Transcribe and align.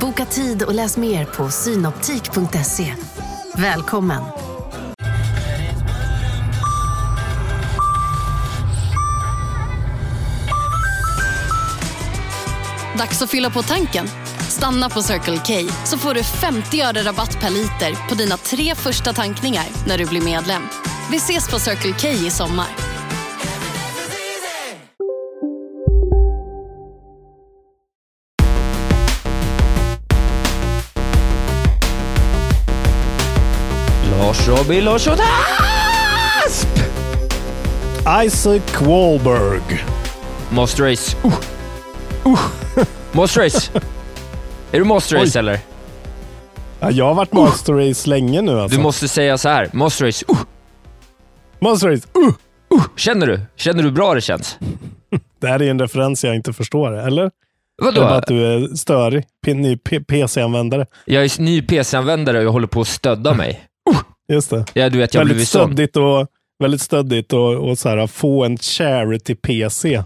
Boka 0.00 0.24
tid 0.24 0.62
och 0.62 0.74
läs 0.74 0.96
mer 0.96 1.24
på 1.24 1.50
synoptik.se. 1.50 2.94
Välkommen! 3.54 4.22
Dags 12.98 13.22
att 13.22 13.30
fylla 13.30 13.50
på 13.50 13.62
tanken. 13.62 14.08
Stanna 14.38 14.88
på 14.88 15.02
Circle 15.02 15.38
K 15.46 15.72
så 15.84 15.98
får 15.98 16.14
du 16.14 16.22
50 16.22 16.80
öre 16.80 17.02
rabatt 17.02 17.40
per 17.40 17.50
liter 17.50 18.08
på 18.08 18.14
dina 18.14 18.36
tre 18.36 18.74
första 18.74 19.12
tankningar 19.12 19.66
när 19.86 19.98
du 19.98 20.06
blir 20.06 20.22
medlem. 20.22 20.62
Vi 21.10 21.16
ses 21.16 21.50
på 21.50 21.58
Circle 21.58 21.94
K 22.00 22.08
i 22.08 22.30
sommar. 22.30 22.97
Robin 34.48 34.84
Larsson 34.84 35.18
Asp! 36.46 36.68
Isaac 38.24 38.80
Wahlberg. 38.80 39.84
Monster 40.50 40.84
Race. 40.84 41.16
Uh. 41.24 41.32
Uh. 42.26 42.84
Monster 43.12 43.40
Race. 43.42 43.70
Är 44.72 44.78
du 44.78 44.84
Monster 44.84 45.16
Race 45.16 45.38
Oj. 45.38 45.38
eller? 45.38 45.58
Ja, 46.80 46.90
jag 46.90 47.04
har 47.04 47.14
varit 47.14 47.32
Monster 47.32 47.72
Race 47.72 48.08
länge 48.10 48.42
nu 48.42 48.60
alltså. 48.60 48.76
Du 48.76 48.82
måste 48.82 49.08
säga 49.08 49.38
så 49.38 49.48
här. 49.48 49.70
Monster 49.72 50.06
Race. 50.06 50.24
Uh. 50.30 50.38
Monster 51.60 51.88
Race. 51.88 52.08
Uh! 52.18 52.28
Uh. 52.78 52.84
Känner 52.96 53.26
du? 53.26 53.40
Känner 53.56 53.82
du 53.82 53.90
bra 53.90 54.14
det 54.14 54.20
känns? 54.20 54.58
Det 55.40 55.46
här 55.48 55.62
är 55.62 55.70
en 55.70 55.80
referens 55.80 56.24
jag 56.24 56.34
inte 56.36 56.52
förstår, 56.52 56.88
eller? 56.92 57.06
Eller 57.06 57.30
Vadå? 57.82 58.00
bara 58.00 58.16
att 58.16 58.26
du 58.26 58.46
är 58.46 58.76
störig. 58.76 59.24
P- 59.46 59.54
Ny 59.54 59.76
PC-användare. 59.76 60.86
Jag 61.04 61.24
är 61.24 61.40
ny 61.42 61.62
PC-användare 61.62 62.38
och 62.38 62.44
jag 62.44 62.52
håller 62.52 62.66
på 62.66 62.80
att 62.80 62.88
stödda 62.88 63.34
mig. 63.34 63.64
Just 64.32 64.50
det. 64.50 64.64
Ja, 64.74 64.90
du 64.90 64.98
vet, 64.98 65.14
jag 65.14 65.24
väldigt 65.24 65.48
stöddigt 65.48 65.96
och, 65.96 66.26
väldigt 66.58 66.80
stöddigt 66.80 67.32
och, 67.32 67.54
och 67.70 67.78
så 67.78 67.88
här, 67.88 68.06
få 68.06 68.44
en 68.44 68.56
charity-PC. 68.58 70.02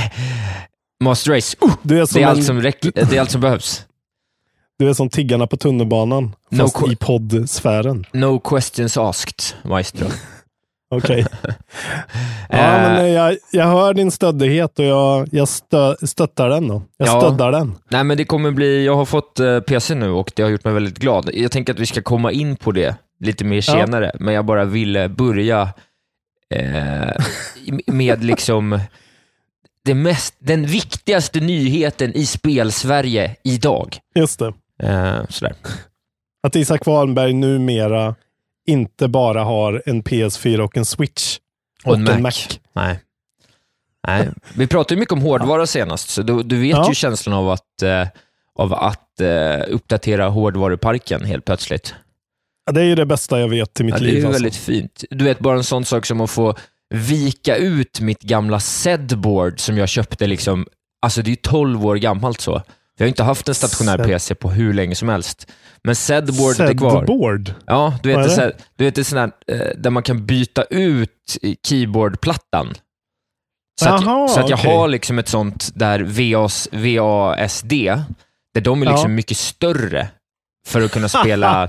Monster 1.04 1.32
Race. 1.32 1.56
Uh. 1.64 1.72
Du 1.82 2.00
är 2.00 2.06
som, 2.06 2.18
Det 2.20 2.24
är, 2.24 2.28
allt 2.28 2.38
en, 2.38 2.44
som 2.44 2.62
räcker, 2.62 2.92
det 3.10 3.16
är 3.16 3.20
allt 3.20 3.30
som 3.30 3.40
behövs. 3.40 3.84
du 4.78 4.88
är 4.88 4.92
som 4.94 5.08
tiggarna 5.08 5.46
på 5.46 5.56
tunnelbanan, 5.56 6.34
No 6.50 6.58
fast 6.62 6.76
que- 6.76 6.92
i 6.92 6.96
poddsfären. 6.96 8.06
No 8.12 8.38
questions 8.40 8.96
asked, 8.96 9.40
maestro. 9.64 10.06
Okej. 10.94 11.26
ja, 11.42 11.52
Eh, 12.56 12.82
men 12.82 12.96
eh, 13.04 13.08
jag, 13.10 13.36
jag 13.52 13.66
hör 13.66 13.94
din 13.94 14.10
stöddighet 14.10 14.78
och 14.78 14.84
jag, 14.84 15.28
jag 15.32 15.48
stö, 15.48 15.94
stöttar 16.06 16.48
den. 16.48 16.68
Då. 16.68 16.82
Jag 16.96 17.08
Ja. 17.08 17.20
stöddar 17.20 17.52
den. 17.52 17.74
Nej, 17.88 18.04
men 18.04 18.16
det 18.16 18.24
kommer 18.24 18.50
bli, 18.50 18.84
jag 18.86 18.96
har 18.96 19.04
fått 19.04 19.40
eh, 19.40 19.60
PC 19.60 19.94
nu 19.94 20.10
och 20.10 20.32
det 20.36 20.42
har 20.42 20.50
gjort 20.50 20.64
mig 20.64 20.74
väldigt 20.74 20.98
glad. 20.98 21.30
Jag 21.34 21.50
tänker 21.52 21.72
att 21.72 21.78
vi 21.78 21.86
ska 21.86 22.02
komma 22.02 22.32
in 22.32 22.56
på 22.56 22.72
det 22.72 22.96
lite 23.20 23.44
mer 23.44 23.56
Ja. 23.56 23.62
senare, 23.62 24.12
men 24.20 24.34
jag 24.34 24.44
bara 24.44 24.64
ville 24.64 25.08
börja 25.08 25.72
eh, 26.54 27.10
med 27.86 28.24
liksom 28.24 28.80
det 29.84 29.94
mest, 29.94 30.34
den 30.38 30.66
viktigaste 30.66 31.40
nyheten 31.40 32.12
i 32.14 32.26
spelsverige 32.26 33.36
idag. 33.44 33.98
Just 34.14 34.38
det. 34.38 34.52
Eh, 34.82 35.26
sådär. 35.28 35.54
Att 36.42 36.56
Isak 36.56 36.86
Wahlberg 36.86 37.32
numera 37.32 38.14
inte 38.66 39.08
bara 39.08 39.44
har 39.44 39.82
en 39.86 40.02
PS4 40.02 40.58
och 40.60 40.76
en 40.76 40.84
Switch. 40.84 41.38
Och 41.84 41.94
en 41.94 42.08
Och 42.08 42.14
en 42.14 42.22
Mac. 42.22 42.22
Mac. 42.22 42.58
Nej. 42.72 43.00
Nej. 44.06 44.28
Vi 44.54 44.66
pratade 44.66 45.00
mycket 45.00 45.12
om 45.12 45.20
hårdvara 45.22 45.66
senast, 45.66 46.08
så 46.08 46.22
du, 46.22 46.42
du 46.42 46.60
vet 46.60 46.70
Ja. 46.70 46.88
ju 46.88 46.94
känslan 46.94 47.34
av 47.36 47.50
att, 47.50 47.82
eh, 47.82 48.08
av 48.54 48.74
att 48.74 49.20
eh, 49.20 49.60
uppdatera 49.68 50.28
hårdvaruparken 50.28 51.24
helt 51.24 51.44
plötsligt. 51.44 51.94
Ja, 52.70 52.74
det 52.74 52.80
är 52.80 52.84
ju 52.84 52.94
det 52.94 53.06
bästa 53.06 53.40
jag 53.40 53.48
vet 53.48 53.80
i 53.80 53.84
mitt 53.84 53.94
Ja, 53.94 54.00
det 54.00 54.06
är 54.06 54.12
liv. 54.12 54.26
alltså. 54.26 54.42
väldigt 54.42 54.56
fint. 54.60 55.04
Du 55.10 55.24
vet, 55.24 55.38
bara 55.38 55.56
en 55.56 55.64
sån 55.64 55.84
sak 55.84 56.06
som 56.06 56.20
att 56.20 56.30
få 56.30 56.54
vika 56.94 57.56
ut 57.56 58.00
mitt 58.00 58.22
gamla 58.22 58.60
sedboard 58.60 59.60
som 59.60 59.78
jag 59.78 59.88
köpte 59.88 60.26
liksom, 60.26 60.66
alltså 61.02 61.22
det 61.22 61.28
är 61.28 61.30
ju 61.30 61.36
12 61.36 61.86
år 61.86 61.96
gammalt 61.96 62.40
så. 62.40 62.62
Jag 62.96 63.04
har 63.04 63.08
inte 63.08 63.22
haft 63.22 63.48
en 63.48 63.54
stationär 63.54 63.98
Sed- 63.98 64.04
PC 64.06 64.34
på 64.34 64.50
hur 64.50 64.72
länge 64.74 64.94
som 64.94 65.08
helst. 65.08 65.50
Men 65.84 65.96
sedboardet 65.96 66.60
är 66.60 66.74
kvar. 66.78 67.00
Sedboard. 67.00 67.54
Ja, 67.66 67.94
du 68.02 68.08
vet, 68.08 68.22
det? 68.24 68.30
Så 68.30 68.36
det? 68.36 68.42
här, 68.42 68.52
du 68.76 68.84
vet 68.84 68.94
det 68.94 69.00
är 69.00 69.04
sån 69.04 69.18
här, 69.18 69.30
eh, 69.46 69.76
där 69.78 69.90
man 69.90 70.02
kan 70.02 70.26
byta 70.26 70.62
ut 70.62 71.36
keyboardplattan. 71.66 72.74
Så 73.80 73.88
att, 73.88 74.02
Jaha, 74.04 74.28
så 74.28 74.40
att 74.40 74.50
jag 74.50 74.56
har 74.56 74.88
liksom 74.88 75.18
ett 75.18 75.28
sånt 75.28 75.70
där 75.74 76.00
VAS, 76.00 76.68
VASD, 76.72 77.72
där 78.54 78.60
de 78.60 78.82
är 78.82 78.86
liksom 78.86 79.10
Ja. 79.10 79.16
mycket 79.16 79.36
större 79.36 80.08
för 80.66 80.80
att 80.84 80.90
kunna 80.92 81.08
spela 81.22 81.68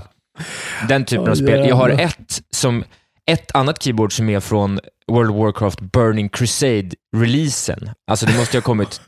den 0.88 1.04
typen 1.04 1.22
av 1.22 1.28
Åh, 1.28 1.34
spel. 1.34 1.68
Jag 1.68 1.76
har 1.76 1.88
ett, 1.90 2.42
som, 2.50 2.84
ett 3.26 3.54
annat 3.54 3.82
keyboard 3.82 4.12
som 4.16 4.28
är 4.28 4.40
från 4.40 4.80
World 5.06 5.30
of 5.30 5.36
Warcraft 5.36 5.80
Burning 5.80 6.28
Crusade-releasen. 6.28 7.90
Alltså 8.06 8.26
det 8.26 8.36
måste 8.38 8.56
ju 8.56 8.60
ha 8.60 8.64
kommit, 8.64 9.00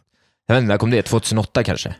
jag 0.46 0.54
vet 0.54 0.62
inte, 0.62 0.72
när 0.72 0.78
kom 0.78 0.90
det? 0.90 1.02
2008 1.02 1.64
kanske? 1.64 1.94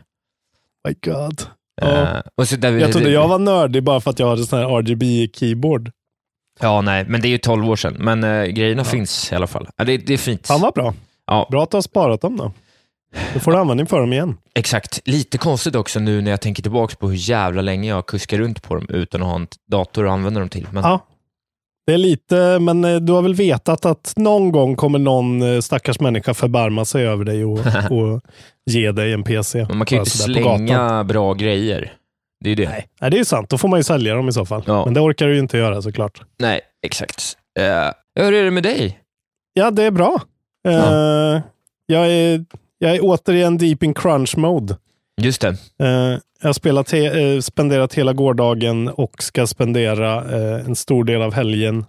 My 0.87 0.95
God. 1.11 1.41
Ja. 1.81 2.01
Eh, 2.01 2.21
och 2.37 2.47
så 2.47 2.55
där, 2.55 2.71
Jag 2.71 2.91
trodde 2.91 3.09
jag 3.09 3.27
var 3.27 3.39
nördig 3.39 3.83
bara 3.83 4.01
för 4.01 4.11
att 4.11 4.19
jag 4.19 4.27
hade 4.27 4.45
sån 4.45 4.59
här 4.59 4.65
RGB-keyboard. 4.65 5.91
Ja, 6.59 6.81
nej, 6.81 7.05
men 7.07 7.21
det 7.21 7.27
är 7.27 7.29
ju 7.29 7.37
12 7.37 7.69
år 7.69 7.75
sedan. 7.75 7.95
Men 7.99 8.23
eh, 8.23 8.45
grejerna 8.45 8.83
finns 8.83 9.31
i 9.31 9.35
alla 9.35 9.47
fall. 9.47 9.67
Ja, 9.75 9.83
det, 9.83 9.97
det 9.97 10.13
är 10.13 10.17
fint. 10.17 10.47
Fan 10.47 10.61
vad 10.61 10.73
bra. 10.73 10.93
Ja. 11.27 11.47
Bra 11.51 11.63
att 11.63 11.71
du 11.71 11.77
har 11.77 11.81
sparat 11.81 12.21
dem 12.21 12.37
då. 12.37 12.51
Då 13.33 13.39
får 13.39 13.51
du 13.51 13.57
användning 13.57 13.87
för 13.87 13.99
dem 13.99 14.13
igen. 14.13 14.37
Exakt. 14.55 15.01
Lite 15.05 15.37
konstigt 15.37 15.75
också 15.75 15.99
nu 15.99 16.21
när 16.21 16.31
jag 16.31 16.41
tänker 16.41 16.63
tillbaka 16.63 16.95
på 16.95 17.09
hur 17.09 17.29
jävla 17.29 17.61
länge 17.61 17.89
jag 17.89 18.05
kuskar 18.05 18.37
runt 18.37 18.63
på 18.63 18.75
dem 18.75 18.85
utan 18.89 19.21
att 19.21 19.27
ha 19.27 19.35
en 19.35 19.47
dator 19.71 20.05
att 20.05 20.11
använda 20.11 20.39
dem 20.39 20.49
till. 20.49 20.67
Men, 20.71 20.83
Ja. 20.83 21.07
Det 21.87 21.93
är 21.93 21.97
lite, 21.97 22.59
men 22.59 22.85
eh, 22.85 22.95
du 22.95 23.13
har 23.13 23.21
väl 23.21 23.35
vetat 23.35 23.85
att 23.85 24.13
någon 24.15 24.51
gång 24.51 24.75
kommer 24.75 24.99
någon 24.99 25.41
eh, 25.41 25.59
stackars 25.59 25.99
människa 25.99 26.33
förbarma 26.33 26.85
sig 26.85 27.07
över 27.07 27.25
dig 27.25 27.45
och, 27.45 27.59
och 27.91 28.21
ge 28.71 28.91
dig 28.91 29.13
en 29.13 29.23
PC. 29.23 29.65
men 29.69 29.77
man 29.77 29.85
kan 29.87 29.95
ju 29.95 29.99
inte 29.99 30.11
slänga 30.11 31.03
bra 31.03 31.33
grejer. 31.33 31.93
Det 32.43 32.47
är 32.47 32.49
ju 32.49 32.55
det. 32.55 32.69
Nej. 32.69 32.87
Nej, 33.01 33.11
det 33.11 33.15
är 33.17 33.19
ju 33.19 33.25
sant. 33.25 33.49
Då 33.49 33.57
får 33.57 33.67
man 33.67 33.79
ju 33.79 33.83
sälja 33.83 34.15
dem 34.15 34.29
i 34.29 34.31
så 34.33 34.45
fall. 34.45 34.63
Ja. 34.67 34.85
Men 34.85 34.93
det 34.93 34.99
orkar 34.99 35.27
du 35.27 35.33
ju 35.33 35.39
inte 35.39 35.57
göra 35.57 35.81
såklart. 35.81 36.21
Nej, 36.39 36.61
exakt. 36.85 37.37
Uh, 37.59 37.65
hur 38.25 38.33
är 38.33 38.43
det 38.43 38.51
med 38.51 38.63
dig? 38.63 38.99
Ja, 39.53 39.71
det 39.71 39.83
är 39.83 39.91
bra. 39.91 40.21
Eh, 40.67 41.41
jag, 41.85 42.11
är, 42.11 42.45
jag 42.79 42.95
är 42.95 42.99
återigen 43.01 43.57
deep 43.57 43.83
in 43.83 43.93
crunch 43.93 44.37
mode. 44.37 44.77
Just 45.21 45.41
det. 45.41 45.49
Eh, 45.79 46.19
jag 46.41 46.47
har 46.49 46.53
spelat 46.53 46.93
he- 46.93 47.35
eh, 47.35 47.39
spenderat 47.41 47.93
hela 47.93 48.13
gårdagen 48.13 48.87
och 48.89 49.23
ska 49.23 49.47
spendera 49.47 50.15
eh, 50.15 50.65
en 50.65 50.75
stor 50.75 51.03
del 51.03 51.21
av 51.21 51.33
helgen 51.33 51.85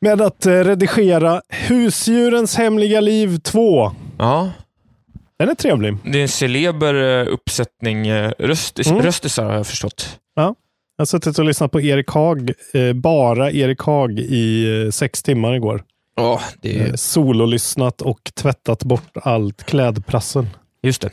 med 0.00 0.20
att 0.20 0.46
redigera 0.46 1.42
Husdjurens 1.48 2.56
hemliga 2.56 3.00
liv 3.00 3.38
2. 3.38 3.92
Ja, 4.18 4.50
Den 5.38 5.48
är 5.48 5.54
trevlig. 5.54 5.96
det 6.04 6.18
är 6.18 6.22
en 6.22 6.28
celeber 6.28 7.26
uppsättning 7.28 8.12
röst, 8.38 8.86
Mm. 8.86 9.02
röstisar 9.02 9.44
har 9.44 9.52
jag 9.54 9.66
förstått. 9.66 10.18
Jag 10.34 10.54
har 10.98 11.04
suttit 11.06 11.38
och 11.38 11.44
lyssnat 11.44 11.72
på 11.72 11.80
Erik 11.80 12.10
Haag, 12.10 12.52
bara 12.94 13.50
Erik 13.52 13.80
Haag 13.82 14.18
i 14.18 14.88
sex 14.92 15.22
timmar 15.22 15.54
igår. 15.54 15.82
Ja, 16.18 16.40
det 16.60 16.78
är... 16.78 16.86
Eh, 16.88 16.94
sololyssnat 16.94 18.02
och 18.02 18.30
tvättat 18.34 18.84
bort 18.84 19.16
allt 19.22 19.64
klädprassel. 19.64 20.46
Just 20.82 21.02
det. 21.02 21.10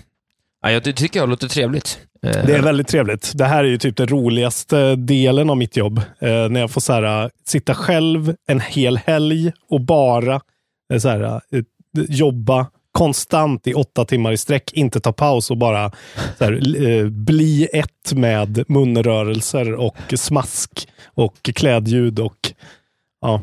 Ja, 0.61 0.71
jag, 0.71 0.83
det 0.83 0.93
tycker 0.93 1.19
jag 1.19 1.29
låter 1.29 1.47
trevligt. 1.47 1.99
Eh, 2.23 2.45
Det 2.45 2.55
är 2.55 2.61
väldigt 2.61 2.87
trevligt. 2.87 3.31
Det 3.35 3.45
här 3.45 3.63
är 3.63 3.67
ju 3.67 3.77
typ 3.77 3.97
den 3.97 4.07
roligaste 4.07 4.95
delen 4.95 5.49
av 5.49 5.57
mitt 5.57 5.77
jobb. 5.77 5.97
Eh, 6.19 6.49
när 6.49 6.59
jag 6.59 6.71
får 6.71 6.81
så 6.81 6.93
här, 6.93 7.23
äh, 7.23 7.29
sitta 7.45 7.73
själv 7.75 8.35
en 8.47 8.59
hel 8.59 8.97
helg 8.97 9.51
och 9.69 9.81
bara 9.81 10.41
eh, 10.93 10.99
så 10.99 11.09
här, 11.09 11.41
jobba 12.09 12.67
konstant 12.91 13.67
i 13.67 13.73
åtta 13.73 14.05
timmar 14.05 14.31
i 14.31 14.37
sträck, 14.37 14.73
inte 14.73 14.99
ta 14.99 15.13
paus 15.13 15.51
och 15.51 15.57
bara 15.57 15.91
här, 16.39 16.81
eh, 16.87 17.05
bli 17.09 17.67
ett 17.73 18.13
med 18.13 18.63
munrörelser 18.67 19.73
och 19.73 19.95
smask 20.15 20.87
och 21.05 21.43
klädljud 21.43 22.19
och 22.19 22.53
ja, 23.21 23.41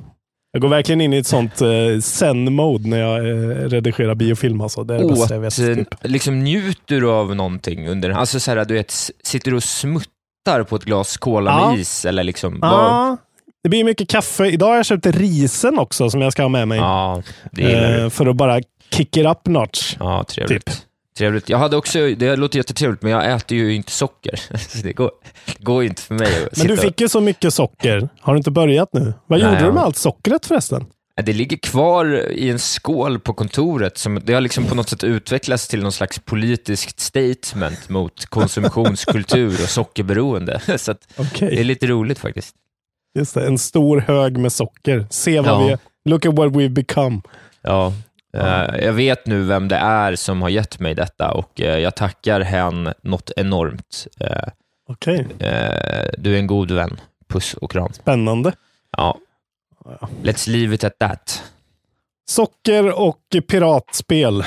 Jag 0.53 0.63
går 0.63 0.69
verkligen 0.69 1.01
in 1.01 1.13
i 1.13 1.17
ett 1.17 1.27
sånt 1.27 1.61
eh, 1.61 1.99
zen-mode 2.01 2.89
när 2.89 2.99
jag 3.01 3.19
eh, 3.29 3.69
redigerar 3.69 4.15
biofilm. 4.15 4.61
Alltså. 4.61 4.85
Det 4.85 4.95
är 4.95 4.99
det 4.99 5.09
bästa 5.09 5.35
jag 5.35 5.41
vet. 5.41 5.57
Typ. 5.57 5.89
liksom 6.03 6.39
njuter 6.39 7.01
du 7.01 7.11
av 7.11 7.37
någonting 7.37 7.89
under? 7.89 8.11
Alltså 8.11 8.41
så 8.41 8.51
här, 8.51 8.65
du 8.65 8.75
vet, 8.75 8.91
sitter 9.23 9.51
du 9.51 9.57
och 9.57 9.63
smuttar 9.63 10.63
på 10.69 10.77
ett 10.77 10.85
glas 10.85 11.17
cola 11.17 11.51
Ja. 11.51 11.71
med 11.71 11.79
is? 11.81 12.05
Eller 12.05 12.25
liksom, 12.25 12.59
Ja, 12.63 13.17
det 13.63 13.69
blir 13.69 13.85
mycket 13.85 14.09
kaffe. 14.09 14.47
Idag 14.47 14.67
har 14.67 14.77
jag 14.77 14.87
köpt 14.87 15.07
risen 15.07 15.79
också 15.79 16.11
som 16.11 16.21
jag 16.21 16.33
ska 16.33 16.43
ha 16.43 16.49
med 16.49 16.69
mig. 16.69 16.79
ja, 16.79 17.23
eh, 17.59 18.09
för 18.09 18.27
att 18.27 18.37
bara 18.37 18.61
kick 18.91 19.17
it 19.17 19.27
up 19.27 19.47
notch. 19.47 19.97
Ja, 19.99 20.25
trevligt. 20.29 20.65
typ. 20.67 20.75
Trevligt. 21.19 21.49
Jag 21.49 21.59
hade 21.59 21.77
också, 21.77 21.99
det 22.15 22.37
låter 22.37 22.57
jättetrevligt, 22.59 23.03
men 23.03 23.13
jag 23.13 23.33
äter 23.33 23.59
ju 23.59 23.75
inte 23.75 23.93
socker. 23.93 24.37
Så 24.69 24.79
det 24.83 24.93
går, 24.93 25.11
det 25.59 25.65
går 25.65 25.83
ju 25.83 25.89
inte 25.89 26.03
för 26.03 26.15
mig 26.15 26.45
att 26.47 26.59
Men 26.59 26.67
du 26.67 26.77
fick 26.77 27.01
ju 27.01 27.09
så 27.09 27.21
mycket 27.21 27.55
socker. 27.55 28.09
Har 28.21 28.33
du 28.33 28.37
inte 28.39 28.51
börjat 28.51 28.89
nu? 28.93 29.15
Vad 29.27 29.41
Nej, 29.41 29.49
gjorde 29.53 29.65
du 29.67 29.73
med 29.73 29.83
allt 29.83 29.97
sockret 29.97 30.47
förresten? 30.47 30.87
Det 31.25 31.33
ligger 31.33 31.57
kvar 31.57 32.31
i 32.31 32.51
en 32.51 32.59
skål 32.59 33.21
på 33.21 33.35
kontoret. 33.35 33.99
Som, 33.99 34.21
det 34.25 34.35
har 34.35 34.41
liksom 34.41 34.65
på 34.65 34.75
något 34.75 34.89
sätt 34.89 35.05
utvecklats 35.05 35.69
till 35.69 35.83
någon 35.83 35.93
slags 35.93 36.19
politiskt 36.19 37.01
statement 37.01 37.89
mot 37.89 38.27
konsumtionskultur 38.27 39.49
och 39.63 39.69
sockerberoende. 39.69 40.61
Så 40.79 40.95
Okej, 41.17 41.49
det 41.51 41.61
är 41.61 41.65
lite 41.65 41.87
roligt 41.87 42.19
faktiskt. 42.19 42.55
just 43.19 43.35
det. 43.35 43.47
En 43.47 43.59
stor 43.59 44.01
hög 44.01 44.37
med 44.39 44.53
socker. 44.53 45.07
Se 45.11 45.41
vad 45.41 45.49
Ja. 45.51 45.67
vi. 46.05 46.11
Look 46.11 46.27
at 46.27 46.35
what 46.35 46.49
we've 46.53 46.69
become. 46.69 47.21
Ja, 47.63 47.93
eh, 48.37 48.85
jag 48.85 48.93
vet 48.93 49.27
nu 49.27 49.43
vem 49.43 49.69
det 49.69 49.77
är 49.77 50.17
som 50.17 50.43
har 50.43 50.49
gett 50.49 50.79
mig 50.79 50.95
detta 50.95 51.31
och 51.31 51.61
eh, 51.61 51.79
jag 51.79 51.95
tackar 51.97 52.41
hen 52.41 52.93
något 53.03 53.31
enormt. 53.37 54.07
Eh, 54.21 54.49
Okej, 54.89 55.27
du 56.19 56.35
är 56.35 56.39
en 56.39 56.47
god 56.47 56.71
vän. 56.71 57.01
Puss 57.29 57.55
och 57.55 57.71
kram. 57.71 57.93
spännande. 57.93 58.53
Ja. 58.97 59.19
Let's 60.23 60.49
leave 60.51 60.75
it 60.75 60.85
at 60.85 60.99
that. 60.99 61.43
Socker 62.29 63.01
och 63.01 63.19
piratspel. 63.49 64.45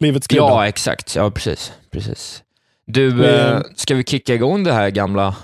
Livets 0.00 0.26
krydda. 0.26 0.44
Ja, 0.44 0.66
exakt. 0.66 1.16
Ja, 1.16 1.30
precis. 1.30 1.72
precis. 1.90 2.42
Du, 2.86 3.26
eh, 3.26 3.60
ska 3.76 3.94
vi 3.94 4.04
kicka 4.04 4.34
igång 4.34 4.64
det 4.64 4.72
här 4.72 4.90
gamla, 4.90 5.36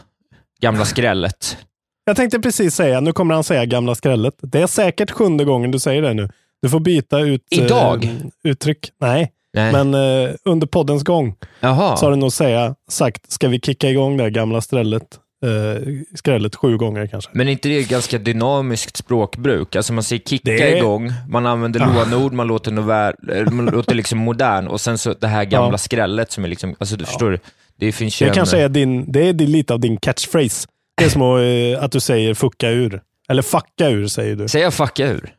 gamla 0.60 0.84
skrället? 0.84 1.58
Jag 2.04 2.16
tänkte 2.16 2.40
precis 2.40 2.74
säga, 2.74 3.00
nu 3.00 3.12
kommer 3.12 3.34
han 3.34 3.44
säga 3.44 3.64
gamla 3.64 3.94
skrället. 3.94 4.34
Det 4.40 4.60
är 4.60 4.66
säkert 4.66 5.10
sjunde 5.10 5.44
gången 5.44 5.70
du 5.70 5.78
säger 5.78 6.02
det 6.02 6.14
nu. 6.14 6.28
Du 6.62 6.68
får 6.68 6.80
byta 6.80 7.20
ut 7.20 7.42
Idag? 7.50 8.04
Eh, 8.04 8.10
uttryck. 8.50 8.90
Nej, 9.00 9.32
Nej. 9.54 9.72
men 9.72 9.94
eh, 9.94 10.30
under 10.44 10.66
poddens 10.66 11.02
gång 11.02 11.34
Jaha. 11.60 11.96
så 11.96 12.06
har 12.06 12.10
du 12.10 12.16
nog 12.16 12.32
säga, 12.32 12.74
sagt, 12.90 13.32
ska 13.32 13.48
vi 13.48 13.60
kicka 13.60 13.90
igång 13.90 14.16
det 14.16 14.22
här 14.22 14.30
gamla 14.30 14.60
skrället? 14.60 15.02
Eh, 15.44 15.82
skrället 16.14 16.56
sju 16.56 16.76
gånger 16.76 17.06
kanske. 17.06 17.30
Men 17.34 17.48
är 17.48 17.52
inte 17.52 17.68
det 17.68 17.88
ganska 17.88 18.18
dynamiskt 18.18 18.96
språkbruk? 18.96 19.76
Alltså 19.76 19.92
man 19.92 20.02
säger 20.04 20.22
kicka 20.22 20.50
Det- 20.52 20.74
Ah. 20.74 20.76
igång, 20.78 21.12
man 21.28 21.46
använder 21.46 21.80
lånord, 22.10 22.32
man 22.32 22.46
låter, 22.46 22.70
novär, 22.72 23.14
eh, 23.32 23.50
man 23.50 23.66
låter 23.66 23.94
liksom 23.94 24.18
modern 24.18 24.66
och 24.68 24.80
sen 24.80 24.98
så 24.98 25.14
det 25.14 25.26
här 25.26 25.44
gamla 25.44 25.72
Ja. 25.72 25.78
skrället 25.78 26.32
som 26.32 26.44
är 26.44 26.48
liksom, 26.48 26.74
alltså 26.78 26.96
du 26.96 27.04
förstår, 27.04 27.38
det 27.76 27.92
finns 27.92 28.22
ju 28.22 28.24
Det 28.26 28.30
en, 28.30 28.34
kanske 28.34 28.58
är, 28.58 28.68
din, 28.68 29.12
det 29.12 29.20
är 29.28 29.32
lite 29.32 29.74
av 29.74 29.80
din 29.80 29.96
catchphrase. 29.96 30.68
Det 30.96 31.04
är 31.04 31.08
som 31.08 31.22
att, 31.22 31.40
eh, 31.78 31.84
att 31.84 31.92
du 31.92 32.00
säger 32.00 32.34
fucka 32.34 32.68
ur. 32.70 33.02
Eller 33.28 33.42
fucka 33.42 33.88
ur 33.88 34.06
säger 34.06 34.36
du. 34.36 34.48
Säger 34.48 34.66
jag 34.66 34.74
fucka 34.74 35.06
ur? 35.06 35.34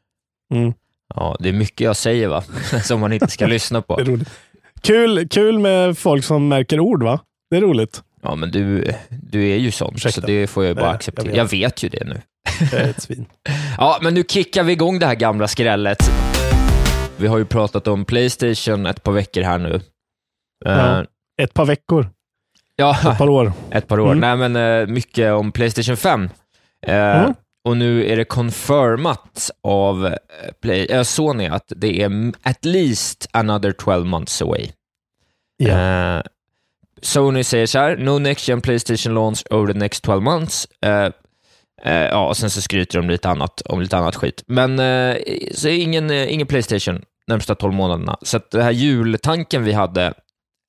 Mm. 0.54 0.74
Ja, 1.16 1.38
det 1.40 1.50
är 1.50 1.54
mycket 1.54 1.82
jag 1.86 1.96
säger 1.96 2.28
va, 2.28 2.44
som 2.84 3.00
man 3.00 3.14
inte 3.14 3.28
ska 3.28 3.48
lyssna 3.48 3.82
på. 3.82 4.18
Kul, 4.82 5.28
kul 5.28 5.60
med 5.60 5.98
folk 5.98 6.24
som 6.24 6.48
märker 6.48 6.80
ord 6.80 7.04
va? 7.04 7.20
Det 7.50 7.58
är 7.58 7.62
roligt. 7.62 8.04
Ja, 8.22 8.36
men 8.36 8.52
du, 8.52 8.94
du 9.10 9.50
är 9.50 9.56
ju 9.58 9.72
sån, 9.72 9.94
Ursäkta. 9.96 10.22
så 10.22 10.28
det 10.28 10.48
får 10.48 10.66
jag 10.66 10.76
bara 10.76 10.86
Nej, 10.86 10.96
acceptera. 10.96 11.28
jag 11.28 11.38
Jag 11.38 11.46
vet. 11.52 11.84
ju 11.84 11.90
det 11.90 12.04
nu. 12.06 12.22
Jag 12.72 12.82
är 12.82 12.90
ett 12.90 13.02
svin. 13.02 13.26
Ja, 13.78 14.00
men 14.02 14.14
nu 14.14 14.24
kickar 14.28 14.64
vi 14.64 14.74
igång 14.74 15.00
det 15.00 15.06
här 15.06 15.16
gamla 15.16 15.48
skrället. 15.48 16.12
Vi 17.18 17.28
har 17.28 17.38
ju 17.38 17.46
pratat 17.46 17.88
om 17.88 18.06
Playstation 18.06 18.86
ett 18.86 19.04
par 19.04 19.12
veckor 19.12 19.42
här 19.42 19.58
nu. 19.58 19.82
Ja. 20.66 21.00
Eh, 21.00 21.06
Ett 21.42 21.54
par 21.54 21.66
veckor, 21.66 22.10
ja 22.76 22.98
ett 23.12 23.18
par 23.18 23.30
år. 23.30 23.54
ett 23.72 23.88
par 23.88 24.00
år. 24.00 24.12
Mm. 24.12 24.20
Nej, 24.40 24.50
men 24.50 24.82
eh, 24.82 24.88
mycket 24.94 25.34
om 25.34 25.52
Playstation 25.52 25.98
5. 25.98 26.30
Eh, 26.88 27.20
Mm. 27.20 27.34
Och 27.70 27.78
nu 27.78 28.12
är 28.12 28.16
det 28.16 28.26
confirmat 28.26 29.52
av 29.64 30.06
eh, 30.06 30.14
Play, 30.62 30.86
eh, 30.86 31.04
Sony 31.04 31.48
att 31.48 31.74
det 31.76 32.02
är 32.02 32.34
at 32.42 32.66
least 32.66 33.28
another 33.32 33.72
12 33.72 34.06
months 34.06 34.42
away. 34.42 34.68
Ja. 35.58 35.70
Eh, 36.18 36.22
Sony 37.02 37.44
säger 37.44 37.66
så 37.66 37.80
här, 37.80 37.98
no 37.98 38.20
next 38.20 38.48
gen 38.48 38.62
Playstation 38.62 39.14
launch 39.14 39.44
over 39.50 39.74
the 39.74 39.80
next 39.80 40.04
12 40.04 40.24
months. 40.24 40.68
Eh, 40.82 41.12
eh, 41.84 42.08
ja, 42.08 42.28
och 42.28 42.38
sen 42.38 42.50
så 42.50 42.62
skryter 42.62 43.00
de 43.00 43.10
lite 43.10 43.30
annat, 43.30 43.62
om 43.62 43.82
lite 43.82 43.98
annat 43.98 44.16
skit. 44.16 44.44
Men 44.48 44.78
så 45.52 45.68
är 45.68 45.84
ingen, 45.84 46.12
ingen 46.12 46.48
Playstation 46.48 47.02
närmsta 47.28 47.56
12 47.56 47.74
månaderna. 47.74 48.18
Så 48.22 48.38
att 48.38 48.52
den 48.52 48.62
här 48.62 48.72
jultanken 48.72 49.64
vi 49.64 49.72
hade, 49.72 50.14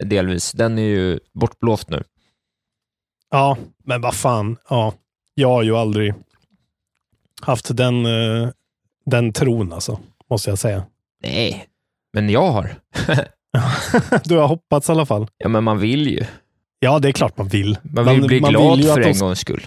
delvis, 0.05 0.53
den 0.53 0.79
är 0.79 0.83
ju 0.83 1.19
bortblåst 1.33 1.91
nu. 1.91 2.05
ja, 3.31 3.57
men 3.85 4.01
vad 4.01 4.15
fan. 4.15 4.57
Ja. 4.69 4.95
Jag 5.35 5.49
har 5.49 5.63
ju 5.63 5.77
aldrig 5.77 6.15
haft 7.41 7.77
den, 7.77 8.07
eh, 8.07 8.49
den 9.07 9.33
tron 9.33 9.73
alltså, 9.73 10.01
måste 10.31 10.51
jag 10.51 10.59
säga. 10.59 10.85
Nej, 11.23 11.67
men 12.13 12.31
jag 12.31 12.51
har. 12.51 12.75
Du 14.25 14.37
har 14.37 14.49
hoppats 14.49 14.89
i 14.89 14.93
alla 14.93 15.07
fall. 15.07 15.27
Ja, 15.39 15.49
men 15.49 15.65
man 15.65 15.79
vill 15.79 16.07
ju. 16.07 16.25
Ja, 16.79 16.99
det 16.99 17.09
är 17.09 17.13
klart 17.13 17.39
man 17.39 17.49
vill. 17.49 17.79
Man 17.83 18.05
vill 18.05 18.27
bli 18.27 18.39
glad 18.39 18.79
ju 18.79 18.85
för 18.85 19.01
en 19.01 19.13
de, 19.13 19.19
gångs 19.19 19.39
skull. 19.39 19.67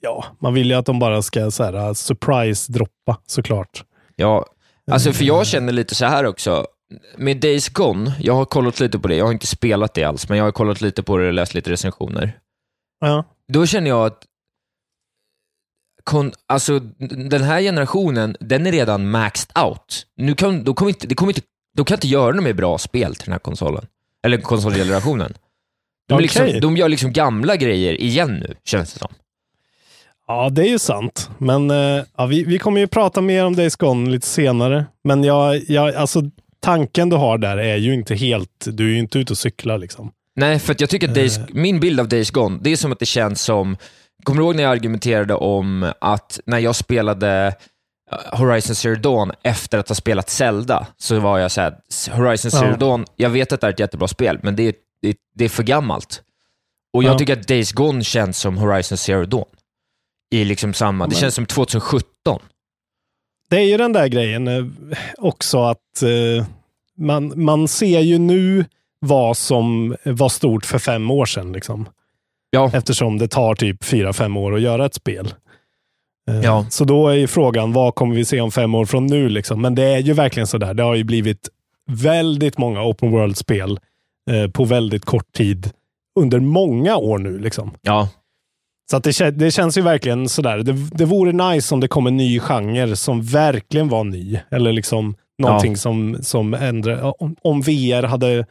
Ja, 0.00 0.24
man 0.38 0.54
vill 0.54 0.70
ju 0.70 0.74
att 0.76 0.86
de 0.86 0.98
bara 0.98 1.22
ska 1.22 1.50
så 1.50 1.64
här, 1.64 1.74
uh, 1.74 1.92
surprise-droppa 1.92 3.16
såklart. 3.26 3.84
Ja, 4.16 4.46
alltså 4.90 5.12
för 5.12 5.24
jag 5.24 5.46
känner 5.46 5.72
lite 5.72 5.94
så 5.94 6.06
här 6.06 6.26
också. 6.26 6.66
Med 7.16 7.40
Days 7.40 7.68
Gone, 7.68 8.14
jag 8.20 8.34
har 8.34 8.44
kollat 8.44 8.80
lite 8.80 8.98
på 8.98 9.08
det. 9.08 9.16
Jag 9.16 9.24
har 9.24 9.32
inte 9.32 9.46
spelat 9.46 9.94
det 9.94 10.04
alls, 10.04 10.28
men 10.28 10.38
jag 10.38 10.44
har 10.44 10.52
kollat 10.52 10.80
lite 10.80 11.02
på 11.02 11.18
det 11.18 11.26
och 11.26 11.32
läst 11.32 11.54
lite 11.54 11.70
recensioner. 11.70 12.38
Ja. 13.00 13.24
Då 13.48 13.66
känner 13.66 13.88
jag 13.88 14.06
att 14.06 14.22
kon, 16.04 16.32
alltså, 16.46 16.78
den 17.28 17.42
här 17.42 17.60
generationen, 17.60 18.36
den 18.40 18.66
är 18.66 18.72
redan 18.72 19.10
maxed 19.10 19.58
out. 19.64 20.06
Nu 20.16 20.34
kan, 20.34 20.64
då 20.64 20.74
kommer 20.74 20.90
inte, 20.90 21.06
det 21.06 21.14
kommer 21.14 21.32
inte, 21.32 21.42
de 21.76 21.84
kan 21.84 21.94
inte 21.94 22.08
göra 22.08 22.34
något 22.34 22.44
mer 22.44 22.52
bra 22.52 22.78
spel 22.78 23.14
till 23.14 23.24
den 23.24 23.32
här 23.32 23.38
konsolen. 23.38 23.86
Eller 24.24 24.38
konsolgenerationen. 24.38 25.34
De, 26.08 26.18
är 26.18 26.22
liksom, 26.22 26.60
de 26.60 26.76
gör 26.76 26.88
liksom 26.88 27.12
gamla 27.12 27.56
grejer 27.56 28.00
igen 28.00 28.34
nu, 28.34 28.54
känns 28.64 28.92
det 28.92 28.98
som. 28.98 29.14
Ja, 30.26 30.48
det 30.50 30.62
är 30.62 30.68
ju 30.68 30.78
sant. 30.78 31.30
Men 31.38 31.70
eh, 31.70 32.04
ja, 32.16 32.26
vi, 32.26 32.44
vi 32.44 32.58
kommer 32.58 32.80
ju 32.80 32.86
prata 32.86 33.20
mer 33.20 33.44
om 33.44 33.56
Days 33.56 33.76
Gone 33.76 34.10
lite 34.10 34.26
senare. 34.26 34.86
Men 35.04 35.24
jag, 35.24 35.70
jag, 35.70 35.94
alltså, 35.94 36.22
tanken 36.60 37.08
du 37.08 37.16
har 37.16 37.38
där 37.38 37.56
är 37.56 37.76
ju 37.76 37.94
inte 37.94 38.14
helt... 38.14 38.66
Du 38.66 38.86
är 38.86 38.90
ju 38.90 38.98
inte 38.98 39.18
ute 39.18 39.32
och 39.32 39.38
cyklar 39.38 39.78
liksom. 39.78 40.12
Nej, 40.36 40.58
för 40.58 40.76
jag 40.78 40.90
tycker 40.90 41.08
att 41.08 41.14
Days, 41.14 41.40
min 41.48 41.80
bild 41.80 42.00
av 42.00 42.08
Days 42.08 42.30
Gone, 42.30 42.58
det 42.62 42.72
är 42.72 42.76
som 42.76 42.92
att 42.92 42.98
det 42.98 43.06
känns 43.06 43.42
som, 43.42 43.76
kommer 44.22 44.40
du 44.40 44.44
ihåg 44.46 44.56
när 44.56 44.62
jag 44.62 44.72
argumenterade 44.72 45.34
om 45.34 45.92
att 46.00 46.40
när 46.46 46.58
jag 46.58 46.76
spelade 46.76 47.54
eh, 48.12 48.38
Horizon 48.38 48.76
Zero 48.76 48.94
Dawn 48.96 49.32
efter 49.42 49.78
att 49.78 49.88
ha 49.88 49.94
spelat 49.94 50.30
Zelda, 50.30 50.86
så 50.96 51.20
var 51.20 51.38
jag 51.38 51.50
såhär, 51.50 51.76
Horizon 52.10 52.50
Zero 52.50 52.70
Ja. 52.70 52.76
Dawn, 52.76 53.04
jag 53.16 53.30
vet 53.30 53.52
att 53.52 53.60
det 53.60 53.66
är 53.66 53.70
ett 53.72 53.80
jättebra 53.80 54.08
spel, 54.08 54.38
men 54.42 54.56
det 54.56 54.62
är, 54.62 54.74
det, 55.02 55.16
det 55.34 55.44
är 55.44 55.48
för 55.48 55.62
gammalt. 55.62 56.22
Och 56.92 57.04
jag 57.04 57.14
Ja. 57.14 57.18
tycker 57.18 57.40
att 57.40 57.48
Days 57.48 57.72
Gone 57.72 58.04
känns 58.04 58.38
som 58.38 58.58
Horizon 58.58 58.98
Zero 58.98 59.24
Dawn. 59.26 59.44
I 60.30 60.44
liksom 60.44 60.74
samma, 60.74 61.06
det 61.06 61.14
känns 61.14 61.34
som 61.34 61.46
2017. 61.46 62.40
Det 63.50 63.56
är 63.56 63.62
ju 63.64 63.76
den 63.76 63.92
där 63.92 64.06
grejen 64.06 64.48
eh, 64.48 64.64
också 65.18 65.62
att 65.64 66.02
eh, 66.02 66.46
man, 66.98 67.32
man 67.44 67.68
ser 67.68 68.00
ju 68.00 68.18
nu 68.18 68.64
vad 69.00 69.36
som 69.36 69.96
var 70.04 70.28
stort 70.28 70.66
för 70.66 70.78
fem 70.78 71.10
år 71.10 71.26
sedan. 71.26 71.52
Liksom. 71.52 71.88
Ja, 72.54 72.70
Eftersom 72.74 73.18
det 73.18 73.28
tar 73.28 73.54
typ 73.54 73.84
fyra, 73.84 74.12
fem 74.12 74.36
år 74.36 74.54
att 74.54 74.60
göra 74.60 74.86
ett 74.86 74.94
spel. 74.94 75.34
Eh, 76.30 76.40
Ja. 76.40 76.66
Så 76.70 76.84
då 76.84 77.08
är 77.08 77.14
ju 77.14 77.26
frågan, 77.26 77.72
vad 77.72 77.94
kommer 77.94 78.14
vi 78.14 78.24
se 78.24 78.40
om 78.40 78.50
fem 78.52 78.74
år 78.74 78.84
från 78.86 79.06
nu? 79.06 79.28
Liksom? 79.28 79.62
Men 79.62 79.74
det 79.74 79.82
är 79.84 79.98
ju 79.98 80.12
verkligen 80.12 80.46
så 80.46 80.58
där. 80.58 80.74
Det 80.74 80.82
har 80.82 80.94
ju 80.94 81.04
blivit 81.04 81.48
väldigt 81.90 82.58
många 82.58 82.82
open 82.84 83.10
world-spel 83.10 83.78
eh, 84.30 84.50
på 84.50 84.64
väldigt 84.64 85.04
kort 85.04 85.32
tid 85.32 85.70
under 86.20 86.40
många 86.40 86.96
år 86.96 87.18
nu. 87.18 87.38
Liksom. 87.38 87.70
ja, 87.82 88.08
Så 88.90 88.96
att 88.96 89.04
det, 89.04 89.30
det 89.30 89.50
känns 89.50 89.78
ju 89.78 89.82
verkligen 89.82 90.28
sådär. 90.28 90.58
Det, 90.58 90.72
det 90.72 91.04
vore 91.04 91.32
nice 91.32 91.74
om 91.74 91.80
det 91.80 91.88
kom 91.88 92.06
en 92.06 92.16
ny 92.16 92.40
genre 92.40 92.96
som 92.96 93.22
verkligen 93.22 93.88
var 93.88 94.04
ny. 94.04 94.38
Eller 94.50 94.72
liksom 94.72 95.14
någonting 95.38 95.76
som, 95.76 96.16
som 96.22 96.54
ändrar. 96.54 97.22
Om, 97.22 97.36
om 97.42 97.60
VR 97.60 98.02
hade 98.02 98.46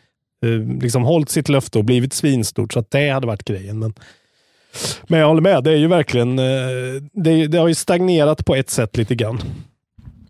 liksom 0.81 1.03
hållit 1.03 1.29
sitt 1.29 1.49
löfte 1.49 1.77
och 1.77 1.85
blivit 1.85 2.13
svinstort 2.13 2.73
så 2.73 2.79
att 2.79 2.91
det 2.91 3.09
hade 3.09 3.27
varit 3.27 3.43
grejen. 3.43 3.79
Men, 3.79 3.93
men 5.07 5.19
jag 5.19 5.27
håller 5.27 5.41
med. 5.41 5.63
Det 5.63 5.71
är 5.71 5.75
ju 5.77 5.87
verkligen. 5.87 6.39
Eh, 6.39 6.45
det, 7.13 7.47
det 7.47 7.57
har 7.57 7.67
ju 7.67 7.75
stagnerat 7.75 8.45
på 8.45 8.55
ett 8.55 8.69
sätt 8.69 8.97
lite 8.97 9.15
grann. 9.15 9.41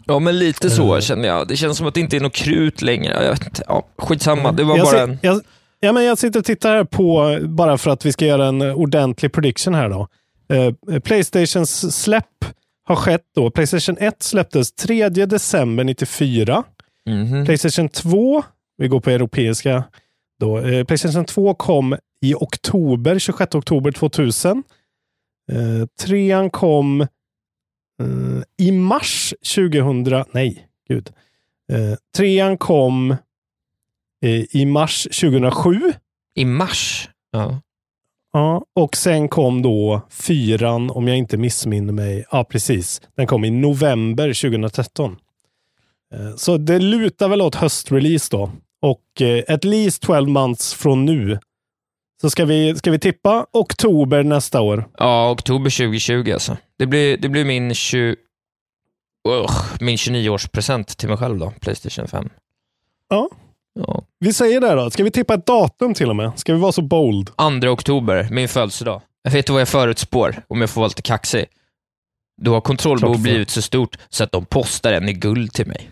ja, 0.06 0.20
men 0.20 0.40
lite 0.40 0.70
så 0.70 0.96
Eh. 0.96 1.02
känner 1.02 1.28
jag. 1.28 1.48
Det 1.48 1.56
känns 1.58 1.78
som 1.78 1.88
att 1.88 1.94
det 1.94 2.00
inte 2.00 2.16
är 2.16 2.22
något 2.22 2.34
krut 2.34 2.82
längre. 2.82 3.24
Jag 3.24 3.30
vet. 3.32 3.62
Ja, 3.68 3.86
skitsamma, 3.98 4.52
det 4.52 4.64
var 4.64 4.78
jag, 4.78 4.86
bara 4.86 5.02
en... 5.02 5.20
jag, 5.22 5.42
ja, 5.80 5.92
men 5.94 6.04
jag 6.04 6.18
sitter 6.18 6.40
och 6.40 6.46
tittar 6.46 6.76
här 6.76 6.84
på, 6.84 7.38
bara 7.42 7.78
för 7.78 7.92
att 7.92 8.06
vi 8.06 8.12
ska 8.12 8.26
göra 8.26 8.46
en 8.48 8.62
ordentlig 8.62 9.32
prediction 9.34 9.74
här 9.76 9.90
då. 9.90 10.08
Eh, 10.54 11.00
Playstations 11.00 11.96
släpp 12.04 12.46
har 12.86 12.96
skett 12.96 13.24
då. 13.36 13.52
Playstation 13.52 13.98
1 14.00 14.24
släpptes 14.24 14.72
3 14.74 15.10
december 15.10 15.84
94. 15.84 16.64
Mhm. 17.10 17.46
Playstation 17.46 17.90
2, 17.90 18.44
vi 18.78 18.88
går 18.88 19.00
på 19.00 19.10
europeiska 19.10 19.84
då. 20.44 20.58
Eh, 20.60 20.84
Playstation 20.84 21.26
2 21.26 21.54
kom 21.54 21.96
i 22.22 22.34
oktober, 22.34 23.20
26 23.20 23.56
oktober 23.56 23.92
2000. 23.92 24.64
Eh, 25.52 25.88
trean 26.00 26.50
kom 26.50 27.02
eh, 27.02 27.08
i 28.58 28.72
mars 28.72 29.34
2000, 29.56 30.24
nej, 30.32 30.68
gud. 30.88 31.10
Eh, 31.72 31.98
trean 32.18 32.58
kom 32.58 33.12
eh, 34.26 34.44
i 34.56 34.66
mars 34.66 35.04
2007. 35.22 35.82
I 36.36 36.46
mars? 36.46 37.10
Ja. 37.32 37.62
Ja, 38.36 38.66
och 38.76 38.96
sen 38.98 39.30
kom 39.30 39.62
då 39.62 40.02
fyran, 40.10 40.90
om 40.90 41.08
jag 41.08 41.18
inte 41.18 41.38
missminner 41.38 41.94
mig. 41.94 42.26
Ja, 42.32 42.44
precis. 42.44 43.02
Den 43.16 43.28
kom 43.28 43.46
i 43.46 43.52
november 43.52 44.28
2013. 44.34 45.16
Eh, 46.14 46.36
Så 46.36 46.58
det 46.58 46.80
lutar 46.80 47.30
väl 47.30 47.42
åt 47.42 47.56
höstrelease 47.56 48.28
då. 48.32 48.52
Och 48.84 49.22
eh, 49.22 49.44
at 49.48 49.64
least 49.64 50.02
12 50.02 50.30
months 50.30 50.74
från 50.74 51.06
nu. 51.06 51.40
Så 52.22 52.30
ska 52.30 52.46
vi, 52.46 52.76
ska 52.76 52.92
vi 52.92 53.00
tippa 53.00 53.46
oktober 53.52 54.24
nästa 54.24 54.62
år. 54.62 54.90
ja, 54.98 55.32
oktober 55.32 55.70
2020 55.70 56.32
alltså. 56.34 56.58
Det 56.78 56.86
blir, 56.86 57.18
det 57.18 57.30
blir 57.30 57.46
min, 57.46 57.74
20, 57.74 58.16
Ugh, 59.30 59.54
min 59.80 59.96
29-årspresent 59.96 60.98
till 60.98 61.10
mig 61.10 61.18
själv 61.18 61.40
då, 61.40 61.54
Playstation 61.62 62.08
5. 62.08 62.30
Ja. 63.10 63.30
Ja. 63.80 64.04
Vi 64.20 64.34
säger 64.34 64.62
det 64.62 64.76
då. 64.76 64.90
Ska 64.90 65.04
vi 65.04 65.12
tippa 65.12 65.34
ett 65.34 65.46
datum 65.46 65.94
till 65.94 66.10
och 66.10 66.16
med? 66.16 66.40
Ska 66.40 66.54
vi 66.54 66.60
vara 66.60 66.72
så 66.72 66.82
bold? 66.82 67.32
2 67.62 67.70
oktober, 67.70 68.28
min 68.32 68.48
födelsedag. 68.48 69.02
Jag 69.24 69.32
vet 69.32 69.50
vad 69.50 69.62
jag 69.62 69.68
förutspår, 69.68 70.36
om 70.48 70.62
jag 70.62 70.70
får 70.70 70.82
vara 70.82 70.88
lite 70.88 71.02
kaxig. 71.02 71.46
Då 72.42 72.54
har 72.54 72.62
kontrollbehov 72.62 73.22
blivit 73.22 73.50
så 73.50 73.62
stort 73.62 73.98
så 74.10 74.24
att 74.24 74.32
de 74.32 74.46
postar 74.46 74.94
en 74.94 75.10
i 75.10 75.14
guld 75.14 75.54
till 75.54 75.68
mig. 75.68 75.90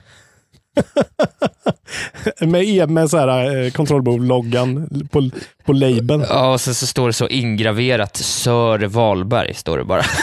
Med, 2.40 2.64
e- 2.64 2.88
med 2.88 3.10
så 3.10 3.18
här, 3.18 3.64
eh, 3.66 3.72
kontrollbehov-loggan 3.72 4.90
på, 5.12 5.30
på 5.66 5.74
labeln. 5.74 6.26
Ja, 6.30 6.54
och 6.54 6.62
sen 6.62 6.76
så 6.76 6.88
står 6.88 7.08
det 7.08 7.14
så 7.14 7.28
ingraverat, 7.28 8.18
Sör 8.18 8.80
Wahlberg, 8.80 9.54
står 9.54 9.78
det 9.78 9.84
bara. 9.84 10.04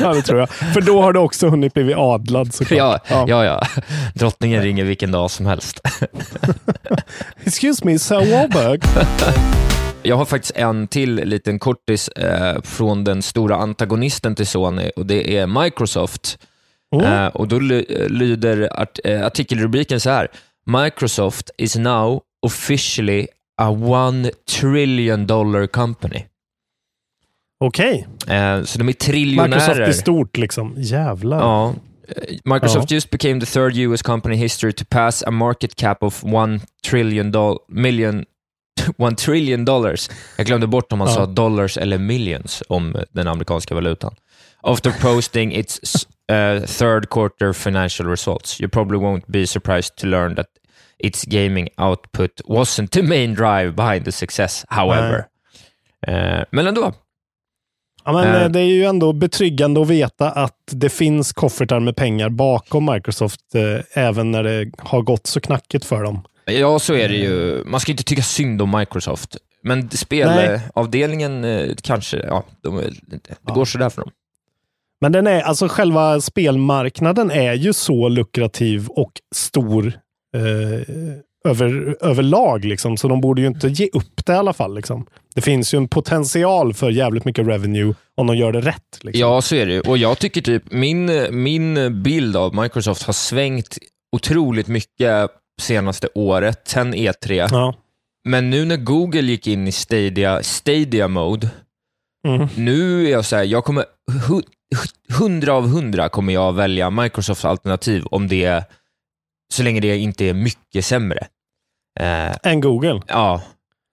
Ja, 0.00 0.14
det 0.14 0.22
tror 0.22 0.40
jag. 0.40 0.48
För 0.48 0.80
då 0.80 1.02
har 1.02 1.12
du 1.12 1.18
också 1.18 1.48
hunnit 1.48 1.74
bli 1.74 1.94
adlad 1.94 2.54
såklart. 2.54 3.02
Ja, 3.08 3.24
ja, 3.28 3.44
ja. 3.44 3.62
Drottningen 4.14 4.62
ringer 4.62 4.84
vilken 4.84 5.12
dag 5.12 5.30
som 5.30 5.46
helst. 5.46 5.80
Excuse 7.44 7.84
me, 7.84 7.98
Sir 7.98 8.32
Wahlberg. 8.32 8.80
Jag 10.02 10.16
har 10.16 10.24
faktiskt 10.24 10.56
en 10.56 10.88
till 10.88 11.14
liten 11.14 11.58
kortis 11.58 12.08
eh, 12.08 12.62
från 12.62 13.04
den 13.04 13.22
stora 13.22 13.56
antagonisten 13.56 14.34
till 14.34 14.46
Sony 14.46 14.90
och 14.96 15.06
det 15.06 15.36
är 15.36 15.46
Microsoft. 15.62 16.38
Oh. 16.92 17.04
Eh, 17.12 17.26
och 17.26 17.48
då 17.48 17.58
ly- 17.58 18.08
lyder 18.08 18.80
art- 18.80 18.98
eh, 19.04 19.26
artikelrubriken 19.26 20.00
så 20.00 20.10
här. 20.10 20.28
Microsoft 20.66 21.50
is 21.58 21.76
now 21.76 22.20
officially 22.46 23.26
a 23.62 23.68
one 23.70 24.30
trillion 24.60 25.26
dollar 25.26 25.66
company. 25.66 26.24
Okej. 27.60 28.06
Eh, 28.28 28.62
så 28.62 28.78
de 28.78 28.88
är 28.88 28.92
triljonärer. 28.92 29.48
Microsoft 29.48 29.78
är 29.78 29.92
stort 29.92 30.36
liksom. 30.36 30.74
Jävlar. 30.76 31.38
Ja. 31.40 31.74
Eh, 32.08 32.36
Microsoft 32.44 32.90
just 32.90 33.10
became 33.10 33.40
the 33.40 33.46
third 33.46 33.76
US 33.76 34.02
company 34.02 34.34
in 34.34 34.40
history 34.40 34.72
to 34.72 34.84
pass 34.90 35.22
a 35.22 35.30
market 35.30 35.74
cap 35.76 36.02
of 36.02 36.24
one 36.24 36.60
trillion, 36.86 37.32
doll- 37.32 37.58
million, 37.68 38.24
one 38.96 39.16
trillion 39.16 39.64
dollars. 39.64 40.10
Jag 40.36 40.46
glömde 40.46 40.66
bort 40.66 40.92
om 40.92 40.98
man 40.98 41.08
Ja. 41.08 41.14
sa 41.14 41.26
dollars 41.26 41.76
eller 41.78 41.98
millions 41.98 42.62
om 42.68 42.96
den 43.12 43.28
amerikanska 43.28 43.74
valutan. 43.74 44.14
After 44.64 44.92
posting 44.92 45.52
its 45.52 46.06
uh, 46.30 46.66
third 46.66 47.08
quarter 47.08 47.52
financial 47.52 48.06
results. 48.06 48.60
You 48.60 48.68
probably 48.68 48.98
won't 48.98 49.26
be 49.26 49.46
surprised 49.46 49.96
to 49.96 50.06
learn 50.06 50.34
that 50.34 50.46
its 50.98 51.24
gaming 51.24 51.68
output 51.78 52.30
wasn't 52.44 52.90
the 52.90 53.02
main 53.02 53.34
drive 53.34 53.72
behind 53.72 54.04
the 54.04 54.12
success, 54.12 54.64
however. 54.68 55.26
Eh, 56.06 56.44
men 56.50 56.66
ändå, 56.66 56.92
Ja, 58.04 58.12
men 58.12 58.42
eh, 58.42 58.48
det 58.48 58.60
är 58.60 58.64
ju 58.64 58.84
ändå 58.84 59.12
betryggande 59.12 59.82
att 59.82 59.88
veta 59.88 60.30
att 60.30 60.58
det 60.70 60.88
finns 60.88 61.32
koffertar 61.32 61.80
med 61.80 61.96
pengar 61.96 62.28
bakom 62.28 62.90
Microsoft, 62.92 63.54
eh, 63.54 64.02
även 64.04 64.30
när 64.30 64.42
det 64.42 64.70
har 64.78 65.02
gått 65.02 65.26
så 65.26 65.40
knackigt 65.40 65.84
för 65.84 66.02
dem. 66.02 66.22
Ja, 66.44 66.78
så 66.78 66.94
är 66.94 67.08
det 67.08 67.16
ju. 67.16 67.64
Man 67.64 67.80
ska 67.80 67.92
inte 67.92 68.04
tycka 68.04 68.22
synd 68.22 68.62
om 68.62 68.70
Microsoft. 68.78 69.36
Men 69.62 69.90
spelavdelningen 69.90 71.44
eh, 71.44 71.70
kanske, 71.82 72.16
ja, 72.16 72.44
de, 72.62 72.76
det 73.06 73.52
går 73.54 73.64
sådär 73.64 73.90
för 73.90 74.02
dem. 74.02 74.10
Men 75.02 75.12
den 75.12 75.26
är, 75.26 75.40
alltså 75.40 75.68
själva 75.68 76.20
spelmarknaden 76.20 77.30
är 77.30 77.54
ju 77.54 77.72
så 77.72 78.08
lukrativ 78.08 78.88
och 78.88 79.12
stor 79.34 79.86
eh, 80.36 80.96
över, 81.50 81.96
överlag, 82.00 82.64
liksom, 82.64 82.96
så 82.96 83.08
de 83.08 83.20
borde 83.20 83.40
ju 83.40 83.46
inte 83.46 83.68
ge 83.68 83.88
upp 83.92 84.26
det 84.26 84.32
i 84.32 84.36
alla 84.36 84.52
fall. 84.52 84.74
Liksom. 84.74 85.06
Det 85.34 85.40
finns 85.40 85.74
ju 85.74 85.76
en 85.76 85.88
potential 85.88 86.74
för 86.74 86.90
jävligt 86.90 87.24
mycket 87.24 87.46
revenue 87.46 87.94
om 88.16 88.26
de 88.26 88.36
gör 88.36 88.52
det 88.52 88.60
rätt. 88.60 88.98
Liksom. 89.00 89.20
Ja, 89.20 89.40
så 89.42 89.54
är 89.54 89.66
det. 89.66 89.80
Och 89.80 89.98
jag 89.98 90.18
tycker 90.18 90.40
typ, 90.40 90.72
min, 90.72 91.26
min 91.42 92.02
bild 92.02 92.36
av 92.36 92.54
Microsoft 92.54 93.02
har 93.02 93.12
svängt 93.12 93.78
otroligt 94.16 94.68
mycket 94.68 95.30
senaste 95.62 96.08
året, 96.14 96.60
sen 96.64 96.94
E3. 96.94 97.48
Ja. 97.50 97.74
Men 98.28 98.50
nu 98.50 98.64
när 98.64 98.76
Google 98.76 99.20
gick 99.22 99.46
in 99.46 99.68
i 99.68 99.72
Stadia, 99.72 100.42
Stadia 100.42 101.08
mode, 101.08 101.48
Mm. 102.28 102.48
nu 102.56 103.06
är 103.06 103.10
jag 103.10 103.24
så 103.24 103.36
här, 103.36 103.44
jag 103.44 103.64
kommer, 103.64 103.84
hundra 105.18 105.54
av 105.54 105.68
hundra 105.68 106.08
kommer 106.08 106.32
jag 106.32 106.52
välja 106.52 106.90
Microsofts 106.90 107.44
alternativ 107.44 108.04
om 108.10 108.28
det, 108.28 108.64
så 109.54 109.62
länge 109.62 109.80
det 109.80 109.96
inte 109.98 110.24
är 110.24 110.34
mycket 110.34 110.84
sämre. 110.84 111.26
Eh, 112.00 112.36
Än 112.42 112.60
Google. 112.60 113.00
Ja, 113.08 113.42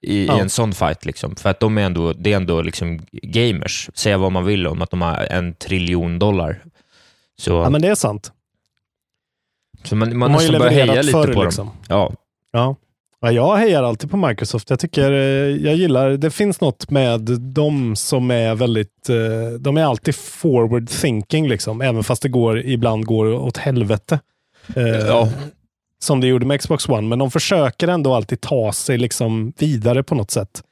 i, 0.01 0.25
Ja. 0.25 0.37
i 0.37 0.39
en 0.39 0.49
sån 0.49 0.73
fight. 0.73 1.05
Liksom. 1.05 1.35
För 1.35 1.49
att 1.49 1.59
de 1.59 1.77
är 1.77 1.81
ändå, 1.81 2.13
det 2.13 2.31
är 2.33 2.35
ändå 2.35 2.61
liksom 2.61 2.99
gamers. 3.11 3.89
Säga 3.93 4.17
vad 4.17 4.31
man 4.31 4.45
vill 4.45 4.67
om 4.67 4.81
att 4.81 4.91
de 4.91 5.01
har 5.01 5.15
en 5.17 5.53
triljon 5.53 6.19
dollar. 6.19 6.63
Så, 7.39 7.51
Ja, 7.51 7.69
men 7.69 7.81
det 7.81 7.87
är 7.87 7.95
sant. 7.95 8.31
så 9.83 9.95
man, 9.95 10.17
man 10.17 10.31
de 10.31 10.35
har 10.35 10.41
ju 10.41 10.47
heja 10.47 10.59
levererat 10.85 11.05
lite 11.05 11.11
förr. 11.11 11.43
Liksom. 11.45 11.71
Ja, 11.87 12.11
Ja. 12.51 12.75
Ja, 13.21 13.31
jag 13.31 13.55
hejar 13.55 13.83
alltid 13.83 14.11
på 14.11 14.17
Microsoft. 14.17 14.69
Jag 14.69 14.79
tycker, 14.79 15.11
eh, 15.11 15.17
jag 15.65 15.75
gillar, 15.75 16.09
det 16.09 16.31
finns 16.31 16.61
något 16.61 16.89
med 16.89 17.21
dem 17.39 17.95
som 17.95 18.31
är 18.31 18.55
väldigt, 18.55 19.09
eh, 19.09 19.59
de 19.59 19.77
är 19.77 19.83
alltid 19.83 20.15
forward 20.15 20.89
thinking 20.89 21.47
liksom, 21.47 21.81
även 21.81 22.03
fast 22.03 22.21
det 22.21 22.29
går, 22.29 22.59
ibland 22.59 23.05
går 23.05 23.25
åt 23.25 23.57
helvete. 23.57 24.19
Eh, 24.75 24.87
Ja. 24.87 25.29
Som 26.01 26.21
det 26.21 26.27
gjorde 26.27 26.45
med 26.45 26.59
Xbox 26.59 26.89
One, 26.89 27.07
men 27.07 27.19
de 27.19 27.31
försöker 27.31 27.87
ändå 27.87 28.13
alltid 28.15 28.41
ta 28.41 28.71
sig 28.73 28.97
liksom 28.97 29.53
vidare 29.57 30.03
på 30.03 30.15
något 30.15 30.31
sätt. 30.31 30.63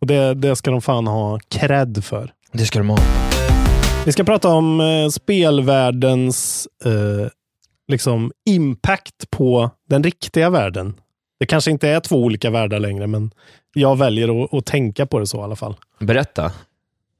Och 0.00 0.06
det, 0.06 0.34
det 0.34 0.56
ska 0.56 0.70
de 0.70 0.82
fan 0.82 1.06
ha 1.06 1.40
cred 1.48 2.04
för. 2.04 2.30
det 2.52 2.64
ska 2.66 2.78
de 2.78 2.88
ha. 2.90 2.98
Vi 4.06 4.12
ska 4.12 4.24
prata 4.24 4.48
om 4.48 4.80
spelvärldens 5.12 6.68
liksom 7.88 8.32
impact 8.50 9.30
på 9.30 9.70
den 9.88 10.02
riktiga 10.04 10.50
världen. 10.50 10.94
Det 11.40 11.46
kanske 11.46 11.70
inte 11.70 11.88
är 11.88 12.00
två 12.00 12.16
olika 12.24 12.50
världar 12.50 12.78
längre, 12.80 13.06
men 13.06 13.30
jag 13.74 13.98
väljer 13.98 14.44
att, 14.44 14.54
att 14.54 14.66
tänka 14.66 15.06
på 15.06 15.18
det 15.18 15.26
så 15.26 15.38
i 15.38 15.42
alla 15.42 15.56
fall. 15.56 15.74
Berätta. 16.00 16.44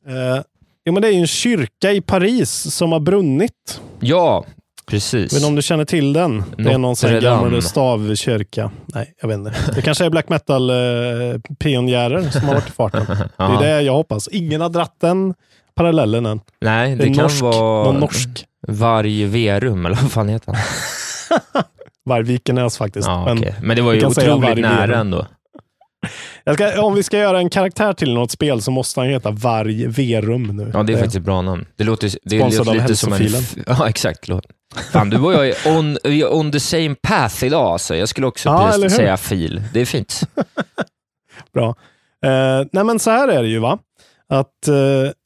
Eh, 0.06 0.42
jo, 0.84 0.92
men 0.92 1.02
det 1.02 1.08
är 1.08 1.12
ju 1.12 1.20
en 1.20 1.26
kyrka 1.26 1.92
i 1.92 2.00
Paris 2.00 2.74
som 2.74 2.92
har 2.92 3.00
brunnit. 3.00 3.80
Ja, 4.00 4.44
precis. 4.86 5.40
Du 5.40 5.46
om 5.46 5.54
du 5.54 5.62
känner 5.62 5.84
till 5.84 6.12
den? 6.12 6.44
Det 6.58 6.72
är 6.72 6.78
någon 6.78 6.96
sån 6.96 7.20
gammal 7.20 7.62
stavkyrka. 7.62 8.70
Nej, 8.86 9.14
jag 9.20 9.28
vet 9.28 9.38
inte. 9.38 9.54
Det 9.74 9.82
kanske 9.82 10.04
är 10.04 10.10
black 10.10 10.28
metal-pionjärer 10.28 12.30
som 12.30 12.46
har 12.48 12.54
varit 12.54 12.68
i 12.68 12.72
farten. 12.72 13.06
Det 13.36 13.44
är 13.44 13.60
det 13.60 13.82
jag 13.82 13.92
hoppas. 13.92 14.28
Ingen 14.28 14.60
har 14.60 14.68
dratt 14.68 14.96
den 15.00 15.34
parallellen 15.74 16.26
än. 16.26 16.40
Nej, 16.60 16.96
Det 16.96 17.04
det 17.04 17.14
kan 17.14 17.22
norsk. 17.22 17.42
vara 17.42 17.84
Någon 17.84 18.00
norsk. 18.00 18.28
Varg 18.66 19.24
Verum, 19.24 19.86
eller 19.86 19.96
vad 19.96 20.12
fan 20.12 20.28
heter 20.28 20.52
han? 20.52 20.62
Vargvikenäs 22.04 22.78
faktiskt. 22.78 23.08
Ja, 23.08 23.24
Men 23.24 23.38
okej. 23.38 23.54
Men 23.62 23.76
det 23.76 23.82
var 23.82 23.92
ju 23.92 24.06
otroligt 24.06 24.42
Varg 24.42 24.62
nära 24.62 24.96
ändå. 24.96 25.26
ska, 26.54 26.82
om 26.82 26.94
vi 26.94 27.02
ska 27.02 27.18
göra 27.18 27.38
en 27.38 27.50
karaktär 27.50 27.92
till 27.92 28.14
något 28.14 28.30
spel 28.30 28.62
så 28.62 28.70
måste 28.70 29.00
han 29.00 29.08
heta 29.08 29.30
Varg 29.30 29.86
Verum 29.86 30.42
nu. 30.42 30.70
Ja, 30.74 30.82
det 30.82 30.92
är 30.92 30.96
faktiskt 30.96 31.16
ett 31.16 31.22
bra 31.22 31.42
namn. 31.42 31.66
Det 31.76 31.84
låter, 31.84 32.10
det 32.22 32.38
Sponsrad 32.38 32.66
låter 32.66 32.80
lite 32.80 32.96
som 32.96 33.12
en... 33.12 33.28
Ja, 33.66 33.88
exakt. 33.88 34.28
Fan, 34.92 35.10
du 35.10 35.18
och 35.18 35.32
jag 35.32 35.48
är 35.48 35.78
on, 35.78 35.98
är 36.04 36.34
on 36.34 36.52
the 36.52 36.60
same 36.60 36.94
path 37.02 37.44
idag. 37.44 37.66
Alltså. 37.72 37.96
Jag 37.96 38.08
skulle 38.08 38.26
också 38.26 38.48
Ja, 38.48 38.72
precis 38.72 38.96
säga 38.96 39.16
fil. 39.16 39.62
Det 39.72 39.80
är 39.80 39.86
fint. 39.86 40.20
Bra. 41.54 41.68
Eh, 42.24 42.66
nej, 42.72 42.84
men 42.84 42.98
så 42.98 43.10
här 43.10 43.28
är 43.28 43.42
det 43.42 43.48
ju 43.48 43.58
va. 43.58 43.78
Att 44.28 44.68
eh, 44.68 44.74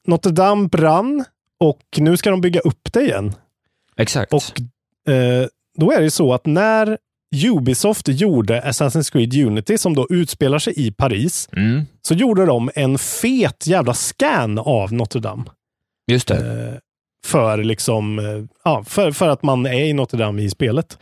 Notre 0.07 0.31
Dame 0.31 0.67
brann 0.67 1.25
och 1.61 1.81
nu 1.97 2.17
ska 2.17 2.29
de 2.31 2.41
bygga 2.41 2.59
upp 2.59 2.93
det 2.93 3.01
igen. 3.01 3.33
Exakt. 3.97 4.33
Och 4.33 4.43
eh, 5.13 5.47
då 5.77 5.91
är 5.91 5.97
det 5.97 6.03
ju 6.03 6.09
så 6.09 6.33
att 6.33 6.45
när 6.45 6.97
Ubisoft 7.45 8.07
gjorde 8.07 8.61
Assassin's 8.61 9.11
Creed 9.11 9.33
Unity, 9.47 9.77
som 9.77 9.93
då 9.95 10.07
utspelar 10.09 10.59
sig 10.59 10.73
i 10.87 10.91
Paris, 10.91 11.49
Mm, 11.55 11.85
så 12.01 12.13
gjorde 12.13 12.45
de 12.45 12.69
en 12.75 12.97
fet 12.97 13.67
jävla 13.67 13.93
scan 13.93 14.57
av 14.59 14.93
Notre 14.93 15.21
Dame. 15.21 15.43
just 16.07 16.27
det. 16.27 16.35
Eh, 16.35 16.77
för, 17.25 17.63
liksom, 17.63 18.19
eh, 18.19 18.43
ja, 18.63 18.83
för, 18.87 19.11
för 19.11 19.29
att 19.29 19.43
man 19.43 19.65
är 19.65 19.83
i 19.83 19.93
Notre 19.93 20.19
Dame 20.19 20.41
i 20.41 20.49
spelet. 20.49 20.97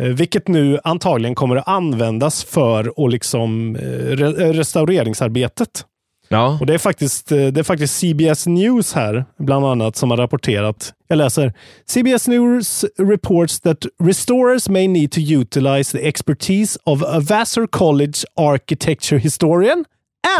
Eh, 0.00 0.08
vilket 0.08 0.48
nu 0.48 0.78
antagligen 0.84 1.34
kommer 1.34 1.56
att 1.56 1.68
användas 1.68 2.44
för 2.44 3.00
och 3.00 3.08
liksom, 3.10 3.76
eh, 3.76 4.16
re 4.16 4.52
restaureringsarbetet. 4.52 5.84
Ja. 6.28 6.58
Och 6.60 6.66
det 6.66 6.74
är, 6.74 6.78
faktiskt, 6.78 7.32
eh, 7.32 7.46
det 7.46 7.60
är 7.60 7.62
faktiskt 7.62 7.98
CBS 7.98 8.46
News 8.46 8.92
här, 8.92 9.24
bland 9.38 9.66
annat, 9.66 9.96
som 9.96 10.10
har 10.10 10.16
rapporterat. 10.16 10.92
Jag 11.08 11.16
läser. 11.16 11.52
CBS 11.86 12.28
News 12.28 12.84
reports 12.98 13.60
that 13.60 13.86
restorers 13.98 14.68
may 14.68 14.88
need 14.88 15.10
to 15.10 15.20
utilize 15.20 15.98
the 15.98 16.08
expertise 16.08 16.78
of 16.84 17.02
a 17.02 17.20
Vassar 17.20 17.66
College 17.66 18.24
architecture 18.36 19.18
historian 19.18 19.84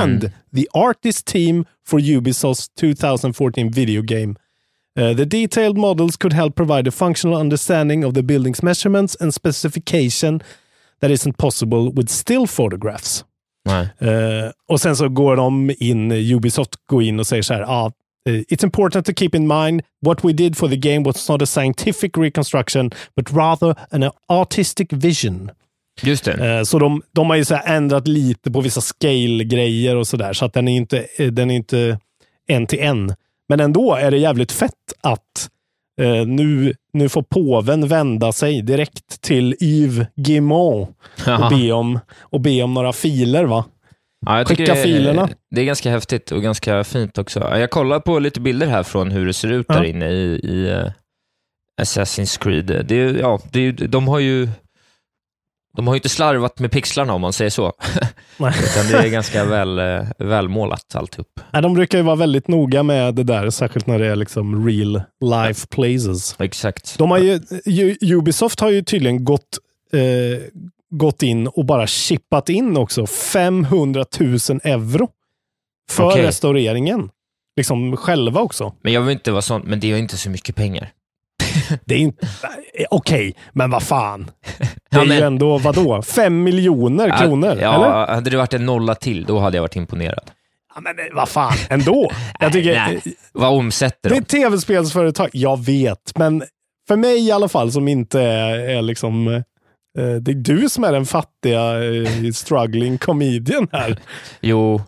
and 0.01 0.31
the 0.55 0.67
artist 0.75 1.27
team 1.27 1.65
for 1.87 2.01
Ubisoft's 2.01 2.69
2014 2.69 3.71
video 3.73 4.03
game. 4.03 4.37
Uh, 4.99 5.15
the 5.15 5.27
detailed 5.27 5.77
models 5.77 6.17
could 6.17 6.33
help 6.33 6.55
provide 6.55 6.89
a 6.89 6.91
functional 6.91 7.37
understanding 7.37 8.05
of 8.05 8.15
the 8.15 8.23
building's 8.23 8.63
measurements 8.63 9.17
and 9.21 9.35
specification 9.35 10.43
that 11.01 11.11
isn't 11.11 11.37
possible 11.37 11.93
with 11.93 12.09
still 12.09 12.47
photographs. 12.47 13.25
Eh, 13.73 14.51
och 14.69 14.81
sen 14.81 14.97
så 14.97 15.09
går 15.09 15.37
de 15.37 15.73
in, 15.79 16.13
Ubisoft 16.13 16.71
går 16.87 17.03
in 17.03 17.21
och 17.21 17.27
säger 17.27 17.43
så 17.43 17.55
här, 17.55 17.63
ah, 17.63 17.93
eh, 18.29 18.33
It's 18.33 18.65
important 18.65 19.07
to 19.07 19.13
keep 19.17 19.31
in 19.35 19.47
mind 19.47 19.83
what 20.07 20.25
we 20.25 20.33
did 20.33 20.57
for 20.57 20.69
the 20.69 20.77
game 20.77 21.03
was 21.05 21.29
not 21.29 21.43
a 21.43 21.47
scientific 21.47 22.13
reconstruction, 22.17 22.91
but 23.17 23.33
rather 23.33 23.75
an 23.91 24.11
artistic 24.29 24.93
vision. 24.93 25.51
Just 26.03 26.25
det. 26.25 26.57
Eh, 26.57 26.63
så 26.63 26.79
de, 26.79 27.03
de 27.13 27.31
har 27.31 27.37
ju 27.37 27.45
så 27.45 27.59
ändrat 27.65 28.09
lite 28.09 28.51
på 28.51 28.61
vissa 28.61 28.81
scale-grejer 28.81 29.97
och 29.97 30.07
sådär, 30.07 30.33
så 30.33 30.45
att 30.45 30.53
den 30.53 30.69
är 30.69 30.77
inte, 30.77 31.07
den 31.31 31.51
är 31.51 31.55
inte 31.55 31.99
en 32.49 32.67
till 32.67 32.81
en. 32.81 33.15
Men 33.49 33.61
ändå 33.61 33.95
är 33.95 34.11
det 34.11 34.19
jävligt 34.19 34.53
fett 34.53 34.73
att 35.01 35.49
eh, 36.01 36.27
nu, 36.27 36.75
nu 36.97 37.09
får 37.09 37.23
påven 37.23 37.89
vända 37.89 38.33
sig 38.33 38.63
direkt 38.63 39.21
till 39.23 39.57
Yves 39.61 40.07
Guillemot 40.17 40.89
och 41.39 41.51
be, 41.51 41.73
om, 41.73 41.99
och 42.21 42.41
be 42.41 42.63
om 42.63 42.75
några 42.75 42.93
filer. 42.93 43.45
va? 43.45 43.65
Ja, 44.27 44.45
Skicka 44.45 44.75
det, 44.75 44.83
filerna. 44.83 45.29
Det 45.51 45.61
är 45.61 45.65
ganska 45.65 45.91
häftigt 45.91 46.33
och 46.33 46.43
ganska 46.43 46.85
fint 46.85 47.19
också. 47.19 47.41
Jag 47.41 47.71
kollar 47.71 48.01
på 48.01 48.19
lite 48.19 48.41
bilder 48.41 48.67
här 48.67 48.83
från 48.83 49.11
hur 49.11 49.27
det 49.27 49.33
ser 49.33 49.53
ut 49.53 49.69
där 49.69 49.83
Ja. 49.83 49.85
inne 49.87 50.11
i, 50.11 50.41
i 50.45 50.71
eh, 50.71 50.91
Assassin's 51.83 52.39
Creed. 52.43 52.87
Det 52.89 52.97
ja, 52.97 53.41
det 53.53 53.73
de 53.73 54.09
har 54.09 54.19
ju 54.19 54.49
de 55.77 55.87
har 55.87 55.95
ju 55.95 55.99
inte 55.99 56.09
slarvat 56.09 56.59
med 56.59 56.71
pixlarna 56.71 57.15
om 57.15 57.21
man 57.21 57.33
säger 57.33 57.51
så. 57.51 57.73
Nej. 58.37 58.55
Utan 58.65 58.87
det 58.87 58.99
är 58.99 59.09
ganska 59.09 59.45
väl, 59.45 59.79
eh, 59.79 60.07
välmålat 60.19 60.95
alltihop. 60.95 61.41
Nej, 61.51 61.63
de 61.63 61.75
brukar 61.75 61.99
ju 61.99 62.05
vara 62.05 62.17
väldigt 62.17 62.49
noga 62.49 62.83
med 62.83 63.15
det 63.15 63.23
där, 63.23 63.51
särskilt 63.51 63.87
när 63.87 63.99
det 63.99 64.07
är 64.07 64.17
liksom 64.17 64.69
real 64.69 65.03
life 65.21 65.67
places. 65.67 66.37
Exakt. 66.39 66.99
De 66.99 67.11
har 67.11 67.19
ju, 67.19 67.41
Ubisoft 68.01 68.61
har 68.61 68.71
ju 68.71 68.83
tydligen 68.83 69.25
gått, 69.25 69.59
eh, 69.93 70.43
gått 70.91 71.23
in 71.23 71.47
och 71.47 71.65
bara 71.65 71.87
chippat 71.87 72.49
in 72.49 72.77
också 72.77 73.07
500 73.07 74.05
000 74.21 74.29
euro 74.65 75.09
för 75.91 76.05
Okej. 76.05 76.23
restaureringen. 76.23 77.11
Liksom 77.57 77.97
själva 77.97 78.41
också. 78.41 78.73
Men 78.83 78.93
jag 78.93 79.01
vill 79.01 79.13
inte 79.13 79.31
vara 79.31 79.43
sån, 79.43 79.63
men 79.65 79.81
det 79.81 79.87
är 79.87 79.89
ju 79.89 79.99
inte 79.99 80.17
så 80.17 80.31
mycket 80.31 80.57
pengar. 80.57 80.91
Det 81.85 81.95
är 81.95 81.99
inte... 81.99 82.27
eh, 82.75 82.85
Okej, 82.91 83.35
men 83.53 83.71
vad 83.71 83.83
fan. 83.83 84.31
Det 84.59 84.69
Ja, 84.91 85.03
är 85.03 85.07
men- 85.07 85.17
ju 85.17 85.23
ändå, 85.23 85.59
vadå? 85.59 86.03
Fem 86.03 86.43
miljoner 86.43 87.19
kronor? 87.19 87.59
Ja, 87.61 87.75
eller? 87.75 88.15
hade 88.15 88.31
det 88.31 88.37
varit 88.37 88.55
en 88.55 88.67
nolla 88.67 88.95
till, 88.95 89.25
då 89.25 89.39
hade 89.39 89.57
jag 89.57 89.63
varit 89.63 89.77
imponerad. 89.77 90.31
Ja, 90.75 90.81
men 90.81 90.99
eh, 90.99 91.05
vad 91.15 91.29
fan, 91.29 91.53
ändå. 91.71 92.11
Jag 92.41 92.53
tycker, 92.53 92.75
Nej, 92.75 93.01
vad 93.33 93.53
omsätter 93.53 94.09
Det 94.11 94.15
är 94.17 94.21
de? 94.21 94.23
ett 94.23 94.29
tv-spelsföretag, 94.29 95.29
jag 95.33 95.65
vet. 95.65 96.19
Men 96.19 96.43
för 96.89 96.97
mig 96.97 97.27
i 97.27 97.31
alla 97.33 97.49
fall 97.49 97.73
som 97.73 97.89
inte 97.89 98.21
är, 98.21 98.59
är 98.59 98.83
liksom... 98.83 99.27
eh, 99.29 99.43
det 100.21 100.31
är 100.31 100.35
du 100.35 100.69
som 100.69 100.85
är 100.85 100.93
den 100.93 101.07
fattiga 101.07 101.73
struggling 102.35 102.99
comedian 102.99 103.69
här. 103.73 103.99
Jo, 104.41 104.81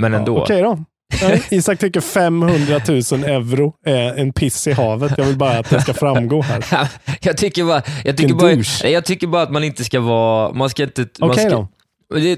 men 0.00 0.14
ändå. 0.14 0.36
Ja, 0.38 0.42
Okej 0.42 0.62
då. 0.62 0.84
Nej, 1.22 1.42
Isak 1.50 1.78
tycker 1.78 2.00
500 2.00 2.80
000 2.88 2.98
euro 3.24 3.74
är 3.86 4.14
en 4.14 4.32
piss 4.32 4.66
i 4.66 4.72
havet. 4.72 5.12
Jag 5.18 5.24
vill 5.24 5.36
bara 5.36 5.58
att 5.58 5.70
det 5.70 5.80
ska 5.80 5.94
framgå 5.94 6.42
här. 6.42 6.88
jag, 7.20 7.36
tycker 7.36 7.64
bara, 7.64 7.82
jag, 8.04 8.16
tycker 8.16 8.34
bara, 8.34 8.88
jag 8.90 9.04
tycker 9.04 9.26
bara 9.26 9.42
att 9.42 9.50
man 9.50 9.64
inte 9.64 9.84
ska 9.84 10.00
vara... 10.00 10.52
Man 10.52 10.70
ska 10.70 10.82
inte... 10.82 11.06
Okej 11.18 11.46
ska, 11.46 11.50
då. 11.50 11.68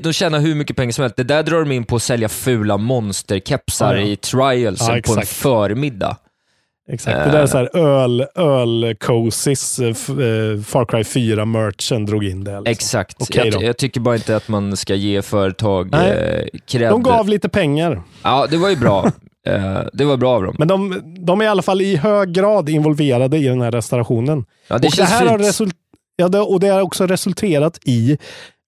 De 0.00 0.12
tjänar 0.12 0.38
hur 0.40 0.54
mycket 0.54 0.76
pengar 0.76 0.92
som 0.92 1.02
helst. 1.02 1.16
Det 1.16 1.24
där 1.24 1.42
drar 1.42 1.60
de 1.60 1.72
in 1.72 1.84
på 1.84 1.96
att 1.96 2.02
sälja 2.02 2.28
fula 2.28 2.76
monsterkepsar 2.76 3.94
Ja, 3.94 4.00
ja. 4.00 4.06
i 4.06 4.16
trialsen 4.16 4.96
Ja, 4.96 5.02
på 5.02 5.20
en 5.20 5.26
förmiddag. 5.26 6.16
Exakt. 6.88 7.16
Det 7.24 7.30
där 7.30 7.42
är 7.42 7.46
så 7.46 7.58
här 7.58 7.76
öl, 7.76 8.26
öl 8.34 8.96
cozies 9.00 9.78
eh, 9.78 9.86
eh, 9.86 10.60
Far 10.64 10.84
Cry 10.84 11.02
4-merchen 11.02 12.06
drog 12.06 12.24
in 12.24 12.44
det. 12.44 12.50
Liksom. 12.50 12.70
Exakt. 12.72 13.16
Okej 13.20 13.50
jag, 13.52 13.62
jag 13.62 13.76
tycker 13.76 14.00
bara 14.00 14.14
inte 14.14 14.36
att 14.36 14.48
man 14.48 14.76
ska 14.76 14.94
ge 14.94 15.22
företag 15.22 15.88
Nej. 15.92 16.48
eh. 16.72 16.88
De 16.90 17.02
gav 17.02 17.28
lite 17.28 17.48
pengar. 17.48 18.02
Ja, 18.22 18.46
det 18.50 18.56
var 18.56 18.68
ju 18.68 18.76
bra. 18.76 19.10
Eh, 19.46 19.80
det 19.92 20.04
var 20.04 20.16
bra 20.16 20.34
av 20.34 20.42
dem. 20.42 20.56
Men 20.58 20.68
de, 20.68 21.02
de 21.18 21.40
är 21.40 21.44
i 21.44 21.48
alla 21.48 21.62
fall 21.62 21.80
i 21.80 21.96
hög 21.96 22.32
grad 22.32 22.68
involverade 22.68 23.36
i 23.38 23.44
den 23.44 23.60
här 23.60 23.70
restaurationen. 23.70 24.44
Ja, 24.68 24.74
det 24.74 24.74
och, 24.74 24.80
det 24.80 24.96
känns 24.96 25.10
här 25.10 25.26
har 25.26 25.38
result- 25.38 25.74
ja, 26.16 26.28
det, 26.28 26.40
och 26.40 26.60
det 26.60 26.68
har 26.68 26.80
också 26.80 27.06
resulterat 27.06 27.78
i 27.84 28.18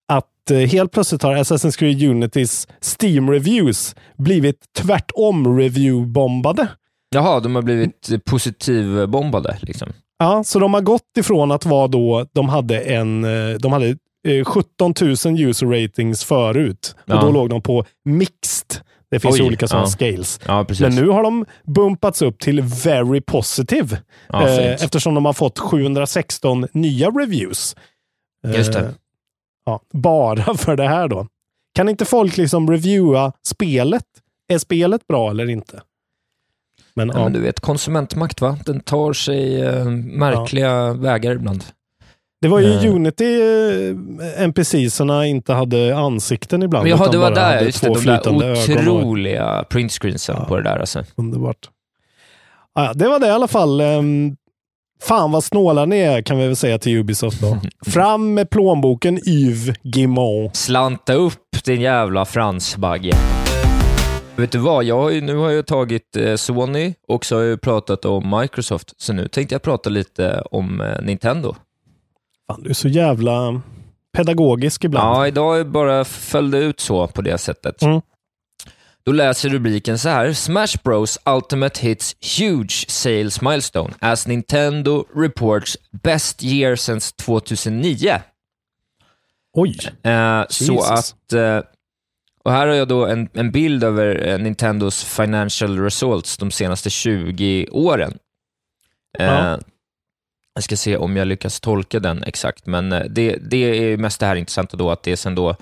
att 0.08 0.50
eh, 0.50 0.58
helt 0.58 0.92
plötsligt 0.92 1.22
har 1.22 1.36
Assassin's 1.36 1.78
Creed 1.78 2.02
Unitys 2.02 2.68
Steam-reviews 2.80 3.96
blivit 4.16 4.56
tvärtom 4.78 5.60
review-bombade. 5.60 6.66
Jaha, 7.14 7.40
de 7.40 7.54
har 7.54 7.62
blivit 7.62 8.10
positivbombade. 8.24 9.58
Liksom. 9.62 9.88
Ja, 10.18 10.44
så 10.44 10.58
de 10.58 10.74
har 10.74 10.80
gått 10.80 11.16
ifrån 11.18 11.52
att 11.52 11.66
vara 11.66 11.88
då, 11.88 12.26
de 12.32 12.48
hade 12.48 12.80
en, 12.80 13.24
eh, 13.24 13.54
de 13.58 13.72
hade 13.72 13.96
eh, 14.28 14.44
17 14.44 14.94
000 15.00 15.10
user 15.40 15.66
ratings 15.66 16.24
förut. 16.24 16.94
Och 16.98 17.02
Ja. 17.14 17.20
då 17.20 17.30
låg 17.30 17.50
de 17.50 17.62
på 17.62 17.84
mixed. 18.04 18.80
Det 19.10 19.20
finns 19.20 19.34
Oj, 19.40 19.46
olika 19.46 19.68
sådana 19.68 19.86
ja. 19.86 19.90
scales. 19.90 20.40
Ja. 20.46 20.66
Men 20.80 20.94
nu 20.94 21.08
har 21.08 21.22
de 21.22 21.44
bumpats 21.64 22.22
upp 22.22 22.38
till 22.38 22.60
very 22.62 23.20
positive. 23.20 23.98
eh, 24.32 24.58
eftersom 24.72 25.14
de 25.14 25.24
har 25.24 25.32
fått 25.32 25.58
716 25.58 26.66
nya 26.72 27.08
reviews. 27.10 27.76
Just 28.46 28.72
det. 28.72 28.78
Eh, 28.80 28.86
ja, 29.66 29.80
bara 29.92 30.54
för 30.56 30.76
det 30.76 30.88
här 30.88 31.08
då. 31.08 31.26
Kan 31.74 31.88
inte 31.88 32.04
folk 32.04 32.36
liksom 32.36 32.70
reviewa 32.70 33.32
spelet? 33.46 34.04
Är 34.52 34.58
spelet 34.58 35.06
bra 35.06 35.30
eller 35.30 35.50
inte? 35.50 35.80
Men, 36.96 37.08
Ja, 37.08 37.14
ja, 37.14 37.24
men 37.24 37.32
du 37.32 37.40
vet, 37.40 37.60
konsumentmakt 37.60 38.40
va? 38.40 38.58
Den 38.66 38.80
tar 38.80 39.12
sig 39.12 39.62
eh, 39.62 39.84
märkliga 39.94 40.92
vägar 40.92 41.32
ibland. 41.34 41.64
det 42.40 42.48
var 42.48 42.60
ju 42.60 42.72
eh. 42.74 42.94
Unity 42.94 43.40
eh, 43.40 44.42
NPCerna 44.44 45.26
inte 45.26 45.52
hade 45.52 45.96
ansikten 45.96 46.62
ibland. 46.62 46.82
Men 46.84 46.90
jaha, 46.98 47.10
det 47.10 47.18
var 47.18 47.30
där, 47.30 47.60
just 47.60 47.80
det, 47.82 47.88
de 47.88 48.04
där 48.04 48.12
ögon 48.30 48.88
och- 48.88 48.96
otroliga 49.00 49.64
printscreensen 49.70 50.36
Ja. 50.38 50.44
på 50.44 50.56
det 50.56 50.62
där 50.62 50.78
alltså. 50.78 51.04
Underbart. 51.16 51.68
Ja, 52.74 52.92
det 52.94 53.08
var 53.08 53.18
det 53.20 53.26
i 53.26 53.30
alla 53.30 53.48
fall. 53.48 53.80
Ehm, 53.80 54.36
Fan 55.02 55.32
vad 55.32 55.44
snåla 55.44 55.84
ni 55.84 55.98
är 55.98 56.22
kan 56.22 56.38
vi 56.38 56.46
väl 56.46 56.56
säga 56.56 56.78
till 56.78 56.96
Ubisoft 56.98 57.40
då. 57.40 57.58
Fram 57.90 58.34
med 58.34 58.50
plånboken 58.50 59.28
Yves 59.28 59.76
Guillemot. 59.82 60.56
Slanta 60.56 61.14
upp 61.14 61.64
din 61.64 61.80
jävla 61.80 62.24
fransbagge. 62.24 63.12
Vet 64.36 64.52
du 64.52 64.58
vad, 64.58 64.84
jag 64.84 64.98
har 64.98 65.10
ju, 65.10 65.20
nu 65.20 65.36
har 65.36 65.50
jag 65.50 65.66
tagit 65.66 66.16
eh, 66.16 66.36
Sony 66.36 66.94
och 67.08 67.24
så 67.24 67.36
har 67.36 67.42
jag 67.42 67.60
pratat 67.60 68.04
om 68.04 68.40
Microsoft, 68.40 69.02
så 69.02 69.12
nu 69.12 69.28
tänkte 69.28 69.54
jag 69.54 69.62
prata 69.62 69.90
lite 69.90 70.40
om 70.50 70.80
eh, 70.80 71.02
Nintendo. 71.02 71.54
Fan, 72.46 72.62
du 72.62 72.70
är 72.70 72.74
så 72.74 72.88
jävla 72.88 73.62
pedagogisk 74.16 74.84
ibland. 74.84 75.16
Ja, 75.16 75.26
idag 75.26 75.70
bara 75.70 76.04
föll 76.04 76.50
det 76.50 76.58
ut 76.58 76.80
så 76.80 77.06
på 77.06 77.22
det 77.22 77.38
sättet. 77.38 77.82
Mm. 77.82 78.00
Då 79.04 79.12
läser 79.12 79.48
rubriken 79.48 79.98
så 79.98 80.08
här. 80.08 80.32
Smash 80.32 80.76
Bros 80.84 81.18
Ultimate 81.26 81.80
hits 81.80 82.16
huge 82.38 82.90
sales 82.90 83.40
milestone 83.40 83.94
as 84.00 84.26
Nintendo 84.26 85.04
reports 85.14 85.76
best 86.02 86.42
year 86.42 86.76
since 86.76 87.14
2009. 87.16 88.20
Oj. 89.56 89.76
Eh, 90.02 90.44
så 90.48 90.80
att, 90.80 91.32
eh, 91.32 91.60
och 92.44 92.52
här 92.52 92.66
har 92.66 92.74
jag 92.74 92.88
då 92.88 93.06
en, 93.06 93.28
en 93.32 93.50
bild 93.50 93.84
över 93.84 94.28
eh, 94.28 94.38
Nintendos 94.38 95.04
financial 95.04 95.78
results 95.78 96.36
de 96.36 96.50
senaste 96.50 96.90
20 96.90 97.66
åren. 97.70 98.18
Eh, 99.18 99.26
Ja. 99.26 99.58
Jag 100.56 100.64
ska 100.64 100.76
se 100.76 100.96
om 100.96 101.16
jag 101.16 101.26
lyckas 101.28 101.60
tolka 101.60 102.00
den 102.00 102.22
exakt, 102.22 102.66
men 102.66 102.92
eh, 102.92 103.04
det, 103.10 103.36
det 103.50 103.56
är 103.56 103.96
mest 103.96 104.20
det 104.20 104.26
här 104.26 104.36
intressanta 104.36 104.76
då, 104.76 104.90
att 104.90 105.02
det 105.02 105.12
är 105.12 105.16
sen 105.16 105.34
då 105.34 105.56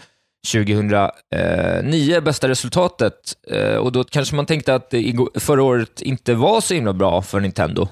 2009 0.53 2.21
bästa 2.21 2.49
resultatet 2.49 3.15
eh, 3.51 3.77
och 3.77 3.93
då 3.93 4.05
kanske 4.05 4.37
man 4.37 4.47
tänkte 4.47 4.75
att 4.75 4.95
förra 5.35 5.63
året 5.63 6.03
inte 6.03 6.35
var 6.35 6.61
så 6.61 6.75
himla 6.75 6.93
bra 6.93 7.23
för 7.23 7.41
Nintendo. 7.41 7.89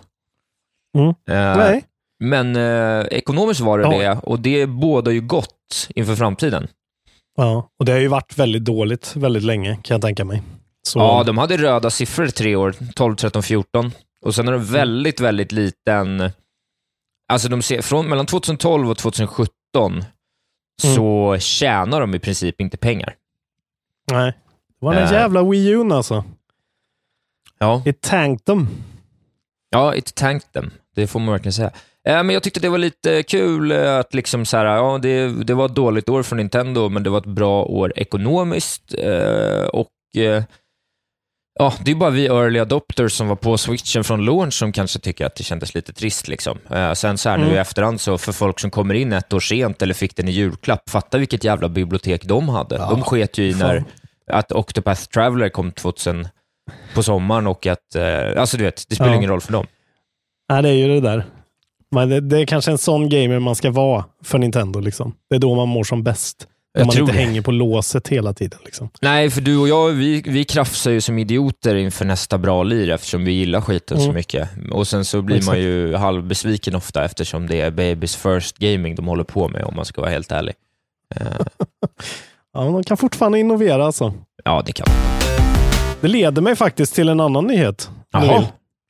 Mm. 0.99 1.09
Eh, 1.09 1.57
Nej. 1.57 1.85
Men 2.25 2.57
eh, 2.57 3.07
ekonomiskt 3.11 3.61
var 3.61 3.79
det 3.79 3.85
Ja. 3.85 4.15
det 4.15 4.21
och 4.23 4.41
det 4.41 4.67
bådar 4.67 5.13
ju 5.13 5.21
gott 5.21 5.89
inför 5.95 6.17
framtiden. 6.17 6.69
Ja, 7.43 7.71
och 7.79 7.85
det 7.85 7.93
har 7.93 7.99
ju 7.99 8.09
varit 8.09 8.39
väldigt 8.39 8.65
dåligt 8.65 9.17
väldigt 9.17 9.43
länge, 9.43 9.79
kan 9.83 9.95
jag 9.95 10.03
tänka 10.03 10.25
mig. 10.25 10.43
Så, 10.83 10.99
Ja, 10.99 11.23
de 11.25 11.39
hade 11.39 11.57
röda 11.57 11.91
siffror 11.91 12.27
tre 12.27 12.57
år, 12.57 12.75
12, 12.95 13.17
13, 13.17 13.43
14. 13.43 13.93
Och 14.23 14.35
sen 14.35 14.49
är 14.49 14.53
Mm. 14.53 14.67
det 14.67 14.73
väldigt, 14.73 15.21
väldigt 15.21 15.53
liten... 15.53 16.31
Alltså 17.29 17.49
de 17.49 17.63
ser, 17.63 17.83
från 17.83 18.09
mellan 18.09 18.27
2012 18.27 18.91
och 18.91 18.99
2017 18.99 19.93
Mm. 19.93 20.03
så 20.97 21.37
tjänar 21.41 22.01
de 22.01 22.15
i 22.15 22.19
princip 22.19 22.61
inte 22.61 22.77
pengar. 22.77 23.15
Nej. 24.13 24.33
Det 24.81 24.87
var 24.87 24.95
den 24.95 25.05
Eh. 25.05 25.13
jävla 25.13 25.43
Wii 25.43 25.69
U 25.69 25.91
alltså. 25.93 26.25
Ja, 27.59 27.83
It 27.87 28.01
tanked 28.01 28.45
them. 28.45 28.69
ja 29.71 29.95
it 29.95 30.15
tanked 30.15 30.53
them. 30.53 30.71
Det 30.95 31.07
får 31.07 31.21
man 31.21 31.33
verkligen 31.33 31.53
säga. 31.53 31.71
Eh, 32.09 32.23
men 32.23 32.31
jag 32.31 32.43
tyckte 32.43 32.61
det 32.61 32.69
var 32.69 32.79
lite 32.79 33.23
kul 33.23 33.73
eh, 33.73 33.97
att 33.99 34.15
liksom 34.15 34.47
så 34.47 34.57
här, 34.57 34.65
ja, 34.65 34.99
det, 35.03 35.45
det 35.45 35.55
var 35.55 35.67
ett 35.67 35.75
dåligt 35.75 36.09
år 36.09 36.23
för 36.23 36.37
Nintendo, 36.37 36.89
men 36.89 37.03
det 37.03 37.11
var 37.11 37.19
ett 37.19 37.25
bra 37.27 37.63
år 37.65 37.93
ekonomiskt. 37.97 38.95
Eh, 38.99 39.63
och 39.73 39.89
ja, 41.59 41.73
Det 41.85 41.91
är 41.91 41.95
bara 41.95 42.11
vi 42.11 42.27
early 42.27 42.59
adopters 42.59 43.13
som 43.13 43.29
var 43.29 43.37
på 43.37 43.59
switchen 43.59 44.05
från 44.05 44.25
launch 44.25 44.55
som 44.55 44.73
kanske 44.73 44.99
tycker 44.99 45.27
att 45.27 45.35
det 45.37 45.45
kändes 45.45 45.75
lite 45.75 45.93
trist. 45.93 46.29
Liksom. 46.29 46.59
Eh, 46.71 46.93
sen 46.93 47.19
så 47.19 47.29
här 47.29 47.37
nu 47.37 47.45
Mm. 47.45 47.57
i 47.57 47.59
efterhand, 47.59 48.01
så 48.01 48.19
för 48.19 48.33
folk 48.33 48.61
som 48.61 48.71
kommer 48.71 48.95
in 48.95 49.13
ett 49.13 49.33
år 49.33 49.41
sent 49.41 49.83
eller 49.83 49.95
fick 49.95 50.17
den 50.17 50.29
i 50.29 50.31
julklapp, 50.31 50.91
fatta 50.91 51.19
vilket 51.19 51.45
jävla 51.45 51.69
bibliotek 51.69 52.25
de 52.25 52.49
hade. 52.49 52.77
Ja, 52.77 52.91
de 52.91 53.03
sket 53.03 53.39
ju 53.39 53.51
i 53.51 53.55
när 53.55 53.85
att 54.33 54.53
Octopath 54.53 55.03
Traveler 55.05 55.49
kom 55.49 55.73
2000 55.73 56.29
på 56.95 57.03
sommaren 57.03 57.47
och 57.47 57.67
att, 57.67 57.95
eh, 57.95 58.41
alltså 58.41 58.57
du 58.57 58.65
vet, 58.65 58.85
det 58.89 58.95
spelar 58.95 59.11
Ja. 59.13 59.17
ingen 59.17 59.31
roll 59.31 59.41
för 59.41 59.53
dem. 59.53 59.67
Nej, 60.53 60.63
det 60.63 60.69
är 60.69 60.73
ju 60.73 60.89
det 60.89 61.01
där. 61.01 61.25
Men 61.91 62.09
det, 62.09 62.21
det 62.21 62.39
är 62.39 62.47
kanske 62.47 62.71
en 62.71 62.79
sån 62.79 63.09
gamer 63.09 63.39
man 63.39 63.55
ska 63.55 63.71
vara 63.71 64.05
för 64.25 64.39
Nintendo. 64.39 64.81
Liksom. 64.81 65.13
Det 65.31 65.37
är 65.37 65.41
då 65.41 65.55
man 65.55 65.69
mår 65.69 65.85
som 65.85 66.03
bäst. 66.03 66.47
Om 66.79 66.87
man 66.87 66.99
inte 66.99 67.13
det. 67.13 67.19
hänger 67.19 67.43
på 67.43 67.51
låset 67.51 68.09
hela 68.09 68.33
tiden. 68.35 68.59
Liksom. 68.65 68.91
Nej, 69.01 69.31
för 69.31 69.41
du 69.41 69.57
och 69.59 69.69
jag, 69.69 69.89
vi, 69.91 70.23
vi 70.27 70.45
krafsar 70.45 70.91
ju 70.91 71.01
som 71.01 71.19
idioter 71.19 71.75
inför 71.75 72.05
nästa 72.05 72.39
bra 72.39 72.63
lir 72.63 72.91
eftersom 72.91 73.25
vi 73.25 73.33
gillar 73.33 73.61
skiten 73.61 73.97
så 73.99 74.03
Mm. 74.05 74.15
mycket. 74.15 74.49
Och 74.73 74.89
sen 74.89 75.05
så 75.05 75.23
blir 75.23 75.37
Exakt. 75.37 75.47
man 75.57 75.61
ju 75.61 75.95
halvbesviken 75.97 76.75
ofta 76.75 77.05
eftersom 77.05 77.47
det 77.47 77.61
är 77.61 77.71
babys 77.71 78.17
first 78.17 78.59
gaming 78.59 78.95
de 78.95 79.07
håller 79.07 79.25
på 79.25 79.49
med 79.49 79.65
om 79.65 79.77
man 79.77 79.85
ska 79.85 80.01
vara 80.01 80.11
helt 80.11 80.33
ärlig. 80.33 80.55
Ja, 82.53 82.65
men 82.65 82.73
de 82.73 82.85
kan 82.85 82.97
fortfarande 82.97 83.39
innovera 83.39 83.87
alltså. 83.87 84.15
ja, 84.45 84.63
det 84.67 84.73
kan 84.73 84.87
Det 86.01 86.09
leder 86.09 86.43
mig 86.43 86.57
faktiskt 86.57 86.95
till 86.95 87.09
en 87.09 87.21
annan 87.21 87.47
nyhet. 87.47 87.91
Jaha. 88.13 88.45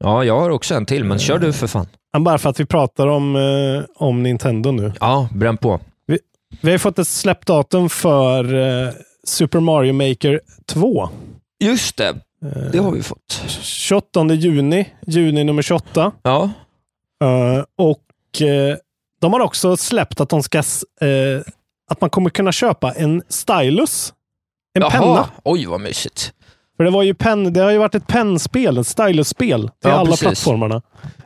Ja, 0.04 0.24
jag 0.24 0.40
har 0.40 0.50
också 0.50 0.74
en 0.74 0.86
till, 0.86 1.04
men 1.04 1.18
kör 1.18 1.38
du 1.38 1.52
för 1.52 1.66
fan. 1.66 1.86
Men 2.12 2.24
Bara 2.24 2.38
för 2.38 2.50
att 2.50 2.60
vi 2.60 2.64
pratar 2.64 3.06
om, 3.06 3.36
eh, 3.36 3.84
om 3.94 4.22
Nintendo 4.22 4.70
nu. 4.70 4.92
Ja, 5.00 5.28
bränn 5.34 5.56
på. 5.56 5.80
Vi 6.06 6.18
har 6.62 6.70
ju 6.70 6.78
fått 6.78 6.98
ett 6.98 7.08
släppdatum 7.08 7.88
för 7.88 8.54
eh, 8.54 8.92
Super 9.24 9.60
Mario 9.60 9.92
Maker 9.92 10.40
2. 10.66 11.08
Just 11.64 11.96
det, 11.96 12.14
det 12.72 12.78
har 12.78 12.92
vi 12.92 13.02
fått. 13.02 13.42
28 13.62 14.24
juni, 14.24 14.88
juni 15.06 15.44
nummer 15.44 15.62
28. 15.62 16.12
Ja, 16.22 16.50
Eh, 17.24 17.64
och 17.76 18.42
eh, 18.42 18.76
de 19.20 19.32
har 19.32 19.40
också 19.40 19.76
släppt 19.76 20.20
att 20.20 20.28
de 20.28 20.42
ska 20.42 20.58
eh, 20.58 21.40
att 21.90 22.00
man 22.00 22.10
kommer 22.10 22.30
kunna 22.30 22.52
köpa 22.52 22.92
en 22.92 23.22
stylus. 23.28 24.12
En 24.74 24.82
Jaha. 24.82 24.90
penna. 24.90 25.30
Oj, 25.44 25.66
vad 25.66 25.80
mysigt. 25.80 26.32
För 26.80 26.84
det, 26.84 26.90
var 26.90 27.02
ju 27.02 27.14
pen, 27.14 27.52
det 27.52 27.60
har 27.60 27.70
ju 27.70 27.78
varit 27.78 27.94
ett 27.94 28.06
pennspel, 28.06 28.78
ett 28.78 28.86
stylus-spel 28.86 29.62
till 29.62 29.90
Ja, 29.90 29.92
alla 29.92 30.04
precis. 30.04 30.20
plattformarna. 30.20 30.82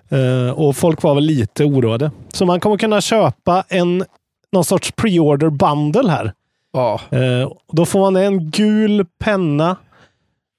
Eh, 0.08 0.50
och 0.50 0.76
folk 0.76 1.02
var 1.02 1.14
väl 1.14 1.24
lite 1.24 1.64
oroade. 1.64 2.10
Så 2.32 2.46
man 2.46 2.60
kommer 2.60 2.76
kunna 2.76 3.00
köpa 3.00 3.64
en 3.68 4.04
någon 4.52 4.64
sorts 4.64 4.92
pre-order 4.92 5.50
bundle 5.50 6.10
här. 6.10 6.32
Ja. 6.72 7.00
Och 7.46 7.76
då 7.76 7.86
får 7.86 8.00
man 8.00 8.16
en 8.16 8.50
gul 8.50 9.06
penna 9.24 9.70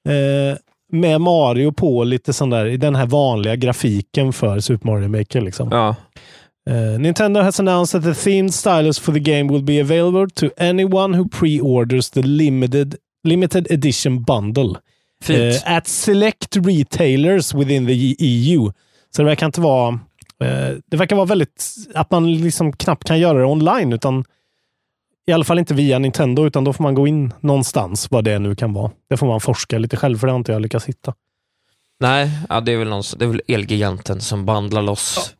eh, 0.08 0.58
med 0.92 1.20
Mario 1.20 1.72
på 1.72 2.04
lite 2.04 2.32
sån 2.32 2.50
där, 2.50 2.66
i 2.66 2.76
den 2.76 2.94
här 2.94 3.06
vanliga 3.06 3.56
grafiken 3.56 4.32
för 4.32 4.60
Super 4.60 4.86
Mario 4.86 5.08
Maker. 5.08 5.40
Liksom. 5.40 5.68
ja. 5.72 5.94
Uh, 6.70 6.98
Nintendo 6.98 7.40
has 7.40 7.60
announced 7.60 8.02
that 8.02 8.14
the 8.14 8.30
themed 8.30 8.54
stylus 8.54 8.98
for 8.98 9.12
the 9.12 9.20
game 9.20 9.52
will 9.52 9.62
be 9.62 9.80
available 9.80 10.26
to 10.34 10.50
anyone 10.58 11.18
who 11.18 11.28
pre-orders 11.28 12.10
the 12.10 12.22
limited, 12.22 12.96
limited 13.26 13.66
edition 13.70 14.22
bundle 14.22 14.74
uh, 15.30 15.76
at 15.76 15.86
select 15.86 16.56
retailers 16.56 17.54
within 17.54 17.86
the 17.86 18.16
EU. 18.18 18.72
Så 19.16 19.22
det 19.22 19.26
verkar 19.26 19.46
inte 19.46 19.60
vara... 19.60 19.88
eh, 20.44 20.76
det 20.86 20.96
verkar 20.96 21.16
vara 21.16 21.26
väldigt... 21.26 21.64
Att 21.94 22.10
man 22.10 22.34
liksom 22.34 22.72
knappt 22.72 23.04
kan 23.04 23.18
göra 23.18 23.38
det 23.38 23.44
online, 23.44 23.92
utan 23.92 24.24
i 25.26 25.32
alla 25.32 25.44
fall 25.44 25.58
inte 25.58 25.74
via 25.74 25.98
Nintendo, 25.98 26.46
utan 26.46 26.64
då 26.64 26.72
får 26.72 26.82
man 26.82 26.94
gå 26.94 27.06
in 27.06 27.32
någonstans, 27.40 28.10
vad 28.10 28.24
det 28.24 28.38
nu 28.38 28.54
kan 28.54 28.72
vara. 28.72 28.90
Det 29.10 29.16
får 29.16 29.26
man 29.26 29.40
forska 29.40 29.78
lite 29.78 29.96
själv, 29.96 30.18
för 30.18 30.26
det 30.26 30.32
har 30.32 30.38
inte 30.38 30.52
jag 30.52 30.62
lyckats 30.62 30.84
hitta. 30.86 31.14
Nej, 32.00 32.30
ja, 32.48 32.60
det, 32.60 32.72
är 32.72 32.76
väl 32.76 32.88
någon, 32.88 33.02
det 33.18 33.24
är 33.24 33.28
väl 33.28 33.42
Elgiganten 33.48 34.20
som 34.20 34.44
bandlar 34.44 34.82
loss. 34.82 35.34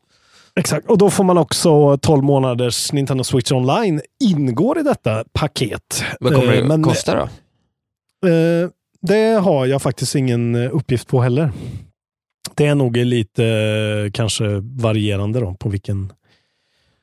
Exakt, 0.55 0.89
och 0.89 0.97
då 0.97 1.09
får 1.09 1.23
man 1.23 1.37
också 1.37 1.97
12 1.97 2.23
månaders 2.23 2.93
Nintendo 2.93 3.23
Switch 3.23 3.51
Online 3.51 4.01
ingår 4.19 4.79
i 4.79 4.83
detta 4.83 5.23
paket. 5.33 6.03
Vad 6.19 6.33
kommer 6.33 6.53
Eh, 6.53 6.61
det 6.61 6.67
men, 6.67 6.83
kosta 6.83 7.15
då? 7.15 7.29
Eh, 8.25 8.69
det 9.01 9.39
har 9.41 9.65
jag 9.65 9.81
faktiskt 9.81 10.15
ingen 10.15 10.55
eh, 10.55 10.75
uppgift 10.75 11.07
på 11.07 11.21
heller. 11.21 11.51
Det 12.55 12.65
är 12.65 12.75
nog 12.75 12.97
lite 12.97 13.45
eh, 13.45 14.11
kanske 14.11 14.43
varierande 14.61 15.39
då 15.39 15.53
på 15.53 15.69
vilken, 15.69 16.13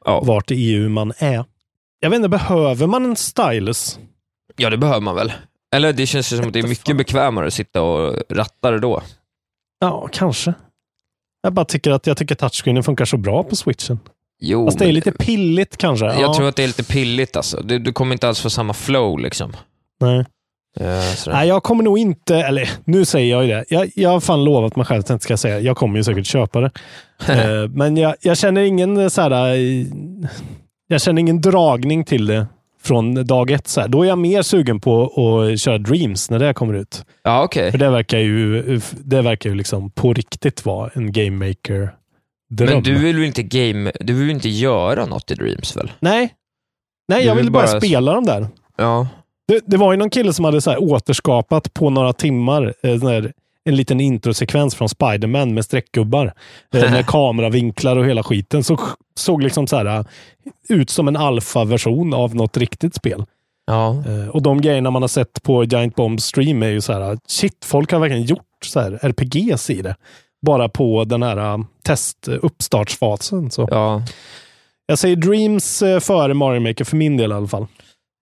Ja. 0.05 0.21
vart 0.25 0.51
i 0.51 0.55
EU 0.55 0.89
man 0.89 1.13
är. 1.19 1.45
Jag 2.01 2.11
vet 2.11 2.17
inte, 2.17 2.29
behöver 2.29 2.87
man 2.87 3.05
en 3.05 3.17
stylus? 3.17 3.99
ja, 4.57 4.71
det 4.71 4.77
behöver 4.77 5.01
man 5.01 5.15
väl. 5.17 5.33
Eller 5.75 5.93
det 5.93 6.07
känns 6.07 6.33
ju 6.33 6.37
som 6.37 6.47
att 6.47 6.53
det 6.53 6.59
är 6.59 6.69
mycket 6.69 6.97
bekvämare 6.97 7.47
att 7.47 7.55
sitta 7.55 7.83
och 7.83 8.23
ratta 8.31 8.71
det 8.71 8.79
då. 8.81 9.03
Ja, 9.81 10.09
kanske. 10.13 10.55
Jag 11.43 11.53
bara 11.53 11.65
tycker 11.65 11.91
att 11.91 12.07
jag 12.07 12.17
tycker 12.17 12.35
touchscreenen 12.35 12.83
funkar 12.83 13.05
så 13.05 13.17
bra 13.17 13.43
på 13.43 13.57
switchen. 13.57 13.99
Jo, 14.41 14.67
Fast 14.67 14.79
det 14.79 14.85
är 14.85 14.93
lite 14.93 15.13
pilligt 15.13 15.77
kanske. 15.77 16.07
jag 16.07 16.21
ja, 16.21 16.35
tror 16.35 16.49
att 16.49 16.57
det 16.57 16.63
är 16.63 16.67
lite 16.67 16.85
pilligt 16.85 17.37
alltså. 17.37 17.63
Du, 17.63 17.79
du 17.79 17.93
kommer 17.93 18.13
inte 18.13 18.29
alls 18.29 18.41
få 18.41 18.51
samma 18.51 18.73
flow 18.75 19.19
liksom. 19.19 19.53
nej. 20.01 20.25
Eh, 20.81 21.01
sådär. 21.01 21.37
Nej, 21.37 21.49
jag 21.49 21.63
kommer 21.63 21.85
nog 21.85 21.99
inte, 21.99 22.37
eller 22.37 22.71
nu 22.85 23.05
säger 23.05 23.31
jag 23.31 23.45
ju 23.45 23.51
det. 23.51 23.65
Jag, 23.69 23.91
jag 23.95 24.11
har 24.11 24.21
fan 24.21 24.45
lovat 24.45 24.77
mig 24.77 24.87
själv 24.87 25.01
att 25.01 25.09
jag 25.09 25.15
inte 25.17 25.25
ska 25.25 25.37
säga 25.37 25.61
Jag 25.61 25.77
kommer 25.77 25.97
ju 25.97 26.05
säkert 26.05 26.27
köpa 26.27 26.61
det. 26.61 26.71
Eh, 27.29 27.69
men 27.69 27.97
jag, 27.97 28.15
jag 28.21 28.39
känner 28.39 28.61
ingen 28.63 28.97
eh, 28.97 29.09
så 29.09 29.21
här, 29.23 29.55
eh, 29.55 29.87
jag 30.89 31.01
känner 31.03 31.21
ingen 31.21 31.41
dragning 31.41 32.05
till 32.05 32.27
det 32.27 32.47
från 32.83 33.27
dag 33.27 33.51
ett. 33.51 33.69
Så 33.69 33.81
här. 33.81 33.89
Då 33.89 34.03
är 34.03 34.09
jag 34.09 34.19
mer 34.19 34.43
sugen 34.43 34.81
på 34.81 35.05
att 35.53 35.61
köra 35.61 35.79
Dreams 35.79 36.31
när 36.31 36.39
det 36.39 36.55
kommer 36.55 36.75
ut. 36.75 37.05
Ja, 37.23 37.43
okej. 37.45 37.71
För 37.71 37.79
det 37.79 37.91
verkar 37.91 38.19
ju, 38.19 38.81
det 39.05 39.23
verkar 39.23 39.51
ju 39.51 39.57
liksom 39.57 39.91
på 39.91 40.13
riktigt 40.15 40.65
vara 40.67 40.91
en 40.95 41.13
Game 41.13 41.49
Maker 41.49 41.95
dröm. 42.51 42.71
Men 42.71 42.83
du 42.83 42.95
vill 42.99 43.17
väl 43.17 43.25
inte 43.25 43.43
game, 43.43 43.93
du 44.01 44.13
vill 44.15 44.31
inte 44.31 44.49
göra 44.49 45.07
något 45.07 45.31
i 45.31 45.35
Dreams 45.35 45.77
väl? 45.77 45.93
Nej, 46.01 46.35
Nej 47.09 47.21
Du 47.23 47.27
jag 47.29 47.35
vill 47.35 47.45
vill 47.45 47.53
bara 47.53 47.67
bara- 47.67 47.81
spela 47.81 48.13
dem 48.15 48.25
där. 48.25 48.47
Ja. 48.77 49.09
Det, 49.49 49.61
det 49.67 49.77
var 49.77 49.93
ju 49.93 49.99
någon 49.99 50.11
kille 50.11 50.33
som 50.33 50.45
hade 50.45 50.61
så 50.61 50.77
återskapat 50.77 51.75
på 51.75 51.91
några 51.91 52.13
timmar 52.13 52.75
eh, 52.83 53.25
en 53.65 53.77
liten 53.77 54.01
introsekvens 54.01 54.75
från 54.75 54.89
Spider-Man 54.89 55.55
med 55.55 55.65
streckgubbar. 55.65 56.33
Eh, 56.75 56.81
med 56.91 57.07
kameravinklar 57.07 57.97
och 57.97 58.07
hela 58.07 58.23
skiten. 58.23 58.65
Så 58.65 58.79
såg 59.15 59.43
liksom 59.43 59.67
så 59.67 59.77
här 59.77 59.87
eh, 59.87 60.05
ut 60.69 60.91
som 60.91 61.09
en 61.09 61.17
alfa-version 61.17 62.15
av 62.15 62.35
något 62.35 62.57
riktigt 62.57 62.95
spel. 62.95 63.25
Ja. 63.67 64.05
Eh, 64.07 64.29
och 64.29 64.43
de 64.43 64.61
grejerna 64.61 64.91
man 64.91 65.03
har 65.03 65.09
sett 65.09 65.43
på 65.43 65.65
Giant 65.65 65.95
Bomb 65.95 66.21
Stream 66.21 66.63
är 66.63 66.69
ju 66.69 66.81
så 66.81 66.93
här, 66.93 67.19
shit, 67.27 67.65
folk 67.65 67.93
har 67.93 67.99
verkligen 67.99 68.25
gjort 68.25 68.41
så 68.65 68.81
här 68.81 68.99
RPGs 69.03 69.71
i 69.71 69.83
det. 69.83 69.97
Bara 70.43 70.69
på 70.69 71.05
den 71.05 71.23
här 71.23 71.37
eh, 71.37 71.59
test 71.83 72.29
eh, 72.29 72.35
uppstartsfasen. 72.43 73.51
Så. 73.51 73.69
ja. 73.71 74.03
Jag 74.87 74.99
säger 74.99 75.17
Dreams 75.17 75.83
eh, 75.83 76.01
före 76.01 76.35
Mario 76.35 76.61
Maker 76.61 76.85
för 76.85 76.97
min 76.97 77.17
del 77.17 77.31
i 77.31 77.35
alla 77.35 77.47
fall. 77.47 77.67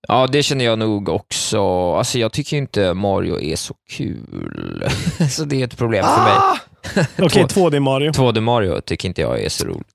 Ja, 0.08 0.26
det 0.26 0.42
känner 0.42 0.64
jag 0.64 0.78
nog 0.78 1.08
också. 1.08 1.92
Alltså, 1.94 2.18
jag 2.18 2.32
tycker 2.32 2.56
inte 2.56 2.94
Mario 2.94 3.40
är 3.40 3.56
så 3.56 3.74
kul. 3.90 4.84
så 5.30 5.44
det 5.44 5.60
är 5.60 5.64
ett 5.64 5.76
problem 5.78 6.04
för 6.04 6.22
mig. 6.22 7.06
Okej, 7.26 7.46
Två- 7.48 7.70
2D 7.70 7.80
Mario. 7.80 8.10
2D 8.10 8.40
Mario 8.40 8.80
tycker 8.80 9.08
inte 9.08 9.20
jag 9.20 9.40
är 9.42 9.48
så 9.48 9.64
roligt. 9.64 9.86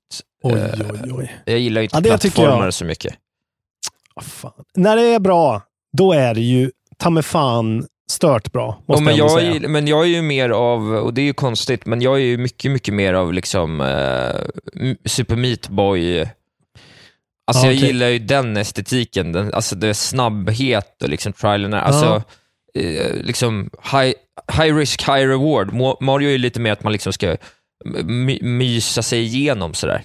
Oj, 0.44 0.52
Eh, 0.60 0.80
oj, 1.04 1.12
oj. 1.12 1.34
Jag 1.44 1.58
gillar 1.58 1.80
ju 1.80 1.84
inte 1.84 1.96
Ja, 1.96 2.02
plattformar 2.02 2.64
jag. 2.64 2.74
så 2.74 2.84
mycket. 2.84 3.14
Ah, 4.14 4.20
fan. 4.22 4.52
När 4.76 4.96
det 4.96 5.02
är 5.02 5.18
bra, 5.20 5.62
då 5.96 6.12
är 6.12 6.34
det 6.34 6.40
ju 6.40 6.70
ta 6.98 7.10
mig 7.10 7.22
fan 7.22 7.86
stört 8.10 8.52
bra. 8.52 8.76
Ja, 8.78 8.84
Måste 8.92 9.04
men, 9.04 9.16
jag, 9.16 9.30
säga. 9.30 9.54
är- 9.54 9.68
men 9.68 9.86
jag 9.88 10.00
är 10.02 10.08
ju 10.08 10.22
mer 10.22 10.50
av, 10.50 10.94
och 10.94 11.14
det 11.14 11.20
är 11.20 11.24
ju 11.24 11.32
konstigt, 11.34 11.86
men 11.86 12.02
jag 12.02 12.14
är 12.14 12.24
ju 12.24 12.38
mycket, 12.38 12.70
mycket 12.70 12.94
mer 12.94 13.14
av 13.14 13.32
liksom 13.32 13.80
eh, 13.80 14.90
Super 15.04 15.36
Meat 15.36 15.68
Boy. 15.68 16.28
Alltså 17.48 17.66
Ja, 17.66 17.72
jag 17.72 17.74
gillar 17.74 18.06
ju 18.06 18.18
den 18.18 18.56
estetiken, 18.56 19.32
den, 19.32 19.54
alltså 19.54 19.76
det 19.76 19.88
är 19.88 19.92
snabbhet 19.92 21.02
och 21.02 21.08
liksom 21.08 21.32
trial 21.32 21.64
and 21.64 21.74
error. 21.74 21.82
Alltså, 21.82 22.22
eh, 22.74 23.14
liksom 23.22 23.70
high, 23.92 24.12
high 24.52 24.76
risk, 24.76 25.02
high 25.02 25.28
reward. 25.28 25.72
Mario 26.00 26.28
är 26.28 26.32
ju 26.32 26.38
lite 26.38 26.60
mer 26.60 26.72
att 26.72 26.82
man 26.82 26.92
liksom 26.92 27.12
ska 27.12 27.36
my, 28.04 28.38
mysa 28.42 29.02
sig 29.02 29.22
igenom 29.22 29.74
sådär. 29.74 30.04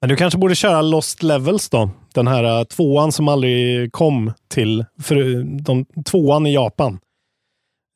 Men 0.00 0.08
du 0.08 0.16
kanske 0.16 0.38
borde 0.38 0.54
köra 0.54 0.82
Lost 0.82 1.22
Levels 1.22 1.68
då? 1.68 1.90
Den 2.14 2.26
här 2.26 2.58
uh, 2.58 2.64
tvåan 2.64 3.12
som 3.12 3.28
aldrig 3.28 3.92
kom 3.92 4.32
till, 4.48 4.84
för, 5.02 5.42
de, 5.62 5.84
tvåan 6.04 6.46
i 6.46 6.54
Japan. 6.54 6.98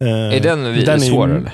Uh, 0.05 0.11
är 0.11 0.41
den, 0.41 0.85
den 0.85 1.01
svårare? 1.01 1.37
Är, 1.37 1.53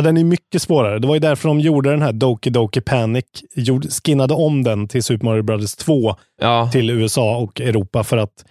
ja, 0.00 0.04
den 0.04 0.16
är 0.16 0.24
mycket 0.24 0.62
svårare. 0.62 0.98
Det 0.98 1.06
var 1.06 1.14
ju 1.14 1.20
därför 1.20 1.48
de 1.48 1.60
gjorde 1.60 1.90
den 1.90 2.02
här 2.02 2.12
Doki 2.12 2.50
Doki 2.50 2.80
Panic, 2.80 3.24
gjorde, 3.54 3.88
skinnade 3.88 4.34
om 4.34 4.62
den 4.62 4.88
till 4.88 5.02
Super 5.02 5.24
Mario 5.24 5.42
Brothers 5.42 5.74
2 5.74 6.16
ja. 6.40 6.70
till 6.72 6.90
USA 6.90 7.36
och 7.36 7.60
Europa 7.60 8.04
för 8.04 8.16
att 8.16 8.44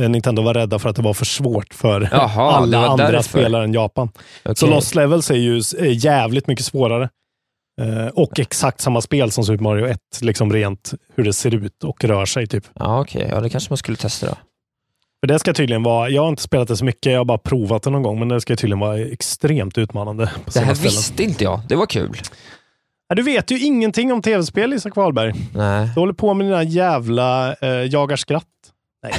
eh, 0.00 0.08
Nintendo 0.08 0.42
var 0.42 0.54
rädda 0.54 0.78
för 0.78 0.88
att 0.88 0.96
det 0.96 1.02
var 1.02 1.14
för 1.14 1.24
svårt 1.24 1.74
för 1.74 2.08
Jaha, 2.12 2.52
alla 2.52 2.86
andra 2.86 3.10
därför. 3.10 3.22
spelare 3.22 3.64
än 3.64 3.72
Japan. 3.72 4.08
Okay. 4.44 4.54
Så 4.54 4.66
Lost 4.66 4.94
Levels 4.94 5.30
är 5.30 5.34
ju 5.34 5.62
jävligt 5.92 6.46
mycket 6.46 6.64
svårare. 6.64 7.08
Uh, 7.82 8.06
och 8.06 8.40
exakt 8.40 8.80
samma 8.80 9.00
spel 9.00 9.30
som 9.30 9.44
Super 9.44 9.62
Mario 9.62 9.86
1, 9.86 9.98
liksom 10.20 10.52
rent 10.52 10.94
hur 11.14 11.24
det 11.24 11.32
ser 11.32 11.54
ut 11.54 11.84
och 11.84 12.04
rör 12.04 12.24
sig. 12.24 12.46
typ. 12.46 12.64
Ja, 12.74 13.00
okej. 13.00 13.24
Okay. 13.24 13.34
Ja, 13.34 13.40
det 13.40 13.50
kanske 13.50 13.70
man 13.70 13.76
skulle 13.76 13.96
testa 13.96 14.26
då. 14.26 14.36
För 15.22 15.26
det 15.26 15.38
ska 15.38 15.54
tydligen 15.54 15.82
vara, 15.82 16.08
jag 16.08 16.22
har 16.22 16.28
inte 16.28 16.42
spelat 16.42 16.68
det 16.68 16.76
så 16.76 16.84
mycket, 16.84 17.12
jag 17.12 17.20
har 17.20 17.24
bara 17.24 17.38
provat 17.38 17.82
det 17.82 17.90
någon 17.90 18.02
gång, 18.02 18.18
men 18.18 18.28
det 18.28 18.40
ska 18.40 18.56
tydligen 18.56 18.80
vara 18.80 18.98
extremt 18.98 19.78
utmanande. 19.78 20.30
det 20.54 20.60
här 20.60 20.74
visste 20.74 21.22
inte 21.22 21.44
jag. 21.44 21.60
Det 21.68 21.76
var 21.76 21.86
kul. 21.86 22.16
Ja, 23.08 23.14
du 23.14 23.22
vet 23.22 23.50
ju 23.50 23.58
ingenting 23.58 24.12
om 24.12 24.22
tv-spel, 24.22 24.72
Isak 24.72 24.96
Wahlberg. 24.96 25.32
Nej. 25.54 25.90
Du 25.94 26.00
håller 26.00 26.12
på 26.12 26.34
med 26.34 26.46
dina 26.46 26.62
jävla 26.62 27.56
uh, 27.62 27.68
jagar 27.68 28.16
skratt. 28.16 28.46
Nej. 29.02 29.14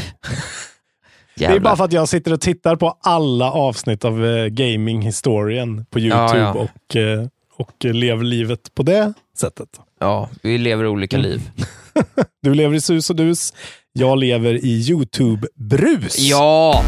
det 1.36 1.46
är 1.46 1.60
bara 1.60 1.76
för 1.76 1.84
att 1.84 1.94
jag 1.94 2.10
sitter 2.10 2.34
och 2.34 2.42
tittar 2.42 2.76
på 2.76 2.98
alla 3.02 3.52
avsnitt 3.52 4.06
av 4.06 4.22
uh, 4.22 4.48
gaming-historien 4.48 5.86
på 5.90 6.00
YouTube 6.00 6.38
ja, 6.38 6.38
ja. 6.38 6.54
och 6.54 6.96
uh, 6.96 7.28
och 7.58 7.86
lever 7.86 8.24
livet 8.24 8.76
på 8.76 8.84
det 8.84 9.14
sättet. 9.38 9.70
Ja, 10.00 10.30
vi 10.42 10.58
lever 10.58 10.88
olika 10.88 11.18
mm. 11.18 11.30
liv. 11.30 11.52
du 12.42 12.54
lever 12.54 12.76
i 12.76 12.82
sus 12.82 13.10
och 13.10 13.16
dus. 13.16 13.54
Jag 14.00 14.18
lever 14.18 14.54
i 14.66 14.90
YouTube-brus. 14.90 16.20
Ja! 16.20 16.84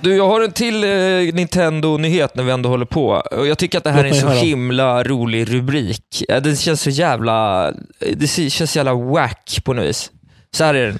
Du, 0.00 0.16
jag 0.16 0.28
har 0.28 0.40
en 0.40 0.52
till 0.52 0.84
eh, 0.84 1.34
Nintendo-nyhet 1.34 2.34
när 2.34 2.42
vi 2.42 2.50
ändå 2.50 2.68
håller 2.68 2.86
på. 2.86 3.22
Jag 3.30 3.58
tycker 3.58 3.78
att 3.78 3.84
det 3.84 3.90
här 3.90 4.04
är 4.04 4.08
en 4.08 4.20
så 4.20 4.28
himla 4.28 5.04
rolig 5.04 5.54
rubrik. 5.54 6.24
Det 6.28 6.58
känns 6.58 6.80
så 6.80 6.90
jävla... 6.90 7.72
Det 8.16 8.26
känns 8.26 8.72
så 8.72 8.78
jävla 8.78 8.94
wack 8.94 9.64
på 9.64 9.72
något 9.72 9.84
vis. 9.84 10.10
Så 10.56 10.64
här 10.64 10.74
är 10.74 10.86
den. 10.86 10.98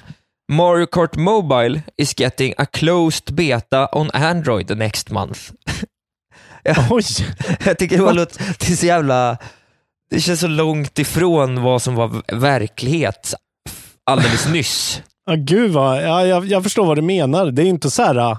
Mario 0.51 0.85
Kart 0.85 1.15
Mobile 1.15 1.81
is 1.97 2.19
getting 2.19 2.53
a 2.57 2.65
closed 2.65 3.35
beta 3.35 3.89
on 3.91 4.09
Android 4.13 4.67
the 4.67 4.75
next 4.75 5.09
month. 5.09 5.39
Oj! 6.89 7.03
jag 7.65 7.77
tycker 7.77 7.97
det, 7.97 8.03
var 8.03 8.13
låt, 8.13 8.39
det 8.39 8.69
är 8.69 8.75
så 8.75 8.85
jävla... 8.85 9.37
Det 10.09 10.19
känns 10.19 10.39
så 10.39 10.47
långt 10.47 10.99
ifrån 10.99 11.63
vad 11.63 11.81
som 11.81 11.95
var 11.95 12.35
verklighet 12.39 13.33
alldeles 14.07 14.47
nyss. 14.47 15.01
Ja, 15.25 15.35
gud 15.37 15.71
vad, 15.71 16.03
ja, 16.03 16.25
jag, 16.25 16.45
jag 16.45 16.63
förstår 16.63 16.85
vad 16.85 16.97
du 16.97 17.01
menar. 17.01 17.51
Det 17.51 17.61
är 17.61 17.65
inte 17.65 17.89
så 17.89 18.03
här, 18.03 18.37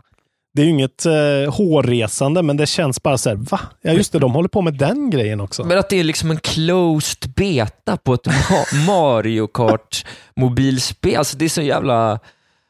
det 0.54 0.62
är 0.62 0.64
ju 0.64 0.70
inget 0.70 1.06
eh, 1.06 1.54
hårresande, 1.54 2.42
men 2.42 2.56
det 2.56 2.66
känns 2.66 3.02
bara 3.02 3.18
så 3.18 3.28
här, 3.28 3.36
va? 3.36 3.60
Ja, 3.82 3.92
just 3.92 4.12
det, 4.12 4.18
de 4.18 4.32
håller 4.32 4.48
på 4.48 4.62
med 4.62 4.74
den 4.74 5.10
grejen 5.10 5.40
också. 5.40 5.64
Men 5.64 5.78
att 5.78 5.88
det 5.88 6.00
är 6.00 6.04
liksom 6.04 6.30
en 6.30 6.36
closed 6.36 7.30
beta 7.36 7.96
på 7.96 8.14
ett 8.14 8.26
Mario 8.86 9.46
Kart 9.46 10.06
mobilspel, 10.36 11.16
alltså 11.16 11.36
det 11.36 11.44
är 11.44 11.48
så 11.48 11.62
jävla... 11.62 12.18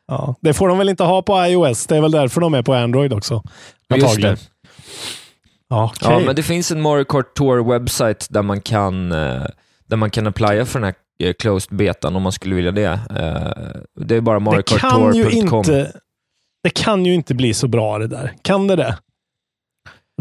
Ja, 0.08 0.34
det 0.40 0.54
får 0.54 0.68
de 0.68 0.78
väl 0.78 0.88
inte 0.88 1.04
ha 1.04 1.22
på 1.22 1.46
iOS, 1.46 1.86
det 1.86 1.96
är 1.96 2.00
väl 2.00 2.10
därför 2.10 2.40
de 2.40 2.54
är 2.54 2.62
på 2.62 2.74
Android 2.74 3.12
också. 3.12 3.42
Antagligen. 3.88 4.30
Just 4.30 4.50
det. 5.70 5.76
Okay. 5.76 6.12
Ja, 6.12 6.20
men 6.26 6.36
det 6.36 6.42
finns 6.42 6.70
en 6.70 6.82
Mario 6.82 7.04
Kart 7.04 7.34
Tour 7.34 7.72
webbsite 7.72 8.26
där 8.30 8.42
man 8.42 8.60
kan, 8.60 9.12
eh, 9.12 9.42
där 9.86 9.96
man 9.96 10.10
kan 10.10 10.26
applya 10.26 10.66
för 10.66 10.78
den 10.78 10.84
här 10.84 10.94
closed 11.38 11.76
betan 11.76 12.16
om 12.16 12.22
man 12.22 12.32
skulle 12.32 12.54
vilja 12.54 12.72
det. 12.72 13.00
Eh, 13.10 13.80
det 14.06 14.16
är 14.16 14.20
bara 14.20 14.38
mariokarttour.com. 14.38 15.64
Det 16.62 16.70
kan 16.74 17.06
ju 17.06 17.14
inte 17.14 17.34
bli 17.34 17.54
så 17.54 17.68
bra 17.68 17.98
det 17.98 18.06
där. 18.06 18.34
Kan 18.42 18.66
det 18.66 18.76
det? 18.76 18.98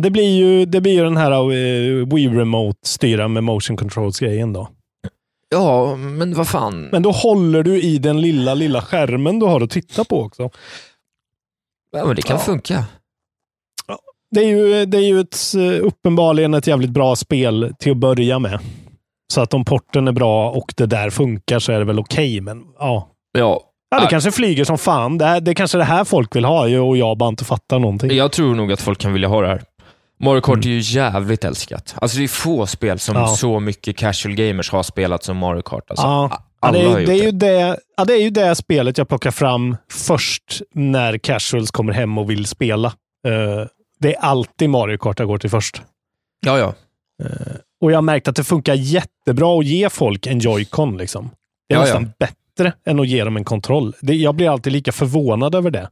Det 0.01 0.09
blir 0.09 0.37
ju, 0.37 0.65
det 0.65 0.81
blir 0.81 0.93
ju 0.93 1.03
den 1.03 1.17
här 1.17 1.45
Wii 2.05 2.27
Remote 2.27 2.79
styra 2.83 3.27
med 3.27 3.43
motion 3.43 3.77
controls-grejen 3.77 4.53
då. 4.53 4.69
Ja, 5.49 5.95
men 5.95 6.33
vad 6.33 6.47
fan. 6.47 6.89
Men 6.91 7.03
då 7.03 7.11
håller 7.11 7.63
du 7.63 7.81
i 7.81 7.97
den 7.97 8.21
lilla, 8.21 8.53
lilla 8.53 8.81
skärmen 8.81 9.39
du 9.39 9.45
har 9.45 9.61
att 9.61 9.69
titta 9.69 10.03
på 10.03 10.21
också. 10.21 10.49
Ja, 11.91 12.05
men 12.05 12.15
det 12.15 12.21
kan 12.21 12.37
ja. 12.37 12.43
funka 12.43 12.85
det 14.31 14.39
är 14.39 14.47
ju, 14.47 14.85
det 14.85 14.97
är 14.97 15.01
ju 15.01 15.19
ett, 15.19 15.37
uppenbarligen 15.81 16.53
ett 16.53 16.67
jävligt 16.67 16.89
bra 16.89 17.15
spel 17.15 17.73
till 17.79 17.91
att 17.91 17.97
börja 17.97 18.39
med. 18.39 18.59
Så 19.33 19.41
att 19.41 19.53
om 19.53 19.65
porten 19.65 20.07
är 20.07 20.11
bra 20.11 20.51
och 20.51 20.73
det 20.77 20.85
där 20.85 21.09
funkar 21.09 21.59
så 21.59 21.71
är 21.71 21.79
det 21.79 21.85
väl 21.85 21.99
okej, 21.99 22.27
okay, 22.27 22.41
men 22.41 22.63
ja. 22.79 23.07
Ja, 23.37 23.67
Ja, 23.89 23.99
det 23.99 24.03
äh. 24.03 24.09
kanske 24.09 24.31
flyger 24.31 24.63
som 24.63 24.77
fan. 24.77 25.17
Det, 25.17 25.25
här, 25.25 25.41
det 25.41 25.51
är 25.51 25.55
kanske 25.55 25.77
det 25.77 25.83
här 25.83 26.03
folk 26.03 26.35
vill 26.35 26.45
ha 26.45 26.81
och 26.81 26.97
jag 26.97 27.17
bara 27.17 27.29
inte 27.29 27.45
fattar 27.45 27.79
någonting. 27.79 28.11
Jag 28.11 28.31
tror 28.31 28.55
nog 28.55 28.71
att 28.71 28.81
folk 28.81 28.99
kan 28.99 29.13
vilja 29.13 29.27
ha 29.27 29.41
det 29.41 29.47
här. 29.47 29.61
Mario 30.19 30.41
Kart 30.41 30.55
mm. 30.55 30.67
är 30.67 30.73
ju 30.73 30.79
jävligt 30.79 31.43
älskat. 31.43 31.95
Alltså 31.97 32.17
det 32.17 32.23
är 32.23 32.27
få 32.27 32.65
spel 32.65 32.99
som 32.99 33.15
ja. 33.15 33.27
så 33.27 33.59
mycket 33.59 33.97
casual 33.97 34.35
gamers 34.35 34.71
har 34.71 34.83
spelat 34.83 35.23
som 35.23 35.37
Mario 35.37 35.61
Kart. 35.61 35.83
Alltså, 35.89 36.05
ja. 36.05 36.43
Ja, 36.61 36.71
det, 36.71 36.81
är, 36.81 37.05
det, 37.05 37.13
är 37.13 37.23
Ju 37.23 37.31
det, 37.31 37.79
ja, 37.97 38.05
det 38.05 38.13
är 38.13 38.21
ju 38.21 38.29
det 38.29 38.55
spelet 38.55 38.97
jag 38.97 39.07
plockar 39.07 39.31
fram 39.31 39.77
först 39.91 40.61
när 40.73 41.17
casuals 41.17 41.71
kommer 41.71 41.93
hem 41.93 42.17
och 42.17 42.29
vill 42.29 42.45
spela. 42.45 42.87
Uh, 43.27 43.65
det 43.99 44.15
är 44.15 44.19
alltid 44.19 44.69
Mario 44.69 44.97
Kart 44.97 45.19
jag 45.19 45.27
går 45.27 45.37
till 45.37 45.49
först. 45.49 45.81
Ja, 46.45 46.59
ja. 46.59 46.73
Uh, 47.23 47.55
och 47.81 47.91
jag 47.91 47.97
har 47.97 48.01
märkt 48.01 48.27
att 48.27 48.35
det 48.35 48.43
funkar 48.43 48.73
jättebra 48.73 49.59
att 49.59 49.65
ge 49.65 49.89
folk 49.89 50.27
en 50.27 50.39
Joy-Con. 50.39 50.97
Liksom. 50.97 51.29
Det 51.69 51.75
är 51.75 51.79
ja, 51.79 51.83
nästan 51.83 52.03
ja. 52.03 52.27
bättre 52.27 52.73
än 52.85 52.99
att 52.99 53.07
ge 53.07 53.23
dem 53.23 53.37
en 53.37 53.43
kontroll. 53.43 53.95
Det, 54.01 54.13
jag 54.13 54.35
blir 54.35 54.49
alltid 54.49 54.73
lika 54.73 54.91
förvånad 54.91 55.55
över 55.55 55.71
det. 55.71 55.89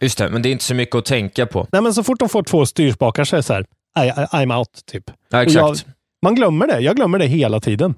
Just 0.00 0.18
det, 0.18 0.28
men 0.28 0.42
det 0.42 0.48
är 0.48 0.50
inte 0.50 0.64
så 0.64 0.74
mycket 0.74 0.96
att 0.96 1.04
tänka 1.04 1.46
på. 1.46 1.66
Nej, 1.72 1.82
men 1.82 1.94
så 1.94 2.02
fort 2.02 2.18
de 2.18 2.28
får 2.28 2.42
två 2.42 2.66
styrspakar 2.66 3.24
så 3.24 3.36
är 3.36 3.38
det 3.38 3.42
så 3.42 3.52
här, 3.52 3.64
I, 3.98 4.08
I, 4.08 4.10
I'm 4.10 4.58
out, 4.58 4.86
typ. 4.86 5.10
Ja, 5.30 5.42
exakt. 5.42 5.56
Jag, 5.56 5.76
man 6.22 6.34
glömmer 6.34 6.66
det. 6.66 6.80
Jag 6.80 6.96
glömmer 6.96 7.18
det 7.18 7.26
hela 7.26 7.60
tiden. 7.60 7.94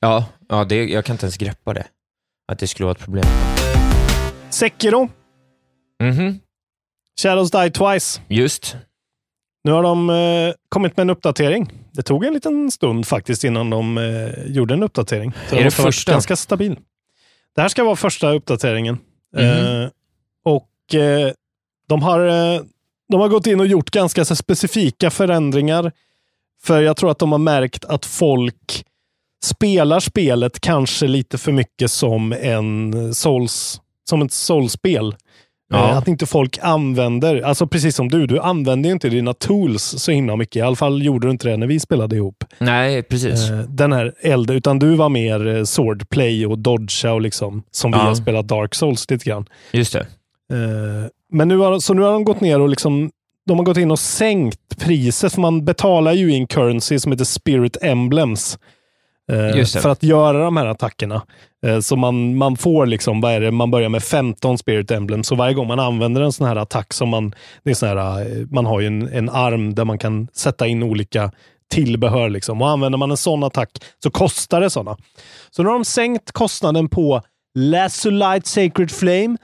Ja, 0.00 0.24
ja 0.48 0.64
det, 0.64 0.84
jag 0.84 1.04
kan 1.04 1.14
inte 1.14 1.26
ens 1.26 1.36
greppa 1.36 1.74
det. 1.74 1.86
Att 2.52 2.58
det 2.58 2.66
skulle 2.66 2.84
vara 2.84 2.92
ett 2.92 3.04
problem. 3.04 3.24
Sekiro. 4.50 5.08
Mhm. 6.02 6.40
Shadows 7.22 7.50
Die 7.50 7.70
Twice. 7.70 8.20
Just. 8.28 8.76
Nu 9.64 9.72
har 9.72 9.82
de 9.82 10.10
eh, 10.10 10.54
kommit 10.68 10.96
med 10.96 11.04
en 11.04 11.10
uppdatering. 11.10 11.72
Det 11.96 12.02
tog 12.02 12.24
en 12.24 12.34
liten 12.34 12.70
stund 12.70 13.06
faktiskt 13.06 13.44
innan 13.44 13.70
de 13.70 13.98
eh, 13.98 14.46
gjorde 14.46 14.74
en 14.74 14.82
uppdatering. 14.82 15.32
Så 15.50 15.56
är 15.56 15.64
det 15.64 15.70
första? 15.70 16.12
Ganska 16.12 16.36
stabil. 16.36 16.76
Det 17.54 17.62
här 17.62 17.68
ska 17.68 17.84
vara 17.84 17.96
första 17.96 18.32
uppdateringen. 18.32 18.98
Mm 19.36 19.82
eh, 19.82 19.88
och 20.44 20.94
eh, 20.94 21.32
de, 21.88 22.02
har, 22.02 22.26
eh, 22.26 22.60
de 23.08 23.20
har 23.20 23.28
gått 23.28 23.46
in 23.46 23.60
och 23.60 23.66
gjort 23.66 23.90
ganska 23.90 24.24
så 24.24 24.36
specifika 24.36 25.10
förändringar. 25.10 25.92
För 26.62 26.82
jag 26.82 26.96
tror 26.96 27.10
att 27.10 27.18
de 27.18 27.32
har 27.32 27.38
märkt 27.38 27.84
att 27.84 28.06
folk 28.06 28.84
spelar 29.44 30.00
spelet 30.00 30.60
kanske 30.60 31.06
lite 31.06 31.38
för 31.38 31.52
mycket 31.52 31.90
som 31.90 32.32
en 32.32 33.14
Souls, 33.14 33.80
som 34.08 34.22
ett 34.22 34.32
Souls-spel. 34.32 35.14
Ja. 35.68 35.90
Eh, 35.90 35.96
att 35.96 36.08
inte 36.08 36.26
folk 36.26 36.58
använder, 36.62 37.42
alltså 37.42 37.66
precis 37.66 37.96
som 37.96 38.08
du, 38.08 38.26
du 38.26 38.40
använder 38.40 38.90
inte 38.90 39.08
dina 39.08 39.34
tools 39.34 39.82
så 39.82 40.12
himla 40.12 40.36
mycket. 40.36 40.56
I 40.56 40.60
alla 40.60 40.76
fall 40.76 41.02
gjorde 41.02 41.26
du 41.26 41.30
inte 41.30 41.48
det 41.48 41.56
när 41.56 41.66
vi 41.66 41.80
spelade 41.80 42.16
ihop. 42.16 42.44
Nej, 42.58 43.02
precis. 43.02 43.50
Eh, 43.50 43.58
den 43.58 43.92
här 43.92 44.14
äldre, 44.20 44.56
utan 44.56 44.78
du 44.78 44.94
var 44.94 45.08
mer 45.08 45.46
eh, 45.46 45.64
swordplay 45.64 46.46
och 46.46 46.58
dodga 46.58 47.12
och 47.12 47.20
liksom, 47.20 47.62
som 47.70 47.92
ja. 47.92 47.98
vi 47.98 48.04
har 48.04 48.14
spelat 48.14 48.48
Dark 48.48 48.74
Souls 48.74 49.10
lite 49.10 49.24
grann. 49.24 49.46
Just 49.72 49.92
det. 49.92 50.06
Men 51.32 51.48
nu 51.48 51.56
har, 51.56 51.78
så 51.78 51.94
nu 51.94 52.02
har 52.02 52.12
de 52.12 52.24
gått 52.24 52.40
ner 52.40 52.60
och 52.60 52.68
liksom, 52.68 53.10
de 53.46 53.58
har 53.58 53.64
gått 53.64 53.76
in 53.76 53.90
och 53.90 53.98
sänkt 53.98 54.78
priset, 54.78 55.32
för 55.32 55.40
man 55.40 55.64
betalar 55.64 56.12
ju 56.12 56.32
i 56.32 56.36
en 56.36 56.46
currency 56.46 56.98
som 56.98 57.12
heter 57.12 57.24
Spirit 57.24 57.76
Emblems. 57.82 58.58
För 59.82 59.88
att 59.88 60.02
göra 60.02 60.44
de 60.44 60.56
här 60.56 60.66
attackerna. 60.66 61.22
Eh, 61.66 61.80
så 61.80 61.96
man, 61.96 62.36
man 62.36 62.56
får 62.56 62.86
liksom, 62.86 63.20
vad 63.20 63.32
är 63.32 63.40
det, 63.40 63.50
man 63.50 63.70
börjar 63.70 63.88
med 63.88 64.02
15 64.02 64.58
Spirit 64.58 64.90
Emblems. 64.90 65.26
Så 65.26 65.34
varje 65.34 65.54
gång 65.54 65.66
man 65.66 65.80
använder 65.80 66.20
en 66.20 66.32
sån 66.32 66.46
här 66.46 66.56
attack, 66.56 66.92
som 66.92 67.08
man, 67.08 67.34
det 67.64 67.70
är 67.70 67.74
sån 67.74 67.88
här, 67.88 68.20
eh, 68.20 68.46
man 68.50 68.66
har 68.66 68.80
ju 68.80 68.86
en, 68.86 69.08
en 69.08 69.30
arm 69.30 69.74
där 69.74 69.84
man 69.84 69.98
kan 69.98 70.28
sätta 70.32 70.66
in 70.66 70.82
olika 70.82 71.32
tillbehör. 71.70 72.28
Liksom. 72.28 72.62
Och 72.62 72.68
använder 72.68 72.98
man 72.98 73.10
en 73.10 73.16
sån 73.16 73.44
attack 73.44 73.70
så 74.02 74.10
kostar 74.10 74.60
det 74.60 74.70
såna. 74.70 74.96
Så 75.50 75.62
nu 75.62 75.68
har 75.68 75.74
de 75.74 75.84
sänkt 75.84 76.32
kostnaden 76.32 76.88
på 76.88 77.22
Lazulite 77.54 78.48
Sacred 78.48 78.90
Flame, 78.90 79.36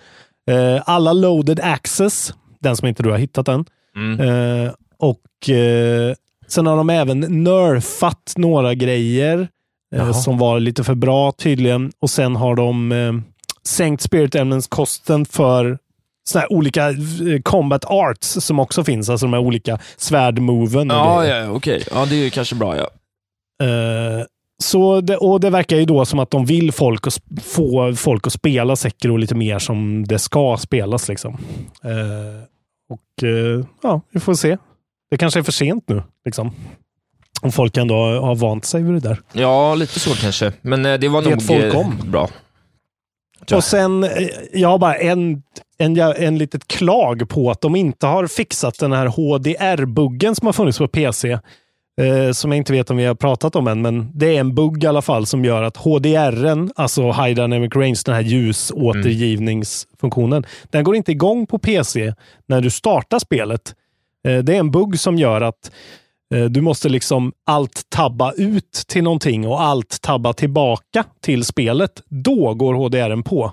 eh, 0.50 0.82
alla 0.86 1.12
Loaded 1.12 1.60
Access, 1.60 2.34
den 2.60 2.76
som 2.76 2.88
inte 2.88 3.02
du 3.02 3.10
har 3.10 3.18
hittat 3.18 3.48
än. 3.48 3.64
Mm. 3.96 4.20
Eh, 4.20 4.72
och 4.98 5.50
eh, 5.50 6.14
sen 6.48 6.66
har 6.66 6.76
de 6.76 6.90
även 6.90 7.20
nerfat 7.20 8.32
några 8.36 8.74
grejer. 8.74 9.48
Eh, 9.92 10.12
som 10.12 10.38
var 10.38 10.60
lite 10.60 10.84
för 10.84 10.94
bra 10.94 11.32
tydligen. 11.32 11.92
Och 12.00 12.10
sen 12.10 12.36
har 12.36 12.54
de 12.56 12.92
eh, 12.92 13.12
sänkt 13.66 14.02
Spirit 14.02 14.34
Elements-kosten 14.34 15.24
för 15.24 15.78
såna 16.24 16.40
här 16.40 16.52
olika 16.52 16.88
eh, 16.90 16.96
combat 17.42 17.84
arts 17.84 18.28
som 18.40 18.58
också 18.58 18.84
finns. 18.84 19.08
Alltså 19.10 19.26
de 19.26 19.32
här 19.32 19.40
olika 19.40 19.78
svärdmoven. 19.96 20.88
Ja, 20.88 21.26
ja 21.26 21.50
okej. 21.50 21.76
Okay. 21.76 21.98
Ja, 22.00 22.06
det 22.06 22.16
är 22.26 22.30
kanske 22.30 22.54
bra. 22.54 22.76
ja. 22.76 22.88
Eh, 23.66 24.24
så 24.62 25.00
det, 25.00 25.16
och 25.16 25.40
det 25.40 25.50
verkar 25.50 25.76
ju 25.76 25.84
då 25.84 26.04
som 26.04 26.18
att 26.18 26.30
de 26.30 26.44
vill 26.44 26.72
folk 26.72 27.06
sp- 27.06 27.40
få 27.40 27.94
folk 27.94 28.26
att 28.26 28.32
spela 28.32 28.76
Sekiro 28.76 29.16
lite 29.16 29.34
mer 29.34 29.58
som 29.58 30.04
det 30.06 30.18
ska 30.18 30.56
spelas. 30.56 31.08
Liksom. 31.08 31.34
Eh, 31.84 32.42
och 32.88 33.22
eh, 33.28 33.64
ja, 33.82 34.00
vi 34.10 34.20
får 34.20 34.34
se. 34.34 34.56
Det 35.10 35.16
kanske 35.18 35.40
är 35.40 35.44
för 35.44 35.52
sent 35.52 35.84
nu. 35.88 36.02
Liksom. 36.24 36.50
Om 37.42 37.52
folk 37.52 37.76
ändå 37.76 37.94
har, 37.94 38.34
vant 38.34 38.64
sig 38.64 38.82
vid 38.82 38.94
det 38.94 39.00
där. 39.00 39.20
Ja, 39.32 39.74
lite 39.74 40.00
så 40.00 40.14
kanske. 40.14 40.52
Men 40.62 40.86
eh, 40.86 40.94
det 40.98 41.08
var 41.08 41.22
Vet 41.22 41.30
nog 41.30 41.46
folk 41.46 41.64
eh, 41.64 41.80
om. 41.80 41.98
bra. 42.04 42.28
Och 43.52 43.64
sen, 43.64 44.04
eh, 44.04 44.10
jag 44.52 44.68
har 44.68 44.78
bara 44.78 44.96
en, 44.96 45.42
en, 45.78 45.96
en 45.98 46.38
litet 46.38 46.68
klag 46.68 47.28
på 47.28 47.50
att 47.50 47.60
de 47.60 47.76
inte 47.76 48.06
har 48.06 48.26
fixat 48.26 48.78
den 48.78 48.92
här 48.92 49.06
HDR-buggen 49.06 50.34
som 50.34 50.46
har 50.46 50.52
funnits 50.52 50.78
på 50.78 50.88
PC. 50.88 51.38
Eh, 52.00 52.30
som 52.32 52.52
jag 52.52 52.56
inte 52.56 52.72
vet 52.72 52.90
om 52.90 52.96
vi 52.96 53.04
har 53.04 53.14
pratat 53.14 53.56
om 53.56 53.66
än, 53.66 53.82
men 53.82 54.18
det 54.18 54.36
är 54.36 54.40
en 54.40 54.54
bugg 54.54 54.84
i 54.84 54.86
alla 54.86 55.02
fall 55.02 55.26
som 55.26 55.44
gör 55.44 55.62
att 55.62 55.76
HDR, 55.76 56.68
alltså 56.76 57.12
High 57.12 57.34
Dynamic 57.34 57.76
Range, 57.76 57.96
den 58.04 58.14
här 58.14 58.22
ljusåtergivningsfunktionen, 58.22 60.44
den 60.70 60.84
går 60.84 60.96
inte 60.96 61.12
igång 61.12 61.46
på 61.46 61.58
PC 61.58 62.14
när 62.46 62.60
du 62.60 62.70
startar 62.70 63.18
spelet. 63.18 63.74
Eh, 64.28 64.38
det 64.38 64.54
är 64.54 64.58
en 64.58 64.70
bugg 64.70 65.00
som 65.00 65.18
gör 65.18 65.40
att 65.40 65.70
du 66.50 66.60
måste 66.60 66.88
liksom 66.88 67.32
allt 67.46 67.82
tabba 67.88 68.32
ut 68.32 68.72
till 68.88 69.02
någonting 69.04 69.46
och 69.46 69.62
allt 69.62 70.00
tabba 70.02 70.32
tillbaka 70.32 71.04
till 71.20 71.44
spelet. 71.44 72.02
Då 72.08 72.54
går 72.54 72.74
HDRen 72.74 73.22
på. 73.22 73.52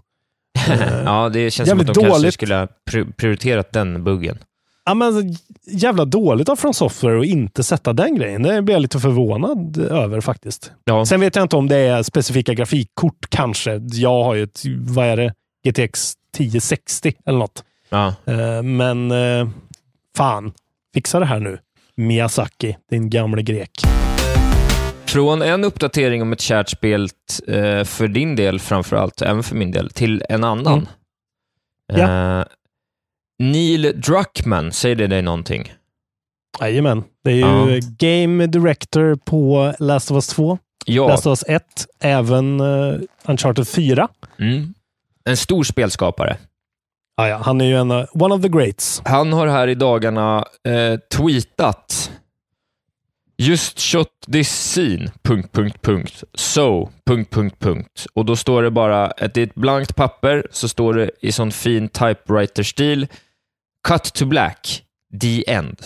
Ja, 1.05 1.29
det 1.29 1.51
känns 1.51 1.69
som 1.69 1.79
att 1.79 1.87
de 1.87 1.93
kanske 1.93 2.11
dåligt. 2.19 2.33
skulle 2.33 2.55
ha 2.55 2.67
pri- 2.91 3.13
prioriterat 3.17 3.71
den 3.73 4.03
buggen. 4.03 4.37
Ja, 4.85 4.93
men, 4.93 5.35
jävla 5.71 6.05
dåligt 6.05 6.49
av 6.49 6.55
From 6.55 6.73
Software 6.73 7.19
att 7.19 7.25
inte 7.25 7.63
sätta 7.63 7.93
den 7.93 8.15
grejen. 8.15 8.43
Det 8.43 8.61
blir 8.61 8.75
jag 8.75 8.81
lite 8.81 8.99
förvånad 8.99 9.77
över 9.77 10.21
faktiskt. 10.21 10.71
Ja, 10.83 11.05
Sen 11.05 11.19
vet 11.19 11.35
jag 11.35 11.45
inte 11.45 11.55
om 11.55 11.67
det 11.67 11.77
är 11.77 12.03
specifika 12.03 12.53
grafikkort 12.53 13.29
kanske. 13.29 13.81
Jag 13.91 14.23
har 14.23 14.35
ju 14.35 14.43
ett, 14.43 14.61
vad 14.79 15.05
är 15.05 15.17
det, 15.17 15.33
GTX 15.67 16.13
1060 16.37 17.13
eller 17.25 17.37
något. 17.39 17.63
ja. 17.89 18.07
Eh, 18.25 18.63
Men 18.63 19.11
eh, 19.11 19.49
fan, 20.17 20.51
fixa 20.93 21.19
det 21.19 21.25
här 21.25 21.39
nu. 21.39 21.59
Miyazaki, 21.99 22.75
din 22.89 23.09
gamle 23.09 23.41
grek. 23.41 23.71
Från 25.05 25.41
en 25.41 25.63
uppdatering 25.63 26.21
om 26.21 26.33
ett 26.33 26.41
kärt 26.41 26.69
spel 26.69 27.09
eh, 27.47 27.83
för 27.83 28.07
din 28.07 28.35
del 28.35 28.59
framför 28.59 28.95
allt, 28.95 29.21
även 29.21 29.43
för 29.43 29.55
min 29.55 29.71
del, 29.71 29.89
till 29.89 30.23
en 30.29 30.43
annan. 30.43 30.87
Mm. 31.93 32.39
Eh, 32.39 32.45
Neil 33.39 34.01
Druckmann, 34.01 34.71
säger 34.71 34.95
det 34.95 35.07
dig 35.07 35.21
någonting? 35.21 35.73
Jajamän. 36.61 37.03
Det 37.23 37.31
är 37.31 37.35
ju 37.35 37.41
Ja. 37.75 37.79
Game 37.97 38.47
Director 38.47 39.15
på 39.15 39.73
Last 39.79 40.11
of 40.11 40.15
Us 40.15 40.27
2, 40.27 40.57
Ja, 40.85 41.07
Last 41.07 41.25
of 41.25 41.31
Us 41.31 41.43
1, 41.47 41.63
även 41.99 42.61
uh, 42.61 43.01
Uncharted 43.25 43.67
4. 43.67 44.07
mm. 44.39 44.73
en 45.25 45.37
stor 45.37 45.63
spelskapare. 45.63 46.37
Ah, 47.19 47.27
ja, 47.27 47.37
han 47.37 47.61
är 47.61 47.65
ju 47.65 47.77
en, 47.77 47.91
uh, 47.91 48.05
one 48.13 48.35
of 48.35 48.41
the 48.41 48.49
greats. 48.49 49.01
Han 49.05 49.33
har 49.33 49.47
här 49.47 49.67
i 49.67 49.75
dagarna 49.75 50.45
eh, 50.67 50.99
tweetat 51.17 52.11
Just 53.37 53.79
shot 53.79 54.07
this 54.31 54.49
scene, 54.49 55.11
punkt, 55.23 55.51
punkt, 55.51 55.81
punkt. 55.81 56.23
So, 56.33 56.89
punkt, 57.05 57.33
punkt, 57.33 57.55
punkt. 57.59 58.07
Och 58.13 58.25
då 58.25 58.35
står 58.35 58.63
det 58.63 58.71
bara, 58.71 59.11
ett, 59.11 59.33
det 59.33 59.41
är 59.41 59.47
ett 59.47 59.55
blankt 59.55 59.95
papper, 59.95 60.47
så 60.51 60.67
står 60.67 60.93
det 60.93 61.11
i 61.21 61.31
sån 61.31 61.51
fin 61.51 61.89
typewriter-stil, 61.89 63.07
cut 63.87 64.13
to 64.13 64.25
black, 64.25 64.83
the 65.21 65.51
end. 65.51 65.77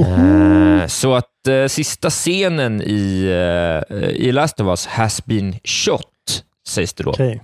Eh, 0.00 0.86
så 0.86 1.14
att 1.14 1.46
eh, 1.48 1.66
sista 1.66 2.10
scenen 2.10 2.82
i, 2.82 3.24
eh, 3.90 3.98
i 3.98 4.32
Last 4.32 4.60
of 4.60 4.66
Us 4.66 4.86
has 4.86 5.24
been 5.24 5.56
shot, 5.64 6.44
sägs 6.68 6.92
det 6.92 7.04
då. 7.04 7.10
Okej. 7.10 7.42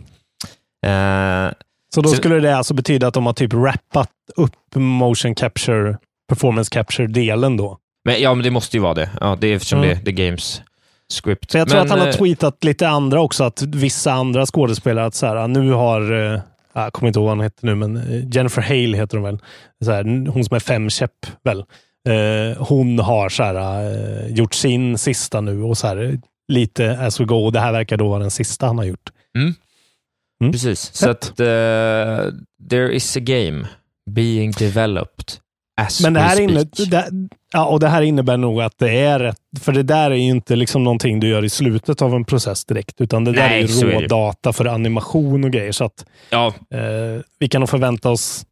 Så 1.95 2.01
då 2.01 2.09
skulle 2.09 2.41
det 2.41 2.57
alltså 2.57 2.75
betyda 2.75 3.07
att 3.07 3.15
de 3.15 3.27
har 3.27 3.33
typ 3.33 3.55
rappat 3.55 4.11
upp 4.37 4.55
motion 4.75 5.35
capture, 5.35 5.99
performance 6.29 6.71
capture-delen 6.71 7.57
då. 7.57 7.79
Men, 8.05 8.21
ja, 8.21 8.35
men 8.35 8.45
det 8.45 8.51
måste 8.51 8.77
ju 8.77 8.83
vara 8.83 8.95
det. 8.95 9.11
Ja, 9.21 9.37
det 9.41 9.47
är 9.49 9.57
eftersom 9.57 9.79
Mm. 9.79 9.91
det, 9.91 10.01
det 10.05 10.11
är 10.23 10.27
Games 10.27 10.63
script. 11.13 11.51
Så 11.51 11.59
jag 11.59 11.69
tror 11.69 11.77
men, 11.79 11.85
att 11.87 11.91
han 11.91 12.01
har 12.01 12.07
eh, 12.09 12.13
tweetat 12.13 12.65
lite 12.65 12.89
andra 12.89 13.21
också, 13.21 13.45
att 13.45 13.63
vissa 13.63 14.13
andra 14.13 14.47
skådespelare, 14.47 15.07
att 15.07 15.15
så 15.15 15.27
här, 15.27 15.49
nu 15.49 15.73
har, 15.73 16.33
eh, 16.35 16.41
jag 16.73 16.93
kommer 16.93 17.09
inte 17.09 17.19
ihåg 17.19 17.27
vad 17.27 17.37
hon 17.37 17.45
heter 17.45 17.67
nu, 17.67 17.75
men 17.75 17.97
eh, 17.97 18.29
Jennifer 18.37 18.63
Hale 18.63 18.97
heter 18.97 19.17
hon 19.17 19.25
väl. 19.25 19.39
Så 19.85 19.91
här, 19.93 20.05
hon 20.31 20.45
som 20.45 20.55
är 20.57 20.61
femkäpp 20.61 21.27
väl. 21.45 21.59
Eh, 22.09 22.63
hon 22.67 22.99
har 22.99 23.29
så 23.29 23.43
här, 23.43 24.29
gjort 24.29 24.55
sin 24.55 24.99
sista 24.99 25.41
nu 25.41 25.63
och 25.63 25.79
så 25.79 25.87
här, 25.87 26.19
lite 26.53 26.99
as 26.99 27.21
we 27.21 27.25
go. 27.25 27.51
Det 27.51 27.61
här 27.61 27.73
verkar 27.73 27.97
då 27.97 28.09
vara 28.09 28.19
den 28.21 28.31
sista 28.31 28.67
han 28.67 28.79
har 28.79 28.85
gjort. 28.85 29.11
Mm. 29.39 29.55
Precis. 30.53 30.95
Så 30.95 31.11
att 31.11 31.41
uh, 31.41 31.47
there 32.71 32.93
is 32.95 33.17
a 33.17 33.21
game 33.21 33.67
being 34.11 34.53
developed 34.53 35.33
as 35.81 36.01
Men 36.01 36.13
det 36.13 36.21
we 36.21 36.27
här, 36.27 36.35
speak. 36.35 36.51
inne, 36.51 36.87
det, 36.91 37.11
ja, 37.53 37.67
och 37.67 37.81
det 37.81 37.89
här 37.89 38.03
innebär 38.03 38.37
nog 38.37 38.61
att 38.61 38.79
det 38.79 38.91
är 38.91 39.19
rätt, 39.19 39.37
för 39.61 39.73
det 39.73 39.83
där 39.83 40.11
är 40.11 40.15
ju 40.15 40.31
inte 40.31 40.57
liksom 40.57 40.85
någonting 40.85 41.21
du 41.21 41.29
gör 41.29 41.45
i 41.45 41.49
slutet 41.51 42.03
av 42.03 42.15
en 42.15 42.25
process 42.25 42.65
direkt, 42.65 43.01
utan 43.01 43.25
det 43.25 43.33
där 43.33 43.49
Nej, 43.49 43.63
är 43.63 43.69
ju 43.69 43.91
rådata 43.91 44.53
för 44.53 44.65
animation 44.65 45.45
och 45.45 45.51
grejer. 45.51 45.73
Så 45.73 45.85
att 45.85 46.07
Ja, 46.31 46.47
eh, 46.47 47.23
vi 47.39 47.49
kan 47.49 47.61
nog 47.61 47.69
förvänta 47.69 48.11
oss 48.11 48.45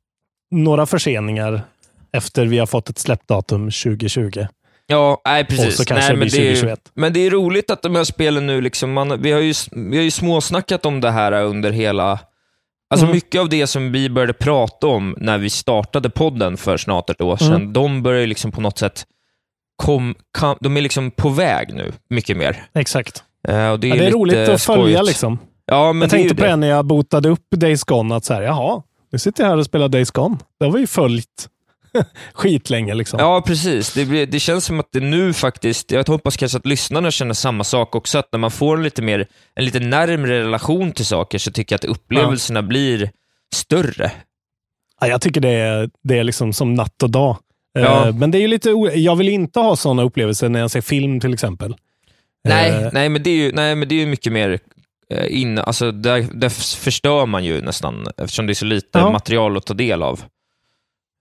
några 0.51 0.87
förseningar 0.87 1.62
efter 2.12 2.46
vi 2.46 2.59
har 2.59 2.66
fått 2.66 2.90
ett 2.90 2.98
släppdatum 2.98 3.70
2020. 3.70 4.46
Ja 4.88 5.20
nej, 5.24 5.42
Och 5.42 5.48
precis. 5.48 5.77
så 5.77 5.85
kanske 5.85 6.07
nej, 6.07 6.12
det 6.12 6.18
men, 6.18 6.29
blir 6.29 6.40
det 6.40 6.46
är, 6.48 6.55
2021. 6.55 6.81
men 6.94 7.12
det 7.12 7.27
är 7.27 7.31
roligt 7.31 7.70
att 7.70 7.83
de 7.83 7.94
här 7.94 8.05
spelen 8.05 8.46
nu, 8.46 8.61
liksom, 8.61 8.92
man, 8.92 9.22
vi, 9.22 9.33
har 9.33 9.40
ju, 9.40 9.55
vi 9.72 9.96
har 9.96 10.05
ju 10.05 10.11
småsnackat 10.11 10.87
om 10.87 11.01
det 11.01 11.11
här 11.11 11.33
under 11.33 11.70
hela... 11.70 12.18
Alltså 12.90 13.07
Mm. 13.07 13.14
mycket 13.14 13.40
av 13.40 13.48
det 13.48 13.66
som 13.66 13.92
vi 13.92 14.11
började 14.11 14.33
prata 14.33 14.87
om 14.87 15.14
när 15.18 15.38
vi 15.38 15.51
startade 15.51 16.11
podden 16.11 16.57
för 16.57 16.77
snart 16.77 17.11
ett 17.11 17.20
år 17.20 17.37
sedan, 17.37 17.53
Mm. 17.55 17.72
de 17.72 18.03
börjar 18.03 18.20
ju 18.20 18.27
liksom 18.27 18.53
på 18.53 18.61
något 18.61 18.79
sätt 18.79 19.05
kom, 19.77 20.14
kam, 20.38 20.57
de 20.61 20.77
är 20.77 20.81
liksom 20.81 21.11
på 21.11 21.29
väg 21.29 21.74
nu, 21.74 21.92
mycket 22.11 22.37
mer. 22.37 22.64
Exakt. 22.74 23.22
Och 23.42 23.53
det 23.53 23.55
är, 23.55 23.66
Ja, 23.68 23.77
det 23.77 24.07
är 24.07 24.11
roligt 24.11 24.48
att 24.48 24.62
följa 24.62 25.03
liksom. 25.03 25.38
Ja, 25.66 25.92
men 25.92 26.01
Jag 26.01 26.11
tänkte 26.11 26.35
på 26.35 26.42
det 26.42 26.57
när 26.57 26.68
jag 26.68 26.85
botade 26.85 27.29
upp 27.29 27.44
Days 27.57 27.85
Gone, 27.85 28.16
att 28.16 28.24
så 28.24 28.35
här, 28.35 28.42
jaha, 28.42 28.83
nu 29.12 29.18
sitter 29.18 29.42
jag 29.44 29.51
här 29.51 29.57
och 29.57 29.64
spelar 29.64 29.88
Days 29.88 30.11
Gone. 30.11 30.37
Det 30.61 30.64
har 30.66 30.72
vi 30.72 30.81
ju 30.81 30.87
följt 30.87 31.48
skitlänge 32.35 32.94
liksom. 32.94 33.20
Ja, 33.20 33.42
precis. 33.46 33.92
Det, 33.92 34.05
blir, 34.05 34.27
det 34.27 34.40
känns 34.40 34.64
som 34.64 34.81
att 34.81 34.88
det 34.92 35.01
nu 35.01 35.33
faktiskt, 35.33 35.90
jag 35.90 36.09
hoppas 36.09 36.37
kanske 36.37 36.59
att 36.59 36.66
lyssnarna 36.66 37.11
känner 37.11 37.35
samma 37.35 37.64
sak 37.64 37.94
också, 37.94 38.18
att 38.18 38.29
när 38.33 38.38
man 38.38 38.51
får 38.51 38.77
en 38.77 38.83
lite, 38.83 39.03
mer, 39.03 39.27
en 39.55 39.64
lite 39.64 39.81
närmre 39.81 40.40
relation 40.40 40.92
till 40.92 41.07
saker 41.07 41.38
så 41.38 41.51
tycker 41.51 41.72
jag 41.74 41.79
att 41.79 41.96
upplevelserna 41.96 42.62
blir 42.62 43.11
större. 43.55 44.12
Ja, 45.01 45.07
jag 45.07 45.20
tycker 45.20 45.40
det 45.40 45.48
är, 45.51 45.90
det 46.05 46.18
är 46.18 46.24
liksom 46.24 46.53
som 46.53 46.74
natt 46.74 47.03
och 47.03 47.11
dag. 47.11 47.37
Eh, 47.79 47.85
Ja. 47.85 48.12
Men 48.12 48.31
det 48.31 48.38
är 48.38 48.40
ju 48.40 48.48
lite 48.48 48.70
jag 48.94 49.16
vill 49.16 49.29
inte 49.29 49.61
ha 49.61 49.77
sådana 49.77 50.03
upplevelser 50.03 50.48
när 50.48 50.61
jag 50.61 50.70
ser 50.70 50.81
film 50.81 51.20
till 51.20 51.35
exempel. 51.35 51.77
Nej, 52.48 52.70
Eh, 52.70 52.88
nej, 52.92 53.09
men 53.09 53.22
det 53.22 53.31
är 53.31 53.37
ju, 53.37 53.53
nej, 53.53 53.74
men 53.74 53.88
det 53.88 53.94
är 53.94 54.01
ju 54.01 54.07
mycket 54.07 54.33
mer 54.33 54.59
eh, 55.14 55.40
in, 55.40 55.59
alltså 55.59 55.92
där, 55.92 56.27
där 56.33 56.48
förstör 56.79 57.27
man 57.27 57.44
ju 57.44 57.61
nästan, 57.61 58.07
eftersom 58.16 58.46
det 58.46 58.53
är 58.53 58.55
så 58.55 58.64
lite 58.64 58.98
Ja. 58.98 59.11
material 59.11 59.57
att 59.57 59.66
ta 59.66 59.74
del 59.74 60.03
av. 60.03 60.20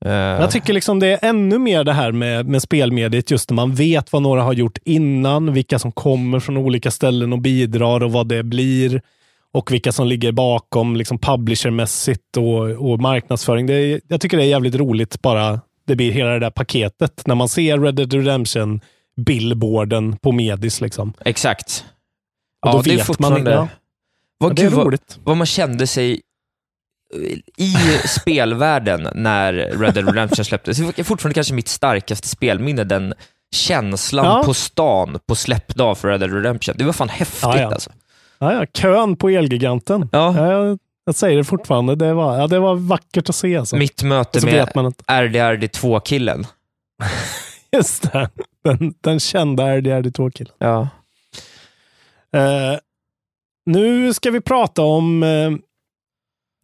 Eh, 0.05 0.12
Jag 0.12 0.51
tycker 0.51 0.73
liksom 0.73 0.99
det 0.99 1.07
är 1.07 1.29
ännu 1.29 1.57
mer 1.57 1.83
det 1.83 1.93
här 1.93 2.12
med, 2.12 2.47
med 2.47 2.62
spelmediet, 2.62 3.31
just 3.31 3.49
när 3.49 3.55
man 3.55 3.73
vet 3.75 4.13
vad 4.13 4.21
några 4.21 4.41
har 4.43 4.53
gjort 4.53 4.77
innan, 4.86 5.53
vilka 5.53 5.79
som 5.79 5.91
kommer 5.91 6.39
från 6.39 6.57
olika 6.57 6.91
ställen 6.91 7.33
och 7.33 7.39
bidrar 7.39 8.03
och 8.03 8.12
vad 8.12 8.27
det 8.27 8.43
blir. 8.43 9.01
Och 9.51 9.71
vilka 9.71 9.91
som 9.91 10.07
ligger 10.07 10.31
bakom 10.31 10.95
liksom 10.95 11.19
publishermässigt 11.19 12.38
och, 12.38 12.91
och 12.91 13.01
marknadsföring. 13.01 13.65
Det 13.67 13.73
är, 13.73 14.01
jag 14.07 14.21
tycker 14.21 14.38
det 14.38 14.43
är 14.43 14.47
jävligt 14.47 14.75
roligt 14.75 15.21
bara 15.21 15.60
det 15.88 15.95
blir 15.95 16.12
hela 16.12 16.29
det 16.29 16.39
där 16.39 16.49
paketet. 16.49 17.27
När 17.27 17.36
man 17.36 17.49
ser 17.49 17.77
Red 17.79 17.95
Dead 17.95 18.13
Redemption 18.13 18.81
billboarden 19.15 20.17
på 20.17 20.31
Medis. 20.31 20.81
Liksom. 20.81 21.13
Exakt. 21.25 21.86
Och 22.65 22.71
då 22.71 22.77
ja, 22.77 22.81
det 22.86 22.91
är 22.93 22.97
vet 22.97 23.19
man- 23.19 23.45
ja. 23.45 23.67
Vad, 24.38 24.51
Ja, 24.51 24.53
det 24.55 24.62
är 24.62 24.63
gud, 24.65 24.73
vad, 24.73 24.86
roligt. 24.86 25.19
vad 25.23 25.38
man 25.38 25.47
kände 25.47 25.88
sig 25.88 26.21
i 27.58 27.74
spelvärlden 28.08 29.08
när 29.15 29.54
Red 29.54 29.93
Dead 29.93 30.08
Redemption 30.08 30.46
släpptes. 30.46 30.78
Det 30.78 31.00
är 31.00 31.04
fortfarande 31.04 31.34
kanske 31.34 31.54
mitt 31.54 31.67
starkaste 31.67 32.28
spelminne, 32.28 32.84
den 32.84 33.13
känslan 33.56 34.26
Ja. 34.26 34.43
på 34.46 34.54
stan 34.54 35.20
på 35.28 35.36
släppdag 35.36 35.98
för 35.98 36.08
Red 36.08 36.19
Dead 36.19 36.34
Redemption. 36.34 36.75
Det 36.77 36.84
var 36.84 36.94
fan 36.94 37.10
häftigt 37.10 37.42
Ja, 37.44 37.60
ja. 37.60 37.67
alltså. 37.67 37.90
Ja, 38.40 38.54
ja, 38.54 38.65
kön 38.73 39.15
på 39.15 39.29
Elgiganten. 39.29 40.10
Ja. 40.12 40.50
jag, 40.52 40.79
jag 41.06 41.15
säger 41.15 41.38
det 41.38 41.44
fortfarande. 41.44 41.96
Det 41.96 42.13
var, 42.13 42.38
ja, 42.40 42.48
det 42.48 42.60
var 42.60 42.75
vackert 42.75 43.29
att 43.29 43.36
se. 43.36 43.58
Alltså. 43.58 43.75
Mitt 43.75 44.04
möte 44.04 44.46
med 44.46 44.54
vet 44.54 44.75
man 44.75 44.86
att, 44.86 45.02
RDRD2-killen. 45.08 46.48
just 47.71 48.12
det, 48.12 48.29
den, 48.63 48.94
den 49.02 49.19
kända 49.19 49.63
RDR2-killen. 49.63 50.54
Ja. 50.58 50.88
Eh, 52.40 52.79
nu 53.65 54.13
ska 54.13 54.31
vi 54.31 54.42
prata 54.42 54.81
om 54.81 55.23
eh, 55.23 55.52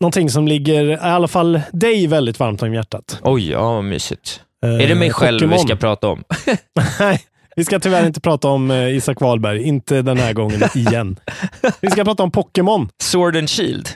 någonting 0.04 0.30
som 0.30 0.48
ligger 0.48 0.92
i 0.92 0.98
alla 1.02 1.28
fall 1.28 1.62
dig 1.72 2.08
väldigt 2.08 2.40
varmt 2.40 2.62
om 2.64 2.74
hjärtat. 2.74 3.20
Oj, 3.24 3.52
ja 3.52 3.82
mysigt. 3.82 4.42
Eh, 4.64 4.70
är 4.70 4.88
det 4.88 4.96
mig 4.96 5.12
själv 5.12 5.40
vi 5.40 5.48
Pokémon. 5.48 5.68
ska 5.68 5.76
prata 5.76 6.08
om? 6.08 6.24
Nej, 7.00 7.22
Vi 7.56 7.66
ska 7.66 7.80
tyvärr 7.80 8.06
inte 8.06 8.22
prata 8.22 8.48
om 8.48 8.72
eh, 8.72 8.96
Isak 8.96 9.22
Wahlberg, 9.22 9.64
inte 9.64 10.02
den 10.02 10.18
här 10.18 10.34
gången 10.34 10.62
igen. 10.76 11.20
Vi 11.82 11.90
ska 11.90 12.04
prata 12.04 12.24
om 12.24 12.32
Pokémon. 12.32 12.90
Sword 13.02 13.36
and 13.38 13.50
Shield. 13.50 13.90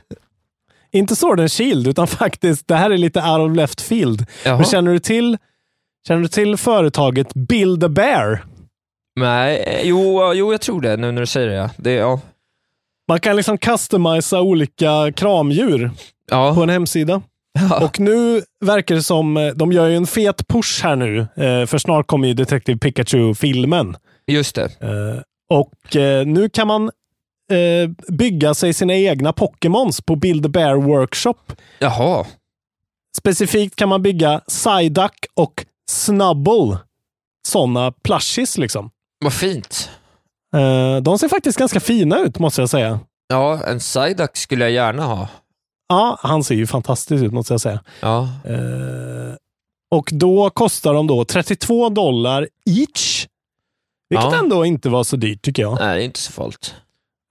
Inte 0.92 1.16
Sword 1.16 1.40
and 1.40 1.52
Shield, 1.52 1.88
utan 1.88 2.08
faktiskt, 2.08 2.68
det 2.68 2.76
här 2.76 2.90
är 2.92 2.98
lite 2.98 3.20
out 3.22 3.52
of 3.52 3.56
left 3.56 3.82
field. 3.82 4.26
Jaha. 4.46 4.56
Men 4.56 4.66
känner 4.66 4.92
du 4.92 5.00
till, 5.00 5.38
känner 6.08 6.22
du 6.22 6.28
till 6.28 6.58
företaget 6.58 7.34
Build 7.34 7.84
a 7.84 7.90
Bear? 7.90 8.46
Nej, 9.20 9.58
eh, 9.58 9.82
jo, 9.84 10.34
jo, 10.34 10.52
jag 10.52 10.62
tror 10.62 10.82
det 10.82 10.98
nu 10.98 11.12
när 11.12 11.22
du 11.22 11.28
säger 11.28 11.48
det. 11.48 11.56
Ja. 11.56 11.70
det 11.78 11.92
ja. 11.92 12.20
Man 13.08 13.20
kan 13.20 13.36
liksom 13.36 13.58
customisa 13.58 14.42
olika 14.42 15.12
kramdjur 15.16 15.88
på 15.88 15.94
Ja. 16.32 16.64
en 16.64 16.70
hemsida. 16.70 17.22
Och 17.82 18.00
nu 18.00 18.42
verkar 18.66 18.96
det 18.96 19.04
som, 19.04 19.38
eh, 19.38 19.48
de 19.54 19.72
gör 19.72 19.88
ju 19.88 19.96
en 19.96 20.08
fet 20.08 20.48
push 20.48 20.84
här 20.84 20.96
nu, 20.96 21.20
eh, 21.20 21.66
för 21.66 21.78
snart 21.78 22.08
kommer 22.08 22.28
ju 22.28 22.34
Detective 22.34 22.78
Pikachu-filmen. 22.80 23.96
Just 24.28 24.56
det. 24.56 24.64
Eh, 24.82 25.22
Och 25.50 25.96
nu 26.26 26.50
kan 26.50 26.68
man 26.68 26.92
bygga 28.08 28.54
sig 28.54 28.74
sina 28.74 28.94
egna 28.96 29.34
Pokémons 29.34 30.02
på 30.02 30.16
Build 30.16 30.52
Bear 30.52 30.76
Workshop. 30.76 31.36
Jaha. 31.80 32.26
Specifikt 33.18 33.76
kan 33.76 33.90
man 33.90 34.02
bygga 34.02 34.42
Psyduck 34.48 35.26
och 35.36 35.66
Snubble. 35.92 36.78
Sådana 37.48 37.92
plushies 37.92 38.58
liksom. 38.58 38.90
Vad 39.20 39.34
fint. 39.34 39.90
Eh, 40.56 40.98
De 41.02 41.20
ser 41.20 41.28
faktiskt 41.28 41.58
ganska 41.60 41.80
fina 41.80 42.20
ut, 42.20 42.40
måste 42.40 42.62
jag 42.62 42.70
säga. 42.70 43.00
Ja, 43.28 43.64
en 43.68 43.80
Psyduck 43.80 44.38
skulle 44.38 44.64
jag 44.64 44.72
gärna 44.72 45.04
ha. 45.04 45.28
Ja, 45.90 46.18
han 46.22 46.44
ser 46.44 46.56
ju 46.56 46.68
fantastisk 46.68 47.24
ut, 47.24 47.34
måste 47.34 47.54
jag 47.54 47.62
säga. 47.62 47.84
Ja. 48.02 48.22
Eh, 48.46 49.36
och 49.92 50.10
då 50.14 50.50
kostar 50.50 50.94
de 50.94 51.08
då 51.08 51.26
32 51.26 51.90
dollar 51.90 52.48
each. 52.70 53.28
Vilket 54.10 54.32
Ja. 54.32 54.40
ändå 54.40 54.66
inte 54.66 54.90
var 54.90 55.04
så 55.04 55.16
dyrt, 55.16 55.42
tycker 55.42 55.62
jag. 55.62 55.80
Nej, 55.80 55.96
det 55.98 56.04
är 56.04 56.06
inte 56.06 56.20
så 56.20 56.32
farligt. 56.32 56.76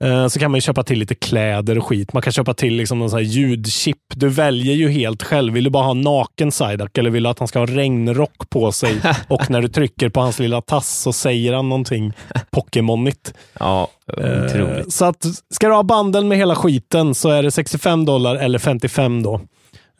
Eh, 0.04 0.26
Så 0.28 0.38
kan 0.38 0.50
man 0.50 0.60
köpa 0.60 0.82
till 0.82 0.98
lite 0.98 1.14
kläder 1.14 1.78
och 1.78 1.86
skit. 1.86 2.12
Man 2.12 2.22
kan 2.22 2.32
köpa 2.32 2.54
till 2.54 2.74
liksom 2.74 2.98
någon 2.98 3.10
sån 3.10 3.24
ljudchip. 3.24 3.96
Du 4.14 4.28
väljer 4.28 4.74
ju 4.74 4.88
helt 4.88 5.22
själv. 5.22 5.52
Vill 5.54 5.64
du 5.64 5.70
bara 5.70 5.84
ha 5.84 5.94
naken 5.94 6.50
Psyduck 6.50 6.98
eller 6.98 7.10
vill 7.10 7.22
du 7.22 7.28
att 7.28 7.38
han 7.38 7.48
ska 7.48 7.58
ha 7.58 7.66
regnrock 7.66 8.50
på 8.50 8.72
sig? 8.72 9.00
och 9.28 9.50
när 9.50 9.62
du 9.62 9.68
trycker 9.68 10.08
på 10.08 10.20
hans 10.20 10.38
lilla 10.38 10.60
tass 10.60 11.00
så 11.02 11.12
säger 11.12 11.52
han 11.52 11.68
någonting 11.68 12.12
Pokémonigt. 12.50 13.34
Ja, 13.60 13.88
Eh, 14.18 14.44
otroligt. 14.44 14.92
Så 14.92 15.04
att, 15.04 15.24
ska 15.54 15.68
du 15.68 15.74
ha 15.74 15.82
bandeln 15.82 16.28
med 16.28 16.38
hela 16.38 16.54
skiten 16.54 17.14
så 17.14 17.28
är 17.28 17.42
det 17.42 17.50
65 17.50 18.04
dollar 18.04 18.36
eller 18.36 18.58
55 18.58 19.22
då. 19.22 19.40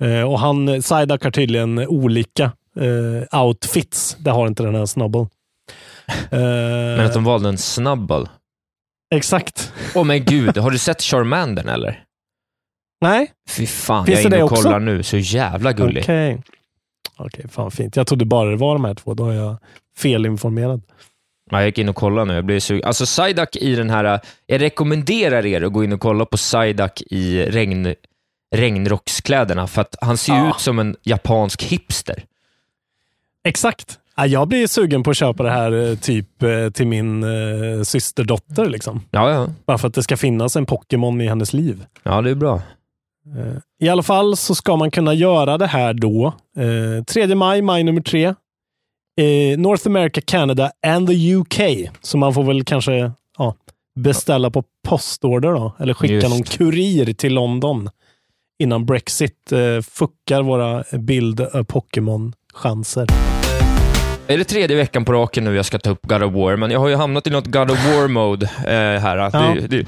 Eh, 0.00 0.22
Och 0.22 0.38
han, 0.40 0.82
Psyduck 0.82 1.24
har 1.24 1.30
tydligen 1.30 1.78
olika 1.78 2.50
outfits. 3.32 4.16
Det 4.20 4.30
har 4.30 4.46
inte 4.46 4.62
den 4.62 4.74
här 4.74 4.86
Snubble. 4.86 5.26
Men 6.30 7.00
att 7.06 7.12
de 7.14 7.24
valde 7.24 7.48
en 7.48 7.58
Snubble. 7.58 8.26
Exakt. 9.14 9.72
Åh 9.94 10.04
men 10.04 10.24
gud, 10.24 10.56
har 10.58 10.70
du 10.70 10.78
sett 10.78 11.02
Charmandern 11.02 11.68
eller? 11.68 12.02
Nej, 13.00 13.32
Fy 13.48 13.66
fan, 13.66 14.06
Finns 14.06 14.18
jag 14.24 14.32
är 14.32 14.36
inne 14.36 14.42
och 14.44 14.52
också? 14.52 14.62
kollar 14.62 14.80
nu. 14.80 15.02
Så 15.02 15.16
jävla 15.16 15.72
gullig. 15.72 16.02
Okej. 16.02 16.42
Okej, 17.16 17.44
fan 17.50 17.70
fint. 17.70 17.96
Jag 17.96 18.06
trodde 18.06 18.24
bara 18.24 18.50
det 18.50 18.56
var 18.56 18.74
de 18.74 18.84
här 18.84 18.94
två. 18.94 19.14
Då 19.14 19.28
är 19.30 19.34
jag 19.34 19.56
felinformerad. 19.98 20.82
Ja, 21.50 21.58
jag 21.58 21.66
gick 21.66 21.78
in 21.78 21.88
och 21.88 21.96
kollade 21.96 22.24
nu. 22.24 22.34
Jag 22.34 22.44
blev 22.44 22.60
sugen. 22.60 22.84
Alltså 22.84 23.04
Psyduck 23.04 23.56
i 23.56 23.74
den 23.74 23.90
här... 23.90 24.20
Jag 24.46 24.60
rekommenderar 24.60 25.46
er 25.46 25.62
att 25.62 25.72
gå 25.72 25.84
in 25.84 25.92
och 25.92 26.00
kolla 26.00 26.24
på 26.24 26.36
Psyduck 26.36 27.02
i 27.10 27.42
regn, 27.46 27.94
regnrockskläderna, 28.54 29.66
för 29.66 29.80
att 29.82 29.96
han 30.00 30.16
ser 30.16 30.32
Ja. 30.36 30.50
ut 30.50 30.60
som 30.60 30.78
en 30.78 30.96
japansk 31.02 31.62
hipster. 31.62 32.24
Exakt. 33.44 33.98
Ja, 34.16 34.26
jag 34.26 34.48
blir 34.48 34.66
sugen 34.66 35.02
på 35.02 35.10
att 35.10 35.16
köpa 35.16 35.42
det 35.42 35.50
här 35.50 35.90
eh, 35.90 35.96
typ 35.96 36.42
eh, 36.42 36.70
till 36.70 36.86
min 36.86 37.22
eh, 37.22 37.82
systerdotter. 37.82 38.66
Liksom. 38.66 39.00
Ja, 39.10 39.30
ja. 39.30 39.48
Bara 39.66 39.78
för 39.78 39.88
att 39.88 39.94
det 39.94 40.02
ska 40.02 40.16
finnas 40.16 40.56
en 40.56 40.66
Pokémon 40.66 41.20
i 41.20 41.26
hennes 41.28 41.52
liv. 41.52 41.84
Ja, 42.02 42.22
det 42.22 42.30
är 42.30 42.34
bra. 42.34 42.54
Eh, 43.36 43.56
I 43.80 43.88
alla 43.88 44.02
fall 44.02 44.36
så 44.36 44.54
ska 44.54 44.76
man 44.76 44.90
kunna 44.90 45.14
göra 45.14 45.58
det 45.58 45.66
här 45.66 45.94
då. 45.94 46.26
Eh, 46.56 47.04
3 47.04 47.34
maj, 47.34 47.62
maj 47.62 47.84
nummer 47.84 48.00
tre. 48.00 48.24
Eh, 49.20 49.58
North 49.58 49.86
America, 49.86 50.20
Canada 50.20 50.70
and 50.86 51.08
the 51.08 51.34
UK. 51.34 51.60
Så 52.02 52.18
man 52.18 52.34
får 52.34 52.44
väl 52.44 52.64
kanske 52.64 53.12
ja, 53.38 53.54
beställa 53.96 54.50
på 54.50 54.64
postorder 54.88 55.52
då. 55.52 55.72
Eller 55.78 55.94
skicka 55.94 56.14
Just. 56.14 56.28
någon 56.28 56.42
kurir 56.42 57.12
till 57.12 57.34
London 57.34 57.90
innan 58.58 58.86
Brexit 58.86 59.52
eh, 59.52 59.82
fuckar 59.82 60.42
våra 60.42 60.84
bild 60.98 61.40
Pokémon-chanser. 61.40 63.35
Är 64.28 64.38
det 64.38 64.44
tredje 64.44 64.76
veckan 64.76 65.04
på 65.04 65.12
raken 65.12 65.44
nu 65.44 65.56
jag 65.56 65.64
ska 65.66 65.78
ta 65.78 65.90
upp 65.90 66.02
God 66.02 66.22
of 66.22 66.32
War, 66.34 66.56
men 66.56 66.70
jag 66.70 66.80
har 66.80 66.88
ju 66.88 66.94
hamnat 66.94 67.26
i 67.26 67.30
något 67.30 67.46
God 67.46 67.70
of 67.70 67.84
War-mode 67.86 68.44
eh, 68.44 69.00
här. 69.02 69.16
Ja. 69.16 69.30
det, 69.30 69.66
det 69.66 69.86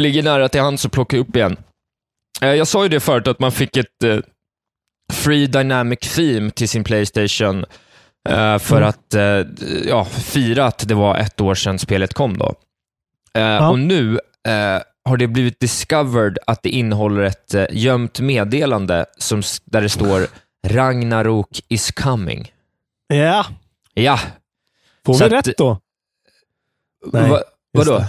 ligger 0.00 0.22
nära 0.22 0.48
till 0.48 0.60
hands 0.60 0.86
att 0.86 0.92
plocka 0.92 1.16
upp 1.16 1.36
igen. 1.36 1.56
Eh, 2.42 2.48
jag 2.54 2.66
sa 2.66 2.82
ju 2.82 2.88
det 2.88 3.00
förut, 3.00 3.28
att 3.28 3.38
man 3.40 3.52
fick 3.52 3.76
ett 3.76 4.02
eh, 4.04 4.18
Free 5.12 5.46
Dynamic 5.46 5.98
Theme 5.98 6.50
till 6.50 6.68
sin 6.68 6.84
Playstation 6.84 7.64
eh, 8.28 8.58
för 8.58 8.76
Mm. 8.76 8.88
att 8.88 9.14
eh, 9.14 9.46
ja, 9.88 10.04
fira 10.04 10.64
att 10.66 10.88
det 10.88 10.94
var 10.94 11.16
ett 11.16 11.40
år 11.40 11.54
sedan 11.54 11.78
spelet 11.78 12.14
kom. 12.14 12.38
då. 12.38 12.54
Eh, 13.38 13.70
Och 13.70 13.78
nu 13.78 14.20
har 15.04 15.16
det 15.16 15.26
blivit 15.26 15.60
discovered 15.60 16.38
att 16.46 16.62
det 16.62 16.68
innehåller 16.70 17.22
ett 17.22 17.54
gömt 17.70 18.20
meddelande 18.20 19.06
som, 19.18 19.42
där 19.64 19.80
det 19.80 19.88
står 19.88 20.26
Ragnarok 20.68 21.60
is 21.68 21.90
coming. 21.90 22.52
Ja, 23.14 23.46
Ja, 23.94 24.20
får 25.06 25.14
Så 25.14 25.28
vi 25.28 25.36
att- 25.36 25.46
rätt 25.48 25.56
då? 25.58 25.78
Nej, 27.12 27.30
Va, 27.30 27.40
vadå? 27.72 27.98
det. 27.98 28.06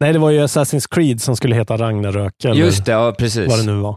Nej, 0.00 0.12
det 0.12 0.18
var 0.18 0.30
ju 0.30 0.40
Assassin's 0.44 0.86
Creed 0.90 1.22
som 1.22 1.36
skulle 1.36 1.54
heta 1.54 1.76
Ragnarök. 1.76 2.44
Eller 2.44 2.54
Just 2.54 2.84
det, 2.84 2.92
ja 2.92 3.12
precis. 3.18 3.48
vad 3.48 3.58
det 3.58 3.62
nu 3.72 3.72
var. 3.80 3.96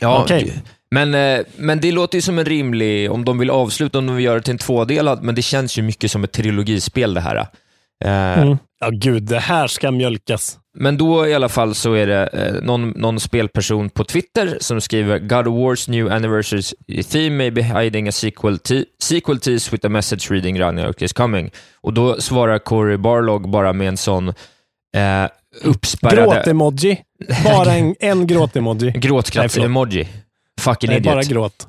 Ja, 0.00 0.22
Okej. 0.22 0.62
men, 0.90 1.14
eh, 1.14 1.40
men 1.56 1.80
det 1.80 1.92
låter 1.92 2.18
ju 2.18 2.22
som 2.22 2.38
en 2.38 2.44
rimlig, 2.44 3.10
om 3.12 3.24
de 3.24 3.38
vill 3.38 3.50
avsluta, 3.50 3.98
om 3.98 4.06
de 4.06 4.16
vill 4.16 4.24
göra 4.24 4.34
det 4.38 4.42
till 4.42 4.52
en 4.52 4.58
tvådelad, 4.58 5.22
men 5.22 5.34
det 5.34 5.42
känns 5.42 5.78
ju 5.78 5.82
mycket 5.82 6.10
som 6.10 6.24
ett 6.24 6.32
trilogispel 6.32 7.14
det 7.14 7.20
här. 7.20 7.36
Eh, 8.04 8.38
Mm. 8.42 8.58
Ja, 8.80 8.90
gud, 8.92 9.22
det 9.22 9.38
här 9.38 9.66
ska 9.66 9.90
mjölkas. 9.90 10.58
Men 10.78 10.96
då 10.96 11.26
i 11.26 11.34
alla 11.34 11.48
fall 11.48 11.74
så 11.74 11.92
är 11.92 12.06
det 12.06 12.26
eh, 12.26 12.62
någon, 12.62 12.90
någon 12.90 13.20
spelperson 13.20 13.90
på 13.90 14.04
Twitter 14.04 14.58
som 14.60 14.80
skriver 14.80 15.18
God 15.18 15.48
of 15.48 15.54
War's 15.54 15.90
new 15.90 16.12
anniversary 16.12 16.62
theme 17.02 17.36
may 17.36 17.50
be 17.50 17.62
hiding 17.62 18.08
a 18.08 18.12
sequel, 18.12 18.58
te- 18.58 18.84
sequel 19.02 19.40
tease 19.40 19.70
with 19.72 19.86
a 19.86 19.88
message 19.88 20.30
reading 20.30 20.60
Ragnarok 20.60 21.02
is 21.02 21.12
coming. 21.12 21.50
Och 21.80 21.92
då 21.92 22.20
svarar 22.20 22.58
Corey 22.58 22.96
Barlog 22.96 23.50
bara 23.50 23.72
med 23.72 23.88
en 23.88 23.96
sån 23.96 24.28
eh, 24.28 25.28
uppspärrade... 25.62 26.22
Gråt-emoji. 26.22 26.98
Bara 27.44 27.72
en, 27.72 27.94
en 28.00 28.26
gråt-emoji. 28.26 28.92
Gråtkraft-emoji. 28.96 30.06
Fucking 30.60 30.90
Nej, 30.90 30.98
idiot. 30.98 31.14
bara 31.14 31.22
gråt. 31.22 31.68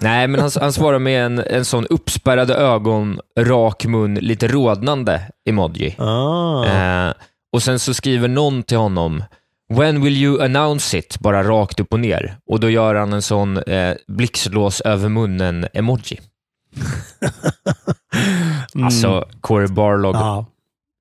Nej, 0.00 0.28
men 0.28 0.40
han, 0.40 0.50
han 0.60 0.72
svarar 0.72 0.98
med 0.98 1.26
en, 1.26 1.38
en 1.38 1.64
sån 1.64 1.86
uppspärrade 1.86 2.54
ögon, 2.54 3.20
rak 3.38 3.86
mun, 3.86 4.14
lite 4.14 4.48
rodnande 4.48 5.20
emoji. 5.48 5.96
Ah. 5.98 6.64
Eh, 6.66 7.12
och 7.52 7.62
sen 7.62 7.78
så 7.78 7.94
skriver 7.94 8.28
någon 8.28 8.62
till 8.62 8.76
honom, 8.78 9.24
When 9.68 10.02
will 10.02 10.16
you 10.16 10.44
announce 10.44 10.98
it? 10.98 11.18
Bara 11.20 11.42
rakt 11.42 11.80
upp 11.80 11.92
och 11.92 12.00
ner. 12.00 12.36
Och 12.46 12.60
då 12.60 12.70
gör 12.70 12.94
han 12.94 13.12
en 13.12 13.22
sån 13.22 13.56
eh, 13.56 13.94
blixtlås 14.08 14.80
över 14.80 15.08
munnen-emoji. 15.08 16.20
Mm. 18.74 18.86
Alltså, 18.86 19.28
Corey 19.40 19.68
Barlog. 19.68 20.14
Ja. 20.16 20.46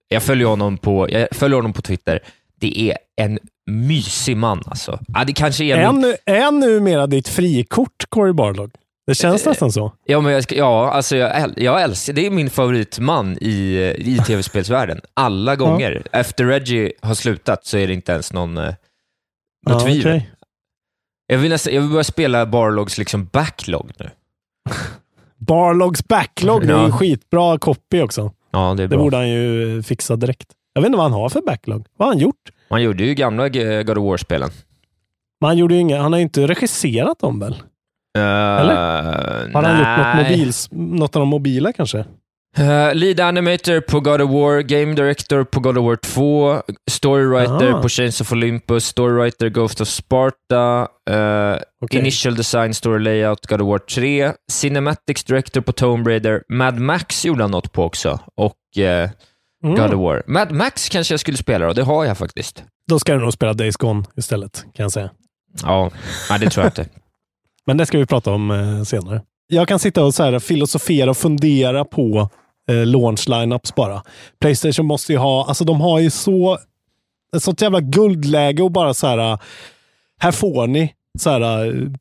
Jag, 0.07 0.23
följer 0.23 0.47
honom 0.47 0.77
på, 0.77 1.09
jag 1.09 1.27
följer 1.31 1.55
honom 1.55 1.73
på 1.73 1.81
Twitter. 1.81 2.19
Det 2.59 2.79
är 2.91 2.97
en 3.21 3.39
mysig 3.71 4.37
man 4.37 4.63
alltså. 4.65 4.99
Ja, 5.07 5.23
det 5.23 5.33
kanske 5.33 5.63
är 5.63 5.77
Är, 5.77 5.91
min... 5.91 6.15
är 6.25 6.51
numera 6.51 7.07
ditt 7.07 7.27
frikort, 7.27 8.05
Corey 8.09 8.33
Barlog? 8.33 8.71
Det 9.07 9.15
känns 9.15 9.45
Eh, 9.45 9.49
nästan 9.49 9.71
så. 9.71 9.93
Ja, 10.05 10.21
men 10.21 10.33
jag, 10.33 10.43
ska, 10.43 10.55
ja 10.55 10.91
alltså 10.91 11.17
jag, 11.17 11.53
jag 11.57 11.81
älskar, 11.81 12.13
det 12.13 12.25
är 12.25 12.29
min 12.31 12.49
favoritman 12.49 13.37
i, 13.41 13.75
i 13.97 14.17
tv-spelsvärlden. 14.27 15.01
Alla 15.13 15.55
gånger. 15.55 16.03
Efter 16.11 16.45
Reggie 16.45 16.91
har 17.01 17.13
slutat 17.13 17.65
så 17.65 17.77
är 17.77 17.87
det 17.87 17.93
inte 17.93 18.11
ens 18.11 18.33
någon, 18.33 18.57
eh, 18.57 18.63
något 18.65 18.75
Ja, 19.69 19.79
tvivel. 19.79 19.99
okej. 20.15 20.31
Jag, 21.27 21.37
vill 21.37 21.49
nästan, 21.51 21.73
jag 21.73 21.81
vill 21.81 21.89
börja 21.91 22.03
spela 22.03 22.45
Barlogs 22.45 22.97
liksom 22.97 23.25
backlog 23.25 23.91
nu. 23.99 24.09
Barlogs 25.37 26.07
backlog, 26.07 26.67
det 26.67 26.73
är 26.73 26.77
Ja. 26.77 26.91
skitbra 26.91 27.57
copy 27.59 28.01
också. 28.01 28.31
Ja, 28.51 28.59
det 28.59 28.83
är 28.83 28.87
Det 28.87 28.87
bra. 28.87 28.99
borde 28.99 29.17
han 29.17 29.29
ju 29.29 29.83
fixa 29.83 30.15
direkt. 30.15 30.47
Jag 30.75 30.81
vet 30.81 30.87
inte 30.87 30.97
vad 30.97 31.11
han 31.11 31.21
har 31.21 31.29
för 31.29 31.41
backlog. 31.41 31.85
Vad 31.97 32.07
har 32.07 32.13
han 32.13 32.21
gjort? 32.21 32.51
Man 32.69 32.81
gjorde 32.83 33.03
ju 33.03 33.13
gamla 33.13 33.49
God 33.49 33.97
of 33.97 34.03
War-spelen. 34.03 34.49
Men 35.41 35.47
han, 35.47 35.57
gjorde 35.57 35.73
ju 35.73 35.79
inga, 35.79 36.01
han 36.01 36.13
har 36.13 36.19
ju 36.19 36.23
inte 36.23 36.47
regisserat 36.47 37.19
dem 37.19 37.39
väl? 37.39 37.55
Eller? 38.17 38.75
Har 39.53 39.63
han 39.63 39.79
gjort 39.79 39.97
något, 39.97 40.29
mobils, 40.29 40.67
något 40.71 41.15
av 41.15 41.19
de 41.19 41.29
mobila 41.29 41.73
kanske? 41.73 41.97
Uh, 42.59 42.93
lead 42.93 43.19
animator 43.19 43.81
på 43.81 43.99
God 43.99 44.21
of 44.21 44.29
War, 44.31 44.61
Game 44.61 44.93
Director 44.93 45.43
på 45.43 45.59
God 45.59 45.77
of 45.77 45.85
War 45.85 45.95
2, 45.95 46.61
Storywriter 46.91 47.73
Ah. 47.73 47.81
på 47.81 47.89
Chains 47.89 48.21
of 48.21 48.31
Olympus, 48.31 48.85
Storywriter 48.85 49.49
Ghost 49.49 49.81
of 49.81 49.87
Sparta, 49.87 50.81
uh, 51.09 51.57
Okej. 51.81 51.99
Initial 51.99 52.35
Design, 52.35 52.73
Story 52.73 52.99
Layout, 52.99 53.45
God 53.47 53.61
of 53.61 53.67
War 53.67 53.77
3, 53.79 54.31
Cinematics 54.51 55.23
Director 55.23 55.61
på 55.61 55.71
Tomb 55.71 56.07
Raider, 56.07 56.43
Mad 56.49 56.79
Max 56.79 57.25
gjorde 57.25 57.43
han 57.43 57.51
något 57.51 57.71
på 57.71 57.83
också, 57.83 58.19
och 58.35 58.83
eh, 58.83 59.09
Mm. 59.65 59.81
God 59.81 59.93
of 59.93 59.99
War. 59.99 60.23
Mad 60.27 60.51
Max 60.51 60.89
kanske 60.89 61.13
jag 61.13 61.19
skulle 61.19 61.37
spela 61.37 61.65
då, 61.65 61.73
det 61.73 61.83
har 61.83 62.05
jag 62.05 62.17
faktiskt. 62.17 62.63
Då 62.87 62.99
ska 62.99 63.13
du 63.13 63.19
nog 63.19 63.33
spela 63.33 63.53
Days 63.53 63.77
Gone 63.77 64.03
istället, 64.15 64.65
kan 64.73 64.83
jag 64.83 64.91
säga. 64.91 65.09
Ja, 65.63 65.91
nej, 66.29 66.39
det 66.39 66.49
tror 66.49 66.63
jag 66.63 66.69
inte. 66.69 66.85
Men 67.65 67.77
det 67.77 67.85
ska 67.85 67.97
vi 67.97 68.05
prata 68.05 68.31
om 68.31 68.51
eh, 68.51 68.83
senare. 68.83 69.21
Jag 69.47 69.67
kan 69.67 69.79
sitta 69.79 70.03
och 70.03 70.13
så 70.13 70.23
här, 70.23 70.39
filosofera 70.39 71.09
och 71.09 71.17
fundera 71.17 71.85
på 71.85 72.29
eh, 72.69 72.85
launch 72.85 73.29
lineups 73.29 73.75
bara. 73.75 74.03
Playstation 74.41 74.85
måste 74.85 75.11
ju 75.11 75.17
ha, 75.17 75.45
alltså 75.47 75.63
de 75.63 75.81
har 75.81 75.99
ju 75.99 76.09
så, 76.09 76.59
ett 77.35 77.43
sånt 77.43 77.61
jävla 77.61 77.79
guldläge 77.79 78.63
och 78.63 78.71
bara 78.71 78.93
så 78.93 79.07
här, 79.07 79.39
här 80.19 80.31
får 80.31 80.67
ni 80.67 80.93
så 81.19 81.29
här, 81.29 81.39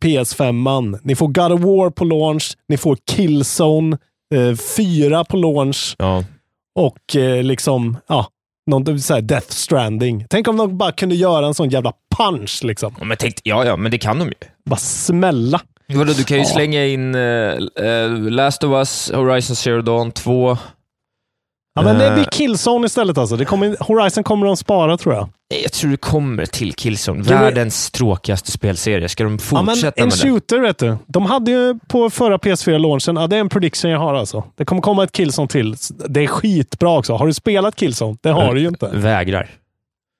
PS5-man. 0.00 0.98
Ni 1.02 1.14
får 1.14 1.28
God 1.28 1.52
of 1.52 1.60
War 1.60 1.90
på 1.90 2.04
launch, 2.04 2.56
ni 2.68 2.76
får 2.76 2.96
Killzone 3.10 3.98
eh, 4.34 4.56
4 4.76 5.24
på 5.24 5.36
launch 5.36 5.96
Ja. 5.98 6.24
Och 6.74 7.16
eh, 7.16 7.42
liksom, 7.42 7.96
ja, 8.06 8.26
någon, 8.70 9.00
så 9.00 9.14
här 9.14 9.20
Death 9.20 9.48
Stranding. 9.50 10.26
Tänk 10.30 10.48
om 10.48 10.56
de 10.56 10.78
bara 10.78 10.92
kunde 10.92 11.14
göra 11.14 11.46
en 11.46 11.54
sån 11.54 11.68
jävla 11.68 11.92
punch 12.16 12.60
liksom. 12.64 12.94
Ja, 12.98 13.04
Men 13.04 13.16
tänk, 13.16 13.34
ja, 13.42 13.64
ja, 13.64 13.76
men 13.76 13.90
det 13.90 13.98
kan 13.98 14.18
de 14.18 14.28
ju. 14.28 14.34
Bara 14.64 14.76
smälla. 14.76 15.60
Vadå, 15.94 16.12
du 16.12 16.24
kan 16.24 16.36
ju 16.36 16.42
Ja. 16.42 16.48
slänga 16.48 16.84
in 16.86 17.14
eh, 17.14 17.58
Last 18.30 18.64
of 18.64 18.70
Us, 18.72 19.10
Horizon 19.14 19.56
Zero 19.56 19.82
Dawn 19.82 20.12
2. 20.12 20.58
Ja, 21.74 21.82
men 21.82 21.98
det 21.98 22.10
blir 22.14 22.24
Killzone 22.24 22.86
istället 22.86 23.18
alltså. 23.18 23.36
Det 23.36 23.44
kommer, 23.44 23.76
Horizon 23.80 24.24
kommer 24.24 24.46
de 24.46 24.56
spara 24.56 24.96
tror 24.96 25.14
jag. 25.14 25.28
Jag 25.62 25.72
tror 25.72 25.90
det 25.90 25.96
kommer 25.96 26.46
till 26.46 26.72
Killzone. 26.74 27.22
Världens 27.22 27.90
tråkigaste 27.90 28.50
spelserie. 28.50 29.08
Ska 29.08 29.24
de 29.24 29.38
Ja, 29.50 29.62
men 29.62 29.66
fortsätta 29.74 30.02
en 30.02 30.08
med 30.08 30.18
det? 30.18 30.22
shooter 30.28 30.60
vet 30.60 30.78
du. 30.78 30.96
De 31.06 31.26
hade 31.26 31.50
ju 31.50 31.78
på 31.88 32.10
förra 32.10 32.36
PS4-launchen, 32.38 33.20
ja, 33.20 33.26
det 33.26 33.36
är 33.36 33.40
en 33.40 33.48
prediction 33.48 33.90
jag 33.90 33.98
har 33.98 34.14
alltså. 34.14 34.44
Det 34.56 34.64
kommer 34.64 34.82
komma 34.82 35.04
ett 35.04 35.12
Killzone 35.12 35.48
till. 35.48 35.76
Det 36.08 36.20
är 36.22 36.26
skitbra 36.26 36.98
också. 36.98 37.12
Har 37.14 37.26
du 37.26 37.32
spelat 37.34 37.76
Killzone? 37.76 38.16
Det 38.22 38.30
har 38.30 38.54
du 38.54 38.60
ju 38.60 38.68
inte. 38.68 38.90
Vägrar. 38.94 39.50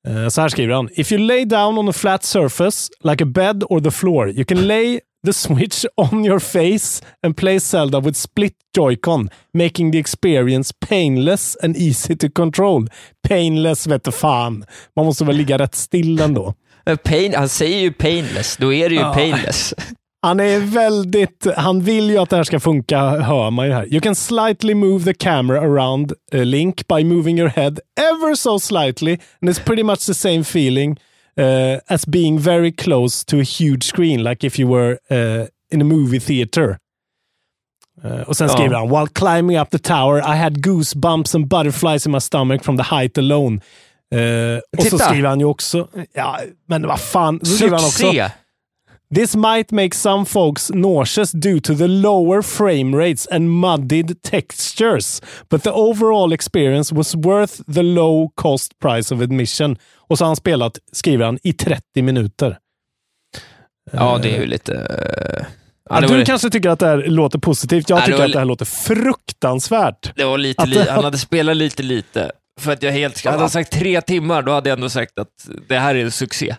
Eh, 0.08 0.28
så 0.28 0.42
här 0.42 0.50
skriver 0.50 0.74
han. 0.74 0.90
If 0.92 1.12
you 1.12 1.22
lay 1.22 1.46
down 1.46 1.78
on 1.78 1.90
a 1.90 1.94
flat 1.94 2.24
surface, 2.24 2.90
like 3.04 3.24
a 3.24 3.28
bed 3.28 3.64
or 3.70 3.82
the 3.82 3.92
floor, 3.92 4.30
you 4.30 4.46
can 4.46 4.68
lay 4.68 5.00
the 5.26 5.34
switch 5.34 5.86
on 5.96 6.26
your 6.26 6.40
face 6.40 7.04
and 7.26 7.38
play 7.38 7.60
Zelda 7.60 8.00
with 8.00 8.18
split 8.18 8.54
joycon, 8.78 9.30
making 9.54 9.92
the 9.92 9.98
experience 9.98 10.74
painless 10.90 11.58
and 11.64 11.78
easy 11.78 12.16
to 12.16 12.30
control. 12.30 12.88
Painless 13.28 13.88
vet 13.88 14.04
du 14.04 14.12
fan. 14.12 14.66
Man 14.96 15.06
måste 15.06 15.26
väl 15.26 15.36
ligga 15.36 15.58
rätt 15.58 15.76
still 15.76 16.20
ändå. 16.20 16.54
Pain, 16.96 17.34
han 17.36 17.50
säger 17.50 17.80
ju 17.80 17.92
painless, 17.92 18.58
då 18.58 18.74
är 18.74 18.90
det 18.90 18.96
ju 18.96 19.02
Ja. 19.02 19.14
painless. 19.14 19.74
Han 20.22 20.40
är 20.40 20.60
väldigt, 20.60 21.48
han 21.58 21.82
vill 21.82 22.10
ju 22.10 22.18
att 22.18 22.30
det 22.30 22.36
här 22.36 22.44
ska 22.44 22.60
funka, 22.60 23.00
hör 23.10 23.52
man 23.52 23.68
ju 23.68 23.74
här. 23.74 23.94
You 23.94 24.02
can 24.02 24.16
slightly 24.16 24.74
move 24.74 25.04
the 25.06 25.14
camera 25.14 25.62
around 25.62 26.14
uh, 26.34 26.46
Link 26.46 26.88
by 26.88 27.04
moving 27.04 27.40
your 27.40 27.50
head 27.50 27.80
ever 28.00 28.36
so 28.36 28.60
slightly 28.60 29.18
and 29.42 29.50
it's 29.50 29.64
pretty 29.66 29.84
much 29.84 30.06
the 30.06 30.14
same 30.14 30.44
feeling 30.44 30.92
uh, 31.40 31.80
as 31.88 32.08
being 32.08 32.40
very 32.40 32.72
close 32.72 33.26
to 33.26 33.38
a 33.40 33.44
huge 33.60 33.84
screen 33.84 34.24
like 34.24 34.48
if 34.48 34.60
you 34.60 34.68
were 34.74 34.92
uh, 35.12 35.46
in 35.72 35.82
a 35.82 35.86
movie 35.86 36.20
theater. 36.20 36.78
Uh, 38.06 38.22
och 38.22 38.38
sen 38.38 38.48
Ja. 38.48 38.54
skriver 38.54 38.76
han, 38.76 38.90
while 38.90 39.08
climbing 39.14 39.60
up 39.60 39.70
the 39.70 39.80
tower 39.80 40.18
I 40.20 40.38
had 40.38 40.58
goosebumps 40.58 41.36
and 41.36 41.48
butterflies 41.48 42.06
in 42.06 42.12
my 42.12 42.20
stomach 42.20 42.64
from 42.64 42.78
the 42.78 42.84
height 42.84 43.18
alone. 43.18 43.62
Uh, 44.16 44.60
och 44.78 44.84
så 44.84 44.98
skriver 45.00 45.30
han 45.30 45.40
ju 45.40 45.46
också, 45.46 45.88
ja 46.14 46.40
men 46.68 46.88
vad 46.88 47.00
fan, 47.00 47.40
så 47.44 47.46
skriver 47.46 47.76
han 47.76 47.86
också, 47.86 48.04
Succé! 48.04 48.32
This 49.16 49.36
might 49.36 49.72
make 49.72 49.96
some 49.96 50.26
folks 50.26 50.70
nauseous 50.74 51.32
due 51.32 51.62
to 51.62 51.76
the 51.76 51.88
lower 51.88 52.42
frame 52.42 52.98
rates 52.98 53.28
and 53.32 53.50
muddied 53.60 54.22
textures, 54.22 55.22
but 55.50 55.64
the 55.64 55.70
overall 55.70 56.34
experience 56.34 56.96
was 56.96 57.16
worth 57.16 57.64
the 57.74 57.82
low 57.84 58.30
cost 58.36 58.80
price 58.80 59.16
of 59.16 59.22
admission. 59.22 59.78
Och 59.98 60.18
så 60.18 60.24
har 60.24 60.30
han 60.30 60.36
spelat, 60.36 60.78
skriver 60.92 61.26
han, 61.26 61.40
i 61.44 61.54
30 61.54 62.02
minuter. 62.02 62.58
Ja, 63.92 64.20
det 64.22 64.36
är 64.36 64.40
ju 64.40 64.46
lite... 64.46 64.74
eh, 64.74 65.46
Ja, 65.90 65.96
Ja, 65.96 66.02
det, 66.02 66.08
du 66.08 66.18
var, 66.18 66.26
kanske 66.26 66.50
tycker 66.50 66.70
att 66.70 66.80
det 66.80 66.86
här 66.88 66.98
låter 67.08 67.40
positivt. 67.40 67.90
Jag 67.90 67.98
Ja, 67.98 68.00
det 68.02 68.06
tycker 68.06 68.18
var 68.18 68.26
att 68.26 68.32
det 68.34 68.40
här 68.40 68.46
låter 68.46 68.66
fruktansvärt. 68.66 70.12
det 70.16 70.24
var 70.26 70.38
lite, 70.38 70.66
li, 70.66 70.76
det- 70.78 70.92
han 70.92 71.04
hade 71.04 71.18
spelat 71.18 71.58
lite 71.58 71.84
lite. 71.84 72.32
För 72.60 72.72
att 72.72 72.84
jag 72.84 72.92
helt, 72.92 73.26
hade 73.26 73.38
han 73.38 73.50
sagt 73.50 73.72
tre 73.72 74.02
timmar, 74.02 74.42
då 74.42 74.52
hade 74.52 74.70
jag 74.70 74.78
ändå 74.78 74.90
sagt 74.90 75.20
att 75.20 75.50
det 75.68 75.78
här 75.80 75.96
är 75.96 76.04
en 76.04 76.12
succé. 76.12 76.56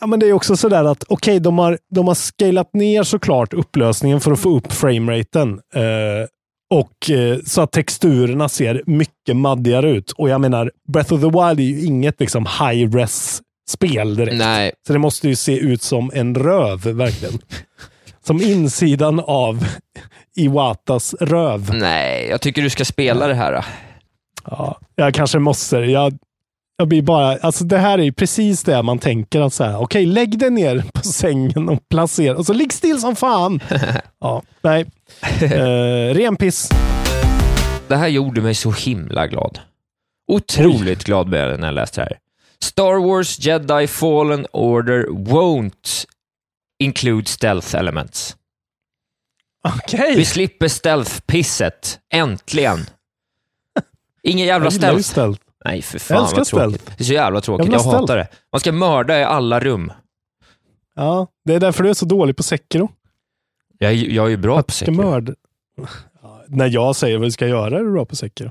Ja, 0.00 0.06
men 0.06 0.20
det 0.20 0.26
är 0.26 0.32
också 0.32 0.56
sådär 0.56 0.84
att 0.84 1.04
okej, 1.08 1.40
de, 1.40 1.58
har, 1.58 1.78
de 1.90 2.08
har 2.08 2.14
scalat 2.14 2.74
ner 2.74 3.02
såklart 3.02 3.52
upplösningen 3.52 4.20
för 4.20 4.32
att 4.32 4.40
få 4.40 4.56
upp 4.56 4.72
frameraten. 4.72 5.60
Eh, 5.74 5.82
och 6.74 7.10
eh, 7.10 7.38
så 7.46 7.62
att 7.62 7.72
texturerna 7.72 8.48
ser 8.48 8.82
mycket 8.86 9.36
maddigare 9.36 9.90
ut. 9.90 10.10
Och 10.10 10.28
jag 10.28 10.40
menar, 10.40 10.70
Breath 10.88 11.12
of 11.14 11.20
the 11.20 11.26
Wild 11.26 11.60
är 11.60 11.64
ju 11.78 11.84
inget 11.86 12.20
liksom 12.20 12.46
high-res-spel 12.60 14.16
direkt. 14.16 14.36
Nej, 14.36 14.72
Så 14.86 14.92
det 14.92 14.98
måste 14.98 15.28
ju 15.28 15.36
se 15.36 15.58
ut 15.58 15.82
som 15.82 16.10
en 16.14 16.34
röv, 16.34 16.80
verkligen. 16.80 17.38
som 18.26 18.42
insidan 18.42 19.20
av 19.20 19.66
Iwatas 20.36 21.14
röv. 21.20 21.74
nej, 21.74 22.26
jag 22.30 22.40
tycker 22.40 22.62
du 22.62 22.70
ska 22.70 22.84
spela 22.84 23.26
det 23.26 23.34
här. 23.34 23.52
då. 23.52 23.62
Ja, 24.44 24.80
jag 24.94 25.14
kanske 25.14 25.38
måste. 25.38 25.76
Jag, 25.76 26.18
jag 26.76 26.88
blir 26.88 27.02
bara, 27.02 27.36
alltså 27.36 27.64
det 27.64 27.78
här 27.78 27.98
är 27.98 28.02
ju 28.02 28.12
precis 28.12 28.62
det 28.62 28.82
man 28.82 28.98
tänker. 28.98 29.40
att 29.40 29.54
så 29.54 29.64
här, 29.64 29.80
Okej, 29.80 30.06
lägg 30.06 30.38
dig 30.38 30.50
ner 30.50 30.84
på 30.94 31.02
sängen 31.02 31.68
och 31.68 31.88
placera. 31.88 32.36
Och 32.36 32.46
så 32.46 32.52
ligg 32.52 32.72
still 32.72 33.00
som 33.00 33.16
fan. 33.16 33.60
ja, 34.20 34.42
nej. 34.62 34.86
Eh, 35.40 36.14
ren 36.14 36.36
piss. 36.36 36.68
Det 37.88 37.96
här 37.96 38.08
gjorde 38.08 38.40
mig 38.40 38.54
så 38.54 38.70
himla 38.72 39.26
glad. 39.26 39.58
Otroligt 40.32 41.04
glad 41.04 41.28
blev 41.28 41.48
jag 41.50 41.60
när 41.60 41.66
jag 41.66 41.74
läste 41.74 42.00
det 42.00 42.04
här. 42.04 42.18
Star 42.62 43.06
Wars 43.08 43.38
Jedi 43.38 43.86
Fallen 43.86 44.46
Order 44.52 45.06
won't 45.06 46.06
include 46.82 47.26
stealth 47.28 47.76
elements. 47.76 48.36
Okej. 49.64 50.16
Vi 50.16 50.24
slipper 50.24 50.68
stealth-pisset. 50.68 51.98
Äntligen. 52.14 52.86
Ingen 54.28 54.46
jävla 54.46 54.66
Jag 54.66 54.72
stealth. 54.72 55.02
stealth. 55.02 55.40
Nej, 55.64 55.82
för 55.82 55.94
Jag 55.94 56.02
fan 56.02 56.22
älskar 56.22 56.36
vad 56.36 56.46
tråkigt. 56.46 56.80
stealth. 56.80 56.96
Det 56.98 57.02
är 57.02 57.06
så 57.06 57.12
jävla 57.12 57.40
tråkigt. 57.40 57.66
Jag 57.72 57.74
Jag, 57.80 57.84
hatar 57.84 58.16
det. 58.16 58.28
Man 58.52 58.60
ska 58.60 58.72
mörda 58.72 59.18
i 59.20 59.24
alla 59.24 59.60
rum. 59.60 59.92
Ja, 60.94 61.26
det 61.44 61.54
är 61.54 61.60
därför 61.60 61.84
du 61.84 61.90
är 61.90 61.94
så 61.94 62.04
dålig 62.06 62.36
på 62.36 62.42
Sekiro. 62.42 62.88
Jag, 63.78 63.92
är- 63.92 63.94
jag 64.10 64.26
är 64.26 64.30
ju 64.30 64.36
bra 64.36 64.54
på 64.54 64.58
Att 64.60 64.70
ska 64.70 64.84
Sekiro. 64.86 65.02
mörda. 65.02 65.32
Ja, 66.22 66.42
när 66.46 66.66
jag 66.68 66.96
säger 66.96 67.18
vad 67.18 67.26
du 67.26 67.32
ska 67.32 67.46
göra 67.46 67.78
är 67.78 67.82
du 67.84 67.92
bra 67.92 68.04
på 68.04 68.16
Sekiro. 68.16 68.50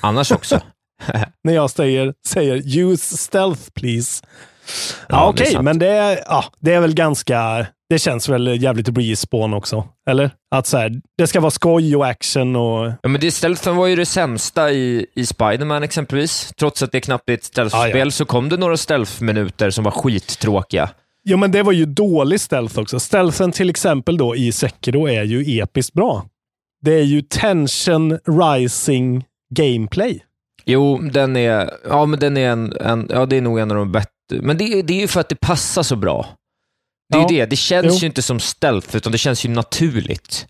Annars 0.00 0.32
också. 0.32 0.60
När 1.44 1.52
jag 1.54 1.70
säger, 1.70 2.14
säger 2.26 2.78
use 2.78 3.16
stealth 3.16 3.70
please. 3.70 4.24
Ja, 5.08 5.16
Ja, 5.16 5.26
är 5.26 5.30
Okej, 5.30 5.62
men 5.62 5.78
det 5.78 5.88
är, 5.88 6.20
ja, 6.26 6.44
det 6.60 6.72
är 6.74 6.80
väl 6.80 6.94
ganska... 6.94 7.66
Det 7.88 7.98
känns 7.98 8.28
väl 8.28 8.62
jävligt 8.62 8.88
respawn 8.98 9.54
också. 9.54 9.88
Eller? 10.10 10.30
Att 10.50 10.66
så 10.66 10.78
här, 10.78 11.00
det 11.18 11.26
ska 11.26 11.40
vara 11.40 11.50
skoj 11.50 11.96
och 11.96 12.06
action 12.06 12.56
och... 12.56 12.92
Ja, 13.02 13.08
men 13.08 13.20
det, 13.20 13.30
stealthen 13.30 13.76
var 13.76 13.86
ju 13.86 13.96
det 13.96 14.06
sämsta 14.06 14.70
i, 14.70 15.06
i 15.14 15.26
Spider-Man 15.26 15.82
exempelvis. 15.82 16.52
Trots 16.58 16.82
att 16.82 16.92
det 16.92 17.00
knappt 17.00 17.28
är 17.28 17.34
ett 17.34 17.44
stealth-spel 17.44 17.96
Ah, 17.96 18.04
ja. 18.04 18.10
så 18.10 18.24
kom 18.24 18.48
det 18.48 18.56
några 18.56 18.76
stealth-minuter 18.76 19.70
som 19.70 19.84
var 19.84 19.90
skittråkiga. 19.90 20.90
Jo, 21.24 21.36
men 21.36 21.52
det 21.52 21.62
var 21.62 21.72
ju 21.72 21.84
dålig 21.84 22.40
stealth 22.40 22.78
också. 22.78 23.00
Stealthen 23.00 23.52
till 23.52 23.70
exempel 23.70 24.16
då 24.16 24.36
i 24.36 24.52
Sekiro 24.52 25.08
är 25.08 25.22
ju 25.22 25.60
episkt 25.60 25.92
bra. 25.92 26.26
Det 26.82 26.94
är 26.94 27.04
ju 27.04 27.22
tension 27.22 28.18
rising 28.26 29.24
gameplay. 29.54 30.24
Jo, 30.64 30.98
den 30.98 31.36
är, 31.36 31.70
ja, 31.88 32.06
men 32.06 32.20
den 32.20 32.36
är, 32.36 32.50
en, 32.50 32.72
en, 32.80 33.08
ja, 33.10 33.26
det 33.26 33.36
är 33.36 33.40
nog 33.40 33.58
en 33.58 33.70
av 33.70 33.76
de 33.76 33.92
bättre. 33.92 34.10
Men 34.32 34.58
det, 34.58 34.64
är- 34.64 34.82
det 34.82 34.92
är 34.92 35.00
ju 35.00 35.08
för 35.08 35.20
att 35.20 35.28
det 35.28 35.40
passar 35.40 35.82
så 35.82 35.96
bra. 35.96 36.26
Det 37.12 37.16
är 37.18 37.22
Ja. 37.22 37.26
ju 37.30 37.36
det. 37.38 37.46
Det 37.46 37.56
känns 37.56 37.86
Jo. 37.86 37.94
ju 37.94 38.06
inte 38.06 38.22
som 38.22 38.40
stealth, 38.40 38.96
utan 38.96 39.12
det 39.12 39.18
känns 39.18 39.44
ju 39.44 39.48
naturligt. 39.48 40.46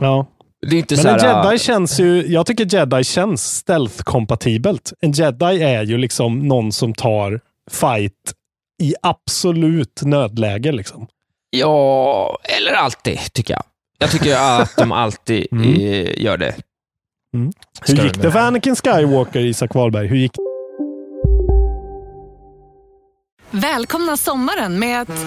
Ja. 0.00 0.26
Det 0.66 0.76
är 0.76 0.80
inte 0.80 0.94
Men 0.94 1.02
så 1.02 1.08
en 1.08 1.20
här, 1.20 1.44
jedi 1.46 1.58
känns 1.58 2.00
ju, 2.00 2.26
jag 2.26 2.46
tycker 2.46 2.74
jedi 2.74 3.04
känns 3.04 3.56
stealth-kompatibelt. 3.56 4.92
En 5.00 5.12
jedi 5.12 5.62
är 5.62 5.82
ju 5.82 5.98
liksom 5.98 6.38
någon 6.48 6.72
som 6.72 6.94
tar 6.94 7.40
fight 7.70 8.12
i 8.82 8.94
absolut 9.02 10.02
nödläge. 10.02 10.72
Liksom. 10.72 11.06
Ja, 11.50 12.38
eller 12.58 12.72
alltid, 12.72 13.18
tycker 13.32 13.54
jag. 13.54 13.62
Jag 13.98 14.10
tycker 14.10 14.36
att 14.60 14.76
de 14.76 14.92
alltid 15.02 15.46
Mm. 15.52 15.74
gör 16.16 16.36
det. 16.36 16.54
Hur 17.32 17.50
Ska 17.94 18.04
gick 18.04 18.14
de- 18.14 18.20
det 18.22 18.32
för 18.32 18.38
Anakin 18.38 18.76
Skywalker, 18.76 19.40
Isak 19.40 19.74
Wahlberg? 19.74 20.06
Hur 20.06 20.16
gick 20.16 20.32
Välkomna 23.54 24.16
sommaren 24.16 24.78
med 24.78 25.00
att... 25.00 25.26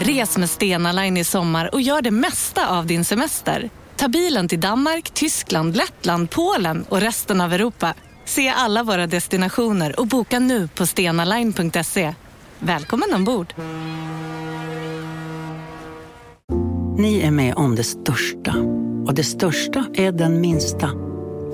Res 0.00 0.38
med 0.38 0.50
Stena 0.50 0.92
Line 0.92 1.16
i 1.16 1.24
sommar 1.24 1.74
och 1.74 1.80
gör 1.80 2.02
det 2.02 2.10
mesta 2.10 2.78
av 2.78 2.86
din 2.86 3.04
semester. 3.04 3.70
Ta 3.96 4.08
bilen 4.08 4.48
till 4.48 4.60
Danmark, 4.60 5.10
Tyskland, 5.10 5.76
Lettland, 5.76 6.30
Polen 6.30 6.84
och 6.88 7.00
resten 7.00 7.40
av 7.40 7.52
Europa. 7.52 7.94
Se 8.24 8.48
alla 8.48 8.82
våra 8.82 9.06
destinationer 9.06 10.00
och 10.00 10.06
boka 10.06 10.38
nu 10.38 10.68
på 10.68 10.86
stenaline.se. 10.86 12.14
Välkommen 12.58 13.14
ombord! 13.14 13.54
Ni 16.98 17.20
är 17.20 17.30
med 17.30 17.54
om 17.54 17.74
det 17.74 17.84
största. 17.84 18.54
Och 19.06 19.14
det 19.14 19.24
största 19.24 19.84
är 19.94 20.12
den 20.12 20.40
minsta. 20.40 20.90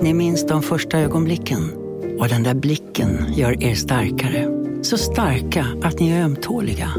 Ni 0.01 0.13
minns 0.13 0.47
de 0.47 0.63
första 0.63 0.99
ögonblicken. 0.99 1.71
Och 2.19 2.27
den 2.27 2.43
där 2.43 2.53
blicken 2.53 3.33
gör 3.33 3.63
er 3.63 3.75
starkare. 3.75 4.56
Så 4.81 4.97
starka 4.97 5.65
att 5.83 5.99
ni 5.99 6.09
är 6.09 6.23
ömtåliga. 6.23 6.89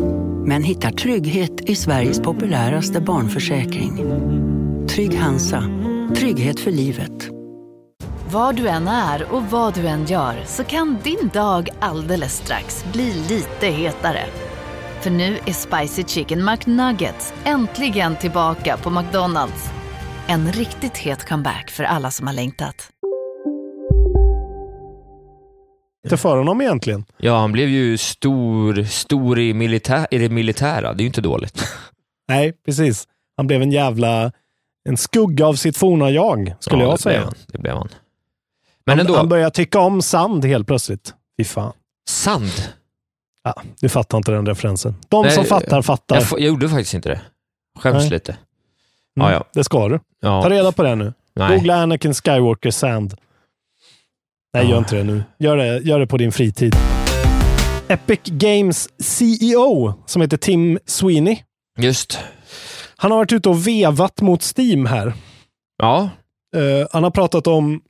Men 0.45 0.63
hittar 0.63 0.91
trygghet 0.91 1.61
i 1.61 1.75
Sveriges 1.75 2.21
populäraste 2.21 3.01
barnförsäkring. 3.01 3.97
Trygg 4.89 5.19
Hansa. 5.19 5.63
Trygghet 6.17 6.61
för 6.61 6.71
livet. 6.71 7.29
Var 8.31 8.53
du 8.53 8.69
än 8.69 8.89
är 8.89 9.33
och 9.33 9.43
vad 9.43 9.75
du 9.75 9.87
än 9.87 10.05
gör 10.05 10.43
så 10.47 10.65
kan 10.65 10.99
din 11.05 11.31
dag 11.33 11.69
alldeles 11.81 12.37
strax 12.37 12.85
bli 12.93 13.13
lite 13.29 13.67
hetare. 13.67 14.25
För 15.01 15.11
nu 15.11 15.39
är 15.47 15.53
Spicy 15.53 16.05
Chicken 16.05 16.45
McNuggets 16.45 17.35
äntligen 17.45 18.17
tillbaka 18.17 18.77
på 18.77 18.91
McDonalds. 18.91 19.71
En 20.27 20.53
riktigt 20.53 20.97
het 20.97 21.29
comeback 21.29 21.71
för 21.71 21.85
alla 21.85 22.11
som 22.11 22.27
har 22.27 22.35
längtat. 22.35 22.91
Det 26.11 26.17
för 26.17 26.37
honom 26.37 26.61
egentligen? 26.61 27.05
Ja, 27.17 27.39
han 27.39 27.53
blev 27.53 27.69
ju 27.69 27.99
stor, 27.99 28.83
stor 28.85 29.39
i, 29.39 29.55
militär, 29.55 30.07
i 30.11 30.19
det 30.19 30.29
militära. 30.29 30.95
Det 30.95 31.01
är 31.01 31.05
ju 31.05 31.07
inte 31.07 31.21
dåligt. 31.21 31.65
Nej, 32.29 32.53
precis. 32.67 33.09
Han 33.37 33.47
blev 33.47 33.63
en 33.63 33.73
jävla... 33.73 34.33
En 34.89 34.97
skugga 34.97 35.47
av 35.47 35.55
sitt 35.55 35.77
forna 35.77 36.11
jag, 36.11 36.55
skulle 36.61 36.83
Ja, 36.83 36.89
jag 36.91 37.01
säga. 37.01 37.21
Blev. 37.21 37.33
Det 37.47 37.59
blev 37.59 37.75
han. 37.75 37.89
Men 38.87 38.99
han, 38.99 39.07
ändå, 39.07 39.17
han 39.17 39.29
börjar 39.29 39.51
tycka 39.51 39.81
om 39.81 40.03
sand 40.03 40.45
helt 40.45 40.67
plötsligt. 40.67 41.15
Fy 41.39 41.45
fan. 41.45 41.73
sand. 42.09 42.51
Ja, 43.45 43.63
du 43.81 43.89
fattar 43.89 44.19
inte 44.19 44.33
den 44.33 44.47
referensen. 44.47 44.95
De 45.09 45.23
Nej, 45.23 45.31
som 45.35 45.45
fattar, 45.45 45.83
fattar. 45.83 46.17
Jag, 46.17 46.27
jag 46.33 46.41
gjorde 46.41 46.69
faktiskt 46.69 46.95
inte 46.95 47.09
det. 47.09 47.21
Skäms 47.79 47.97
Nej. 48.03 48.11
lite. 48.11 48.33
Mm, 48.33 49.29
Ja, 49.29 49.33
ja. 49.33 49.45
Det 49.53 49.65
ska 49.65 49.89
du. 49.89 49.99
Ta 49.99 50.05
ja. 50.21 50.47
reda 50.51 50.73
på 50.73 50.83
det 50.83 50.95
nu. 50.95 51.13
Nej. 51.35 51.57
Googla 51.57 51.75
Anakin 51.77 52.15
Skywalker 52.15 52.71
Sand. 52.71 53.15
Nej, 54.55 54.71
gör 54.71 54.79
inte 54.79 54.97
det 54.97 55.05
nu. 55.05 55.23
Gör 55.39 55.57
det, 55.57 55.79
gör 55.79 56.01
det 56.01 56.07
på 56.07 56.17
din 56.17 56.33
fritid. 56.33 56.77
Epic 57.89 58.21
Games 58.25 58.89
CEO, 58.99 59.95
som 60.07 60.23
heter 60.23 60.37
Tim 60.37 60.79
Sweeney, 60.87 61.37
Just. 61.79 62.19
han 62.97 63.11
har 63.11 63.19
varit 63.19 63.33
ute 63.33 63.49
och 63.49 63.67
vevat 63.67 64.21
mot 64.21 64.57
Steam 64.59 64.87
här. 64.87 65.13
Ja. 65.79 66.11
Eh, 66.57 66.87
han 66.93 67.03
har 67.05 67.11
pratat 67.11 67.47
om 67.47 67.81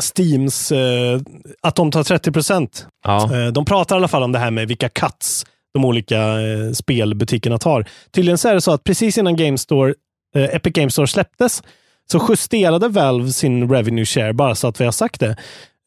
Steams, 0.00 0.72
eh, 0.72 1.20
att 1.62 1.76
de 1.76 1.90
tar 1.90 2.02
30 2.02 2.32
procent. 2.32 2.86
Ja. 3.04 3.36
Eh, 3.36 3.52
de 3.52 3.64
pratar 3.64 3.96
i 3.96 3.98
alla 3.98 4.08
fall 4.08 4.22
om 4.22 4.32
det 4.32 4.38
här 4.38 4.50
med 4.50 4.68
vilka 4.68 4.88
cuts 4.88 5.46
de 5.74 5.84
olika 5.84 6.34
spelbutikerna 6.74 7.58
tar. 7.58 7.88
Tydligen 8.12 8.38
så 8.38 8.48
är 8.48 8.54
det 8.54 8.60
så 8.60 8.72
att 8.72 8.84
precis 8.84 9.18
innan 9.18 9.36
Game 9.36 9.58
Store, 9.58 9.94
Epic 10.36 10.72
Games 10.72 10.92
Store 10.92 11.06
släpptes 11.06 11.62
så 12.12 12.26
justerade 12.28 12.88
Valve 12.88 13.30
sin 13.32 13.70
revenue 13.70 14.04
share, 14.04 14.32
bara 14.32 14.54
så 14.54 14.68
att 14.68 14.80
vi 14.80 14.84
har 14.84 14.92
sagt 14.92 15.20
det. 15.20 15.36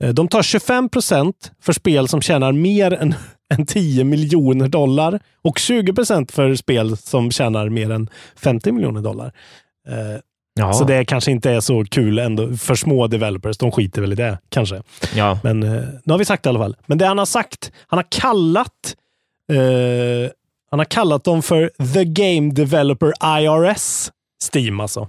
Eh, 0.03 0.09
de 0.09 0.28
tar 0.28 0.41
25 0.43 0.89
procent 0.89 1.51
för 1.61 1.74
spel 1.74 2.07
som 2.07 2.22
tjänar 2.22 2.51
mer 2.51 2.93
än, 2.93 3.15
än 3.53 3.65
10 3.65 4.03
miljoner 4.03 4.67
dollar 4.67 5.20
och 5.41 5.57
20 5.59 5.93
procent 5.93 6.32
för 6.32 6.55
spel 6.55 6.97
som 6.97 7.32
tjänar 7.32 7.70
mer 7.70 7.91
än 7.91 8.09
50 8.36 8.72
miljoner 8.72 9.01
dollar. 9.01 9.32
Eh, 9.88 10.20
Ja. 10.53 10.74
så 10.74 10.84
det 10.84 11.05
kanske 11.05 11.32
inte 11.32 11.51
är 11.51 11.59
så 11.59 11.86
kul 11.86 12.20
ändå 12.20 12.55
för 12.57 12.76
små 12.76 13.07
developers. 13.07 13.57
De 13.57 13.72
skiter 13.72 14.01
väl 14.01 14.11
i 14.11 14.15
det 14.15 14.38
kanske. 14.49 14.82
ja. 15.15 15.39
Men 15.43 15.63
eh, 15.63 15.84
nu 16.03 16.13
har 16.13 16.17
vi 16.17 16.26
sagt 16.26 16.43
det 16.43 16.47
i 16.47 16.49
alla 16.49 16.59
fall. 16.59 16.76
Men 16.86 16.97
det 16.97 17.05
han 17.05 17.17
har 17.17 17.26
sagt, 17.26 17.72
han 17.88 17.97
har 17.99 18.05
kallat 18.09 18.95
eh, 19.51 20.32
han 20.72 20.80
har 20.80 20.86
kallat 20.86 21.24
dem 21.24 21.41
för 21.41 21.72
The 21.93 22.05
Game 22.05 22.51
Developer 22.53 23.13
IRS 23.39 24.11
Steam 24.53 24.80
alltså. 24.80 25.07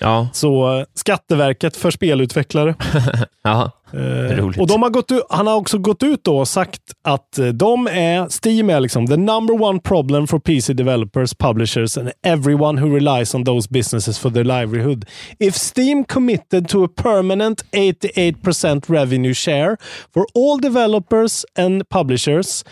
Ja. 0.00 0.28
Så 0.32 0.78
eh, 0.78 0.84
Skatteverket 0.94 1.76
för 1.76 1.90
spelutvecklare. 1.90 2.74
ja. 3.42 3.70
Eh, 3.92 4.36
Roligt. 4.36 4.60
och 4.60 4.66
de 4.66 4.82
har 4.82 4.90
gått 4.90 5.12
ut, 5.12 5.22
han 5.30 5.46
har 5.46 5.54
också 5.54 5.78
gått 5.78 6.02
ut 6.02 6.24
då 6.24 6.38
och 6.38 6.48
sagt 6.48 6.82
att 7.04 7.38
eh, 7.38 7.46
de 7.46 7.86
är, 7.86 8.28
Steam 8.46 8.70
är 8.70 8.80
liksom 8.80 9.06
the 9.06 9.16
number 9.16 9.62
one 9.62 9.80
problem 9.80 10.26
for 10.26 10.38
PC 10.38 10.72
developers, 10.72 11.34
publishers 11.34 11.98
and 11.98 12.10
everyone 12.22 12.80
who 12.80 12.94
relies 12.94 13.34
on 13.34 13.44
those 13.44 13.68
businesses 13.70 14.18
for 14.18 14.30
their 14.30 14.44
livelihood. 14.44 15.04
If 15.38 15.54
Steam 15.54 16.04
committed 16.04 16.68
to 16.68 16.84
a 16.84 16.88
permanent 16.88 17.64
88% 17.72 18.84
revenue 18.88 19.34
share 19.34 19.76
for 20.14 20.26
all 20.34 20.58
developers 20.60 21.44
and 21.58 21.88
publishers, 21.88 22.64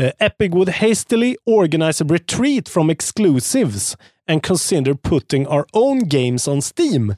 uh, 0.00 0.10
Epic 0.20 0.52
would 0.52 0.68
hastily 0.68 1.36
organize 1.46 2.04
a 2.04 2.04
retreat 2.04 2.68
from 2.68 2.90
exclusives 2.90 3.96
and 4.30 4.42
consider 4.46 4.94
putting 4.94 5.46
our 5.48 5.64
own 5.72 6.08
games 6.08 6.48
on 6.48 6.62
Steam. 6.62 7.14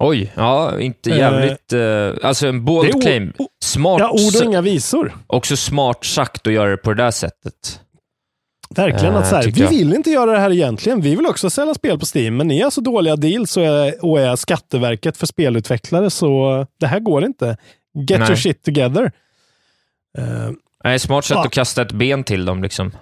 Oj, 0.00 0.32
ja, 0.36 0.80
inte 0.80 1.10
Eh, 1.10 1.16
jävligt... 1.18 1.72
Eh, 1.72 2.28
alltså 2.28 2.46
en 2.46 2.64
bold 2.64 3.02
claim. 3.02 3.32
Smart. 3.64 4.00
Ja, 4.00 4.10
ord 4.10 4.36
och 4.40 4.44
inga 4.44 4.60
visor. 4.60 5.12
Också 5.26 5.56
smart 5.56 6.04
sagt 6.04 6.46
att 6.46 6.52
göra 6.52 6.70
det 6.70 6.76
på 6.76 6.94
det 6.94 7.02
där 7.02 7.10
sättet. 7.10 7.80
Verkligen. 8.76 9.14
Eh, 9.14 9.20
att 9.20 9.28
så 9.28 9.36
här, 9.36 9.42
vi 9.42 9.60
jag. 9.60 9.68
vill 9.70 9.94
inte 9.94 10.10
göra 10.10 10.32
det 10.32 10.38
här 10.38 10.52
egentligen. 10.52 11.00
Vi 11.00 11.14
vill 11.16 11.26
också 11.26 11.50
sälja 11.50 11.74
spel 11.74 11.98
på 11.98 12.06
Steam, 12.14 12.36
men 12.36 12.48
ni 12.48 12.60
har 12.60 12.70
så 12.70 12.80
dåliga 12.80 13.16
deals 13.16 13.56
och 13.56 13.62
är, 13.64 14.04
och 14.04 14.20
är 14.20 14.36
Skatteverket 14.36 15.16
för 15.16 15.26
spelutvecklare, 15.26 16.10
så 16.10 16.66
det 16.80 16.86
här 16.86 17.00
går 17.00 17.24
inte. 17.24 17.56
Get 18.08 18.18
Nej. 18.20 18.28
your 18.28 18.36
shit 18.36 18.62
together. 18.62 19.12
Eh, 20.18 20.50
Nej, 20.84 20.98
smart 20.98 21.24
sätt 21.24 21.34
Ja. 21.34 21.44
att 21.46 21.52
kasta 21.52 21.82
ett 21.82 21.92
ben 21.92 22.24
till 22.24 22.44
dem 22.44 22.62
liksom. 22.62 22.92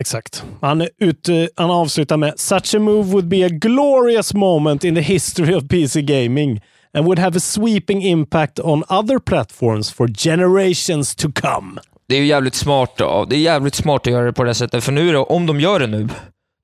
Exakt. 0.00 0.44
Han, 0.60 0.80
är 0.80 0.88
ute, 0.98 1.48
han 1.56 1.70
avslutar 1.70 2.16
med 2.16 2.34
“Such 2.40 2.74
a 2.74 2.78
move 2.78 3.02
would 3.12 3.28
be 3.28 3.46
a 3.46 3.48
glorious 3.48 4.34
moment 4.34 4.84
in 4.84 4.94
the 4.94 5.00
history 5.00 5.54
of 5.54 5.68
PC 5.68 6.02
gaming 6.02 6.60
and 6.96 7.04
would 7.06 7.18
have 7.18 7.36
a 7.36 7.40
sweeping 7.40 8.02
impact 8.02 8.60
on 8.60 8.84
other 8.88 9.18
platforms 9.18 9.90
for 9.92 10.08
generations 10.08 11.14
to 11.14 11.28
come”. 11.34 11.80
Det 12.08 12.14
är 12.14 12.18
ju 12.20 12.26
jävligt 12.26 12.54
smart, 12.54 12.94
ja, 12.98 13.26
det 13.30 13.36
är 13.36 13.40
jävligt 13.40 13.74
smart 13.74 14.06
att 14.06 14.12
göra 14.12 14.24
det 14.26 14.32
på 14.32 14.44
det 14.44 14.54
sättet, 14.54 14.84
för 14.84 14.92
nu 14.92 15.12
då, 15.12 15.24
om 15.24 15.46
de 15.46 15.60
gör 15.60 15.80
det 15.80 15.86
nu, 15.86 16.08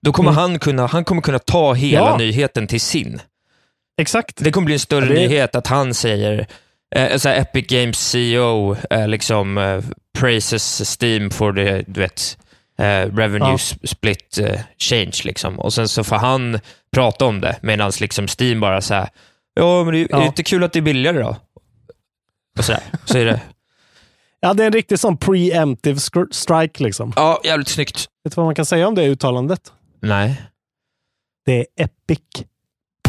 då 0.07 0.12
kommer 0.12 0.31
han 0.31 0.59
kunna, 0.59 0.87
han 0.87 1.05
kommer 1.05 1.22
kunna 1.22 1.39
ta 1.39 1.72
hela 1.74 2.01
Mm. 2.01 2.11
Ja. 2.12 2.16
nyheten 2.26 2.66
till 2.66 2.81
sin. 2.81 3.20
Exakt. 4.01 4.37
Det 4.37 4.53
kommer 4.53 4.64
bli 4.64 4.74
en 4.74 4.81
större 4.81 5.05
det- 5.07 5.14
nyhet 5.14 5.55
att 5.55 5.66
han 5.66 5.95
säger 5.95 6.47
eh, 6.97 7.16
så 7.16 7.28
Epic 7.28 7.66
Games 7.66 7.99
CEO 8.11 8.76
eh, 8.91 9.09
liksom 9.09 9.59
eh, 9.59 9.81
praises 10.18 11.01
Steam 11.03 11.31
for 11.31 11.53
the, 11.53 11.85
du 11.93 12.01
vet, 12.01 12.39
eh, 12.81 13.14
revenue 13.16 13.49
Ja. 13.51 13.59
split 13.89 14.39
eh, 14.39 14.61
change 14.78 15.20
liksom. 15.24 15.61
Och 15.61 15.72
sen 15.72 15.89
så 15.89 16.05
får 16.05 16.16
han 16.16 16.61
prata 16.93 17.24
om 17.26 17.41
det 17.41 17.59
medan 17.62 17.93
liksom 18.01 18.26
Steam 18.41 18.61
bara 18.61 18.81
så 18.81 18.95
här, 18.95 19.09
ja 19.55 19.85
men 19.85 19.93
det 19.95 20.01
är, 20.01 20.07
Ja. 20.11 20.16
är 20.16 20.20
det 20.20 20.26
inte 20.26 20.43
kul 20.43 20.64
att 20.64 20.72
det 20.72 20.78
är 20.78 20.83
billigare 20.83 21.18
då? 21.22 21.37
Och 22.59 22.64
så, 22.64 22.72
här, 22.72 22.83
så 23.05 23.18
är 23.18 23.24
det, 23.24 23.41
Ja, 24.41 24.55
det 24.55 24.62
är 24.62 24.66
en 24.66 24.72
riktig 24.72 24.99
sån 24.99 25.16
preemptive 25.16 26.01
strike 26.31 26.83
liksom. 26.83 27.12
ja 27.16 27.41
jävligt 27.45 27.68
snyggt. 27.68 27.97
Vet 28.24 28.33
du 28.35 28.37
vad 28.37 28.47
man 28.47 28.55
kan 28.55 28.66
säga 28.66 28.89
om 28.89 28.95
det 28.95 29.05
uttalandet? 29.07 29.72
Nej. 30.03 30.43
Det 31.47 31.59
är 31.59 31.66
epic. 31.76 32.20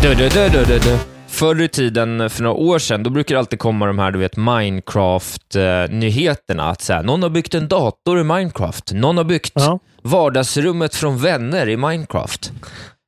Du, 0.02 0.14
du, 0.16 0.30
du, 0.30 0.50
du, 0.50 0.66
du, 0.66 0.80
du. 0.80 0.98
Förr 1.32 1.62
i 1.62 1.68
tiden, 1.68 2.30
för 2.30 2.44
några 2.44 2.56
år 2.56 2.80
sedan, 2.80 3.04
då 3.04 3.10
brukar 3.10 3.36
det 3.36 3.40
alltid 3.40 3.60
komma 3.60 3.86
de 3.86 4.00
här 4.00 4.12
du 4.12 4.20
vet, 4.20 4.38
Minecraft-nyheterna. 4.38 6.70
Att 6.70 6.82
så 6.82 6.94
här, 6.94 7.04
någon 7.04 7.24
har 7.24 7.30
byggt 7.30 7.54
en 7.54 7.68
dator 7.68 8.20
i 8.20 8.24
Minecraft. 8.24 8.92
Någon 8.94 9.18
har 9.18 9.24
byggt 9.24 9.52
Ja. 9.56 9.80
vardagsrummet 10.02 10.96
från 10.96 11.18
vänner 11.18 11.70
i 11.70 11.78
Minecraft. 11.78 12.52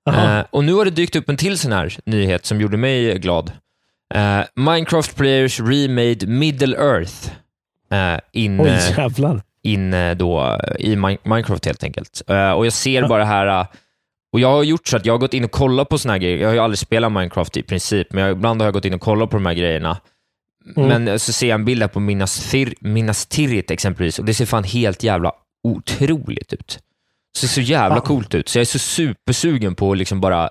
Eh, 0.10 0.40
och 0.50 0.64
nu 0.64 0.74
har 0.74 0.86
det 0.86 0.92
dykt 0.92 1.16
upp 1.16 1.30
en 1.30 1.38
till 1.38 1.58
sån 1.60 1.72
här 1.72 1.96
nyhet 2.06 2.46
som 2.46 2.62
gjorde 2.62 2.78
mig 2.78 3.20
glad. 3.20 3.52
Eh, 4.14 4.40
Minecraft 4.56 5.16
players 5.16 5.60
remade 5.60 6.28
Middle 6.28 6.78
Earth. 6.78 7.30
Eh, 7.92 8.20
in, 8.32 8.62
Oj, 8.62 8.70
eh, 8.70 8.98
jävlar. 8.98 9.42
in 9.64 9.94
eh, 9.94 10.16
då 10.16 10.60
i 10.80 10.96
Mi- 10.96 11.18
Minecraft 11.24 11.66
helt 11.66 11.84
enkelt. 11.84 12.22
Eh, 12.28 12.52
och 12.52 12.66
jag 12.66 12.74
ser 12.74 13.08
bara 13.08 13.26
här, 13.26 13.66
och 14.34 14.40
jag 14.40 14.52
har 14.52 14.64
gjort 14.64 14.88
så 14.88 14.98
att 14.98 15.06
jag 15.06 15.14
har 15.14 15.18
gått 15.18 15.34
in 15.34 15.44
och 15.44 15.52
kollat 15.52 15.90
på 15.90 15.98
såna 15.98 16.14
här 16.14 16.20
grejer. 16.20 16.38
Jag 16.38 16.48
har 16.48 16.54
ju 16.54 16.60
aldrig 16.60 16.80
spelat 16.80 17.12
Minecraft 17.12 17.58
i 17.58 17.64
princip, 17.64 18.14
men 18.14 18.24
jag, 18.24 18.32
ibland 18.32 18.62
har 18.62 18.68
jag 18.68 18.74
gått 18.74 18.86
in 18.86 18.94
och 18.94 19.02
kollat 19.02 19.30
på 19.30 19.38
de 19.38 19.46
här 19.46 19.54
grejerna. 19.54 19.98
Mm. 20.76 20.88
Men 20.90 21.08
eh, 21.08 21.18
så 21.18 21.34
ser 21.34 21.48
jag 21.48 21.56
en 21.56 21.66
bild 21.66 21.82
här 21.82 21.88
på 21.88 22.00
Minas, 22.00 22.54
Thir- 22.54 22.76
Minas 22.80 23.26
Tirith 23.26 23.74
exempelvis 23.74 24.20
och 24.20 24.26
det 24.26 24.34
ser 24.34 24.46
fan 24.46 24.64
helt 24.64 25.04
jävla 25.04 25.32
otroligt 25.64 26.54
ut. 26.54 26.80
Det 27.34 27.40
ser 27.40 27.48
så 27.48 27.62
jävla 27.62 27.96
Fan. 27.96 28.06
coolt 28.06 28.36
ut, 28.36 28.50
så 28.50 28.58
jag 28.58 28.62
är 28.62 28.66
så 28.66 28.80
supersugen 28.80 29.76
på 29.76 29.92
att 29.92 29.98
liksom 29.98 30.22
bara 30.22 30.50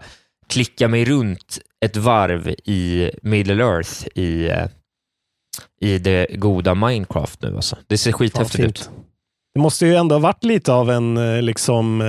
klicka 0.49 0.89
mig 0.89 1.05
runt 1.05 1.59
ett 1.85 1.97
varv 1.97 2.49
i 2.64 3.11
Middle 3.22 3.64
Earth 3.64 4.07
i, 4.14 4.49
eh, 4.49 4.66
i 5.80 5.99
det 5.99 6.26
goda 6.35 6.74
Minecraft 6.74 7.43
nu. 7.43 7.57
Alltså. 7.57 7.76
Det 7.87 7.99
ser 7.99 8.12
skithäftigt 8.12 8.64
ut. 8.64 8.91
Det 9.55 9.61
måste 9.61 9.87
ju 9.87 9.95
ändå 9.95 10.14
ha 10.14 10.20
varit 10.20 10.45
lite 10.45 10.72
av 10.72 10.91
en 10.91 11.16
eh, 11.16 11.43
liksom, 11.43 12.01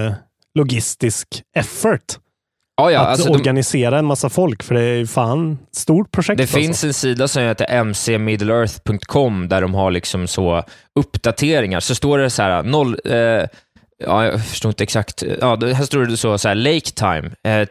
logistisk 0.55 1.27
effort 1.55 2.17
Ja, 2.75 2.91
ja, 2.91 2.99
att 2.99 3.07
alltså 3.07 3.27
de, 3.27 3.33
organisera 3.33 3.99
en 3.99 4.05
massa 4.05 4.29
folk, 4.29 4.63
för 4.63 4.75
det 4.75 4.81
är 4.81 4.95
ju 4.95 5.07
fan 5.07 5.57
stort 5.71 6.11
projekt. 6.11 6.37
det 6.37 6.43
alltså. 6.43 6.57
finns 6.57 6.83
en 6.83 6.93
sida 6.93 7.27
som 7.27 7.43
heter 7.43 7.83
mcmiddleearth.com 7.83 9.47
där 9.49 9.61
de 9.61 9.73
har 9.73 9.91
liksom 9.91 10.27
så 10.27 10.63
uppdateringar. 10.99 11.79
Så 11.79 11.95
står 11.95 12.17
det 12.17 12.29
så 12.29 12.41
här, 12.41 12.63
noll, 12.63 12.99
eh, 13.05 13.15
ja, 13.15 14.25
jag 14.25 14.45
förstår 14.45 14.69
inte 14.69 14.83
exakt. 14.83 15.23
Ja, 15.41 15.55
här 15.55 15.83
står 15.83 16.05
det 16.05 16.17
så, 16.17 16.37
så 16.37 16.47
här, 16.47 16.55
lake 16.55 16.91
time. 16.91 17.31
Eh, 17.43 17.67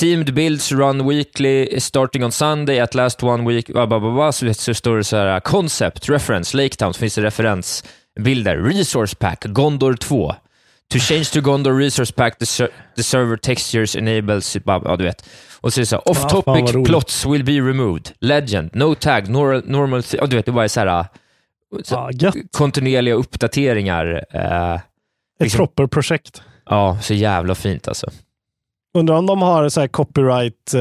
Teamed 0.00 0.34
builds 0.34 0.72
run 0.72 1.08
weekly 1.08 1.80
starting 1.80 2.24
on 2.24 2.32
Sunday 2.32 2.80
at 2.80 2.94
last 2.94 3.22
one 3.22 3.48
week. 3.48 3.66
Blah, 3.66 3.86
blah, 3.86 4.00
blah. 4.00 4.30
Så, 4.30 4.54
så 4.54 4.74
står 4.74 4.96
det 4.96 5.04
så 5.04 5.16
här, 5.16 5.40
concept, 5.40 6.08
reference, 6.08 6.56
Lake 6.56 6.76
Town. 6.76 6.94
Så 6.94 6.98
finns 6.98 7.14
det 7.14 7.22
referensbilder. 7.22 8.56
Resource 8.56 9.16
pack, 9.16 9.44
Gondor 9.44 9.94
2. 9.94 10.34
To 10.92 10.98
change 10.98 11.24
to 11.24 11.40
Gondor 11.40 11.78
resource 11.78 12.12
pack, 12.12 12.38
the, 12.38 12.46
ser- 12.46 12.68
the 12.96 13.02
server 13.02 13.36
textures 13.36 13.96
enables... 13.96 14.56
Ja, 14.66 14.96
du 14.96 15.04
vet. 15.04 15.24
Och 15.60 15.72
så 15.72 15.80
är 15.80 15.82
det 15.82 15.86
så 15.86 15.96
här, 15.96 16.10
off 16.10 16.26
topic 16.26 16.74
roligt. 16.74 16.88
plots 16.88 17.26
will 17.26 17.44
be 17.44 17.52
removed. 17.52 18.10
Legend, 18.20 18.70
no 18.74 18.94
tag, 18.94 19.28
nor, 19.28 19.62
normal... 19.66 20.00
thi- 20.00 20.16
Ja, 20.20 20.26
du 20.26 20.36
vet, 20.36 20.46
det 20.46 20.52
bara 20.52 20.64
är 20.64 20.68
så 20.68 20.80
här... 20.80 21.06
Så, 21.84 21.94
Ja, 21.94 22.10
gött. 22.12 22.34
kontinuerliga 22.56 23.14
uppdateringar. 23.14 24.24
Eh, 24.34 24.74
Ett 24.74 24.80
liksom- 25.40 25.58
proper 25.58 25.86
projekt. 25.86 26.42
ja, 26.70 26.98
så 27.02 27.14
jävla 27.14 27.54
fint 27.54 27.88
alltså. 27.88 28.10
Undrar 28.98 29.14
om 29.16 29.26
de 29.26 29.42
har 29.42 29.68
så 29.68 29.80
här 29.80 29.88
copyright 29.88 30.74
eh, 30.74 30.80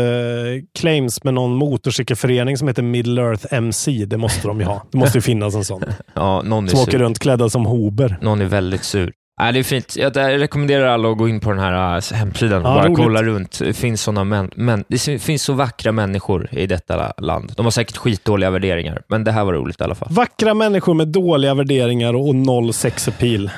claims 0.80 1.24
med 1.24 1.34
någon 1.34 1.56
motorcykelförening 1.56 2.58
som 2.58 2.68
heter 2.68 2.82
Middle 2.84 3.22
Earth 3.22 3.46
MC. 3.54 4.06
Det 4.06 4.18
måste 4.18 4.48
de 4.48 4.60
ju 4.60 4.66
ha. 4.66 4.86
Det 4.92 4.98
måste 4.98 5.18
ju 5.18 5.22
finnas 5.32 5.56
en 5.56 5.66
sån. 5.66 5.84
Ja, 6.14 6.42
någon 6.42 6.66
är 6.66 6.70
Som 6.70 6.80
åker 6.80 6.92
sur. 6.92 7.00
runt 7.00 7.20
klädda 7.20 7.50
som 7.50 7.66
hober. 7.66 8.18
Någon 8.22 8.42
är 8.42 8.46
väldigt 8.46 8.84
sur. 8.84 9.14
Nej, 9.40 9.54
det 9.54 9.60
är 9.60 9.64
fint. 9.64 9.96
Jag 9.96 10.18
rekommenderar 10.18 10.86
alla 10.88 11.12
att 11.12 11.18
gå 11.18 11.30
in 11.30 11.40
på 11.40 11.50
den 11.52 11.60
här 11.60 11.96
äh, 11.96 12.18
hemsidan 12.18 12.62
och 12.66 12.70
Ja, 12.72 12.74
bara 12.76 12.86
roligt. 12.88 12.98
kolla 12.98 13.24
runt. 13.24 13.60
Det 13.60 13.74
finns, 13.74 14.02
såna 14.02 14.24
män, 14.24 14.52
män, 14.56 14.84
det 14.88 15.22
finns 15.22 15.44
så 15.44 15.54
vackra 15.54 15.92
människor 15.92 16.50
i 16.52 16.68
detta 16.68 17.14
land. 17.18 17.54
De 17.58 17.66
har 17.66 17.72
säkert 17.72 17.98
skitdåliga 17.98 18.50
värderingar, 18.50 19.02
men 19.08 19.24
det 19.24 19.32
här 19.32 19.44
var 19.44 19.54
roligt 19.54 19.82
i 19.82 19.84
alla 19.84 19.96
fall. 19.96 20.08
Vackra 20.12 20.54
människor 20.54 20.94
med 20.94 21.08
dåliga 21.08 21.54
värderingar 21.54 22.14
och 22.14 22.36
noll 22.36 22.74
sex 22.74 23.08
appeal. 23.08 23.52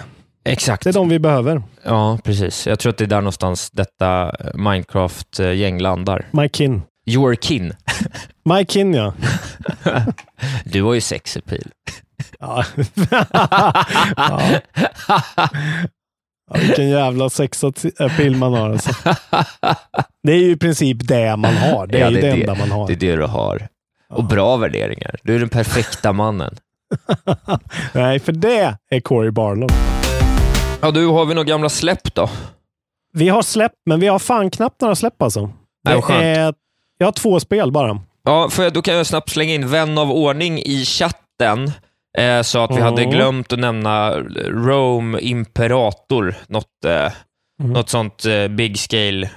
Exakt. 0.46 0.84
Det 0.84 0.90
är 0.90 0.94
de 0.94 1.10
vi 1.10 1.20
behöver. 1.20 1.64
Ja, 1.84 2.20
precis. 2.24 2.68
Jag 2.68 2.80
tror 2.80 2.90
att 2.90 2.98
det 2.98 3.04
är 3.04 3.08
där 3.08 3.22
någonstans 3.22 3.72
detta 3.72 4.24
äh, 4.40 4.54
Minecraft-gäng 4.54 5.80
landar. 5.80 6.26
My 6.32 6.50
kin. 6.50 6.82
Your 7.06 7.36
kin. 7.36 7.74
My 8.46 8.66
kin, 8.66 8.94
ja. 8.94 9.14
Du 10.66 10.84
har 10.84 10.94
ju 10.94 11.02
sex 11.02 11.38
appeal. 11.38 11.64
Ja. 12.40 12.64
ja. 14.18 14.42
Ja, 16.52 16.60
vilken 16.60 16.90
jävla 16.90 17.30
sex 17.30 17.64
appeal 18.00 18.36
man 18.36 18.54
har. 18.54 18.70
Alltså. 18.70 18.92
Det 20.24 20.32
är 20.32 20.38
ju 20.38 20.52
i 20.52 20.58
princip 20.58 21.08
det 21.08 21.36
man 21.36 21.54
har. 21.58 21.88
Det 21.88 21.98
är 21.98 22.02
Ja, 22.02 22.10
ju 22.10 22.16
det 22.16 22.22
det, 22.22 22.28
det. 22.36 22.42
enda 22.42 22.56
man 22.56 22.72
har. 22.72 22.88
Det 22.88 22.94
är 22.94 22.98
det 22.98 23.16
du 23.16 23.26
har. 23.26 23.68
Och 24.10 24.24
bra 24.24 24.58
värderingar. 24.58 25.16
Du 25.24 25.36
är 25.36 25.40
den 25.40 25.50
perfekta 25.50 26.14
mannen. 26.14 26.56
Nej, 27.94 28.20
för 28.20 28.32
det 28.32 28.76
är 28.90 29.00
Corey 29.00 29.32
Barlow. 29.32 29.70
Ja, 30.82 30.92
du, 30.92 31.08
har 31.08 31.26
vi 31.26 31.34
några 31.34 31.48
gamla 31.48 31.70
släpp 31.70 32.16
då? 32.16 32.30
Vi 33.14 33.30
har 33.30 33.42
släppt, 33.42 33.76
men 33.86 34.00
vi 34.00 34.08
har 34.08 34.20
fan 34.20 34.50
knappt 34.50 34.82
några 34.82 34.96
släpp 34.96 35.22
alltså. 35.22 35.50
Nej, 35.84 36.02
Det 36.08 36.14
är, 36.26 36.54
jag 36.98 37.08
har 37.08 37.12
två 37.12 37.40
spel 37.40 37.72
bara. 37.72 38.02
Ja, 38.24 38.50
för 38.50 38.70
då 38.70 38.82
kan 38.82 38.94
jag 38.96 39.06
snabbt 39.08 39.30
slänga 39.30 39.54
in 39.54 39.70
vän 39.70 39.98
av 39.98 40.12
ordning 40.12 40.60
i 40.60 40.86
chatten. 40.86 41.72
Eh, 42.18 42.42
så 42.42 42.60
att 42.64 42.72
vi 42.72 42.76
Mm. 42.76 42.86
hade 42.86 43.06
glömt 43.06 43.54
att 43.54 43.60
nämna 43.60 44.12
Rome 44.48 45.20
Imperator, 45.20 46.36
något, 46.48 46.86
eh, 46.86 47.12
Mm. 47.60 47.74
något 47.74 47.90
sånt 47.90 48.26
eh, 48.26 48.48
big 48.48 48.80
scale 48.80 49.30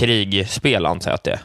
krigspel 0.00 0.86
antar 0.86 1.10
jag 1.10 1.14
att 1.14 1.24
det 1.24 1.38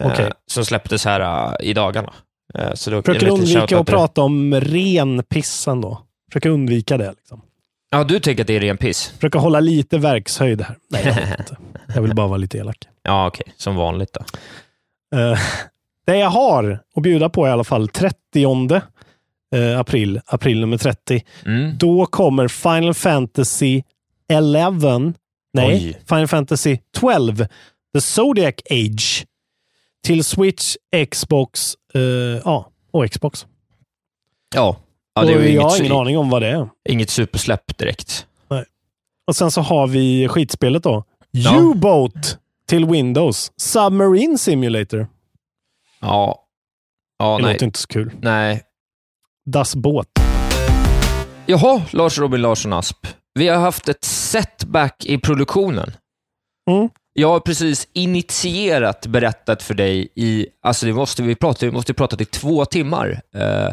är. 0.00 0.20
Eh. 0.26 0.30
Som 0.46 0.64
släpptes 0.64 1.04
här 1.04 1.20
eh, 1.60 1.68
i 1.68 1.72
dagarna. 1.74 2.12
Eh, 2.54 2.74
så 2.74 2.90
då, 2.90 3.02
Försöker 3.02 3.28
undvika 3.28 3.78
att 3.78 3.86
prata 3.86 4.22
om 4.22 4.54
ren 4.54 5.22
piss 5.22 5.68
ändå. 5.68 6.02
Försöker 6.32 6.50
undvika 6.50 6.96
det. 6.96 7.10
Liksom. 7.16 7.42
Ja, 7.90 8.04
du 8.04 8.20
tänker 8.20 8.42
att 8.42 8.46
det 8.46 8.56
är 8.56 8.60
ren 8.60 8.76
piss? 8.76 9.08
Försöker 9.08 9.38
hålla 9.38 9.60
lite 9.60 9.98
verkshöjd 9.98 10.62
här. 10.62 10.76
Nej, 10.90 11.02
jag 11.06 11.14
vet 11.14 11.38
inte. 11.38 11.56
Jag 11.94 12.02
vill 12.02 12.14
bara 12.14 12.26
vara 12.26 12.36
lite 12.38 12.58
elak. 12.58 12.78
Ja, 13.02 13.26
okej. 13.26 13.46
Som 13.56 13.76
vanligt 13.76 14.12
då. 14.12 14.20
Eh, 15.18 15.38
det 16.06 16.16
jag 16.16 16.30
har 16.30 16.78
att 16.96 17.02
bjuda 17.02 17.28
på 17.28 17.46
i 17.46 17.50
alla 17.50 17.64
fall 17.64 17.88
30 17.88 18.46
eh, 19.54 19.78
april, 19.80 20.20
april 20.26 20.60
nummer 20.60 20.78
30. 20.78 21.24
Mm. 21.46 21.78
Då 21.78 22.06
kommer 22.06 22.48
Final 22.48 22.94
Fantasy 22.94 23.82
11, 24.28 24.98
nej, 25.52 25.74
Oj. 25.74 25.98
Final 26.08 26.28
Fantasy 26.28 26.78
12, 26.96 27.46
The 27.94 28.00
Zodiac 28.00 28.54
Age, 28.70 29.26
till 30.04 30.24
Switch, 30.24 30.76
Xbox, 31.10 31.74
eh, 31.94 32.00
ja, 32.44 32.70
och 32.90 33.10
Xbox. 33.10 33.46
Ja. 34.54 34.76
ja, 35.14 35.20
och 35.22 35.28
det 35.28 35.34
är 35.34 35.40
ju 35.40 35.54
jag 35.54 35.62
har 35.62 35.80
ingen 35.80 35.92
aning 35.92 36.18
om 36.18 36.30
vad 36.30 36.42
det 36.42 36.48
är. 36.48 36.68
inget 36.88 37.10
supersläpp 37.10 37.78
direkt. 37.78 38.24
Och 39.26 39.36
sen 39.36 39.50
så 39.50 39.60
har 39.60 39.86
vi 39.86 40.28
skitspelet 40.28 40.82
då. 40.82 41.04
Ja. 41.30 41.60
U-Boat 41.60 42.38
till 42.68 42.86
Windows. 42.86 43.52
Submarine 43.56 44.38
Simulator. 44.38 45.06
Ja. 46.00 46.44
Ja, 47.18 47.36
det 47.36 47.42
nej. 47.42 47.52
låter 47.52 47.66
inte 47.66 47.78
så 47.78 47.86
kul. 47.86 48.12
nej. 48.20 48.62
Das 49.52 49.76
Båt. 49.76 50.06
Jaha, 51.46 51.82
Lars 51.90 52.18
Robin 52.18 52.42
Larsson 52.42 52.72
Asp. 52.72 53.06
Vi 53.34 53.48
har 53.48 53.56
haft 53.56 53.88
ett 53.88 54.04
setback 54.04 55.04
i 55.04 55.18
produktionen. 55.18 55.92
Mm. 56.70 56.88
Jag 57.12 57.28
har 57.28 57.40
precis 57.40 57.88
initierat 57.92 59.06
berättat 59.06 59.62
för 59.62 59.74
dig 59.74 60.08
i, 60.14 60.46
alltså 60.62 60.86
det 60.86 60.92
måste 60.92 61.22
vi 61.22 61.34
prata, 61.34 61.66
vi 61.66 61.72
måste 61.72 61.94
prata 61.94 62.22
i 62.22 62.24
två 62.24 62.64
timmar. 62.64 63.20
Eh, 63.34 63.68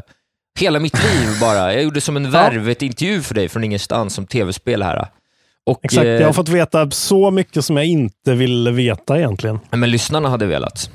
hela 0.59 0.79
mitt 0.79 1.03
liv 1.03 1.27
bara. 1.41 1.73
Jag 1.73 1.83
gjorde 1.83 2.01
som 2.01 2.17
en 2.17 2.31
värvet-intervju 2.31 3.21
för 3.21 3.35
dig 3.35 3.49
från 3.49 3.63
ingenstans 3.63 4.13
som 4.13 4.27
tv-spel 4.27 4.83
här. 4.83 5.07
Och, 5.65 5.79
Exakt, 5.83 6.05
eh, 6.05 6.11
jag 6.11 6.25
har 6.25 6.33
fått 6.33 6.49
veta 6.49 6.91
så 6.91 7.31
mycket 7.31 7.65
som 7.65 7.77
jag 7.77 7.85
inte 7.85 8.33
ville 8.33 8.71
veta 8.71 9.17
egentligen. 9.17 9.59
Men 9.71 9.91
lyssnarna 9.91 10.29
hade 10.29 10.45
velat. 10.45 10.89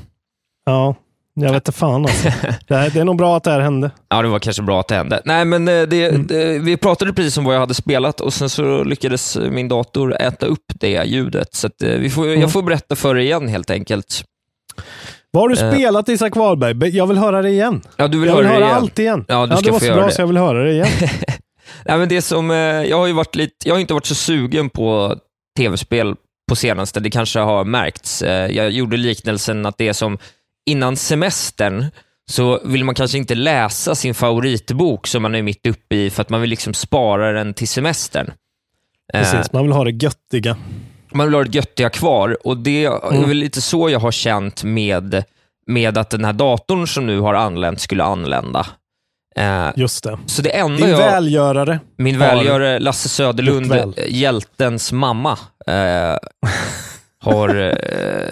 Ja, 0.64 0.94
jag 1.42 1.52
vet 1.52 1.68
inte 1.68 1.78
fan 1.78 2.02
alltså. 2.04 2.28
det, 2.68 2.74
är, 2.74 2.90
det 2.90 3.00
är 3.00 3.04
nog 3.04 3.16
bra 3.16 3.36
att 3.36 3.44
det 3.44 3.50
här 3.50 3.60
hände. 3.60 3.90
Ja, 4.08 4.22
det 4.22 4.28
var 4.28 4.38
kanske 4.38 4.62
bra 4.62 4.80
att 4.80 4.88
det 4.88 4.94
hände. 4.94 5.22
Nej, 5.24 5.44
men 5.44 5.68
eh, 5.68 5.82
det, 5.82 6.08
Mm. 6.08 6.26
det, 6.26 6.58
vi 6.58 6.76
pratade 6.76 7.12
precis 7.12 7.36
om 7.38 7.44
vad 7.44 7.54
jag 7.54 7.60
hade 7.60 7.74
spelat 7.74 8.20
och 8.20 8.32
sen 8.32 8.50
så 8.50 8.84
lyckades 8.84 9.38
min 9.50 9.68
dator 9.68 10.16
äta 10.22 10.46
upp 10.46 10.64
det 10.80 11.04
ljudet. 11.06 11.54
Så 11.54 11.66
eh, 11.66 11.88
vi 11.98 12.10
får, 12.10 12.26
Mm. 12.26 12.40
jag 12.40 12.52
får 12.52 12.62
berätta 12.62 12.96
för 12.96 13.14
dig 13.14 13.24
igen 13.24 13.48
helt 13.48 13.70
enkelt. 13.70 14.24
Vad 15.30 15.42
har 15.42 15.48
du 15.48 15.60
Eh. 15.66 15.72
spelat 15.72 16.08
Isak 16.08 16.36
Wahlberg? 16.36 16.74
Be- 16.74 16.88
Jag 16.88 17.06
vill 17.06 17.18
höra 17.18 17.42
det 17.42 17.50
igen. 17.50 17.80
Ja, 17.96 18.08
du 18.08 18.18
vill 18.20 18.28
jag 18.28 18.34
höra 18.36 18.42
vill 18.42 18.52
höra 18.52 18.64
igen? 18.64 18.76
allt 18.76 18.98
igen. 18.98 19.24
Ja, 19.28 19.46
du 19.46 19.56
ska 19.56 19.64
det 19.64 19.70
var 19.70 19.78
få 19.78 19.84
så 19.86 19.92
bra 19.94 20.06
det. 20.06 20.12
så 20.12 20.22
jag 20.22 20.26
vill 20.26 20.36
höra 20.36 20.62
det 20.64 20.72
igen. 20.72 20.88
Nej, 21.84 21.98
men 21.98 22.08
det 22.08 22.22
som, 22.22 22.50
jag 22.50 22.96
har 22.98 23.06
ju 23.06 23.12
varit 23.12 23.34
lite, 23.36 23.54
jag 23.68 23.74
har 23.74 23.80
inte 23.80 23.94
varit 23.94 24.06
så 24.06 24.14
sugen 24.14 24.70
på 24.70 25.16
tv-spel 25.58 26.14
på 26.48 26.56
senaste, 26.56 27.00
det 27.00 27.10
kanske 27.10 27.38
har 27.40 27.64
märkts. 27.64 28.22
Jag 28.26 28.70
gjorde 28.70 28.96
liknelsen 28.96 29.66
att 29.66 29.78
det 29.78 29.88
är 29.88 29.92
som 29.92 30.18
innan 30.70 30.96
semestern 30.96 31.86
så 32.30 32.60
vill 32.64 32.84
man 32.84 32.94
kanske 32.94 33.18
inte 33.18 33.34
läsa 33.34 33.94
sin 33.94 34.14
favoritbok 34.14 35.06
som 35.06 35.22
man 35.22 35.34
är 35.34 35.42
mitt 35.42 35.66
uppe 35.66 35.96
i 35.96 36.10
för 36.10 36.22
att 36.22 36.30
man 36.30 36.40
vill 36.40 36.50
liksom 36.50 36.74
spara 36.74 37.32
den 37.32 37.54
till 37.54 37.68
semestern. 37.68 38.30
Eh, 39.14 39.20
Precis, 39.20 39.52
man 39.52 39.62
vill 39.62 39.72
ha 39.72 39.84
det 39.84 39.90
göttiga. 40.04 40.56
man 41.14 41.26
vill 41.26 41.34
ha 41.34 41.44
det 41.44 41.54
göttiga 41.54 41.90
kvar 41.90 42.36
och 42.46 42.56
det 42.56 42.84
är 42.84 43.08
Mm. 43.14 43.28
väl 43.28 43.36
lite 43.36 43.60
så 43.60 43.90
jag 43.90 44.00
har 44.00 44.10
känt 44.12 44.64
med, 44.64 45.24
med 45.66 45.98
att 45.98 46.10
den 46.10 46.24
här 46.24 46.32
datorn 46.32 46.86
som 46.86 47.06
nu 47.06 47.20
har 47.20 47.34
anlänt 47.34 47.80
skulle 47.80 48.04
anlända. 48.04 48.66
Eh, 49.36 49.68
Just 49.76 50.04
det. 50.04 50.18
så 50.26 50.42
det 50.42 50.50
enda 50.50 50.76
Din 50.86 50.88
jag... 50.90 50.98
välgörare. 50.98 51.80
Min 51.98 52.18
välgörare 52.18 52.78
Lasse 52.78 53.08
Söderlund, 53.08 53.66
väl. 53.66 53.94
eh, 53.96 54.04
hjältens 54.08 54.92
mamma, 54.92 55.38
eh, 55.66 55.74
har 57.22 57.56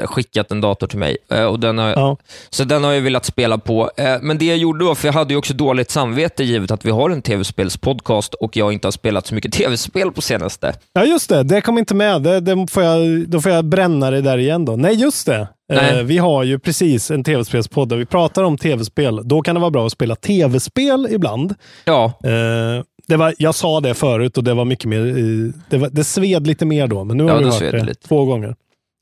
eh, 0.00 0.06
skickat 0.06 0.50
en 0.50 0.60
dator 0.60 0.86
till 0.86 0.98
mig. 0.98 1.16
Eh, 1.30 1.44
och 1.44 1.60
den 1.60 1.78
har, 1.78 1.88
Ja. 1.88 2.16
Så 2.50 2.64
den 2.64 2.84
har 2.84 2.92
jag 2.92 3.00
velat 3.00 3.24
spela 3.24 3.58
på. 3.58 3.90
Eh, 3.96 4.16
men 4.22 4.38
det 4.38 4.44
jag 4.44 4.56
gjorde 4.58 4.84
då, 4.84 4.94
för 4.94 5.08
jag 5.08 5.12
hade 5.12 5.34
ju 5.34 5.38
också 5.38 5.54
dåligt 5.54 5.90
samvete 5.90 6.44
givet 6.44 6.70
att 6.70 6.84
vi 6.84 6.90
har 6.90 7.10
en 7.10 7.22
tv-spelspodcast 7.22 8.34
och 8.34 8.56
jag 8.56 8.72
inte 8.72 8.86
har 8.86 8.92
spelat 8.92 9.26
så 9.26 9.34
mycket 9.34 9.52
tv-spel 9.58 10.12
på 10.12 10.22
senaste. 10.22 10.74
ja, 10.92 11.04
just 11.04 11.28
det. 11.28 11.42
Det 11.42 11.60
kom 11.60 11.78
inte 11.78 11.94
med. 11.94 12.22
Det, 12.22 12.40
det 12.40 12.66
får 12.70 12.82
jag, 12.82 13.28
då 13.28 13.40
får 13.40 13.52
jag 13.52 13.64
bränna 13.64 14.10
det 14.10 14.20
där 14.20 14.38
igen 14.38 14.64
då. 14.64 14.76
Nej, 14.76 14.94
just 14.94 15.26
det. 15.26 15.48
Nej. 15.72 15.98
Eh, 15.98 16.02
vi 16.04 16.18
har 16.18 16.44
ju 16.44 16.58
precis 16.58 17.10
en 17.10 17.24
tv-spelspodd 17.24 17.88
där 17.88 17.96
vi 17.96 18.06
pratar 18.06 18.42
om 18.42 18.58
tv-spel. 18.58 19.20
Då 19.24 19.42
kan 19.42 19.54
det 19.54 19.60
vara 19.60 19.70
bra 19.70 19.86
att 19.86 19.92
spela 19.92 20.16
tv-spel 20.16 21.08
ibland. 21.10 21.54
Ja, 21.84 22.12
Eh, 22.24 22.84
det 23.08 23.16
var, 23.16 23.34
jag 23.38 23.54
sa 23.54 23.80
det 23.80 23.94
förut 23.94 24.38
och 24.38 24.44
det 24.44 24.54
var 24.54 24.64
mycket 24.64 24.84
mer, 24.84 25.06
eh, 25.06 25.52
det, 25.70 25.78
var, 25.78 25.88
det 25.92 26.04
sved 26.04 26.46
lite 26.46 26.66
mer 26.66 26.86
då, 26.86 27.04
men 27.04 27.16
nu 27.16 27.24
Ja, 27.24 27.32
har 27.32 27.40
då 27.40 27.48
hört 27.48 27.60
det 27.60 27.84
det 27.84 27.94
två 27.94 28.24
gånger. 28.24 28.54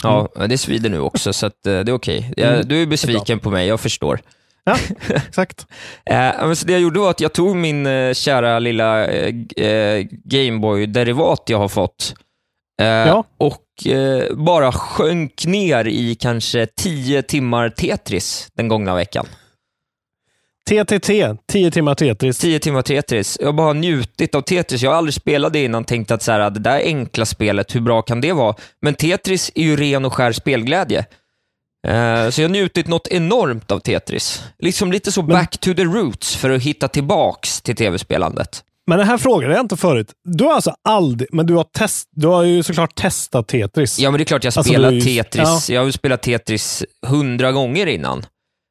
Ja 0.02 0.28
det 0.48 0.58
svider 0.58 0.90
nu 0.90 1.00
också, 1.00 1.32
så 1.32 1.46
eh, 1.46 1.50
det 1.62 1.68
är 1.70 1.92
okej. 1.92 2.32
Jag- 2.36 2.54
Mm, 2.54 2.68
Du 2.68 2.82
är 2.82 2.86
besviken 2.86 3.38
på 3.38 3.50
mig, 3.50 3.66
jag 3.68 3.80
förstår. 3.80 4.20
Ja, 4.64 4.76
exakt. 5.28 5.66
Eh, 6.10 6.52
så 6.52 6.66
det 6.66 6.72
jag 6.72 6.80
gjorde 6.82 7.00
var 7.00 7.10
att 7.10 7.20
jag 7.20 7.32
tog 7.32 7.56
min 7.56 7.86
eh, 7.86 8.12
kära 8.14 8.58
lilla 8.58 9.06
Gameboy-derivat 10.24 11.42
jag 11.46 11.58
har 11.58 11.68
fått 11.68 12.14
Ja. 12.78 13.24
och 13.38 13.62
bara 14.36 14.72
sjönk 14.72 15.46
ner 15.46 15.84
i 15.86 16.14
kanske 16.14 16.66
10 16.66 17.22
timmar 17.22 17.68
Tetris 17.68 18.48
den 18.56 18.68
gångna 18.68 18.94
veckan. 18.94 19.26
TTT, 20.70 21.36
10 21.52 21.70
timmar 21.70 21.94
Tetris. 21.94 22.38
10 22.38 22.58
timmar 22.58 22.82
Tetris. 22.82 23.38
Jag 23.40 23.54
bara 23.56 23.66
har 23.66 23.74
njutit 23.74 24.34
av 24.34 24.40
Tetris. 24.40 24.82
Jag 24.82 24.90
har 24.90 24.96
aldrig 24.96 25.14
spelat 25.14 25.52
det 25.52 25.64
innan 25.64 25.84
tänkt 25.84 26.10
att 26.10 26.22
så 26.22 26.32
här, 26.32 26.50
det 26.50 26.60
där 26.60 26.80
enkla 26.84 27.24
spelet, 27.26 27.74
hur 27.74 27.80
bra 27.80 28.02
kan 28.02 28.20
det 28.20 28.32
vara? 28.32 28.54
Men 28.82 28.94
Tetris 28.94 29.50
är 29.54 29.62
ju 29.62 29.76
ren 29.76 30.04
och 30.04 30.14
skär 30.14 30.32
spelglädje. 30.32 30.98
Eh, 31.86 32.30
så 32.30 32.40
jag 32.40 32.48
har 32.48 32.52
njutit 32.52 32.86
något 32.86 33.08
enormt 33.08 33.70
av 33.70 33.78
Tetris. 33.78 34.42
Liksom 34.58 34.92
lite 34.92 35.12
så 35.12 35.22
back 35.22 35.58
to 35.58 35.74
the 35.74 35.84
roots 35.84 36.36
för 36.36 36.50
att 36.50 36.62
hitta 36.62 36.88
tillbaks 36.88 37.62
till 37.62 37.76
tv-spelandet. 37.76 38.62
Men 38.86 38.98
den 38.98 39.06
här 39.08 39.18
frågan 39.18 39.50
jag 39.50 39.60
inte 39.60 39.76
förut. 39.76 40.12
Du 40.24 40.44
har 40.44 40.52
alltså 40.54 40.74
aldrig, 40.88 41.28
men 41.32 41.46
du 41.46 41.54
har, 41.54 41.64
test, 41.64 42.08
du 42.12 42.26
har 42.26 42.42
ju 42.42 42.62
såklart 42.62 42.94
testat 42.94 43.48
Tetris. 43.48 43.98
Ja, 43.98 44.10
men 44.10 44.18
det 44.18 44.22
är 44.22 44.24
klart 44.24 44.44
jag 44.44 44.48
Alltså, 44.56 44.72
spelat 44.72 44.92
ju- 44.92 45.00
Tetris. 45.00 45.70
Jag 45.70 45.80
har 45.80 45.86
ju 45.86 45.92
spelat 45.92 46.22
Tetris 46.22 46.84
hundra 47.06 47.52
gånger 47.52 47.86
innan. 47.86 48.26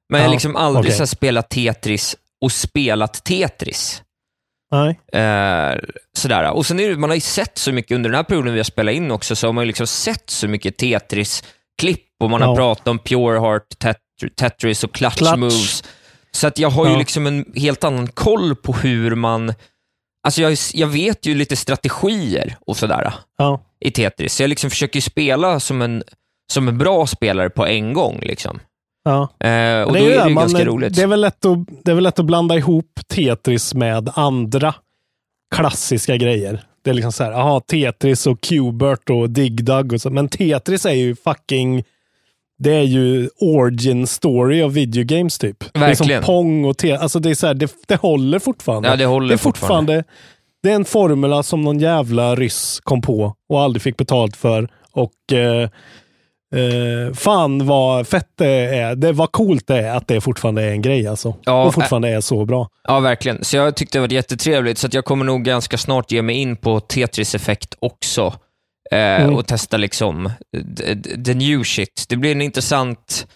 Men 0.09 0.21
jag 0.21 0.27
har 0.27 0.33
liksom 0.33 0.55
aldrig 0.55 0.85
okej. 0.85 0.97
så 0.97 1.07
spelat 1.07 1.49
Tetris 1.49 2.15
och 2.41 2.51
spelat 2.51 3.23
Tetris. 3.25 4.01
Nej. 4.71 4.99
Eh, 5.23 5.75
sådär. 6.17 6.51
Och 6.51 6.65
sen 6.65 6.79
är 6.79 6.89
det, 6.89 6.95
man 6.97 7.09
har 7.09 7.15
ju 7.15 7.21
sett 7.21 7.57
så 7.57 7.71
mycket 7.71 7.95
under 7.95 8.09
den 8.09 8.15
här 8.17 8.23
perioden 8.23 8.53
vi 8.53 8.59
har 8.59 8.63
spelat 8.63 8.93
in 8.95 9.11
också, 9.11 9.35
så 9.35 9.47
har 9.47 9.53
man 9.53 9.63
ju 9.63 9.67
liksom 9.67 9.87
sett 9.87 10.29
så 10.29 10.47
mycket 10.47 10.77
Tetris-klipp 10.77 12.05
och 12.19 12.29
man 12.29 12.41
har 12.41 12.49
Ja. 12.49 12.55
pratat 12.55 12.87
om 12.87 12.99
Pure 12.99 13.39
Heart, 13.39 13.79
tet- 13.79 14.35
Tetris 14.35 14.83
och 14.83 14.93
clutch, 14.93 15.15
Clutch. 15.17 15.35
moves. 15.37 15.83
Så 16.31 16.47
att 16.47 16.59
jag 16.59 16.69
har 16.69 16.85
ju 16.85 16.91
Ja. 16.91 16.97
liksom 16.97 17.27
en 17.27 17.45
helt 17.55 17.83
annan 17.83 18.07
koll 18.07 18.55
på 18.55 18.73
hur 18.73 19.15
man... 19.15 19.53
Alltså 20.23 20.41
jag, 20.41 20.57
jag 20.73 20.87
vet 20.87 21.25
ju 21.25 21.35
lite 21.35 21.55
strategier 21.55 22.57
och 22.67 22.77
sådär 22.77 23.13
Ja. 23.37 23.61
i 23.79 23.91
Tetris. 23.91 24.33
Så 24.35 24.43
jag 24.43 24.49
liksom 24.49 24.69
försöker 24.69 25.01
spela 25.01 25.59
som 25.59 25.81
en, 25.81 26.03
som 26.53 26.67
en 26.67 26.77
bra 26.77 27.07
spelare 27.07 27.49
på 27.49 27.65
en 27.65 27.93
gång. 27.93 28.19
Liksom. 28.21 28.59
Ja. 29.05 29.21
Eh, 29.47 29.81
och 29.83 29.91
Men 29.91 30.01
då 30.03 30.09
är 30.09 30.17
det 30.23 30.27
ju 30.27 30.33
man- 30.33 30.35
ganska 30.35 30.65
roligt. 30.65 30.95
Det 30.95 31.01
är, 31.01 31.07
väl 31.07 31.21
lätt 31.21 31.45
att, 31.45 31.57
det 31.83 31.91
är 31.91 31.95
väl 31.95 32.03
lätt 32.03 32.19
att 32.19 32.25
blanda 32.25 32.55
ihop 32.55 32.91
Tetris 33.07 33.73
med 33.73 34.09
andra 34.15 34.75
klassiska 35.55 36.17
grejer. 36.17 36.61
Det 36.83 36.89
är 36.89 36.93
liksom 36.93 37.11
så 37.11 37.23
här, 37.23 37.31
aha, 37.31 37.59
Tetris 37.59 38.27
och 38.27 38.41
Qbert 38.41 39.09
och 39.09 39.29
Dig 39.29 39.49
Dug 39.49 39.93
och 39.93 40.01
så. 40.01 40.09
Men 40.09 40.27
Tetris 40.29 40.85
är 40.85 40.93
ju 40.93 41.15
fucking, 41.15 41.83
det 42.59 42.73
är 42.75 42.81
ju 42.83 43.29
origin 43.39 44.07
story 44.07 44.61
av 44.61 44.73
videogames 44.73 45.37
typ. 45.39 45.59
Det 45.59 45.79
är 45.79 45.79
Verkligen. 45.79 46.23
som 46.23 46.25
Pong 46.33 46.65
och 46.65 46.77
Tetris. 46.77 47.01
Alltså 47.01 47.19
det 47.19 47.29
är 47.29 47.35
så 47.35 47.47
här, 47.47 47.53
det, 47.53 47.73
det 47.87 47.95
håller 47.95 48.39
fortfarande. 48.39 48.89
Ja, 48.89 48.95
det 48.95 49.05
håller 49.05 49.27
det 49.27 49.33
är 49.33 49.37
fortfarande. 49.37 49.93
fortfarande. 49.93 50.03
Det 50.63 50.71
är 50.71 50.75
en 50.75 50.85
formula 50.85 51.43
som 51.43 51.61
någon 51.61 51.79
jävla 51.79 52.35
ryss 52.35 52.79
kom 52.83 53.01
på 53.01 53.35
och 53.49 53.61
aldrig 53.61 53.81
fick 53.81 53.97
betalt 53.97 54.35
för. 54.37 54.69
Och 54.91 55.33
eh, 55.33 55.69
Eh, 56.55 57.13
fan 57.13 57.65
vad 57.65 58.07
fett 58.07 58.29
det 58.37 58.47
är. 58.77 58.95
Det 58.95 59.11
var 59.11 59.27
coolt 59.27 59.67
det 59.67 59.79
är 59.81 59.95
att 59.97 60.07
det 60.07 60.21
fortfarande 60.21 60.63
är 60.63 60.71
en 60.71 60.81
grej 60.81 61.07
alltså. 61.07 61.35
Ja, 61.45 61.63
och 61.63 61.73
fortfarande 61.73 62.09
är 62.09 62.21
så 62.21 62.45
bra. 62.45 62.69
Ja, 62.83 62.99
verkligen. 62.99 63.43
Så 63.43 63.57
jag 63.57 63.75
tyckte 63.75 63.97
det 63.97 64.01
var 64.01 64.13
jättetrevligt, 64.13 64.77
så 64.77 64.87
jag 64.91 65.05
kommer 65.05 65.25
nog 65.25 65.43
ganska 65.43 65.77
snart 65.77 66.11
ge 66.11 66.21
mig 66.21 66.35
in 66.35 66.55
på 66.55 66.79
Tetris-effekt 66.79 67.75
också. 67.79 68.33
Eh, 68.91 68.97
Mm. 69.21 69.35
Och 69.35 69.47
testa 69.47 69.77
liksom 69.77 70.31
the, 71.25 71.33
new 71.33 71.63
shit. 71.63 72.05
Det 72.09 72.15
blir 72.15 72.31
en 72.31 72.41
intressant... 72.41 73.27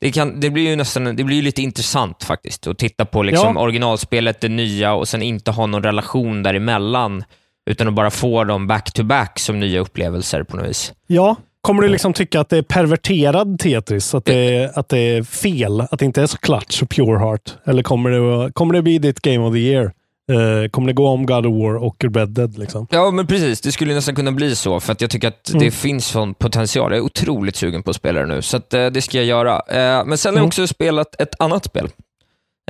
Det, 0.00 0.12
kan, 0.12 0.40
det 0.40 0.50
blir 0.50 0.68
ju 0.70 0.76
nästan 0.76 1.16
det 1.16 1.24
blir 1.24 1.42
lite 1.42 1.62
intressant 1.62 2.24
faktiskt 2.24 2.66
att 2.66 2.78
titta 2.78 3.04
på 3.04 3.22
liksom 3.22 3.56
Ja. 3.56 3.62
originalspelet, 3.62 4.40
det 4.40 4.48
nya 4.48 4.94
och 4.94 5.08
sen 5.08 5.22
inte 5.22 5.50
ha 5.50 5.66
någon 5.66 5.82
relation 5.82 6.42
däremellan. 6.42 7.24
Utan 7.70 7.88
att 7.88 7.94
bara 7.94 8.10
få 8.10 8.44
dem 8.44 8.66
back-to-back 8.66 9.38
som 9.38 9.60
nya 9.60 9.80
upplevelser 9.80 10.42
på 10.42 10.56
något 10.56 10.68
vis. 10.68 10.92
Ja, 11.06 11.36
kommer 11.66 11.82
du 11.82 11.88
liksom 11.88 12.12
tycka 12.12 12.40
att 12.40 12.48
det 12.48 12.56
är 12.56 12.62
perverterad 12.62 13.58
Tetris? 13.58 14.14
Att 14.14 14.24
det 14.24 14.34
är, 14.34 14.78
att 14.78 14.88
det 14.88 14.98
är 14.98 15.22
fel? 15.22 15.80
Att 15.80 15.98
det 15.98 16.04
inte 16.04 16.22
är 16.22 16.26
så 16.26 16.38
clutch 16.38 16.82
och 16.82 16.88
pure 16.90 17.18
heart? 17.18 17.54
Eller 17.64 17.82
kommer 17.82 18.10
det, 18.10 18.52
kommer 18.52 18.74
det 18.74 18.82
bli 18.82 18.98
ditt 18.98 19.20
game 19.20 19.38
of 19.46 19.54
the 19.54 19.58
year? 19.60 19.92
Eh, 20.32 20.68
kommer 20.70 20.86
det 20.86 20.92
gå 20.92 21.08
om 21.08 21.26
God 21.26 21.46
of 21.46 21.62
War 21.62 21.74
och 21.74 22.04
Red 22.14 22.28
Dead? 22.28 22.58
Liksom? 22.58 22.86
Ja, 22.90 23.10
men 23.10 23.26
precis. 23.26 23.60
Det 23.60 23.72
skulle 23.72 23.94
nästan 23.94 24.14
kunna 24.14 24.32
bli 24.32 24.56
så, 24.56 24.80
för 24.80 24.92
att 24.92 25.00
jag 25.00 25.10
tycker 25.10 25.28
att 25.28 25.48
Mm. 25.50 25.62
det 25.62 25.70
finns 25.70 26.06
sån 26.06 26.34
potential. 26.34 26.90
Jag 26.92 26.98
är 26.98 27.04
otroligt 27.04 27.56
sugen 27.56 27.82
på 27.82 27.90
att 27.90 27.96
spela 27.96 28.20
det 28.20 28.26
nu, 28.26 28.42
så 28.42 28.56
att, 28.56 28.74
eh, 28.74 28.86
det 28.86 29.02
ska 29.02 29.16
jag 29.16 29.26
göra. 29.26 29.54
Eh, 29.68 30.04
men 30.06 30.18
sen 30.18 30.30
har 30.30 30.36
jag 30.36 30.42
Mm. 30.42 30.46
också 30.46 30.66
spelat 30.66 31.20
ett 31.20 31.34
annat 31.40 31.64
spel. 31.64 31.88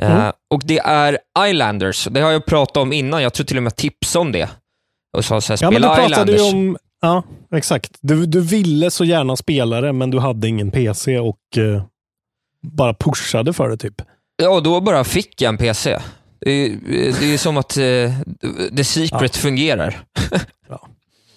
Mm. 0.01 0.31
Och 0.53 0.61
det 0.65 0.79
är 0.79 1.17
Islanders. 1.47 2.07
Det 2.11 2.21
har 2.21 2.31
jag 2.31 2.45
pratat 2.45 2.77
om 2.77 2.93
innan. 2.93 3.23
Jag 3.23 3.33
tror 3.33 3.45
till 3.45 3.57
och 3.57 3.63
med 3.63 3.69
jag 3.71 3.75
tipsade 3.77 4.21
om 4.21 4.31
det. 4.31 4.49
Och 5.17 5.25
sa 5.25 5.41
så 5.41 5.53
här, 5.53 5.59
Ja, 5.61 5.71
men 5.71 5.81
spela 5.81 5.89
du 5.95 6.01
pratade 6.01 6.31
Islanders. 6.35 6.41
ju 6.53 6.57
om... 6.69 6.77
Ja, 7.01 7.23
exakt. 7.51 7.97
Du, 8.01 8.25
du 8.25 8.41
ville 8.41 8.91
så 8.91 9.05
gärna 9.05 9.35
spela 9.35 9.81
det, 9.81 9.93
men 9.93 10.11
du 10.11 10.19
hade 10.19 10.47
ingen 10.47 10.71
PC 10.71 11.19
och 11.19 11.57
eh, 11.57 11.83
bara 12.61 12.93
pushade 12.93 13.53
för 13.53 13.69
det 13.69 13.77
typ. 13.77 14.01
Ja, 14.43 14.59
då 14.59 14.81
bara 14.81 15.03
fick 15.03 15.41
jag 15.41 15.49
en 15.49 15.57
PC. 15.57 15.99
Det 16.39 16.51
är, 16.51 16.69
det 17.19 17.33
är 17.33 17.37
som 17.37 17.57
att 17.57 17.77
eh, 17.77 18.11
The 18.77 18.83
Secret 18.83 19.35
fungerar. 19.35 19.99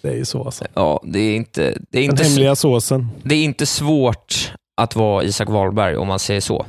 Det 0.03 0.09
är 0.09 0.15
ju 0.15 0.25
så 0.25 0.43
alltså. 0.43 0.65
Ja, 0.73 1.01
det 1.03 1.19
är 1.19 1.35
inte, 1.35 1.61
det 1.89 1.99
är 1.99 2.01
Den 2.01 2.11
inte, 2.11 2.23
hemliga 2.23 2.55
såsen. 2.55 3.07
det 3.23 3.35
är 3.35 3.43
inte 3.43 3.65
svårt 3.65 4.53
att 4.81 4.95
vara 4.95 5.23
Isak 5.23 5.49
Wahlberg 5.49 5.97
om 5.97 6.07
man 6.07 6.19
säger 6.19 6.41
så. 6.41 6.65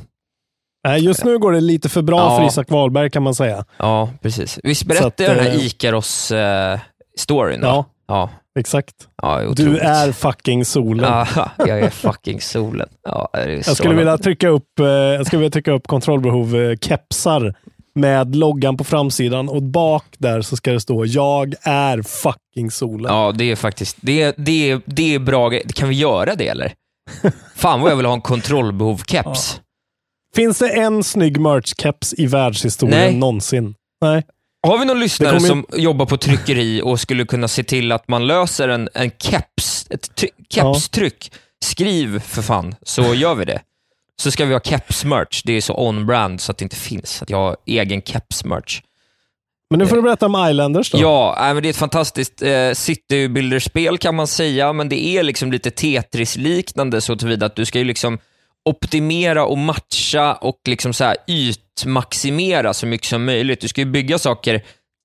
Nej, 0.87 1.01
just 1.05 1.23
nu 1.25 1.39
går 1.39 1.51
det 1.51 1.61
lite 1.61 1.89
för 1.89 2.01
bra 2.01 2.17
Ja. 2.19 2.37
för 2.39 2.47
Isak 2.47 2.69
Wahlberg 2.69 3.09
kan 3.09 3.23
man 3.23 3.35
säga. 3.35 3.65
Ja, 3.77 4.09
precis. 4.21 4.59
Visst 4.63 4.85
berättade 4.85 5.23
jag 5.23 5.35
den 5.35 5.45
här 5.45 5.51
eh, 5.53 5.65
Ikaros-storyn? 5.65 7.59
Ja, 7.61 7.85
ja. 8.07 8.29
Exakt. 8.59 8.95
ja 9.21 9.53
Du 9.55 9.77
är 9.77 10.11
fucking 10.11 10.65
solen. 10.65 11.25
Ja, 11.35 11.51
jag 11.57 11.79
är 11.79 11.89
fucking 11.89 12.41
solen. 12.41 12.89
Ja, 13.03 13.29
är 13.33 13.49
Jag 13.49 13.77
skulle 13.77 13.95
vilja 13.95 14.17
trycka 14.17 14.47
upp, 14.47 14.79
eh, 14.79 14.85
jag 14.85 15.27
skulle 15.27 15.39
vilja 15.39 15.51
trycka 15.51 15.71
upp 15.71 15.87
kontrollbehov 15.87 16.55
eh, 16.55 16.77
kepsar 16.77 17.55
med 17.95 18.35
loggan 18.35 18.77
på 18.77 18.83
framsidan 18.83 19.49
och 19.49 19.63
bak 19.63 20.05
där 20.17 20.41
så 20.41 20.55
ska 20.55 20.71
det 20.71 20.79
stå 20.79 21.05
jag 21.05 21.53
är 21.61 22.01
fucking 22.01 22.71
solen. 22.71 23.13
Ja, 23.13 23.31
det 23.31 23.51
är 23.51 23.55
faktiskt, 23.55 23.97
det 24.01 24.21
är, 24.21 24.33
det 24.37 24.79
det 24.85 25.15
är 25.15 25.19
bra. 25.19 25.51
Kan 25.75 25.89
vi 25.89 25.95
göra 25.95 26.35
det 26.35 26.47
eller? 26.47 26.73
Fan 27.55 27.81
vad 27.81 27.91
jag 27.91 27.95
vill 27.95 28.05
ha 28.05 28.13
en 28.13 28.21
kontrollbehov-keps. 28.21 29.59
Finns 30.35 30.59
det 30.59 30.69
en 30.69 31.03
snygg 31.03 31.37
merch-keps 31.37 32.13
i 32.17 32.27
världshistorien 32.27 32.99
Nej. 32.99 33.15
någonsin? 33.15 33.75
Nej. 34.01 34.23
Har 34.67 34.77
vi 34.77 34.85
någon 34.85 34.99
lyssnare 34.99 35.37
kommer 35.37 35.47
som 35.47 35.65
jobbar 35.73 36.05
på 36.05 36.17
tryckeri 36.17 36.81
och 36.81 36.99
skulle 36.99 37.25
kunna 37.25 37.47
se 37.47 37.63
till 37.63 37.91
att 37.91 38.07
man 38.07 38.27
löser 38.27 38.69
en, 38.69 38.89
en 38.93 39.11
keps, 39.19 39.87
ett 39.89 40.15
try- 40.15 40.29
kepstryck? 40.49 41.31
Skriv 41.65 42.19
för 42.19 42.41
fan, 42.41 42.75
så 42.81 43.13
gör 43.13 43.35
vi 43.35 43.45
det. 43.45 43.61
så 44.21 44.31
ska 44.31 44.45
vi 44.45 44.53
ha 44.53 44.59
keps-merch. 44.59 45.41
Det 45.45 45.53
är 45.53 45.61
så 45.61 45.73
on-brand 45.87 46.41
så 46.41 46.51
att 46.51 46.57
det 46.57 46.63
inte 46.63 46.75
finns. 46.75 47.21
Att 47.21 47.29
jag 47.29 47.37
har 47.37 47.57
egen 47.65 48.01
keps-merch. 48.01 48.81
Men 49.69 49.79
nu 49.79 49.87
får 49.87 49.95
du 49.95 50.01
berätta 50.01 50.25
om 50.25 50.49
Islanders 50.49 50.91
då. 50.91 50.97
Ja, 51.01 51.35
men 51.39 51.63
det 51.63 51.67
är 51.67 51.69
ett 51.69 51.75
fantastiskt 51.77 52.41
eh, 52.41 52.71
citybuilderspel 52.73 53.97
kan 53.97 54.15
man 54.15 54.27
säga, 54.27 54.73
men 54.73 54.89
det 54.89 55.05
är 55.07 55.23
liksom 55.23 55.51
lite 55.51 55.71
Tetris-liknande 55.71 57.01
så 57.01 57.15
tillvida 57.15 57.45
att 57.45 57.55
du 57.55 57.65
ska 57.65 57.79
ju 57.79 57.85
liksom 57.85 58.19
optimera 58.65 59.45
och 59.45 59.57
matcha 59.57 60.33
och 60.33 60.59
liksom 60.67 60.93
så 60.93 61.03
här 61.03 61.17
ytmaximera 61.27 62.73
så 62.73 62.85
mycket 62.85 63.07
som 63.07 63.25
möjligt. 63.25 63.61
Du 63.61 63.67
ska 63.67 63.81
ju 63.81 63.85
bygga 63.85 64.19
saker 64.19 64.61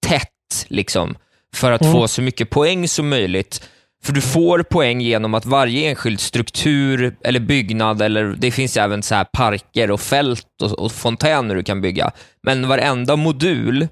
tätt 0.07 0.67
liksom, 0.69 1.17
för 1.55 1.73
att 1.73 1.81
Mm. 1.83 1.93
få 1.93 2.09
så 2.09 2.23
mycket 2.23 2.51
poäng 2.51 2.89
som 2.89 3.09
möjligt. 3.09 3.69
För 4.05 4.13
du 4.13 4.21
får 4.21 4.63
poäng 4.63 5.01
genom 5.01 5.35
att 5.35 5.47
varje 5.47 5.89
enskild 5.89 6.21
struktur 6.21 7.17
eller 7.25 7.41
byggnad, 7.41 8.03
eller 8.03 8.25
det 8.39 8.51
finns 8.51 8.77
även 8.77 9.03
så 9.03 9.15
här 9.15 9.25
parker 9.25 9.91
och 9.91 10.01
fält 10.01 10.47
och, 10.63 10.73
och 10.73 10.93
fontäner 10.93 11.55
du 11.55 11.63
kan 11.63 11.81
bygga. 11.81 12.11
Men 12.43 12.69
varenda 12.69 13.17
modul 13.17 13.89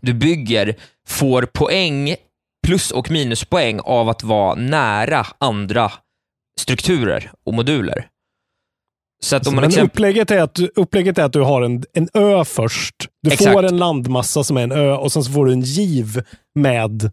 du 0.00 0.12
bygger 0.14 0.74
får 1.08 1.42
poäng, 1.42 2.14
plus 2.66 2.90
och 2.90 3.10
minuspoäng 3.10 3.80
av 3.80 4.08
att 4.08 4.22
vara 4.22 4.54
nära 4.54 5.26
andra 5.38 5.92
strukturer 6.60 7.30
och 7.46 7.54
moduler. 7.54 8.06
Så 9.20 9.36
att 9.36 9.46
om 9.46 9.54
man 9.54 9.64
exempel... 9.64 9.86
upplägget, 9.86 10.30
är 10.30 10.42
att 10.42 10.54
du, 10.54 10.70
upplägget 10.76 11.18
är 11.18 11.24
att 11.24 11.32
du 11.32 11.40
har 11.40 11.62
en, 11.62 11.84
en 11.94 12.08
ö 12.14 12.44
först. 12.44 12.94
Du 13.22 13.32
Exakt. 13.32 13.52
får 13.52 13.62
en 13.62 13.76
landmassa 13.76 14.44
som 14.44 14.56
är 14.56 14.62
en 14.62 14.72
ö 14.72 14.92
och 14.92 15.12
sen 15.12 15.24
så 15.24 15.32
får 15.32 15.46
du 15.46 15.52
en 15.52 15.60
giv 15.60 16.22
med 16.54 17.10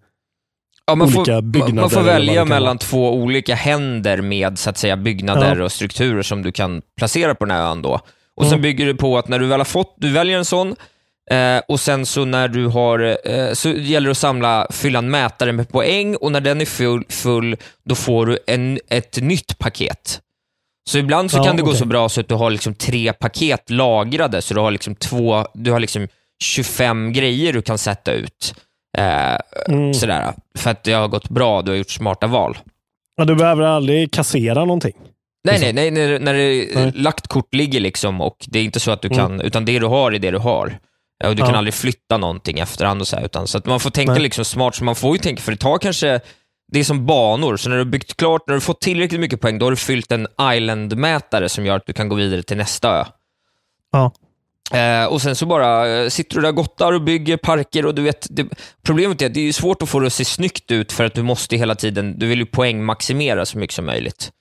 Ja, 0.87 0.95
man, 0.95 1.07
olika 1.07 1.35
får, 1.35 1.41
byggnader 1.41 1.73
man 1.81 1.89
får 1.89 1.99
det 1.99 2.05
välja 2.05 2.45
mellan 2.45 2.77
två 2.77 3.13
olika 3.13 3.55
händer 3.55 4.21
med 4.21 4.59
så 4.59 4.69
att 4.69 4.77
säga, 4.77 4.97
byggnader 4.97 5.55
Ja. 5.57 5.63
och 5.63 5.71
strukturer 5.71 6.21
som 6.21 6.41
du 6.43 6.51
kan 6.51 6.81
placera 6.97 7.35
på 7.35 7.45
den 7.45 7.57
här 7.57 7.63
ön. 7.71 7.81
Då. 7.81 7.99
Och 8.37 8.43
Sen 8.43 8.53
Mm. 8.53 8.61
bygger 8.61 8.85
du 8.85 8.95
på 8.95 9.17
att 9.17 9.27
när 9.27 9.39
du 9.39 9.45
väl 9.47 9.59
har 9.59 9.65
fått, 9.65 9.95
du 9.97 10.11
väljer 10.11 10.37
en 10.37 10.45
sån, 10.45 10.75
eh, 11.31 11.61
och 11.67 11.79
sen 11.79 12.05
så 12.05 12.25
när 12.25 12.47
du 12.47 12.67
har, 12.67 13.17
eh, 13.25 13.53
så 13.53 13.69
gäller 13.69 14.07
det 14.07 14.11
att 14.11 14.17
samla, 14.17 14.67
fylla 14.71 14.99
en 14.99 15.09
mätare 15.11 15.51
med 15.51 15.69
poäng 15.69 16.15
och 16.15 16.31
när 16.31 16.41
den 16.41 16.61
är 16.61 16.65
full, 16.65 17.03
full 17.09 17.57
då 17.85 17.95
får 17.95 18.25
du 18.25 18.37
en, 18.47 18.79
ett 18.89 19.21
nytt 19.21 19.57
paket. 19.59 20.19
Så 20.89 20.97
ibland 20.97 21.31
så 21.31 21.37
Ja, 21.37 21.43
kan 21.43 21.55
det 21.55 21.61
gå 21.61 21.67
okej. 21.69 21.79
så 21.79 21.85
bra 21.85 22.09
så 22.09 22.21
att 22.21 22.27
du 22.27 22.35
har 22.35 22.49
liksom 22.49 22.73
tre 22.75 23.13
paket 23.13 23.69
lagrade, 23.69 24.41
så 24.41 24.53
du 24.53 24.59
har 24.59 24.71
liksom 24.71 24.95
två, 24.95 25.45
du 25.53 25.71
har 25.71 25.79
liksom 25.79 26.07
25 26.43 27.13
grejer 27.13 27.53
du 27.53 27.61
kan 27.61 27.77
sätta 27.77 28.11
ut. 28.11 28.55
Eh, 28.97 29.35
Mm. 29.69 29.93
Sådär, 29.93 30.33
för 30.57 30.69
att 30.71 30.83
det 30.83 30.93
har 30.93 31.07
gått 31.07 31.29
bra, 31.29 31.61
du 31.61 31.71
har 31.71 31.77
gjort 31.77 31.89
smarta 31.91 32.27
val. 32.27 32.57
Ja, 33.17 33.25
du 33.25 33.35
behöver 33.35 33.63
aldrig 33.63 34.11
kassera 34.11 34.59
någonting. 34.65 34.93
Nej, 35.43 35.57
nej, 35.59 35.73
nej, 35.73 35.91
när, 35.91 36.19
när 36.19 36.33
det 36.33 36.67
Nej. 36.75 36.91
lagt 36.95 37.27
kort 37.27 37.53
ligger 37.53 37.79
liksom 37.79 38.21
och 38.21 38.37
det 38.47 38.59
är 38.59 38.63
inte 38.63 38.79
så 38.79 38.91
att 38.91 39.01
du 39.01 39.07
Mm. 39.07 39.17
kan, 39.17 39.41
utan 39.41 39.65
det 39.65 39.79
du 39.79 39.85
har 39.85 40.11
är 40.11 40.19
det 40.19 40.31
du 40.31 40.37
har. 40.37 40.77
Och 41.23 41.35
du 41.35 41.41
Ja. 41.41 41.45
kan 41.45 41.55
aldrig 41.55 41.73
flytta 41.73 42.17
någonting 42.17 42.59
efterhand 42.59 43.01
och 43.01 43.07
så 43.07 43.15
här, 43.15 43.25
utan 43.25 43.47
så 43.47 43.57
att 43.57 43.65
man 43.65 43.79
får 43.79 43.89
tänka 43.89 44.13
Nej. 44.13 44.21
liksom 44.21 44.45
smart, 44.45 44.75
så 44.75 44.83
man 44.83 44.95
får 44.95 45.15
ju 45.15 45.21
tänka, 45.21 45.41
för 45.41 45.51
det 45.51 45.57
tar 45.57 45.77
kanske, 45.77 46.19
det 46.71 46.79
är 46.79 46.83
som 46.83 47.05
banor, 47.05 47.57
så 47.57 47.69
när 47.69 47.75
du 47.75 47.83
har 47.83 47.91
byggt 47.91 48.17
klart, 48.17 48.47
när 48.47 48.55
du 48.55 48.61
fått 48.61 48.81
tillräckligt 48.81 49.21
mycket 49.21 49.41
poäng, 49.41 49.59
då 49.59 49.65
har 49.65 49.71
du 49.71 49.77
fyllt 49.77 50.11
en 50.11 50.27
island-mätare 50.41 51.49
som 51.49 51.65
gör 51.65 51.75
att 51.75 51.85
du 51.85 51.93
kan 51.93 52.09
gå 52.09 52.15
vidare 52.15 52.43
till 52.43 52.57
nästa 52.57 52.99
ö. 52.99 53.05
Ja. 53.91 54.11
Eh, 54.73 55.05
och 55.05 55.21
sen 55.21 55.35
så 55.35 55.45
bara 55.45 55.89
eh, 55.89 56.09
sitter 56.09 56.35
du 56.35 56.41
där 56.41 56.51
gottar 56.51 56.93
och 56.93 57.01
bygger 57.01 57.37
parker 57.37 57.85
och 57.85 57.95
du 57.95 58.01
vet, 58.01 58.27
det, 58.29 58.47
problemet 58.83 59.21
är 59.21 59.25
att 59.25 59.33
det 59.33 59.47
är 59.47 59.53
svårt 59.53 59.81
att 59.81 59.89
få 59.89 59.99
det 59.99 60.07
att 60.07 60.13
se 60.13 60.25
snyggt 60.25 60.71
ut 60.71 60.91
för 60.91 61.03
att 61.03 61.13
du 61.13 61.23
måste 61.23 61.57
hela 61.57 61.75
tiden, 61.75 62.19
du 62.19 62.27
vill 62.27 62.39
ju 62.39 62.45
poängmaximera 62.45 63.45
så 63.45 63.57
mycket 63.57 63.75
som 63.75 63.85
möjligt. 63.85 64.31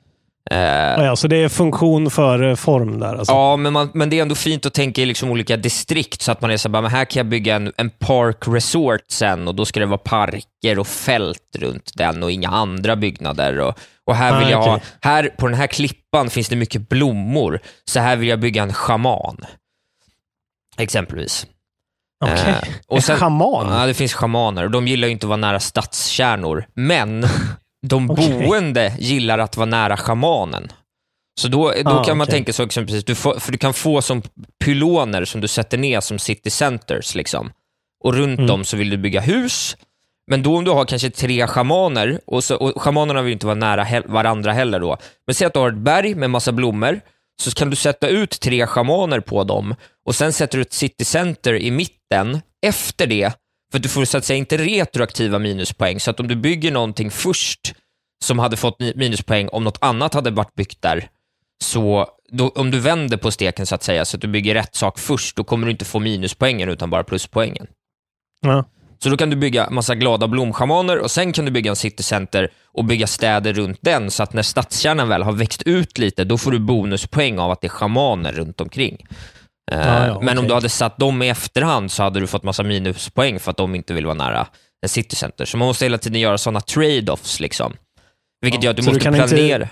Eh, 0.50 0.58
Ja, 1.04 1.16
så 1.16 1.28
det 1.28 1.36
är 1.36 1.48
funktion 1.48 2.10
före 2.10 2.56
form 2.56 3.00
där. 3.00 3.14
Alltså. 3.14 3.32
Ja, 3.32 3.56
men, 3.56 3.72
man, 3.72 3.90
men 3.94 4.10
det 4.10 4.18
är 4.18 4.22
ändå 4.22 4.34
fint 4.34 4.66
att 4.66 4.74
tänka 4.74 5.02
i 5.02 5.06
liksom 5.06 5.30
olika 5.30 5.56
distrikt, 5.56 6.22
så 6.22 6.32
att 6.32 6.40
man 6.40 6.50
är 6.50 6.56
så 6.56 6.68
här, 6.72 6.82
men 6.82 6.90
här 6.90 7.04
kan 7.04 7.20
jag 7.20 7.26
bygga 7.26 7.56
en, 7.56 7.72
en 7.76 7.90
park 7.90 8.36
resort 8.46 9.00
sen 9.08 9.48
och 9.48 9.54
då 9.54 9.64
ska 9.64 9.80
det 9.80 9.86
vara 9.86 9.98
parker 9.98 10.78
och 10.78 10.86
fält 10.86 11.56
runt 11.58 11.90
den 11.94 12.22
och 12.22 12.30
inga 12.30 12.48
andra 12.48 12.96
byggnader. 12.96 13.60
Och, 13.60 13.78
och 14.06 14.16
här 14.16 14.38
vill 14.38 14.48
Ah, 14.48 14.50
jag 14.50 14.58
ha, 14.62 14.76
okej. 14.76 14.86
här 15.00 15.28
på 15.38 15.46
den 15.46 15.56
här 15.56 15.66
klippan 15.66 16.30
finns 16.30 16.48
det 16.48 16.56
mycket 16.56 16.88
blommor, 16.88 17.60
så 17.84 18.00
här 18.00 18.16
vill 18.16 18.28
jag 18.28 18.40
bygga 18.40 18.62
en 18.62 18.72
schaman. 18.72 19.36
Exempelvis. 20.78 21.46
Okej. 22.24 22.36
Eh, 22.48 22.68
och 22.88 22.96
En 23.10 23.16
schaman? 23.16 23.80
Ja, 23.80 23.86
det 23.86 23.94
finns 23.94 24.14
schamaner 24.14 24.64
och 24.64 24.70
de 24.70 24.86
gillar 24.88 25.08
ju 25.08 25.12
inte 25.12 25.26
att 25.26 25.28
vara 25.28 25.36
nära 25.36 25.60
stadskärnor, 25.60 26.64
men 26.74 27.26
de 27.88 28.10
Okej. 28.10 28.46
boende 28.46 28.92
gillar 28.98 29.38
att 29.38 29.56
vara 29.56 29.66
nära 29.66 29.96
schamanen. 29.96 30.72
Så 31.40 31.48
då, 31.48 31.72
då 31.84 31.90
Ah, 31.90 32.04
kan 32.04 32.16
man 32.18 32.24
okej. 32.24 32.32
tänka 32.34 32.52
så 32.52 32.62
exempelvis, 32.62 33.04
du 33.04 33.14
får, 33.14 33.38
för 33.38 33.52
du 33.52 33.58
kan 33.58 33.74
få 33.74 34.02
som 34.02 34.22
pyloner 34.64 35.24
som 35.24 35.40
du 35.40 35.48
sätter 35.48 35.78
ner 35.78 36.00
som 36.00 36.18
city 36.18 36.50
centers. 36.50 37.14
Liksom. 37.14 37.50
Och 38.04 38.14
runt 38.14 38.38
Mm. 38.38 38.46
dem 38.46 38.64
så 38.64 38.76
vill 38.76 38.90
du 38.90 38.96
bygga 38.96 39.20
hus, 39.20 39.76
men 40.30 40.42
då 40.42 40.56
om 40.56 40.64
du 40.64 40.70
har 40.70 40.84
kanske 40.84 41.10
tre 41.10 41.46
schamaner, 41.46 42.20
och, 42.26 42.44
så, 42.44 42.56
och 42.56 42.82
schamanerna 42.82 43.22
vill 43.22 43.32
inte 43.32 43.46
vara 43.46 43.54
nära 43.54 43.84
he- 43.84 44.12
varandra 44.12 44.52
heller 44.52 44.80
då. 44.80 44.96
Men 45.26 45.34
säg 45.34 45.46
att 45.46 45.52
du 45.52 45.58
har 45.60 45.68
ett 45.68 45.74
berg 45.78 46.14
med 46.14 46.30
massa 46.30 46.52
blommor, 46.52 47.00
så 47.42 47.50
kan 47.50 47.70
du 47.70 47.76
sätta 47.76 48.08
ut 48.08 48.40
tre 48.40 48.66
schamaner 48.66 49.20
på 49.20 49.44
dem 49.44 49.74
och 50.06 50.14
sen 50.14 50.32
sätter 50.32 50.58
du 50.58 50.62
ett 50.62 50.72
city 50.72 51.04
center 51.04 51.54
i 51.54 51.70
mitten 51.70 52.40
efter 52.66 53.06
det, 53.06 53.32
för 53.74 53.78
du 53.78 53.88
får 53.88 54.04
så 54.04 54.18
att 54.18 54.24
säga 54.24 54.36
inte 54.36 54.56
retroaktiva 54.56 55.38
minuspoäng. 55.38 56.00
Så 56.00 56.10
att 56.10 56.20
om 56.20 56.28
du 56.28 56.36
bygger 56.36 56.72
någonting 56.72 57.10
först 57.10 57.74
som 58.24 58.38
hade 58.38 58.56
fått 58.56 58.80
mi- 58.80 58.96
minuspoäng 58.96 59.48
om 59.48 59.64
något 59.64 59.78
annat 59.80 60.14
hade 60.14 60.30
varit 60.30 60.54
byggt 60.54 60.82
där, 60.82 61.08
så 61.64 62.06
då, 62.32 62.48
om 62.48 62.70
du 62.70 62.80
vänder 62.80 63.16
på 63.16 63.30
steken 63.30 63.66
så 63.66 63.74
att 63.74 63.82
säga, 63.82 64.04
så 64.04 64.16
att 64.16 64.20
du 64.20 64.28
bygger 64.28 64.54
rätt 64.54 64.74
sak 64.74 64.98
först, 64.98 65.36
då 65.36 65.44
kommer 65.44 65.66
du 65.66 65.70
inte 65.72 65.84
få 65.84 65.98
minuspoängen 65.98 66.68
utan 66.68 66.90
bara 66.90 67.04
pluspoängen. 67.04 67.66
Ja. 68.40 68.64
Så 68.98 69.08
då 69.08 69.16
kan 69.16 69.30
du 69.30 69.36
bygga 69.36 69.70
massa 69.70 69.94
glada 69.94 70.28
blomschamaner 70.28 70.98
och 70.98 71.10
sen 71.10 71.32
kan 71.32 71.44
du 71.44 71.50
bygga 71.50 71.70
en 71.70 71.76
citycenter 71.76 72.48
och 72.72 72.84
bygga 72.84 73.06
städer 73.06 73.52
runt 73.52 73.78
den 73.80 74.10
så 74.10 74.22
att 74.22 74.32
när 74.32 74.42
stadskärnan 74.42 75.08
väl 75.08 75.22
har 75.22 75.32
växt 75.32 75.62
ut 75.62 75.98
lite, 75.98 76.24
då 76.24 76.38
får 76.38 76.50
du 76.50 76.58
bonuspoäng 76.58 77.38
av 77.38 77.50
att 77.50 77.60
det 77.60 77.66
är 77.66 77.68
schamaner 77.68 78.32
runt 78.32 78.60
omkring. 78.60 79.06
Eh, 79.72 79.78
Ja, 79.78 80.06
ja, 80.06 80.20
Men 80.22 80.38
om 80.38 80.48
du 80.48 80.54
hade 80.54 80.68
satt 80.68 80.98
dem 80.98 81.22
i 81.22 81.28
efterhand 81.28 81.92
så 81.92 82.02
hade 82.02 82.20
du 82.20 82.26
fått 82.26 82.42
massa 82.42 82.62
minuspoäng 82.62 83.40
för 83.40 83.50
att 83.50 83.56
de 83.56 83.74
inte 83.74 83.94
vill 83.94 84.04
vara 84.06 84.14
nära 84.14 84.46
en 84.82 84.88
citycenter. 84.88 85.44
Så 85.44 85.56
man 85.56 85.68
måste 85.68 85.84
hela 85.84 85.98
tiden 85.98 86.20
göra 86.20 86.38
sådana 86.38 86.60
trade-offs. 86.60 87.40
Liksom. 87.40 87.72
Vilket 88.42 88.62
Ja, 88.62 88.64
gör 88.64 88.70
att 88.70 88.76
du 88.76 88.82
så 88.82 88.90
du 88.90 88.94
måste 88.94 89.04
kan 89.04 89.14
inte- 89.14 89.28
planera. 89.28 89.68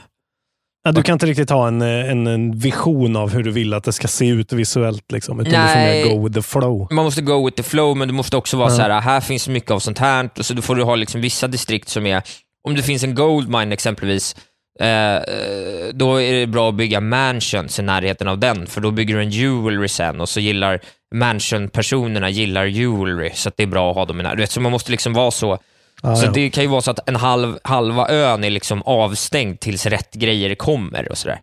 Ja, 0.84 0.93
du 0.93 1.03
kan 1.03 1.12
inte 1.12 1.26
riktigt 1.26 1.51
ha 1.51 1.68
en, 1.68 1.82
eh, 1.82 2.11
en, 2.11 2.26
en 2.26 2.59
vision 2.59 3.16
av 3.16 3.32
hur 3.32 3.43
du 3.43 3.51
vill 3.51 3.74
att 3.74 3.84
det 3.84 3.93
ska 3.93 4.09
se 4.09 4.28
ut 4.28 4.53
visuellt, 4.53 5.12
liksom, 5.12 5.40
utan 5.40 5.53
Nej. 5.53 6.03
du 6.03 6.09
får 6.11 6.16
go 6.16 6.24
with 6.24 6.34
the 6.34 6.43
flow. 6.43 6.88
Man 6.90 7.05
måste 7.05 7.22
go 7.22 7.45
with 7.45 7.57
the 7.57 7.62
flow, 7.62 7.97
men 7.97 8.09
du 8.09 8.14
måste 8.14 8.36
också 8.36 8.57
vara 8.57 8.70
Ja. 8.70 8.76
så 8.76 8.82
här, 8.82 9.01
här 9.01 9.20
finns 9.20 9.49
mycket 9.49 9.70
av 9.70 9.78
sånt 9.78 9.99
här, 9.99 10.30
så 10.40 10.55
då 10.55 10.62
får 10.62 10.74
du 10.76 10.82
ha 10.82 10.95
liksom 10.97 11.20
vissa 11.20 11.49
distrikt 11.49 11.88
som 11.88 12.07
är, 12.07 12.22
om 12.68 12.74
det 12.74 12.82
finns 12.82 13.03
en 13.05 13.14
gold 13.14 13.49
mine 13.49 13.72
exempelvis, 13.72 14.36
eh, 14.81 15.16
eh, 15.16 15.89
då 15.95 16.23
är 16.23 16.33
det 16.33 16.47
bra 16.47 16.68
att 16.68 16.75
bygga 16.75 17.01
mansions 17.01 17.79
i 17.79 17.83
närheten 17.83 18.29
av 18.29 18.39
den, 18.39 18.66
för 18.66 18.81
då 18.81 18.91
bygger 18.91 19.14
du 19.14 19.23
en 19.23 19.31
jewelry 19.31 19.89
sen, 19.89 20.20
och 20.20 20.29
så 20.29 20.41
gillar 20.41 20.81
mansion-personerna 21.14 22.31
gillar 22.31 22.64
jewelry, 22.64 23.31
så 23.35 23.51
det 23.57 23.62
är 23.62 23.66
bra 23.66 23.91
att 23.91 23.97
ha 23.97 24.05
dem 24.05 24.20
i 24.20 24.23
närheten. 24.23 24.37
Du 24.37 24.43
vet, 24.43 24.51
Så 24.51 24.61
man 24.61 24.73
måste 24.73 24.91
liksom 24.91 25.12
vara 25.12 25.31
så, 25.31 25.59
Ja, 26.03 26.16
så 26.16 26.27
ja. 26.27 26.31
det 26.31 26.51
kan 26.51 26.64
ju 26.64 26.70
vara 26.70 26.81
så 26.81 26.91
att 26.91 27.09
en 27.09 27.16
halv, 27.16 27.59
halva 27.64 28.09
ön 28.09 28.45
är 28.45 28.51
liksom 28.51 28.83
avstängd 28.83 29.61
tills 29.61 29.87
rätt 29.87 30.14
grejer 30.14 30.55
kommer 30.55 31.11
och 31.11 31.18
sådär. 31.18 31.41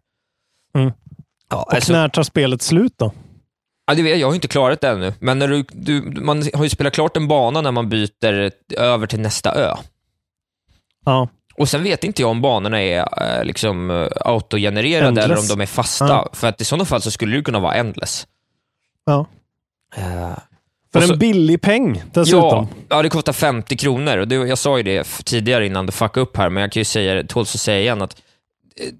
Mm. 0.76 0.92
Ja, 1.50 1.64
Och 1.64 1.74
alltså, 1.74 1.94
när 1.94 2.10
tar 2.10 2.24
spelet 2.24 2.62
slut 2.62 2.94
då? 2.98 3.14
Ja, 3.88 3.94
det 3.96 4.02
vet 4.02 4.10
jag, 4.12 4.20
jag 4.20 4.28
har 4.28 4.36
inte 4.36 4.48
klarat 4.48 4.82
det 4.82 4.90
ännu, 4.90 5.14
men 5.20 5.40
när 5.40 5.48
du, 5.48 5.66
du, 5.72 6.02
man 6.02 6.44
har 6.54 6.64
ju 6.64 6.70
spelat 6.70 6.94
klart 6.94 7.18
en 7.18 7.28
bana 7.28 7.62
när 7.62 7.72
man 7.72 7.90
byter 7.90 8.52
över 8.78 9.08
till 9.08 9.20
nästa 9.20 9.56
ö. 9.56 9.76
Ja. 11.06 11.28
Och 11.60 11.70
sen 11.70 11.84
vet 11.84 12.04
inte 12.04 12.22
jag 12.22 12.32
om 12.32 12.42
banorna 12.42 12.82
är 12.82 13.00
eh, 13.40 13.44
liksom 13.46 13.92
eh, 13.92 14.08
autogenererade 14.26 15.08
Endless. 15.08 15.26
eller 15.26 15.38
om 15.40 15.48
de 15.48 15.62
är 15.62 15.66
fasta. 15.66 16.08
Ja. 16.08 16.30
För 16.34 16.48
att 16.48 16.62
i 16.62 16.66
sådana 16.66 16.86
fall 16.86 17.02
så 17.02 17.12
skulle 17.12 17.38
det 17.38 17.44
kunna 17.44 17.60
vara 17.60 17.74
endless. 17.74 18.28
Ja. 19.06 19.28
Eh, 19.96 20.38
För 20.94 21.02
så- 21.02 21.14
en 21.14 21.20
billig 21.20 21.62
peng 21.62 21.96
ja, 21.96 22.04
dessutom. 22.14 22.68
ja, 22.90 23.02
det 23.02 23.10
kostar 23.10 23.34
50 23.34 23.78
kronor. 23.78 24.18
Och 24.18 24.28
det, 24.28 24.36
jag 24.36 24.58
sa 24.58 24.78
ju 24.78 24.84
det 24.84 25.04
tidigare 25.26 25.66
innan 25.66 25.86
det 25.86 25.92
fuckade 25.92 26.22
upp 26.22 26.38
här, 26.38 26.50
men 26.50 26.62
jag 26.62 26.72
kan 26.72 26.80
ju 26.82 26.86
säga 26.86 27.24
tåls 27.24 27.56
att 27.56 27.62
säga 27.62 27.80
igen, 27.80 28.02
att 28.02 28.22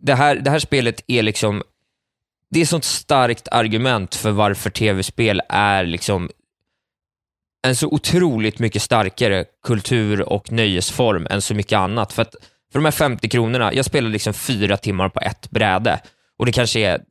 det 0.02 0.14
här, 0.16 0.36
det 0.36 0.50
här 0.50 0.60
spelet 0.60 1.02
är 1.08 1.24
liksom, 1.24 1.64
det 2.52 2.60
är 2.60 2.64
ett 2.64 2.70
sånt 2.70 2.84
starkt 2.84 3.48
argument 3.52 4.16
för 4.16 4.32
varför 4.32 4.70
tv-spel 4.70 5.42
är 5.50 5.84
liksom 5.84 6.30
en 7.68 7.76
så 7.76 7.88
otroligt 7.88 8.60
mycket 8.60 8.82
starkare 8.82 9.46
kultur 9.66 10.22
och 10.22 10.52
nöjesform 10.52 11.28
än 11.30 11.42
så 11.42 11.54
mycket 11.56 11.78
annat. 11.78 12.14
För 12.14 12.22
att 12.22 12.36
för 12.72 12.80
de 12.80 12.86
här 12.86 12.92
50 12.92 13.30
kronorna, 13.30 13.74
jag 13.74 13.86
spelar 13.86 14.10
liksom 14.10 14.34
fyra 14.34 14.78
timmar 14.78 15.10
på 15.10 15.20
ett 15.20 15.50
bräde. 15.50 16.00
Och 16.40 16.46
det 16.46 16.52
kanske 16.52 16.80
är 16.80 17.02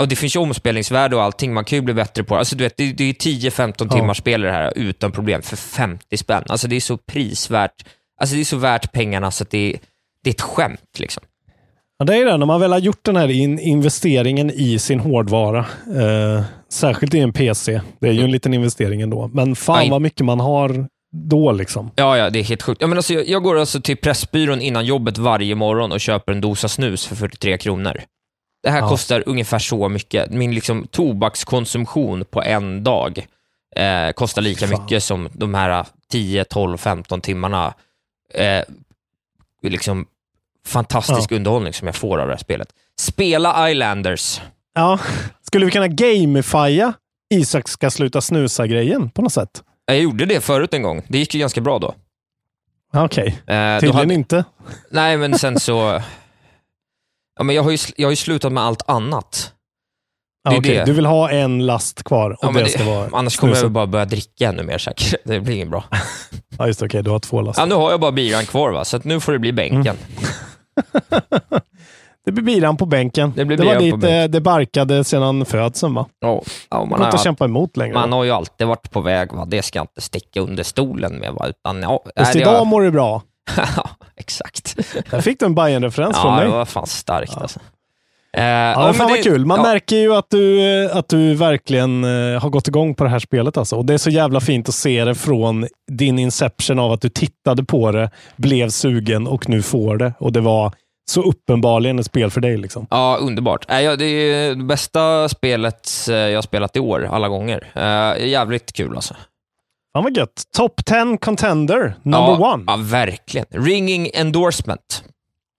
och 0.00 0.08
det 0.08 0.16
finns 0.16 0.36
ju 0.36 0.40
omspelningsvärde 0.40 1.16
och 1.16 1.22
allting, 1.22 1.54
man 1.54 1.64
kan 1.64 1.76
ju 1.76 1.82
bli 1.82 1.94
bättre 1.94 2.24
på 2.24 2.34
det. 2.34 2.38
Alltså, 2.38 2.56
du 2.56 2.64
vet, 2.64 2.76
det, 2.76 2.92
det 2.92 3.04
är 3.04 3.12
10-15 3.12 3.74
Ja. 3.78 3.96
timmar 3.96 4.14
spel 4.14 4.40
det 4.40 4.52
här 4.52 4.72
utan 4.76 5.12
problem 5.12 5.42
för 5.42 5.56
50 5.56 6.16
spänn. 6.16 6.44
Alltså 6.48 6.68
det 6.68 6.76
är 6.76 6.80
så 6.80 6.96
prisvärt, 6.96 7.84
alltså 8.20 8.34
det 8.34 8.40
är 8.40 8.44
så 8.44 8.56
värt 8.56 8.92
pengarna 8.92 9.30
så 9.30 9.42
att 9.44 9.50
det 9.50 9.72
är, 9.74 9.78
det 10.24 10.30
är 10.30 10.34
ett 10.34 10.40
skämt 10.40 10.98
liksom. 10.98 11.22
Ja, 12.02 12.06
det 12.06 12.16
är 12.16 12.24
det. 12.24 12.36
När 12.36 12.46
man 12.46 12.60
väl 12.60 12.72
har 12.72 12.78
gjort 12.78 13.04
den 13.04 13.16
här 13.16 13.30
in 13.30 13.58
investeringen 13.58 14.50
i 14.50 14.78
sin 14.78 15.00
hårdvara, 15.00 15.58
eh, 15.96 16.42
särskilt 16.68 17.14
i 17.14 17.18
en 17.18 17.32
PC. 17.32 17.80
Det 18.00 18.08
är 18.08 18.12
ju 18.12 18.24
en 18.24 18.30
liten 18.30 18.54
investering 18.54 19.00
ändå. 19.00 19.30
Men 19.32 19.56
fan 19.56 19.90
vad 19.90 20.02
mycket 20.02 20.26
man 20.26 20.40
har 20.40 20.86
då 21.12 21.52
liksom. 21.52 21.90
Ja, 21.94 22.16
ja, 22.18 22.30
det 22.30 22.38
är 22.38 22.42
helt 22.44 22.62
sjukt. 22.62 22.80
Ja, 22.80 22.86
men 22.86 22.98
alltså, 22.98 23.14
jag, 23.14 23.28
jag 23.28 23.42
går 23.42 23.58
alltså 23.58 23.80
till 23.80 23.96
Pressbyrån 23.96 24.60
innan 24.60 24.84
jobbet 24.86 25.18
varje 25.18 25.54
morgon 25.54 25.92
och 25.92 26.00
köper 26.00 26.32
en 26.32 26.40
dosa 26.40 26.68
snus 26.68 27.06
för 27.06 27.16
43 27.16 27.58
kronor. 27.58 28.00
Det 28.62 28.70
här 28.70 28.78
Ja. 28.80 28.88
kostar 28.88 29.22
ungefär 29.26 29.58
så 29.58 29.88
mycket. 29.88 30.30
Min 30.30 30.54
liksom, 30.54 30.86
tobakskonsumtion 30.90 32.24
på 32.30 32.42
en 32.42 32.84
dag 32.84 33.26
eh, 33.76 34.12
kostar 34.12 34.42
lika 34.42 34.66
Fan. 34.66 34.82
mycket 34.82 35.02
som 35.02 35.28
de 35.32 35.54
här 35.54 35.86
10, 36.12 36.44
12, 36.44 36.76
15 36.76 37.20
timmarna 37.20 37.74
eh, 38.34 38.62
liksom, 39.62 40.06
fantastisk 40.66 41.32
underhållning 41.32 41.72
som 41.72 41.86
jag 41.88 41.94
får 41.94 42.18
av 42.18 42.26
det 42.26 42.32
här 42.32 42.38
spelet. 42.40 42.68
Spela 43.00 43.70
Islanders. 43.70 44.40
Ja, 44.74 44.98
skulle 45.42 45.64
vi 45.66 45.72
kunna 45.72 45.88
gamifia 45.88 46.92
Isak 47.34 47.68
ska 47.68 47.90
sluta 47.90 48.20
snusa-grejen 48.20 49.10
på 49.10 49.22
något 49.22 49.32
sätt? 49.32 49.62
Jag 49.86 49.98
gjorde 50.00 50.26
det 50.26 50.40
förut 50.40 50.74
en 50.74 50.82
gång. 50.82 51.02
Det 51.08 51.18
gick 51.18 51.34
ju 51.34 51.40
ganska 51.40 51.60
bra 51.60 51.78
då. 51.78 51.94
Ja, 52.92 53.04
Okej, 53.04 53.26
Eh, 53.46 53.74
då 53.74 53.80
tydligen 53.80 53.96
hade- 53.96 54.14
inte. 54.14 54.44
Nej, 54.90 55.16
men 55.16 55.38
sen 55.38 55.60
så... 55.60 56.02
Ja, 57.38 57.42
men 57.44 57.56
jag, 57.56 57.62
har 57.62 57.70
ju, 57.70 57.78
jag 57.96 58.06
har 58.06 58.12
ju 58.12 58.16
slutat 58.16 58.52
med 58.52 58.62
allt 58.64 58.88
annat. 58.90 59.52
Ja, 60.44 60.50
det 60.50 60.58
okej. 60.58 60.76
det. 60.76 60.84
Du 60.84 60.92
vill 60.92 61.06
ha 61.06 61.30
en 61.30 61.66
last 61.66 62.02
kvar 62.02 62.30
och 62.30 62.38
Ja, 62.40 62.50
men 62.50 62.64
det 62.64 62.70
ska 62.70 62.84
vara 62.84 63.08
annars 63.12 63.36
kommer 63.36 63.52
snuset. 63.52 63.62
jag 63.62 63.72
bara 63.72 63.86
börja 63.86 64.04
dricka 64.04 64.48
ännu 64.48 64.62
mer 64.62 64.78
säkert. 64.78 65.14
Det 65.24 65.40
blir 65.40 65.54
inget 65.54 65.70
bra. 65.70 65.84
Ja, 66.58 66.66
just 66.66 66.80
det. 66.80 66.86
Okej, 66.86 67.02
du 67.02 67.10
har 67.10 67.18
två 67.18 67.40
last. 67.40 67.58
Ja, 67.58 67.64
nu 67.66 67.74
har 67.74 67.90
jag 67.90 68.00
bara 68.00 68.12
biran 68.12 68.46
kvar, 68.46 68.70
va? 68.70 68.84
så 68.84 69.00
nu 69.04 69.20
får 69.20 69.32
det 69.32 69.38
bli 69.38 69.52
bänken. 69.52 69.96
Det 72.24 72.32
blir 72.32 72.44
biran 72.44 72.76
på 72.76 72.86
bänken. 72.86 73.32
Det 73.36 73.44
blir 73.44 73.56
var 73.58 73.74
på 73.74 73.80
dit 73.80 73.92
bänken. 74.00 74.22
eh, 74.22 74.28
det 74.28 74.40
barkade 74.40 75.04
sedan 75.04 75.44
födseln 75.44 75.94
va? 75.94 76.06
Ja, 76.20 76.42
ja, 76.70 76.78
Man 76.78 76.88
man, 76.88 76.98
kan 76.98 77.06
inte 77.06 77.16
har, 77.16 77.24
kämpa 77.24 77.44
emot 77.44 77.76
längre. 77.76 77.94
man 77.94 78.10
va? 78.10 78.16
har 78.16 78.24
ju 78.24 78.30
alltid 78.30 78.66
varit 78.66 78.90
på 78.90 79.00
väg. 79.00 79.32
Va? 79.32 79.44
Det 79.44 79.62
ska 79.62 79.78
jag 79.78 79.84
inte 79.84 80.00
sticka 80.00 80.40
under 80.40 80.62
stolen 80.62 81.12
med. 81.14 81.32
Va? 81.32 81.46
Utan, 81.48 81.82
ja, 81.82 82.02
Just 82.18 82.32
det 82.32 82.38
idag 82.40 82.58
har- 82.58 82.64
mår 82.64 82.82
du 82.82 82.90
bra. 82.90 83.22
Ja, 83.76 83.88
Exakt. 84.16 84.76
Där 85.10 85.20
fick 85.20 85.40
du 85.40 85.46
en 85.46 85.54
bayern 85.54 85.82
referens 85.84 86.16
från 86.18 86.30
Ja, 86.30 86.36
mig. 86.36 86.44
det 86.46 86.52
var 86.52 86.64
fan 86.64 86.86
starkt 86.86 87.36
alltså. 87.36 87.60
Eh, 88.36 88.44
Ja, 88.44 88.84
men 88.84 88.94
fan 88.94 89.06
det- 89.06 89.12
vad 89.12 89.22
kul. 89.22 89.46
Man 89.46 89.56
ja, 89.56 89.62
märker 89.62 89.96
ju 89.96 90.14
att 90.14 90.30
du, 90.30 90.60
eh, 90.84 90.96
att 90.96 91.08
du 91.08 91.34
verkligen 91.34 92.04
eh, 92.04 92.42
har 92.42 92.50
gått 92.50 92.68
igång 92.68 92.94
på 92.94 93.04
det 93.04 93.10
här 93.10 93.18
spelet. 93.18 93.56
Alltså. 93.56 93.76
Och 93.76 93.84
Det 93.84 93.94
är 93.94 93.98
så 93.98 94.10
jävla 94.10 94.40
fint 94.40 94.68
att 94.68 94.74
se 94.74 95.04
det 95.04 95.14
från 95.14 95.66
din 95.90 96.18
inception 96.18 96.78
av 96.78 96.92
att 96.92 97.00
du 97.00 97.08
tittade 97.08 97.64
på 97.64 97.90
det, 97.92 98.10
blev 98.36 98.68
sugen 98.68 99.26
och 99.26 99.48
nu 99.48 99.62
får 99.62 99.96
det. 99.96 100.12
Och 100.18 100.32
det 100.32 100.40
var 100.40 100.72
så 101.10 101.22
uppenbarligen 101.22 101.98
ett 101.98 102.06
spel 102.06 102.30
för 102.30 102.40
dig. 102.40 102.56
Liksom. 102.56 102.86
Ja, 102.90 103.18
underbart. 103.20 103.66
Nej, 103.68 103.84
ja, 103.84 103.96
det 103.96 104.04
är 104.04 104.54
det 104.54 104.64
bästa 104.64 105.28
spelet 105.28 105.90
jag 106.08 106.34
har 106.34 106.42
spelat 106.42 106.76
i 106.76 106.80
år, 106.80 107.08
alla 107.12 107.28
gånger. 107.28 107.70
Eh, 107.74 108.26
jävligt 108.28 108.72
kul 108.72 108.94
alltså. 108.96 109.14
Fan 109.92 110.04
vad 110.04 110.16
gött. 110.16 110.42
Top 110.56 110.84
10 110.84 111.16
contender, 111.16 111.94
number 112.02 112.32
ja, 112.40 112.52
one. 112.54 112.64
Ja, 112.66 112.76
verkligen. 112.80 113.46
Ringing 113.50 114.10
endorsement. 114.14 115.04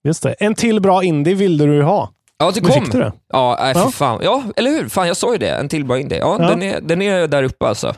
Just 0.04 0.22
det. 0.22 0.32
En 0.32 0.54
till 0.54 0.80
bra 0.80 1.02
indie 1.04 1.34
ville 1.34 1.64
du 1.64 1.82
ha. 1.82 2.10
Ja, 2.44 2.50
det 2.50 2.60
kom. 2.60 2.72
fick 2.72 2.92
du 2.92 2.98
det. 2.98 3.12
Ja, 3.32 3.56
nej, 3.60 3.72
Ja. 3.76 3.90
fan. 3.90 4.20
Ja, 4.22 4.42
eller 4.56 4.70
hur? 4.70 4.88
Fan, 4.88 5.06
jag 5.06 5.16
sa 5.16 5.32
ju 5.32 5.38
det. 5.38 5.48
En 5.50 5.68
till 5.68 5.84
bra 5.84 5.98
indie. 5.98 6.18
Ja, 6.18 6.36
Ja. 6.40 6.48
Den, 6.48 6.62
är, 6.62 6.80
den 6.80 7.02
är 7.02 7.26
där 7.26 7.42
uppe 7.42 7.66
alltså. 7.66 7.94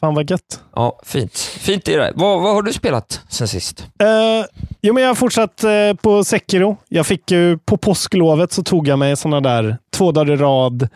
Fan 0.00 0.14
vad 0.14 0.30
gött. 0.30 0.60
Ja, 0.74 1.00
fint. 1.04 1.38
Fint 1.38 1.88
är 1.88 1.98
det. 1.98 2.12
Vad, 2.14 2.42
vad 2.42 2.54
har 2.54 2.62
du 2.62 2.72
spelat 2.72 3.20
sen 3.28 3.48
sist? 3.48 3.80
Eh, 3.80 4.46
jo, 4.80 4.94
men 4.94 5.02
jag 5.02 5.10
har 5.10 5.14
fortsatt 5.14 5.64
eh, 5.64 5.94
på 6.02 6.24
Sekiro. 6.24 6.76
Jag 6.88 7.06
fick 7.06 7.30
ju, 7.30 7.58
på 7.58 7.76
påsklovet 7.76 8.52
så 8.52 8.62
tog 8.62 8.88
jag 8.88 8.98
mig 8.98 9.16
sådana 9.16 9.40
där 9.40 9.78
två 9.92 10.12
dagar 10.12 10.32
i 10.32 10.36
rad, 10.36 10.88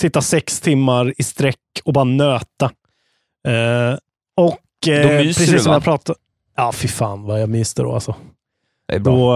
sitta 0.00 0.20
sex 0.20 0.60
timmar 0.60 1.14
i 1.18 1.22
sträck 1.22 1.56
och 1.84 1.92
bara 1.92 2.04
nöta. 2.04 2.70
Eh, 3.48 3.98
och 4.36 4.58
precis 4.84 5.50
du, 5.50 5.58
som 5.58 5.70
va? 5.70 5.76
jag 5.76 5.84
pratade... 5.84 6.18
Ja, 6.56 6.72
fy 6.72 6.88
fan 6.88 7.22
vad 7.22 7.42
jag 7.42 7.48
myste 7.48 7.82
då 7.82 7.92
alltså. 7.94 8.14
Det. 8.88 8.98
Då, 8.98 9.34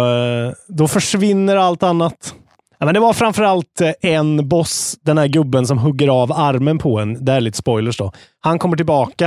då 0.68 0.88
försvinner 0.88 1.56
allt 1.56 1.82
annat. 1.82 2.34
Ja, 2.80 2.86
men 2.86 2.94
det 2.94 3.00
var 3.00 3.12
framförallt 3.12 3.80
eh, 3.80 3.92
en 4.02 4.48
boss, 4.48 4.98
den 5.02 5.18
här 5.18 5.26
gubben 5.26 5.66
som 5.66 5.78
hugger 5.78 6.08
av 6.08 6.32
armen 6.32 6.78
på 6.78 6.98
en. 6.98 7.24
Det 7.24 7.32
är 7.32 7.40
lite 7.40 7.58
spoilers 7.58 7.96
då. 7.96 8.12
Han 8.40 8.58
kommer 8.58 8.76
tillbaka. 8.76 9.26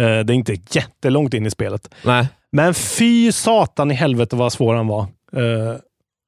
Eh, 0.00 0.02
det 0.04 0.32
är 0.32 0.32
inte 0.32 0.56
jättelångt 0.70 1.34
in 1.34 1.46
i 1.46 1.50
spelet. 1.50 1.94
Nej. 2.04 2.28
Men 2.52 2.74
fy 2.74 3.32
satan 3.32 3.90
i 3.90 3.94
helvete 3.94 4.36
vad 4.36 4.52
svår 4.52 4.74
han 4.74 4.86
var. 4.86 5.00
Eh, 5.36 5.76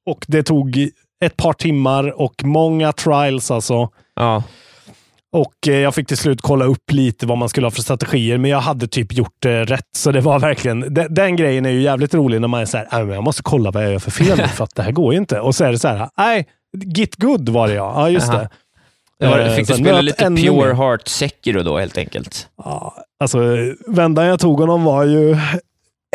och 0.09 0.25
det 0.27 0.43
tog 0.43 0.89
ett 1.25 1.37
par 1.37 1.53
timmar 1.53 2.21
och 2.21 2.33
många 2.43 2.91
trials 2.91 3.51
alltså. 3.51 3.89
Ja. 4.15 4.43
Och 5.35 5.53
jag 5.67 5.95
fick 5.95 6.07
till 6.07 6.17
slut 6.17 6.41
kolla 6.41 6.65
upp 6.65 6.91
lite 6.91 7.25
vad 7.25 7.37
man 7.37 7.49
skulle 7.49 7.65
ha 7.65 7.71
för 7.71 7.81
strategier, 7.81 8.37
men 8.37 8.51
jag 8.51 8.59
hade 8.61 8.87
typ 8.87 9.13
gjort 9.13 9.45
rätt. 9.45 9.87
Så 9.95 10.11
det 10.11 10.21
var 10.21 10.39
verkligen, 10.39 10.93
den, 10.93 11.13
den 11.13 11.35
grejen 11.35 11.65
är 11.65 11.69
ju 11.69 11.81
jävligt 11.81 12.13
rolig 12.13 12.41
när 12.41 12.47
man 12.47 12.61
är 12.61 12.65
så 12.65 12.77
här, 12.77 12.87
"Nej, 12.91 13.05
men 13.05 13.15
jag 13.15 13.23
måste 13.23 13.43
kolla 13.43 13.71
vad 13.71 13.83
jag 13.83 13.91
gör 13.91 13.99
för 13.99 14.11
fel 14.11 14.47
för 14.55 14.63
att 14.63 14.75
det 14.75 14.83
här 14.83 14.91
går 14.91 15.13
ju 15.13 15.19
inte. 15.19 15.39
Och 15.39 15.55
så 15.55 15.63
är 15.63 15.71
det 15.71 15.79
så 15.79 15.87
här, 15.87 16.09
nej, 16.17 16.47
git 16.77 17.15
good 17.15 17.49
var 17.49 17.67
det 17.67 17.73
ja. 17.73 17.93
Ja, 17.95 18.09
just 18.09 18.31
det. 18.31 18.49
Det 19.19 19.27
var, 19.27 19.39
Eh, 19.39 19.55
fick 19.55 19.67
du 19.67 19.73
spela 19.73 20.01
lite 20.01 20.25
Pure. 20.25 20.73
Heart 20.73 21.07
Sekiro 21.07 21.63
då 21.63 21.77
helt 21.77 21.97
enkelt? 21.97 22.47
Ja, 22.57 22.95
alltså, 23.19 23.39
vändan 23.87 24.25
jag 24.25 24.39
tog 24.39 24.59
honom 24.59 24.83
var 24.83 25.03
ju 25.03 25.37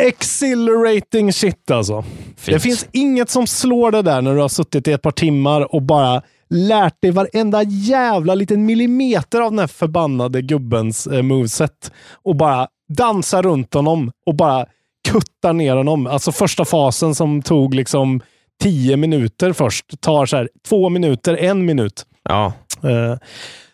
exhilarating 0.01 1.33
shit 1.33 1.71
alltså. 1.71 2.01
Fint. 2.37 2.55
Det 2.55 2.59
finns 2.59 2.87
inget 2.91 3.29
som 3.29 3.47
slår 3.47 3.91
det 3.91 4.01
där 4.01 4.21
när 4.21 4.35
du 4.35 4.41
har 4.41 4.49
suttit 4.49 4.87
i 4.87 4.91
ett 4.91 5.01
par 5.01 5.11
timmar 5.11 5.75
och 5.75 5.81
bara 5.81 6.21
lärt 6.49 7.01
dig 7.01 7.11
varenda 7.11 7.63
jävla 7.63 8.35
liten 8.35 8.65
millimeter 8.65 9.41
av 9.41 9.51
den 9.51 9.59
här 9.59 9.67
förbannade 9.67 10.41
gubbens 10.41 11.07
eh, 11.07 11.21
moveset 11.21 11.91
och 12.23 12.35
bara 12.35 12.67
dansa 12.97 13.41
runt 13.41 13.73
honom 13.73 14.11
och 14.25 14.35
bara 14.35 14.65
kutta 15.07 15.53
ner 15.53 15.75
honom. 15.75 16.07
Alltså 16.07 16.31
första 16.31 16.65
fasen 16.65 17.15
som 17.15 17.41
tog 17.41 17.75
liksom 17.75 18.21
tio 18.63 18.97
minuter 18.97 19.53
först 19.53 20.01
tar 20.01 20.25
så 20.25 20.37
här 20.37 20.49
två 20.67 20.89
minuter, 20.89 21.37
en 21.37 21.65
minut. 21.65 22.05
Ja. 22.23 22.53
Eh, 22.83 23.17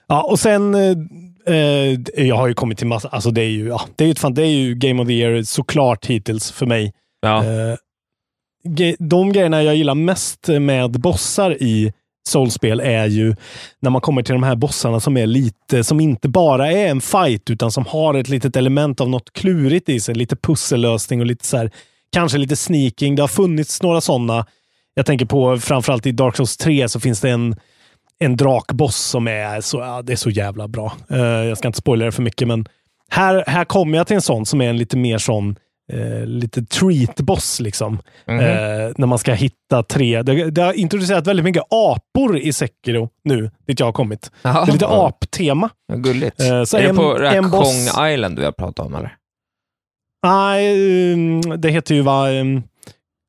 ja, 0.08 0.24
och 0.24 0.40
sen 0.40 0.76
eh, 1.46 2.26
jag 2.26 2.36
har 2.36 2.48
ju 2.48 2.54
kommit 2.54 2.78
till 2.78 2.88
massa, 2.88 3.08
alltså 3.10 3.32
det 3.32 3.42
är 3.42 3.50
ju, 3.50 3.68
ja, 3.68 3.82
det 3.96 4.04
är 4.04 4.08
ju, 4.08 4.16
fan, 4.16 4.34
det 4.34 4.42
är 4.42 4.46
ju 4.50 4.76
Game 4.76 5.02
of 5.02 5.08
the 5.08 5.14
Year 5.14 5.44
såklart 5.44 6.06
hittills 6.06 6.52
för 6.52 6.66
mig. 6.66 6.94
ja. 7.22 7.44
Ge- 8.68 8.96
de 9.00 9.32
grejerna 9.34 9.64
jag 9.64 9.76
gillar 9.76 9.96
mest 9.96 10.48
med 10.48 10.92
bossar 10.92 11.64
i 11.64 11.94
soulspel 12.30 12.80
är 12.80 13.06
ju 13.06 13.36
när 13.82 13.90
man 13.90 14.02
kommer 14.02 14.24
till 14.24 14.34
de 14.34 14.44
här 14.44 14.56
bossarna 14.56 15.00
som 15.00 15.18
är 15.18 15.28
lite, 15.28 15.84
som 15.84 16.00
inte 16.00 16.30
bara 16.30 16.72
är 16.72 16.88
en 16.88 17.02
fight, 17.02 17.50
utan 17.50 17.72
som 17.72 17.86
har 17.86 18.14
ett 18.14 18.30
litet 18.30 18.56
element 18.56 19.02
av 19.02 19.10
något 19.10 19.34
klurigt 19.34 19.90
i 19.90 20.00
sig. 20.00 20.16
Lite 20.16 20.36
pussellösning 20.36 21.20
och 21.20 21.26
lite 21.26 21.46
så 21.46 21.58
här, 21.58 21.72
kanske 22.12 22.38
lite 22.38 22.56
sneaking. 22.56 23.16
Det 23.16 23.24
har 23.24 23.28
funnits 23.28 23.82
några 23.82 24.02
sådana. 24.02 24.46
Jag 24.98 25.06
tänker 25.06 25.26
på 25.26 25.58
framförallt 25.58 26.06
i 26.06 26.12
Dark 26.12 26.36
Souls 26.36 26.58
3 26.58 26.90
så 26.90 27.00
finns 27.00 27.22
det 27.22 27.30
en, 27.30 27.56
en 28.20 28.38
drakboss 28.38 28.96
som 28.98 29.28
är 29.28 29.62
så, 29.62 29.78
ja, 29.80 30.02
det 30.02 30.12
är 30.14 30.18
så 30.18 30.30
jävla 30.30 30.68
bra. 30.68 30.94
Eh, 31.10 31.18
jag 31.20 31.58
ska 31.58 31.68
inte 31.68 31.78
spoila 31.80 32.06
det 32.06 32.12
för 32.12 32.22
mycket, 32.22 32.48
men 32.48 32.66
här, 33.10 33.44
här 33.48 33.66
kommer 33.66 33.98
jag 33.98 34.08
till 34.08 34.16
en 34.16 34.22
sån 34.22 34.46
som 34.46 34.62
är 34.62 34.70
en 34.70 34.78
lite 34.78 34.98
mer 34.98 35.18
sån 35.18 35.56
eh, 35.94 36.26
lite 36.26 36.62
treat-boss. 36.62 37.60
Liksom. 37.62 38.00
Mhm. 38.28 38.40
Eh, 38.40 38.92
när 38.98 39.06
man 39.06 39.20
ska 39.20 39.34
hitta 39.34 39.84
tre. 39.84 40.22
Det, 40.22 40.52
det 40.52 40.62
har 40.62 40.74
introducerat 40.74 41.28
väldigt 41.28 41.44
mycket 41.44 41.64
apor 41.70 42.38
i 42.38 42.54
Sekiro 42.54 43.10
nu, 43.24 43.52
dit 43.68 43.80
jag 43.80 43.88
har 43.88 43.94
kommit. 43.94 44.32
Jaha. 44.42 44.66
Det 44.66 44.72
är 44.72 44.74
lite 44.74 44.88
aptema. 44.88 45.70
Ja, 45.88 45.96
Gulligt. 45.96 46.42
Eh, 46.42 46.64
så 46.64 46.78
är 46.78 46.82
en- 46.82 46.96
det 46.96 47.02
på 47.02 47.18
det 47.18 47.42
boss- 47.42 47.92
Kong 47.96 48.08
Island 48.10 48.40
vi 48.40 48.46
har 48.46 48.52
pratat 48.52 48.86
om 48.86 48.96
eller? 48.96 49.16
Nej, 50.24 51.14
um, 51.14 51.42
det 51.62 51.70
heter 51.70 51.96
ju 51.96 52.02
va, 52.02 52.30
um, 52.30 52.64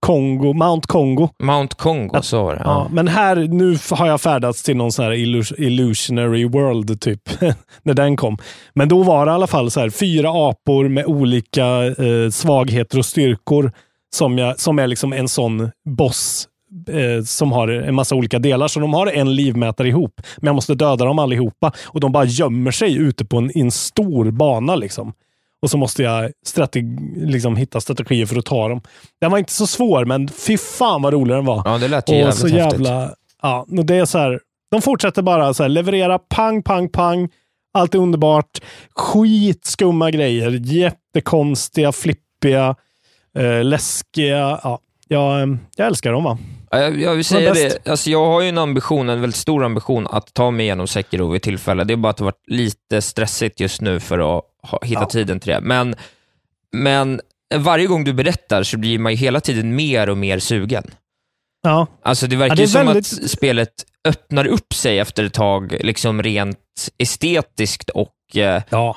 Kongo, 0.07 0.53
Mount 0.53 0.87
Kongo. 0.89 1.29
Mount 1.43 1.75
Kongo, 1.79 2.23
så 2.23 2.43
var 2.45 2.55
det. 2.55 2.63
Ja. 2.65 2.71
Ja. 2.71 2.89
men 2.93 3.09
här, 3.09 3.37
nu 3.37 3.77
har 3.91 4.07
jag 4.07 4.21
färdats 4.21 4.63
till 4.63 4.77
någon 4.77 4.93
sån 4.93 5.05
här 5.05 5.13
illus- 5.13 5.55
illusionary 5.59 6.45
world, 6.45 7.01
typ, 7.01 7.21
när 7.83 7.95
den 7.95 8.17
kom. 8.17 8.39
Men 8.75 8.89
då 8.89 9.03
var 9.03 9.27
det 9.27 9.31
i 9.33 9.35
alla 9.35 9.47
fall 9.47 9.71
så 9.71 9.81
här, 9.81 9.91
fyra 9.91 10.31
apor 10.51 10.89
med 10.89 11.07
olika 11.07 11.87
eh, 11.87 12.31
svagheter 12.31 12.99
och 12.99 13.07
styrkor 13.07 13.73
som, 14.15 14.39
jag, 14.39 14.61
som 14.61 14.79
är 14.79 14.87
liksom 14.87 15.13
en 15.13 15.29
sån 15.29 15.71
boss 15.89 16.49
eh, 16.89 17.25
som 17.25 17.53
har 17.53 17.69
en 17.69 17.95
massa 17.95 18.15
olika 18.15 18.39
delar. 18.39 18.69
Så 18.69 18.81
de 18.81 18.95
har 18.95 19.07
en 19.07 19.35
livmätare 19.35 19.89
ihop, 19.89 20.21
men 20.37 20.47
jag 20.47 20.55
måste 20.55 20.75
döda 20.75 21.05
dem 21.05 21.19
allihopa. 21.19 21.73
Och 21.85 22.01
de 22.01 22.13
bara 22.13 22.25
gömmer 22.25 22.71
sig 22.71 22.97
ute 22.97 23.25
på 23.25 23.37
en, 23.39 23.51
en 23.55 23.71
stor 23.71 24.31
bana. 24.31 24.77
Liksom. 24.77 25.13
Och 25.67 25.71
så 25.71 25.79
måste 25.79 26.03
jag 26.03 26.31
strategi, 26.47 26.87
liksom, 27.17 27.57
hitta 27.57 27.81
strategier 27.81 28.27
för 28.27 28.37
att 28.39 28.45
ta 28.45 28.69
dem. 28.69 28.81
Den 29.21 29.31
var 29.31 29.39
inte 29.39 29.53
så 29.53 29.67
svår, 29.67 30.05
men 30.05 30.29
fy 30.29 30.59
fan 30.59 31.03
vad 31.03 31.13
rolig 31.13 31.37
den 31.37 31.45
var. 31.45 31.63
ja, 31.65 31.79
det 31.79 31.89
lät 31.89 32.09
ju 32.09 32.13
Och 32.15 32.19
jävligt 32.21 32.37
så 32.37 32.47
häftigt. 32.49 32.81
jävla... 32.87 33.11
Ja, 33.43 33.67
och 33.79 33.85
det 33.87 33.95
är 33.97 34.05
så 34.05 34.19
här, 34.19 34.41
de 34.71 34.83
fortsätter 34.83 35.23
bara 35.23 35.55
så 35.55 35.63
här, 35.63 35.71
leverera 35.71 36.19
pang, 36.19 36.63
pang, 36.63 36.89
pang. 36.89 37.29
Allt 37.75 37.95
är 37.95 37.99
underbart. 37.99 38.59
Skitskumma 38.97 40.11
grejer. 40.11 40.51
Jättekonstiga, 40.51 41.93
flippiga, 41.93 42.75
eh, 43.39 43.65
läskiga. 43.65 44.61
Ja, 44.63 44.79
jag, 45.09 45.59
jag 45.77 45.87
älskar 45.87 46.13
dem. 46.13 46.25
va? 46.25 46.39
Ja, 46.71 46.79
Jag, 46.81 47.01
jag 47.01 47.15
vill 47.15 47.25
säga 47.25 47.55
det, 47.55 47.89
alltså 47.89 48.11
jag 48.11 48.27
har 48.27 48.41
ju 48.43 48.49
en 48.49 48.59
ambition, 48.59 49.09
en 49.09 49.21
väldigt 49.21 49.37
stor 49.37 49.65
ambition 49.65 50.07
att 50.11 50.35
ta 50.35 50.51
mig 50.51 50.67
igenom 50.67 50.87
Sekiro 50.87 51.31
vid 51.31 51.43
tillfälle. 51.43 51.85
Det 51.85 51.93
är 51.93 51.97
bara 51.97 52.11
att 52.11 52.17
det 52.17 52.25
har 52.25 52.31
varit 52.31 52.45
lite 52.51 53.03
stressigt 53.03 53.61
just 53.61 53.81
nu 53.81 54.01
för 54.01 54.19
att 54.39 54.45
ha, 54.63 54.79
hitta 54.83 55.01
Ja. 55.01 55.07
tiden 55.07 55.41
till 55.41 55.53
det. 55.53 55.61
Men, 55.61 55.95
men 56.73 57.21
varje 57.55 57.87
gång 57.87 58.05
du 58.05 58.13
berättar 58.13 58.63
så 58.63 58.79
blir 58.79 58.99
man 58.99 59.13
ju 59.13 59.19
hela 59.19 59.41
tiden 59.41 59.77
mer 59.77 60.09
och 60.09 60.19
mer 60.19 60.39
sugen. 60.39 60.85
Ja. 61.63 61.87
Alltså 62.03 62.27
det 62.27 62.37
verkar 62.37 62.57
Ja, 62.57 62.63
det 62.63 62.69
som 62.69 62.87
väldigt- 62.87 63.25
att 63.25 63.31
spelet 63.31 63.73
öppnar 64.09 64.47
upp 64.47 64.75
sig 64.75 64.99
efter 64.99 65.25
ett 65.25 65.35
tag, 65.35 65.77
liksom 65.81 66.23
rent 66.23 66.59
estetiskt 66.99 67.91
och 67.91 68.13
eh, 68.37 68.63
Ja. 68.71 68.97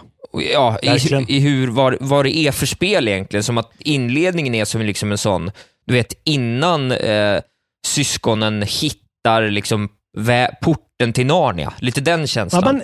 ja, 0.54 0.80
i, 0.82 1.26
i 1.28 1.40
hur, 1.40 1.68
vad, 1.68 1.96
vad 2.00 2.26
det 2.26 2.38
är 2.38 2.52
för 2.52 2.66
spel 2.66 3.08
egentligen. 3.08 3.44
Som 3.44 3.58
att 3.58 3.72
inledningen 3.80 4.56
är 4.56 4.66
som 4.66 4.82
liksom 4.82 5.12
en 5.12 5.18
sån, 5.18 5.52
du 5.86 5.94
vet 5.94 6.14
innan 6.24 6.92
eh, 6.92 7.42
syskonen 7.88 8.62
hittar 8.62 9.42
liksom 9.50 9.90
vä- 10.18 10.50
porten 10.62 11.14
till 11.14 11.26
Narnia. 11.26 11.74
Lite 11.78 12.02
den 12.02 12.20
ja 12.22 12.28
känslan. 12.28 12.64
men, 12.64 12.82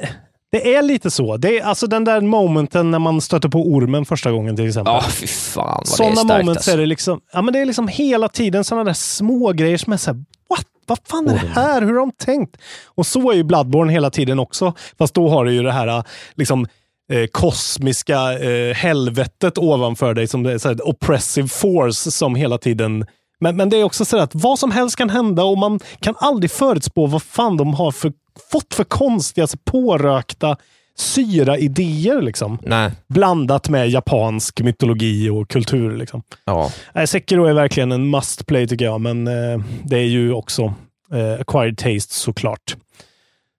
det 0.51 0.75
är 0.75 0.81
lite 0.81 1.11
så. 1.11 1.37
Det 1.37 1.59
är 1.59 1.63
alltså 1.63 1.87
den 1.87 2.03
där 2.03 2.21
momenten 2.21 2.91
när 2.91 2.99
man 2.99 3.21
stöter 3.21 3.49
på 3.49 3.59
ormen 3.59 4.05
första 4.05 4.31
gången 4.31 4.55
till 4.55 4.67
exempel. 4.67 4.93
Ja, 4.93 5.03
fy 5.09 5.27
fan 5.27 5.65
vad 5.65 5.83
det 5.85 5.91
är 5.91 5.95
Sådana 5.95 6.15
starkt 6.15 6.45
moments 6.45 6.57
alltså. 6.57 6.71
är 6.71 6.77
det 6.77 6.85
liksom, 6.85 7.21
ja 7.33 7.41
men 7.41 7.53
det 7.53 7.59
är 7.59 7.65
liksom 7.65 7.87
hela 7.87 8.29
tiden 8.29 8.63
sådana 8.63 8.83
där 8.83 8.93
små 8.93 9.51
grejer 9.51 9.77
som 9.77 9.93
är 9.93 9.97
såhär, 9.97 10.17
what? 10.49 10.65
Vad 10.87 10.99
fan 11.07 11.27
är 11.29 11.33
det 11.33 11.61
här? 11.61 11.81
Hur 11.81 11.87
har 11.87 11.99
de 11.99 12.11
tänkt? 12.11 12.57
Och 12.85 13.05
så 13.07 13.31
är 13.31 13.35
ju 13.35 13.43
Bloodborne 13.43 13.91
hela 13.93 14.09
tiden 14.09 14.39
också. 14.39 14.73
Fast 14.97 15.13
då 15.13 15.29
har 15.29 15.45
du 15.45 15.53
ju 15.53 15.63
det 15.63 15.71
här 15.71 16.03
liksom 16.35 16.67
eh, 17.11 17.25
kosmiska 17.31 18.39
eh, 18.39 18.73
helvetet 18.75 19.57
ovanför 19.57 20.13
dig 20.13 20.27
som 20.27 20.43
det 20.43 20.51
är 20.53 20.57
så 20.57 20.67
här, 20.67 20.87
oppressive 20.89 21.47
force 21.47 22.11
som 22.11 22.35
hela 22.35 22.57
tiden 22.57 23.05
men, 23.39 23.55
men 23.55 23.69
det 23.69 23.77
är 23.77 23.83
också 23.83 24.05
så 24.05 24.17
att 24.17 24.35
vad 24.35 24.59
som 24.59 24.71
helst 24.71 24.95
kan 24.95 25.09
hända 25.09 25.43
och 25.43 25.57
man 25.57 25.79
kan 25.99 26.15
aldrig 26.17 26.51
förutspå 26.51 27.05
vad 27.05 27.23
fan 27.23 27.57
de 27.57 27.73
har 27.73 27.91
för, 27.91 28.13
fått 28.51 28.73
för 28.73 28.83
konstiga, 28.83 29.43
alltså 29.43 29.57
pårökta 29.65 30.57
syra-idéer. 30.97 32.21
Liksom 32.21 32.57
Nej, 32.61 32.91
blandat 33.07 33.69
med 33.69 33.89
japansk 33.89 34.61
mytologi 34.61 35.29
och 35.29 35.49
kultur. 35.49 35.97
Liksom. 35.97 36.23
ja. 36.45 36.71
Nej, 36.93 37.07
Sekiro 37.07 37.45
är 37.45 37.53
verkligen 37.53 37.91
en 37.91 38.09
must 38.09 38.45
play 38.45 38.67
tycker 38.67 38.85
jag, 38.85 39.01
men 39.01 39.27
eh, 39.27 39.59
det 39.83 39.97
är 39.97 40.07
ju 40.07 40.33
också 40.33 40.73
eh, 41.13 41.41
acquired 41.41 41.77
taste 41.77 42.13
såklart. 42.13 42.75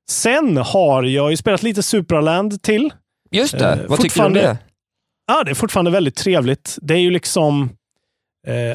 Sen 0.09 0.57
har 0.57 1.03
jag 1.03 1.31
ju 1.31 1.37
spelat 1.37 1.63
lite 1.63 1.83
Supraland 1.83 2.63
till. 2.63 2.93
Just 3.31 3.59
det. 3.59 3.73
Eh, 3.73 3.79
vad 3.89 4.01
tycker 4.01 4.21
du 4.21 4.27
om 4.27 4.33
det? 4.33 4.59
Ja, 5.27 5.45
det 5.45 5.51
är 5.51 5.55
fortfarande 5.55 5.91
väldigt 5.91 6.17
trevligt. 6.17 6.79
Det 6.83 6.95
är 6.95 6.99
ju 6.99 7.11
liksom 7.11 7.63
eh, 7.63 7.69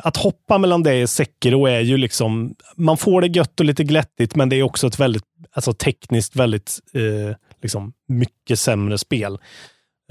att 0.04 0.18
hoppa 0.18 0.58
mellan 0.58 0.84
det 0.84 1.04
och 1.04 1.10
Sekiro 1.10 1.66
är 1.66 1.80
ju 1.80 1.98
liksom, 1.98 2.56
man 2.78 2.98
får 2.98 3.22
det 3.22 3.28
gött 3.28 3.60
och 3.60 3.66
lite 3.66 3.84
glättigt, 3.84 4.36
men 4.36 4.50
det 4.50 4.56
är 4.56 4.64
också 4.64 4.88
ett 4.88 5.00
väldigt, 5.00 5.24
alltså 5.54 5.74
tekniskt 5.74 6.36
väldigt, 6.36 6.80
eh, 6.94 7.36
liksom 7.62 7.94
mycket 8.08 8.60
sämre 8.60 8.98
spel. 8.98 9.38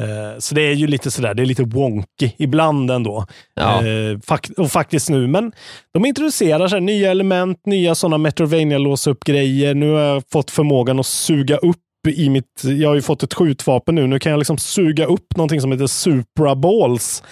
Eh, 0.03 0.39
så 0.39 0.55
det 0.55 0.63
är 0.63 0.73
ju 0.73 0.87
lite 0.87 1.11
sådär, 1.11 1.35
det 1.35 1.43
är 1.43 1.47
lite 1.47 1.63
wonky 1.63 2.31
ibland 2.39 2.91
ändå. 2.91 3.27
Ja. 3.55 3.79
Eh, 3.79 4.17
fak- 4.19 4.59
och 4.59 4.71
faktiskt 4.71 5.11
nu, 5.11 5.27
men 5.27 5.53
de 5.95 6.05
introducerar 6.05 6.69
så 6.69 6.79
nya 6.79 7.11
element, 7.11 7.67
nya 7.67 7.95
sådana 7.95 8.19
Metroidvania 8.19 8.79
låsa 8.79 9.11
upp 9.11 9.25
grejer. 9.25 9.75
Nu 9.75 9.91
har 9.91 10.01
jag 10.01 10.23
fått 10.33 10.51
förmågan 10.51 11.01
att 11.01 11.07
suga 11.07 11.57
upp 11.57 11.77
i 12.09 12.31
mitt, 12.31 12.63
jag 12.65 12.89
har 12.89 12.95
ju 12.95 13.03
fått 13.03 13.23
ett 13.23 13.35
skjutvapen 13.35 13.95
nu, 13.95 14.07
nu 14.07 14.19
kan 14.19 14.33
jag 14.33 14.39
liksom 14.39 14.59
suga 14.59 15.07
upp 15.07 15.37
någonting 15.37 15.61
som 15.61 15.73
heter 15.73 15.87
Supra 15.87 16.55
Balls. 16.55 17.23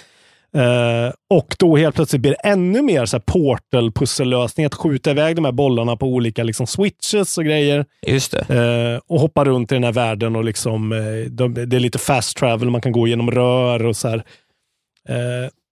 Eh, 0.53 1.13
och 1.29 1.55
då 1.59 1.77
helt 1.77 1.95
plötsligt 1.95 2.21
blir 2.21 2.31
det 2.31 2.49
ännu 2.49 2.81
mer 2.81 3.05
så 3.05 3.19
portal-pussellösning, 3.19 4.65
att 4.65 4.75
skjuta 4.75 5.11
iväg 5.11 5.35
de 5.35 5.45
här 5.45 5.51
bollarna 5.51 5.95
på 5.95 6.07
olika 6.07 6.43
liksom 6.43 6.67
switches 6.67 7.37
och 7.37 7.45
grejer. 7.45 7.85
Just 8.07 8.31
det. 8.31 8.55
Eh, 8.55 9.01
och 9.07 9.19
hoppa 9.19 9.45
runt 9.45 9.71
i 9.71 9.75
den 9.75 9.83
här 9.83 9.91
världen 9.91 10.35
och 10.35 10.43
liksom, 10.43 10.91
eh, 10.91 11.31
de, 11.31 11.53
det 11.53 11.75
är 11.75 11.79
lite 11.79 11.97
fast 11.97 12.37
travel, 12.37 12.69
man 12.69 12.81
kan 12.81 12.91
gå 12.91 13.07
genom 13.07 13.31
rör 13.31 13.85
och 13.85 13.95
så 13.95 14.07
här. 14.07 14.23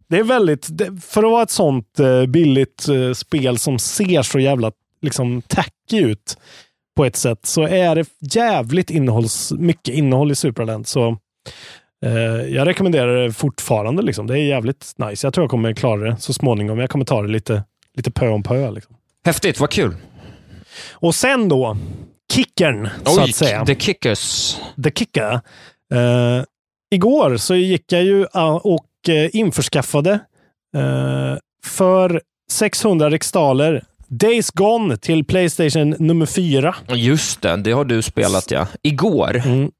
Det 0.10 0.18
är 0.18 0.24
väldigt, 0.24 0.68
det, 0.72 1.02
för 1.02 1.24
att 1.24 1.32
vara 1.32 1.44
ett 1.44 1.52
sånt 1.52 2.00
billigt 2.28 2.88
spel 3.14 3.58
som 3.58 3.80
ser 3.80 4.22
så 4.22 4.40
jävla 4.40 4.72
liksom 5.02 5.42
tacky 5.42 6.00
ut 6.00 6.38
på 6.96 7.06
ett 7.06 7.16
sätt, 7.16 7.46
så 7.46 7.68
är 7.68 7.96
det 7.96 8.06
jävligt 8.20 8.90
innehålls, 8.90 9.52
mycket 9.52 9.94
innehåll 9.96 10.32
i 10.32 10.36
Superland. 10.36 10.88
Så 10.88 11.18
jag 12.50 12.68
rekommenderar 12.68 13.24
det 13.24 13.34
fortfarande. 13.34 14.02
Liksom. 14.02 14.28
Det 14.28 14.40
är 14.40 14.44
jävligt 14.44 14.94
nice. 14.98 15.28
Jag 15.28 15.34
tror 15.34 15.44
jag 15.44 15.52
kommer 15.52 15.74
klara 15.74 16.10
det 16.10 16.18
så 16.20 16.34
småningom. 16.34 16.80
Jag 16.80 16.90
kommer 16.90 17.06
ta 17.06 17.22
det 17.22 17.28
lite, 17.28 17.64
lite 17.96 18.12
pö 18.12 18.28
om 18.30 18.44
pö. 18.44 18.72
Liksom. 18.72 18.96
Häftigt, 19.26 19.60
vad 19.60 19.70
kul. 19.70 19.96
Och 20.94 21.16
sen 21.16 21.50
då, 21.50 21.78
kickern, 22.34 22.90
så 23.06 23.22
att 23.22 23.36
säga. 23.36 23.66
The 23.66 23.76
Kickers. 23.76 24.58
The 24.84 24.92
Kicker. 24.92 25.34
Eh, 25.94 26.44
igår 26.92 27.38
så 27.38 27.56
gick 27.56 27.92
jag 27.92 28.04
ju 28.04 28.20
uh, 28.22 28.56
och 28.56 28.86
uh, 29.10 29.36
införskaffade 29.36 30.12
eh, 30.78 31.38
för 31.66 32.22
600 32.52 33.10
riksdaler 33.10 33.84
Days 34.08 34.52
Gone 34.52 34.98
till 34.98 35.26
Playstation 35.26 35.96
nummer 36.00 36.26
4. 36.26 36.76
Just 36.88 37.42
det, 37.42 37.56
det 37.56 37.72
har 37.72 37.86
du 37.86 38.02
spelat 38.02 38.52
ja. 38.52 38.68
Igår. 38.82 39.42
Mm. 39.46 39.72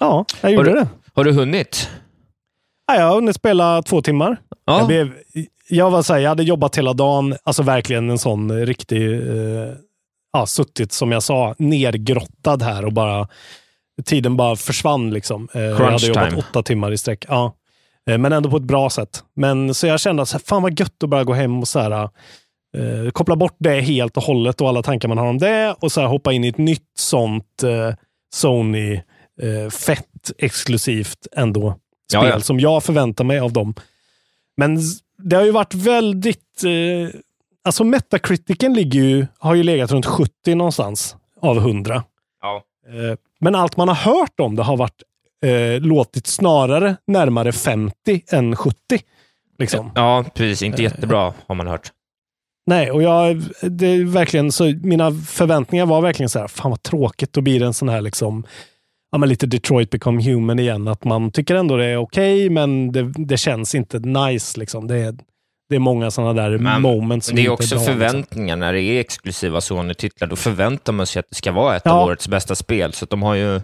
Ja, 0.00 0.24
jag 0.40 0.52
gjorde 0.52 0.70
du- 0.70 0.74
det. 0.74 0.88
Har 1.18 1.24
du 1.24 1.32
hunnit? 1.32 1.90
Ja, 2.86 2.96
jag 2.96 3.04
har 3.04 3.14
hunnit 3.14 3.36
spela 3.36 3.82
två 3.82 4.02
timmar. 4.02 4.36
Ja. 4.66 4.78
Jag, 4.78 4.86
blev, 4.86 5.12
jag, 5.68 5.90
var 5.90 6.02
så 6.02 6.12
här, 6.12 6.20
jag 6.20 6.28
hade 6.28 6.42
jobbat 6.42 6.78
hela 6.78 6.92
dagen, 6.92 7.36
alltså 7.44 7.62
verkligen 7.62 8.10
en 8.10 8.18
sån 8.18 8.66
riktig, 8.66 9.12
eh, 9.12 9.72
ja, 10.32 10.46
suttit 10.46 10.92
som 10.92 11.12
jag 11.12 11.22
sa, 11.22 11.54
nergrottad 11.58 12.62
här 12.62 12.84
och 12.84 12.92
bara, 12.92 13.28
tiden 14.04 14.36
bara 14.36 14.56
försvann. 14.56 15.10
Liksom. 15.10 15.48
Eh, 15.54 15.62
jag 15.62 15.76
hade 15.76 16.06
jobbat 16.06 16.28
time. 16.28 16.42
åtta 16.50 16.62
timmar 16.62 16.92
i 16.92 16.98
sträck. 16.98 17.24
Ja. 17.28 17.54
Eh, 18.10 18.18
men 18.18 18.32
ändå 18.32 18.50
på 18.50 18.56
ett 18.56 18.62
bra 18.62 18.90
sätt. 18.90 19.24
Men 19.36 19.74
så 19.74 19.86
jag 19.86 20.00
kände 20.00 20.22
att 20.22 20.28
så 20.28 20.36
här, 20.36 20.44
fan 20.46 20.62
vad 20.62 20.80
gött 20.80 21.02
att 21.02 21.10
bara 21.10 21.24
gå 21.24 21.32
hem 21.32 21.60
och 21.60 21.68
så 21.68 21.78
här, 21.78 22.02
eh, 22.76 23.10
koppla 23.12 23.36
bort 23.36 23.56
det 23.58 23.80
helt 23.80 24.16
och 24.16 24.22
hållet 24.22 24.60
och 24.60 24.68
alla 24.68 24.82
tankar 24.82 25.08
man 25.08 25.18
har 25.18 25.26
om 25.26 25.38
det 25.38 25.74
och 25.80 25.92
så 25.92 26.00
här, 26.00 26.08
hoppa 26.08 26.32
in 26.32 26.44
i 26.44 26.48
ett 26.48 26.58
nytt 26.58 26.92
sånt 26.98 27.62
eh, 27.62 27.94
Sony 28.34 29.00
eh, 29.42 29.70
fett 29.70 30.30
exklusivt 30.38 31.26
ändå 31.32 31.78
Ja, 32.12 32.20
spel 32.20 32.30
ja. 32.30 32.40
som 32.40 32.60
jag 32.60 32.84
förväntar 32.84 33.24
mig 33.24 33.38
av 33.38 33.52
dem. 33.52 33.74
Men 34.56 34.78
det 35.22 35.36
har 35.36 35.44
ju 35.44 35.50
varit 35.50 35.74
väldigt... 35.74 36.64
Eh, 36.64 37.20
alltså 37.64 37.84
Metacriticen 37.84 38.74
ligger 38.74 39.00
ju, 39.00 39.26
har 39.38 39.54
ju 39.54 39.62
legat 39.62 39.92
runt 39.92 40.06
70 40.06 40.54
någonstans 40.54 41.16
av 41.40 41.56
100. 41.58 42.04
Ja. 42.42 42.62
Eh, 42.88 43.18
men 43.40 43.54
allt 43.54 43.76
man 43.76 43.88
har 43.88 43.94
hört 43.94 44.40
om 44.40 44.56
det 44.56 44.62
har 44.62 44.76
varit 44.76 45.02
eh, 45.44 45.80
låtit 45.80 46.26
snarare 46.26 46.96
närmare 47.06 47.52
50 47.52 48.22
än 48.32 48.56
70. 48.56 48.76
Liksom. 49.58 49.92
Ja, 49.94 50.24
precis. 50.34 50.62
Inte 50.62 50.82
jättebra 50.82 51.34
har 51.46 51.54
man 51.54 51.66
hört. 51.66 51.92
Nej, 52.66 52.90
och 52.90 53.02
jag, 53.02 53.42
det 53.62 53.86
är 53.86 54.04
verkligen 54.04 54.52
så, 54.52 54.64
mina 54.64 55.12
förväntningar 55.12 55.86
var 55.86 56.00
verkligen 56.00 56.28
så 56.28 56.38
här, 56.38 56.48
fan 56.48 56.70
vad 56.70 56.82
tråkigt, 56.82 57.32
då 57.32 57.40
blir 57.40 57.60
det 57.60 57.66
en 57.66 57.74
sån 57.74 57.88
här 57.88 58.00
liksom, 58.00 58.46
ja 59.12 59.18
men 59.18 59.28
lite 59.28 59.46
Detroit 59.46 59.90
become 59.90 60.22
human 60.22 60.58
igen, 60.58 60.88
att 60.88 61.04
man 61.04 61.30
tycker 61.30 61.54
ändå 61.54 61.76
det 61.76 61.84
är 61.84 61.96
okej, 61.96 62.50
men 62.50 62.92
det, 62.92 63.12
det 63.16 63.36
känns 63.36 63.74
inte 63.74 63.98
nice 63.98 64.60
liksom. 64.60 64.86
Det 64.86 64.96
är, 64.96 65.14
det 65.68 65.74
är 65.74 65.78
många 65.78 66.10
sådana 66.10 66.32
där 66.42 66.58
Men- 66.58 66.82
moments 66.82 67.28
det 67.28 67.44
är 67.44 67.48
också 67.50 67.74
bra, 67.74 67.78
liksom. 67.84 67.94
förväntningar 68.00 68.56
när 68.56 68.72
det 68.72 68.82
är 68.82 69.00
exklusiva 69.00 69.60
Sony-titlar. 69.60 70.28
Då 70.28 70.36
förväntar 70.36 70.92
man 70.92 71.06
sig 71.06 71.20
att 71.20 71.26
det 71.28 71.36
ska 71.36 71.52
vara 71.52 71.76
ett 71.76 71.82
Ja. 71.84 71.90
av 71.92 72.06
årets 72.08 72.28
bästa 72.28 72.54
spel. 72.54 72.92
Så 72.92 73.06
de 73.06 73.22
har 73.22 73.34
ju... 73.34 73.60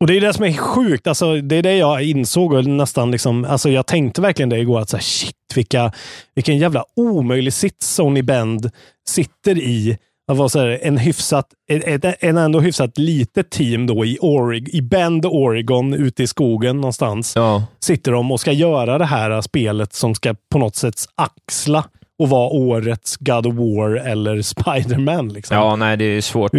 Och 0.00 0.06
det 0.06 0.16
är 0.16 0.20
det 0.20 0.32
som 0.32 0.44
är 0.44 0.52
sjukt. 0.52 1.06
Alltså, 1.06 1.40
det 1.40 1.56
är 1.56 1.62
det 1.62 1.76
jag 1.76 2.02
insåg. 2.02 2.52
Och 2.52 2.64
nästan 2.64 3.10
liksom, 3.10 3.44
alltså, 3.44 3.70
jag 3.70 3.86
tänkte 3.86 4.20
verkligen 4.20 4.48
det 4.48 4.58
igår. 4.58 4.80
Att 4.80 4.88
så 4.88 4.96
här, 4.96 5.02
shit, 5.02 5.34
vilka, 5.54 5.92
vilken 6.34 6.58
jävla 6.58 6.84
omöjlig 6.96 7.52
sits 7.52 7.94
Sony 7.94 8.22
Bend 8.22 8.70
sitter 9.08 9.58
i. 9.58 9.98
Att 10.28 10.36
vara 10.36 10.48
så 10.48 10.58
här, 10.58 10.78
en 10.82 10.98
hyfsat, 10.98 11.46
ett, 11.68 12.04
en 12.20 12.36
ändå 12.36 12.60
hyfsat 12.60 12.98
litet 12.98 13.50
team 13.50 13.86
då 13.86 14.04
i, 14.04 14.18
Orig, 14.20 14.68
i 14.68 14.82
Bend, 14.82 15.26
Oregon, 15.26 15.94
ute 15.94 16.22
i 16.22 16.26
skogen 16.26 16.76
någonstans. 16.76 17.32
Ja. 17.36 17.64
Sitter 17.80 18.12
de 18.12 18.32
och 18.32 18.40
ska 18.40 18.52
göra 18.52 18.98
det 18.98 19.04
här 19.04 19.40
spelet 19.40 19.92
som 19.92 20.14
ska 20.14 20.34
på 20.50 20.58
något 20.58 20.76
sätt 20.76 20.94
axla 21.14 21.84
och 22.18 22.28
vara 22.28 22.50
årets 22.50 23.16
God 23.16 23.46
of 23.46 23.54
War 23.54 23.96
eller 23.96 24.42
Spider-Man. 24.42 25.28
Liksom. 25.28 25.56
ja, 25.56 25.76
nej, 25.76 25.96
det 25.96 26.04
är 26.04 26.20
svårt. 26.20 26.52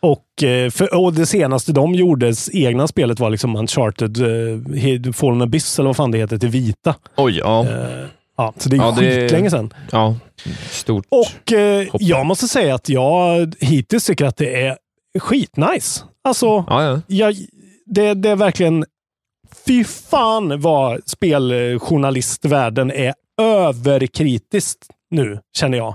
Och, 0.00 0.42
eh, 0.42 0.70
för, 0.70 0.94
och 0.94 1.12
det 1.12 1.26
senaste 1.26 1.72
de 1.72 1.94
gjorde, 1.94 2.34
egna 2.52 2.86
spelet 2.86 3.20
var 3.20 3.30
liksom 3.30 3.56
Uncharted 3.56 4.18
uh, 4.18 5.12
Fallen 5.12 5.42
Abyss, 5.42 5.78
eller 5.78 5.88
vad 5.88 5.96
fan 5.96 6.10
det 6.10 6.18
heter, 6.18 6.38
till 6.38 6.48
vita. 6.48 6.94
Oj, 7.16 7.38
ja. 7.38 7.62
Eh, 7.62 8.06
ja, 8.36 8.54
så 8.58 8.68
det 8.68 8.76
är 8.76 8.78
Ja, 8.78 8.94
skitlänge 8.94 9.50
sedan. 9.50 9.74
ja. 9.92 10.16
Stort. 10.70 11.06
Och 11.08 11.52
eh, 11.52 11.88
jag 12.00 12.26
måste 12.26 12.48
säga 12.48 12.74
att 12.74 12.88
jag 12.88 13.54
hittills 13.60 14.06
tycker 14.06 14.24
att 14.24 14.36
det 14.36 14.62
är 14.66 14.76
skitnice. 15.18 16.04
Alltså, 16.24 16.46
Ja, 16.46 16.82
ja. 16.84 17.00
jag, 17.06 17.34
det, 17.86 18.14
det 18.14 18.30
är 18.30 18.36
verkligen... 18.36 18.84
Fy 19.66 19.84
fan 19.84 20.60
vad 20.60 21.00
speljournalistvärlden 21.08 22.90
är 22.90 23.14
överkritiskt 23.40 24.86
nu, 25.10 25.38
känner 25.56 25.78
jag. 25.78 25.94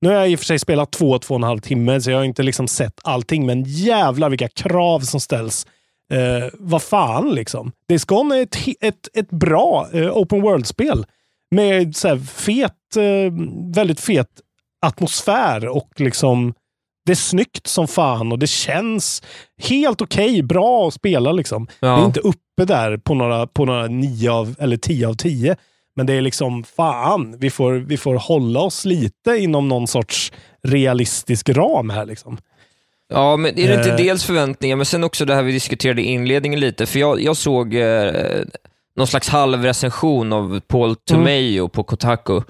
Nu 0.00 0.08
har 0.08 0.16
jag 0.16 0.30
i 0.30 0.34
och 0.34 0.38
för 0.38 0.46
sig 0.46 0.58
spelat 0.58 0.90
två, 0.92 1.18
två 1.18 1.34
och 1.34 1.40
en 1.40 1.44
halv 1.44 1.58
timme, 1.60 2.00
så 2.00 2.10
jag 2.10 2.18
har 2.18 2.24
inte 2.24 2.42
liksom 2.42 2.68
sett 2.68 3.00
allting. 3.04 3.46
Men 3.46 3.64
jävlar 3.66 4.30
vilka 4.30 4.48
krav 4.48 5.00
som 5.00 5.20
ställs. 5.20 5.66
Eh, 6.12 6.48
vad 6.52 6.82
fan 6.82 7.30
liksom. 7.34 7.72
Days 7.88 8.04
Gone 8.04 8.36
är 8.38 8.42
ett, 8.42 8.56
ett, 8.80 9.08
ett 9.14 9.30
bra 9.30 9.88
eh, 9.92 10.16
open 10.16 10.42
world-spel. 10.42 11.06
Med 11.50 11.96
så 11.96 12.08
här, 12.08 12.18
fet, 12.18 12.96
eh, 12.96 13.32
väldigt 13.74 14.00
fet 14.00 14.28
atmosfär 14.86 15.68
och 15.68 15.90
liksom 15.96 16.54
det 17.06 17.12
är 17.12 17.16
snyggt 17.16 17.66
som 17.66 17.88
fan 17.88 18.32
och 18.32 18.38
det 18.38 18.46
känns 18.46 19.22
helt 19.62 20.02
okej, 20.02 20.30
okay, 20.30 20.42
bra 20.42 20.88
att 20.88 20.94
spela 20.94 21.32
liksom. 21.32 21.66
Ja. 21.80 21.88
Det 21.88 22.02
är 22.02 22.06
inte 22.06 22.20
uppe 22.20 22.64
där 22.64 22.96
på 22.96 23.14
några, 23.14 23.46
på 23.46 23.64
några 23.64 23.86
9 23.86 24.30
av, 24.30 24.54
eller 24.58 24.76
10 24.76 25.08
av 25.08 25.14
10. 25.14 25.56
Men 25.96 26.06
det 26.06 26.12
är 26.12 26.20
liksom, 26.20 26.64
fan, 26.64 27.36
vi 27.38 27.50
får, 27.50 27.72
vi 27.72 27.96
får 27.96 28.14
hålla 28.14 28.60
oss 28.60 28.84
lite 28.84 29.36
inom 29.36 29.68
någon 29.68 29.86
sorts 29.86 30.32
realistisk 30.62 31.48
ram 31.48 31.90
här. 31.90 32.06
Liksom. 32.06 32.38
Ja, 33.08 33.36
men 33.36 33.58
är 33.58 33.68
det 33.68 33.74
inte 33.74 33.90
Eh. 33.90 33.96
dels 33.96 34.24
förväntningar, 34.24 34.76
men 34.76 34.86
sen 34.86 35.04
också 35.04 35.24
det 35.24 35.34
här 35.34 35.42
vi 35.42 35.52
diskuterade 35.52 36.02
i 36.02 36.04
inledningen 36.04 36.60
lite, 36.60 36.86
för 36.86 36.98
jag, 36.98 37.20
jag 37.20 37.36
såg 37.36 37.74
eh, 37.74 38.12
någon 38.98 39.06
slags 39.06 39.28
halvrecension 39.28 40.32
av 40.32 40.60
Paul 40.60 40.96
Tomeo 40.96 41.68
på 41.68 41.82
Kotaku. 41.82 42.40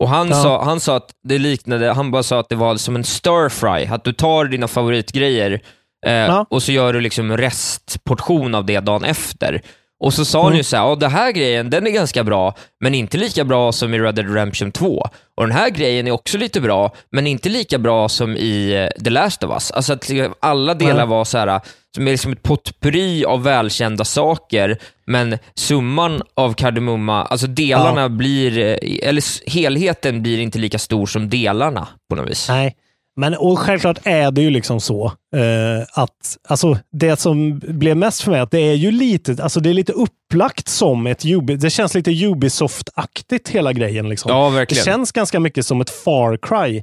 Och 0.00 0.08
han, 0.08 0.26
Mm. 0.26 0.36
Ja. 0.38 0.42
sa, 0.42 0.64
han 0.64 0.80
sa 0.80 0.96
att 0.96 1.10
det 1.24 1.38
liknade, 1.38 1.92
han 1.92 2.10
bara 2.10 2.22
sa 2.22 2.40
att 2.40 2.48
det 2.48 2.56
var 2.56 2.76
som 2.76 2.96
en 2.96 3.04
stir 3.04 3.48
fry, 3.48 3.86
att 3.86 4.04
du 4.04 4.12
tar 4.12 4.44
dina 4.44 4.68
favoritgrejer 4.68 5.60
eh, 6.06 6.12
Ja. 6.12 6.46
och 6.50 6.62
så 6.62 6.72
gör 6.72 6.92
du 6.92 7.00
liksom 7.00 7.36
restportion 7.36 8.54
av 8.54 8.64
det 8.64 8.80
dagen 8.80 9.04
efter. 9.04 9.62
Och 10.00 10.14
så 10.14 10.24
sa 10.24 10.38
han 10.38 10.46
Mm. 10.46 10.56
ju 10.56 10.62
såhär, 10.64 10.84
ja 10.84 10.94
den 10.96 11.10
här 11.10 11.32
grejen 11.32 11.70
den 11.70 11.86
är 11.86 11.90
ganska 11.90 12.24
bra, 12.24 12.54
men 12.80 12.94
inte 12.94 13.18
lika 13.18 13.44
bra 13.44 13.72
som 13.72 13.94
i 13.94 13.98
Red 13.98 14.14
Dead 14.14 14.34
Redemption 14.34 14.72
2. 14.72 15.06
Och 15.36 15.46
den 15.46 15.56
här 15.56 15.70
grejen 15.70 16.06
är 16.06 16.10
också 16.10 16.38
lite 16.38 16.60
bra, 16.60 16.94
men 17.12 17.26
inte 17.26 17.48
lika 17.48 17.78
bra 17.78 18.08
som 18.08 18.36
i 18.36 18.72
eh, 18.96 19.02
The 19.04 19.10
Last 19.10 19.42
of 19.44 19.50
Us. 19.50 19.70
Alltså 19.70 19.92
att 19.92 20.08
liksom 20.08 20.34
alla 20.40 20.74
delar 20.74 20.94
Nej. 20.94 21.06
var 21.06 21.24
så 21.24 21.38
här, 21.38 21.60
som 21.94 22.06
är 22.08 22.10
liksom 22.12 22.32
ett 22.32 22.42
potpurri 22.42 23.24
av 23.24 23.42
välkända 23.42 24.04
saker, 24.04 24.78
men 25.06 25.38
summan 25.54 26.22
av 26.34 26.54
kardemumma, 26.54 27.24
alltså 27.24 27.46
delarna 27.46 28.08
blir, 28.08 28.58
eh, 28.58 29.08
eller 29.08 29.50
helheten 29.50 30.22
blir 30.22 30.38
inte 30.38 30.58
lika 30.58 30.78
stor 30.78 31.06
som 31.06 31.30
delarna 31.30 31.88
på 32.10 32.16
något 32.16 32.30
vis. 32.30 32.48
Nej, 32.48 32.74
men 33.20 33.34
och 33.34 33.58
självklart 33.58 33.98
är 34.04 34.30
det 34.30 34.42
ju 34.42 34.50
liksom 34.50 34.80
så 34.80 35.04
eh, 35.36 35.82
att 35.92 36.38
alltså, 36.48 36.78
det 36.92 37.20
som 37.20 37.58
blev 37.58 37.96
mest 37.96 38.22
för 38.22 38.30
mig 38.30 38.40
att 38.40 38.50
det 38.50 38.60
är 38.60 38.74
ju 38.74 38.90
lite, 38.90 39.42
alltså 39.42 39.60
det 39.60 39.70
är 39.70 39.74
lite 39.74 39.92
upplagt 39.92 40.68
som 40.68 41.06
ett 41.06 41.24
Ubi, 41.24 41.56
det 41.56 41.70
känns 41.70 41.94
lite 41.94 42.10
Ubisoft-aktigt 42.10 43.50
hela 43.50 43.72
grejen. 43.72 44.08
Liksom. 44.08 44.32
Ja, 44.32 44.48
det 44.50 44.56
verkligen. 44.56 44.84
känns 44.84 45.12
ganska 45.12 45.40
mycket 45.40 45.66
som 45.66 45.80
ett 45.80 45.90
Far 45.90 46.38
Cry 46.42 46.82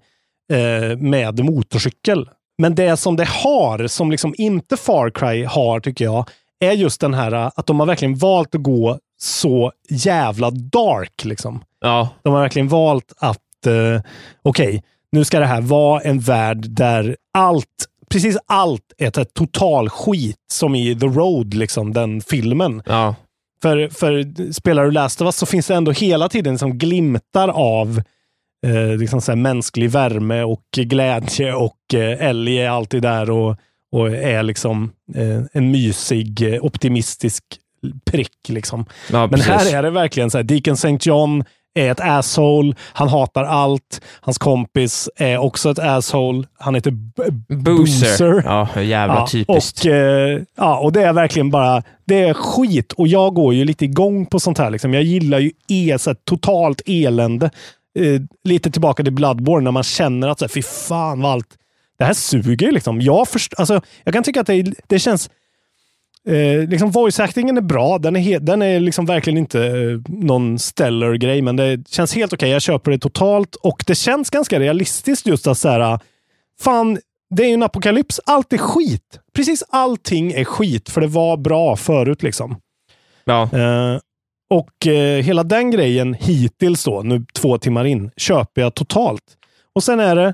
eh, 0.57 0.97
med 0.97 1.45
motorcykel. 1.45 2.29
Men 2.57 2.75
det 2.75 2.97
som 2.97 3.15
det 3.15 3.27
har, 3.27 3.87
som 3.87 4.11
liksom 4.11 4.35
inte 4.37 4.77
Far 4.77 5.09
Cry 5.09 5.43
har 5.43 5.79
tycker 5.79 6.05
jag, 6.05 6.29
är 6.59 6.71
just 6.71 7.01
den 7.01 7.13
här 7.13 7.51
att 7.55 7.65
de 7.65 7.79
har 7.79 7.87
verkligen 7.87 8.15
valt 8.15 8.55
att 8.55 8.63
gå 8.63 8.99
så 9.21 9.71
jävla 9.89 10.51
dark. 10.51 11.25
Liksom. 11.25 11.63
Ja, 11.81 12.09
De 12.23 12.33
har 12.33 12.41
verkligen 12.41 12.67
valt 12.67 13.13
att, 13.17 13.65
eh, 13.67 14.01
okej, 14.43 14.83
nu 15.11 15.25
ska 15.25 15.39
det 15.39 15.45
här 15.45 15.61
vara 15.61 16.01
en 16.01 16.19
värld 16.19 16.69
där 16.69 17.17
allt, 17.33 17.85
precis 18.09 18.37
allt 18.45 18.93
är 18.97 19.19
ett 19.19 19.33
total 19.33 19.89
skit, 19.89 20.35
som 20.51 20.75
i 20.75 20.99
The 20.99 21.05
Road, 21.05 21.53
liksom, 21.53 21.93
den 21.93 22.21
filmen. 22.21 22.81
ja. 22.85 23.15
För, 23.61 23.89
för 23.89 24.53
spelar 24.53 24.85
du 24.85 24.91
Last 24.91 25.21
of 25.21 25.25
Us 25.25 25.35
så 25.35 25.45
finns 25.45 25.67
det 25.67 25.75
ändå 25.75 25.91
hela 25.91 26.29
tiden 26.29 26.57
som 26.57 26.77
glimtar 26.77 27.47
av 27.47 28.01
eh, 28.65 28.97
liksom 28.97 29.21
så 29.21 29.35
mänsklig 29.35 29.89
värme 29.89 30.43
och 30.43 30.63
glädje 30.75 31.53
och 31.53 31.93
eh, 31.93 32.27
Ellie 32.27 32.59
är 32.59 32.69
alltid 32.69 33.01
där 33.01 33.29
och, 33.29 33.55
och 33.91 34.07
är 34.09 34.43
liksom 34.43 34.91
eh, 35.15 35.41
en 35.53 35.71
mysig, 35.71 36.53
eh, 36.53 36.65
optimistisk 36.65 37.43
prick. 38.05 38.49
Liksom. 38.49 38.85
ja 39.11 39.27
Men 39.27 39.41
här 39.41 39.75
är 39.75 39.83
det 39.83 39.89
verkligen 39.89 40.31
så 40.31 40.37
här, 40.37 40.43
Deacon 40.43 40.73
St. 40.73 40.97
John 41.01 41.43
är 41.77 41.91
ett 41.91 41.99
asshole. 42.01 42.73
Han 42.93 43.07
hatar 43.07 43.43
allt. 43.43 44.01
Hans 44.21 44.37
kompis 44.37 45.09
är 45.15 45.37
också 45.37 45.71
ett 45.71 45.79
asshole. 45.79 46.43
Han 46.59 46.75
heter 46.75 46.91
B- 46.91 47.55
Boozer. 47.55 48.43
Ja, 48.45 48.81
jävla 48.81 49.27
typiskt. 49.27 49.85
Och, 49.85 49.91
eh, 49.91 50.41
ja, 50.57 50.77
och 50.79 50.91
det 50.91 51.03
är 51.03 51.13
verkligen 51.13 51.51
bara, 51.51 51.83
det 52.05 52.21
är 52.23 52.33
skit. 52.33 52.93
Och 52.93 53.07
jag 53.07 53.33
går 53.33 53.53
ju 53.53 53.65
lite 53.65 53.85
igång 53.85 54.25
på 54.25 54.39
sånt 54.39 54.57
här. 54.57 54.69
Liksom. 54.69 54.93
Jag 54.93 55.03
gillar 55.03 55.39
ju 55.39 55.51
e, 55.69 55.97
så 55.99 56.09
här, 56.09 56.17
totalt 56.23 56.81
elände. 56.85 57.45
Eh, 57.99 58.21
lite 58.43 58.71
tillbaka 58.71 59.03
till 59.03 59.13
Bloodborne 59.13 59.63
när 59.63 59.71
man 59.71 59.83
känner 59.83 60.27
att 60.27 60.39
så 60.39 60.45
här, 60.45 60.49
fy 60.49 60.61
fan 60.61 61.21
vad 61.21 61.31
allt, 61.31 61.47
det 61.99 62.05
här 62.05 62.13
suger. 62.13 62.71
Liksom. 62.71 63.01
Jag, 63.01 63.27
först, 63.27 63.53
alltså, 63.57 63.81
jag 64.03 64.13
kan 64.13 64.23
tycka 64.23 64.41
att 64.41 64.47
det, 64.47 64.73
det 64.87 64.99
känns 64.99 65.29
Eh, 66.27 66.69
liksom 66.69 66.91
voice 66.91 67.19
actingen 67.19 67.57
är 67.57 67.61
bra. 67.61 67.97
Den 67.97 68.15
är, 68.15 68.39
den 68.39 68.61
är 68.61 68.79
liksom 68.79 69.05
verkligen 69.05 69.37
inte 69.37 69.65
eh, 69.65 69.99
någon 70.07 70.59
stellar 70.59 71.13
grej, 71.13 71.41
men 71.41 71.55
det 71.55 71.89
känns 71.89 72.15
helt 72.15 72.33
okej. 72.33 72.49
Jag 72.49 72.61
köper 72.61 72.91
det 72.91 72.97
totalt 72.97 73.55
och 73.55 73.83
det 73.87 73.95
känns 73.95 74.29
ganska 74.29 74.59
realistiskt 74.59 75.27
just 75.27 75.47
att 75.47 75.57
så 75.57 75.69
här, 75.69 75.99
fan, 76.59 76.99
det 77.29 77.43
är 77.43 77.47
ju 77.47 77.53
en 77.53 77.63
apokalyps. 77.63 78.19
Allt 78.25 78.53
är 78.53 78.57
skit. 78.57 79.19
Precis 79.35 79.63
allting 79.69 80.31
är 80.31 80.43
skit, 80.43 80.89
för 80.89 81.01
det 81.01 81.07
var 81.07 81.37
bra 81.37 81.75
förut. 81.75 82.23
liksom. 82.23 82.55
Ja. 83.25 83.41
Eh, 83.43 83.99
och 84.49 84.87
eh, 84.87 85.23
hela 85.23 85.43
den 85.43 85.71
grejen 85.71 86.13
hittills 86.13 86.83
då, 86.83 87.01
nu 87.01 87.25
två 87.33 87.57
timmar 87.57 87.85
in, 87.85 88.11
köper 88.17 88.61
jag 88.61 88.73
totalt. 88.73 89.23
Och 89.75 89.83
sen 89.83 89.99
är 89.99 90.15
det, 90.15 90.33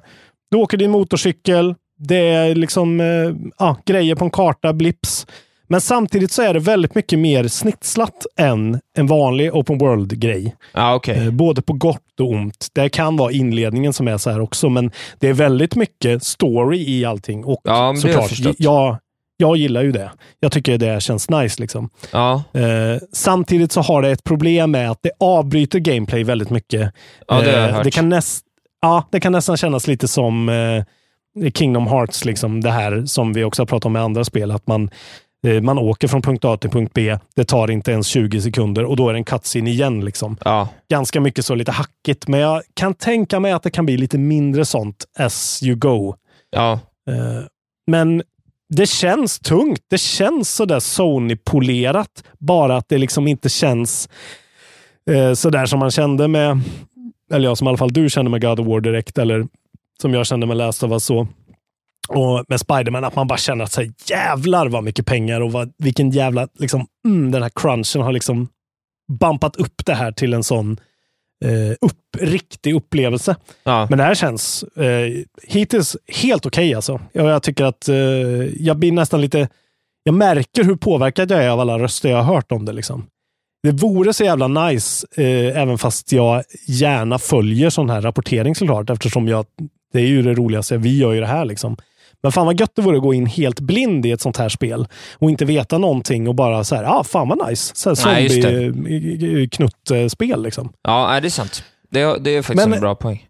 du 0.52 0.58
åker 0.58 0.78
din 0.78 0.92
motorcykel, 0.92 1.76
det 1.98 2.30
är 2.30 2.56
liksom 2.56 3.02
eh, 3.02 3.52
ja, 3.60 3.78
grejer 3.86 4.16
på 4.16 4.26
en 4.26 4.32
karta, 4.32 4.74
blips. 4.74 5.28
Men 5.74 5.82
samtidigt 5.82 6.32
så 6.32 6.42
är 6.42 6.54
det 6.54 6.60
väldigt 6.60 6.96
mycket 6.96 7.20
mer 7.20 7.48
snitslat 7.48 8.26
än 8.38 8.80
en 8.98 9.08
vanlig 9.08 9.56
open 9.56 9.78
world-grej. 9.78 10.56
Ja, 10.74 10.96
okej. 10.96 11.18
Eh, 11.18 11.32
både 11.32 11.62
på 11.62 11.74
gott 11.74 12.20
och 12.20 12.30
ont. 12.30 12.68
Det 12.74 12.90
kan 12.90 13.18
vara 13.18 13.32
inledningen 13.32 13.94
som 13.94 14.08
är 14.08 14.18
så 14.18 14.30
här 14.30 14.40
också, 14.40 14.70
men 14.70 14.92
det 15.20 15.28
är 15.28 15.34
väldigt 15.34 15.76
mycket 15.76 16.24
story 16.24 16.90
i 16.90 17.06
allting. 17.06 17.46
Och 17.46 17.62
Ja, 17.64 17.96
såklart, 17.96 18.32
jag, 18.58 18.98
jag 19.38 19.58
gillar 19.58 19.84
ju 19.84 19.92
det. 19.92 20.12
Jag 20.40 20.52
tycker 20.52 20.78
det 20.78 21.04
känns 21.04 21.30
nice. 21.30 21.62
liksom. 21.62 21.90
Ja, 22.12 22.44
Eh, 22.54 23.02
samtidigt 23.14 23.72
så 23.72 23.82
har 23.82 24.02
det 24.02 24.12
ett 24.12 24.24
problem 24.24 24.72
med 24.72 24.92
att 24.92 25.00
det 25.02 25.12
avbryter 25.20 25.80
gameplay 25.80 26.24
väldigt 26.24 26.50
mycket. 26.50 26.94
ja, 27.28 27.42
det 27.42 27.70
Eh, 27.70 27.84
det, 27.84 27.92
kan 27.92 28.10
näst, 28.10 28.46
ja, 28.82 29.08
det 29.12 29.20
kan 29.20 29.32
nästan 29.32 29.58
kännas 29.58 29.88
lite 29.88 30.08
som 30.08 30.50
eh, 30.50 30.84
Kingdom 31.54 31.88
Hearts, 31.88 32.26
liksom 32.26 32.62
det 32.62 32.72
här 32.72 33.06
som 33.06 33.34
vi 33.34 33.44
också 33.44 33.62
har 33.62 33.68
pratat 33.68 33.86
om 33.86 33.94
med 33.94 34.02
andra 34.02 34.24
spel. 34.24 34.52
Att 34.52 34.68
man, 34.68 34.90
man 35.62 35.78
åker 35.78 36.08
från 36.08 36.22
punkt 36.22 36.46
A 36.46 36.58
till 36.58 36.70
punkt 36.70 36.92
B. 36.94 37.18
Det 37.36 37.44
tar 37.46 37.72
inte 37.72 37.92
ens 37.92 38.08
20 38.08 38.42
sekunder 38.42 38.86
och 38.86 38.96
då 38.96 39.10
är 39.10 39.14
det 39.14 39.20
en 39.20 39.24
cutscene 39.24 39.70
igen. 39.70 40.06
Liksom. 40.06 40.38
Ja, 40.46 40.68
Ganska 40.90 41.22
mycket 41.22 41.46
så 41.46 41.56
lite 41.56 41.72
hackigt, 41.72 42.28
men 42.28 42.40
jag 42.40 42.62
kan 42.74 42.94
tänka 42.94 43.40
mig 43.40 43.52
att 43.52 43.64
det 43.64 43.72
kan 43.72 43.86
bli 43.86 43.98
lite 43.98 44.18
mindre 44.18 44.66
sånt 44.66 45.06
as 45.20 45.64
you 45.64 45.76
go. 45.76 46.16
ja, 46.50 46.80
Eh, 47.10 47.46
Men 47.88 48.24
det 48.70 48.86
känns 48.90 49.40
tungt. 49.40 49.82
Det 49.90 49.98
känns 49.98 50.56
sådär 50.56 50.80
Sony-polerat. 50.80 52.24
Bara 52.40 52.78
att 52.78 52.90
det 52.90 52.98
liksom 52.98 53.28
inte 53.28 53.50
känns 53.50 54.10
eh, 55.12 55.34
sådär 55.34 55.66
som 55.66 55.80
man 55.80 55.92
kände 55.92 56.28
med, 56.28 56.62
eller 57.34 57.50
ja, 57.50 57.56
som 57.56 57.68
i 57.68 57.70
alla 57.70 57.78
fall 57.78 57.94
du 57.94 58.10
kände 58.10 58.32
med 58.32 58.42
God 58.42 58.60
of 58.60 58.68
War 58.68 58.80
direkt, 58.82 59.18
eller 59.18 59.48
som 60.02 60.14
jag 60.14 60.26
kände 60.26 60.46
med 60.46 60.58
Last 60.58 60.84
of 60.84 60.92
Us. 60.92 61.06
Så. 61.06 61.28
Och 62.08 62.46
med 62.48 62.60
Spiderman, 62.60 63.04
att 63.04 63.16
man 63.16 63.28
bara 63.28 63.38
känner 63.38 63.64
att 63.64 63.72
så 63.72 63.82
här, 63.82 63.92
jävlar 64.10 64.68
vad 64.68 64.84
mycket 64.84 65.06
pengar 65.06 65.42
och 65.42 65.52
vad, 65.52 65.74
vilken 65.78 66.10
jävla, 66.10 66.48
liksom, 66.60 66.88
mm, 67.06 67.32
den 67.32 67.42
här 67.42 67.52
crunchen 67.56 68.02
har 68.02 68.12
liksom 68.12 68.48
bampat 69.20 69.56
upp 69.56 69.86
det 69.86 69.94
här 69.94 70.12
till 70.12 70.34
en 70.34 70.44
sån 70.44 70.78
eh, 71.46 71.76
upp, 71.82 72.18
riktig 72.18 72.76
upplevelse. 72.76 73.36
ja. 73.64 73.88
Men 73.90 73.98
det 73.98 74.04
här 74.04 74.16
känns 74.16 74.64
eh, 74.64 75.24
hittills 75.44 75.98
helt 76.08 76.46
okej. 76.46 76.74
alltså. 76.74 77.02
Jag, 77.12 77.26
jag 77.26 77.44
tycker 77.44 77.66
att 77.66 77.90
eh, 77.90 77.96
jag 78.58 78.78
blir 78.78 78.92
nästan 78.92 79.22
lite... 79.22 79.50
Jag 80.04 80.16
märker 80.16 80.64
hur 80.64 80.76
påverkad 80.76 81.32
jag 81.32 81.44
är 81.44 81.50
av 81.50 81.60
alla 81.60 81.80
röster 81.80 82.10
jag 82.10 82.24
har 82.24 82.36
hört 82.36 82.52
om 82.52 82.66
det. 82.66 82.74
Liksom. 82.74 83.06
Det 83.64 83.72
vore 83.72 84.14
så 84.14 84.24
jävla 84.24 84.48
nice, 84.48 85.08
eh, 85.18 85.62
även 85.62 85.78
fast 85.78 86.12
jag 86.12 86.44
gärna 86.68 87.20
följer 87.20 87.70
sån 87.70 87.90
här 87.90 88.02
rapportering 88.02 88.56
såklart, 88.56 88.90
eftersom 88.90 89.28
jag, 89.28 89.46
det 89.94 90.00
är 90.00 90.06
ju 90.06 90.22
det 90.22 90.34
roligaste. 90.34 90.78
Vi 90.78 90.98
gör 90.98 91.14
ju 91.14 91.20
det 91.20 91.28
här. 91.28 91.46
Liksom. 91.46 91.78
Men 92.24 92.32
fan 92.32 92.46
vad 92.46 92.60
gött 92.60 92.72
det 92.76 92.82
vore 92.82 92.98
att 92.98 93.04
gå 93.04 93.14
in 93.14 93.26
helt 93.26 93.60
blind 93.60 94.06
i 94.06 94.12
ett 94.12 94.22
sånt 94.22 94.38
här 94.38 94.50
spel 94.50 94.88
och 95.14 95.30
inte 95.30 95.46
veta 95.46 95.78
någonting 95.78 96.28
och 96.28 96.36
bara 96.36 96.64
så 96.64 96.76
här, 96.76 96.84
ah, 96.84 97.04
fan 97.04 97.28
vad 97.30 97.50
nice. 97.50 97.72
Så 97.76 97.90
här 97.90 97.96
zombie-knutt-spel. 97.96 100.44
Liksom. 100.44 100.74
ja 100.84 101.20
det 101.22 101.28
är 101.28 101.30
sant. 101.30 101.64
Det, 101.92 102.02
är- 102.02 102.20
det 102.20 102.32
är 102.36 102.42
faktiskt 102.42 102.66
Men- 102.68 102.74
en 102.74 102.80
bra 102.82 102.96
poäng. 102.96 103.26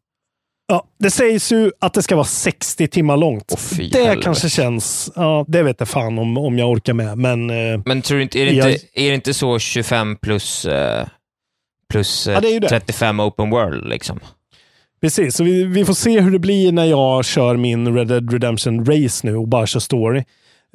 Ja, 0.68 0.84
det 1.00 1.12
sägs 1.12 1.52
ju 1.52 1.72
att 1.82 1.94
det 1.94 2.04
ska 2.04 2.16
vara 2.16 2.26
60 2.26 2.88
timmar 2.88 3.18
långt. 3.18 3.56
Fy 3.60 3.90
det 3.90 3.98
helvete. 4.00 4.22
kanske 4.24 4.50
känns... 4.50 5.12
Ja, 5.16 5.46
det 5.48 5.64
vet 5.64 5.76
jag 5.80 5.88
fan 5.90 6.20
om, 6.20 6.38
om 6.38 6.60
jag 6.60 6.70
orkar 6.70 6.94
med. 6.94 7.18
Men 7.18 7.50
eh, 7.50 7.82
Men 7.86 8.02
tror 8.02 8.18
du 8.18 8.24
inte, 8.24 8.40
är 8.40 8.46
det 8.46 8.52
Jag- 8.52 8.72
inte, 8.72 8.86
är 8.94 9.10
det 9.10 9.16
inte 9.16 9.34
så 9.34 9.60
25 9.60 10.16
plus, 10.16 10.66
eh, 10.66 11.08
plus 11.92 12.28
eh, 12.28 12.34
Ja, 12.34 12.40
det 12.42 12.48
är 12.48 12.52
ju 12.54 12.60
det. 12.60 12.70
35 12.70 13.20
open 13.20 13.50
world 13.50 13.90
liksom? 13.90 14.20
Precis, 15.04 15.36
så 15.36 15.44
vi, 15.44 15.64
vi 15.64 15.86
får 15.86 15.94
se 15.94 16.20
hur 16.22 16.32
det 16.32 16.40
blir 16.40 16.72
när 16.72 16.86
jag 16.86 17.26
kör 17.26 17.58
min 17.58 17.96
Red 17.96 18.08
Dead 18.08 18.34
Redemption 18.34 18.86
Race 18.86 19.28
nu 19.28 19.36
och 19.36 19.48
bara 19.48 19.68
kör 19.68 19.80
story. 19.80 20.20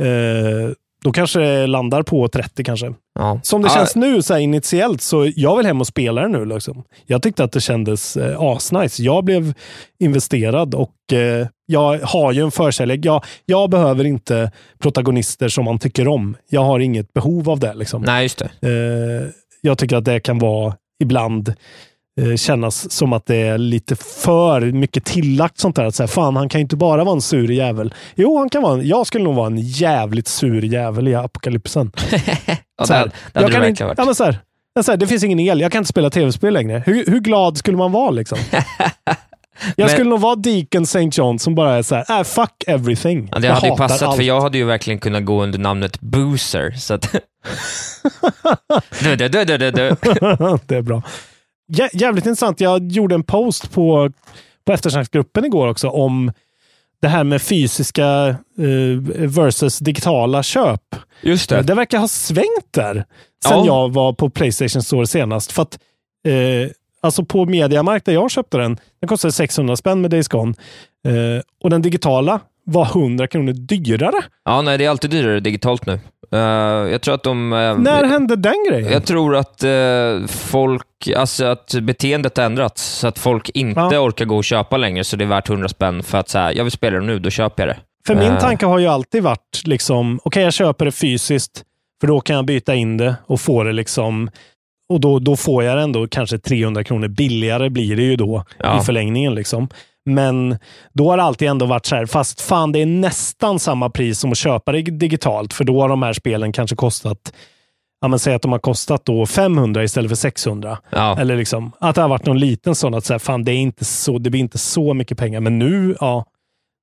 Eh, 0.02 0.70
då 1.04 1.12
kanske 1.12 1.40
det 1.40 1.66
landar 1.66 2.02
på 2.02 2.28
30 2.28 2.64
kanske. 2.64 2.94
Ja. 3.18 3.40
Som 3.42 3.62
det 3.62 3.68
Ja, 3.68 3.74
känns 3.74 3.96
nu 3.96 4.22
så 4.22 4.34
här 4.34 4.40
initiellt 4.40 5.02
så 5.02 5.32
jag 5.36 5.56
vill 5.56 5.66
hem 5.66 5.80
och 5.80 5.86
spela 5.86 6.22
det 6.22 6.28
nu. 6.28 6.44
Liksom. 6.44 6.82
Jag 7.06 7.22
tyckte 7.22 7.44
att 7.44 7.52
det 7.52 7.60
kändes 7.60 8.16
eh, 8.16 8.40
asnice. 8.40 9.02
Jag 9.02 9.24
blev 9.24 9.54
investerad 9.98 10.74
och 10.74 11.12
eh, 11.12 11.46
jag 11.66 11.98
har 11.98 12.32
ju 12.32 12.42
en 12.42 12.50
förkärlek. 12.50 13.00
Jag, 13.04 13.24
jag 13.46 13.70
behöver 13.70 14.04
inte 14.04 14.52
protagonister 14.78 15.48
som 15.48 15.64
man 15.64 15.78
tycker 15.78 16.08
om. 16.08 16.36
Jag 16.50 16.64
har 16.64 16.80
inget 16.80 17.12
behov 17.12 17.50
av 17.50 17.60
det. 17.60 17.74
Liksom. 17.74 18.02
Nej, 18.02 18.22
just 18.22 18.38
det. 18.38 18.68
Eh, 18.68 19.28
jag 19.60 19.78
tycker 19.78 19.96
att 19.96 20.04
det 20.04 20.20
kan 20.20 20.38
vara 20.38 20.74
ibland 21.02 21.54
kännas 22.36 22.90
som 22.92 23.12
att 23.12 23.26
det 23.26 23.36
är 23.36 23.58
lite 23.58 23.96
för 23.96 24.60
mycket 24.60 25.04
tillagt 25.04 25.58
sånt 25.58 25.76
där. 25.76 25.84
Att 25.84 25.94
säga, 25.94 26.06
fan, 26.06 26.36
han 26.36 26.48
kan 26.48 26.58
ju 26.58 26.62
inte 26.62 26.76
bara 26.76 27.04
vara 27.04 27.14
en 27.14 27.20
sur 27.22 27.50
jävel. 27.50 27.94
Jo, 28.14 28.38
han 28.38 28.48
kan 28.48 28.62
vara 28.62 28.74
en, 28.74 28.86
jag 28.88 29.06
skulle 29.06 29.24
nog 29.24 29.34
vara 29.34 29.46
en 29.46 29.58
jävligt 29.58 30.28
sur 30.28 30.64
jävel 30.64 31.08
i 31.08 31.14
apokalypsen. 31.14 31.92
Ja, 32.80 32.84
Så 32.86 32.92
det, 32.92 32.98
här, 32.98 33.04
det 33.32 33.40
jag 33.40 33.52
kan 33.52 33.64
inte, 33.64 33.84
varit. 33.84 33.98
ja, 33.98 34.04
men 34.04 34.14
så 34.14 34.24
här, 34.24 34.38
ja, 34.74 34.82
så 34.82 34.92
här, 34.92 34.96
det 34.98 35.06
finns 35.06 35.24
ingen 35.24 35.40
el. 35.40 35.60
Jag 35.60 35.72
kan 35.72 35.78
inte 35.78 35.88
spela 35.88 36.10
tv-spel 36.10 36.54
längre. 36.54 36.82
Hur, 36.86 37.06
hur 37.06 37.20
glad 37.20 37.56
skulle 37.56 37.76
man 37.76 37.92
vara? 37.92 38.10
liksom? 38.10 38.38
Jag 39.76 39.84
Men- 39.84 39.88
skulle 39.88 40.10
nog 40.10 40.20
vara 40.20 40.36
Deacon 40.36 40.82
St. 40.82 41.08
John 41.12 41.38
som 41.38 41.54
bara 41.54 41.74
är 41.74 41.82
så 41.82 41.94
här, 41.94 42.18
äh, 42.18 42.24
fuck 42.24 42.52
everything. 42.66 43.28
Ja, 43.32 43.38
det 43.38 43.46
jag 43.46 43.54
hade 43.54 43.68
ju 43.68 43.76
passat, 43.76 44.02
allt. 44.02 44.16
för 44.16 44.22
jag 44.22 44.40
hade 44.40 44.58
ju 44.58 44.64
verkligen 44.64 44.98
kunnat 45.00 45.24
gå 45.24 45.42
under 45.42 45.58
namnet 45.58 46.00
Boozer. 46.00 46.70
Så 46.70 46.94
att... 46.94 47.12
du, 49.02 49.16
du, 49.16 49.28
du, 49.28 49.44
du, 49.44 49.56
du. 49.58 49.70
det 50.66 50.76
är 50.76 50.82
bra. 50.82 51.02
Jä 51.68 51.88
jävligt 51.92 52.26
intressant. 52.26 52.60
Jag 52.60 52.92
gjorde 52.92 53.14
en 53.14 53.22
post 53.22 53.70
på, 53.72 54.10
på 54.64 54.72
eftersnacksgruppen 54.72 55.44
igår 55.44 55.68
också 55.68 55.88
om 55.88 56.32
det 57.02 57.08
här 57.08 57.24
med 57.24 57.42
fysiska 57.42 58.28
eh, 58.58 58.98
versus 59.28 59.78
digitala 59.78 60.42
köp. 60.42 60.80
Just 61.22 61.48
Det. 61.50 61.62
det. 61.62 61.74
verkar 61.74 61.98
ha 61.98 62.08
svängt 62.08 62.66
där 62.70 62.94
sen 63.44 63.58
Ja. 63.58 63.66
jag 63.66 63.92
var 63.92 64.12
på 64.12 64.30
Playstation 64.30 64.82
Store 64.82 65.06
senast. 65.06 65.52
För 65.52 65.62
att, 65.62 65.78
eh, 66.28 66.70
alltså 67.00 67.24
på 67.24 67.44
Mediamarkt 67.44 68.06
där 68.06 68.12
jag 68.12 68.30
köpte 68.30 68.58
den, 68.58 68.78
den 69.00 69.08
kostade 69.08 69.32
600 69.32 69.76
spänn 69.76 70.00
med 70.00 70.10
Days 70.10 70.28
Gone. 70.28 70.54
Eh, 71.08 71.42
och 71.62 71.70
den 71.70 71.82
digitala 71.82 72.40
var 72.64 72.84
100 72.86 73.26
kronor 73.26 73.52
dyrare. 73.52 74.20
Ja, 74.44 74.62
nej, 74.62 74.78
det 74.78 74.84
är 74.84 74.90
alltid 74.90 75.10
dyrare 75.10 75.40
digitalt 75.40 75.86
nu. 75.86 76.00
Eh, 76.32 76.38
jag 76.92 77.00
tror 77.02 77.14
att 77.14 77.22
de... 77.22 77.52
eh, 77.52 77.78
När 77.78 78.04
hände 78.04 78.36
den 78.36 78.54
grejen? 78.70 78.92
Jag 78.92 79.04
tror 79.06 79.36
att 79.36 79.62
eh, 79.64 80.26
folk, 80.28 81.08
alltså 81.16 81.44
att 81.44 81.74
beteendet 81.82 82.36
har 82.36 82.44
ändrats, 82.44 82.82
så 82.84 83.08
att 83.08 83.18
folk 83.18 83.48
inte 83.48 83.80
Ja. 83.80 84.00
orkar 84.00 84.24
gå 84.24 84.36
och 84.36 84.44
köpa 84.44 84.76
längre, 84.76 85.04
så 85.04 85.16
det 85.16 85.24
är 85.24 85.28
värt 85.28 85.48
100 85.48 85.68
spänn 85.68 86.02
för 86.02 86.18
att 86.18 86.28
säga, 86.28 86.52
jag 86.52 86.64
vill 86.64 86.70
spela 86.70 86.98
det 86.98 87.06
nu, 87.06 87.18
då 87.18 87.30
köper 87.30 87.66
jag 87.66 87.76
det. 87.76 87.80
För 88.06 88.14
min 88.14 88.38
tanke 88.38 88.66
har 88.66 88.78
ju 88.78 88.86
alltid 88.86 89.22
varit, 89.22 89.62
liksom, 89.64 90.20
okej 90.24 90.42
jag 90.42 90.52
köper 90.52 90.84
det 90.84 90.92
fysiskt, 90.92 91.62
för 92.00 92.06
då 92.06 92.20
kan 92.20 92.36
jag 92.36 92.44
byta 92.44 92.74
in 92.74 92.96
det 92.96 93.14
och 93.26 93.40
få 93.40 93.64
det 93.64 93.72
liksom, 93.72 94.30
och 94.92 95.00
då, 95.00 95.18
då 95.18 95.36
får 95.36 95.64
jag 95.64 95.76
det 95.76 95.82
ändå 95.82 96.06
kanske 96.08 96.38
300 96.38 96.84
kronor 96.84 97.08
billigare 97.08 97.70
blir 97.70 97.96
det 97.96 98.02
ju 98.02 98.16
då 98.16 98.44
Ja. 98.58 98.80
i 98.80 98.84
förlängningen. 98.84 99.34
Liksom. 99.34 99.68
Men 100.08 100.58
då 100.92 101.10
har 101.10 101.16
det 101.16 101.22
alltid 101.22 101.48
ändå 101.48 101.66
varit 101.66 101.86
så 101.86 101.96
här, 101.96 102.06
fast 102.06 102.40
fan 102.40 102.72
det 102.72 102.82
är 102.82 102.86
nästan 102.86 103.58
samma 103.58 103.90
pris 103.90 104.18
som 104.18 104.32
att 104.32 104.38
köpa 104.38 104.72
det 104.72 104.82
digitalt, 104.82 105.54
för 105.54 105.64
då 105.64 105.80
har 105.80 105.88
de 105.88 106.02
här 106.02 106.12
spelen 106.12 106.52
kanske 106.52 106.76
kostat, 106.76 107.32
ja 108.00 108.08
men 108.08 108.18
säg 108.18 108.34
att 108.34 108.42
de 108.42 108.52
har 108.52 108.58
kostat 108.58 109.04
då 109.04 109.26
500 109.26 109.84
istället 109.84 110.10
för 110.10 110.16
600. 110.16 110.78
Ja. 110.90 111.20
Eller 111.20 111.36
liksom, 111.36 111.72
att 111.80 111.94
det 111.94 112.00
har 112.02 112.08
varit 112.08 112.26
någon 112.26 112.38
liten 112.38 112.74
sån 112.74 112.94
att 112.94 113.04
säga, 113.04 113.18
fan 113.18 113.44
det 113.44 113.52
är 113.52 113.56
inte 113.56 113.84
så, 113.84 114.18
det 114.18 114.30
blir 114.30 114.40
inte 114.40 114.58
så 114.58 114.94
mycket 114.94 115.18
pengar. 115.18 115.40
Men 115.40 115.58
nu, 115.58 115.96
ja, 116.00 116.24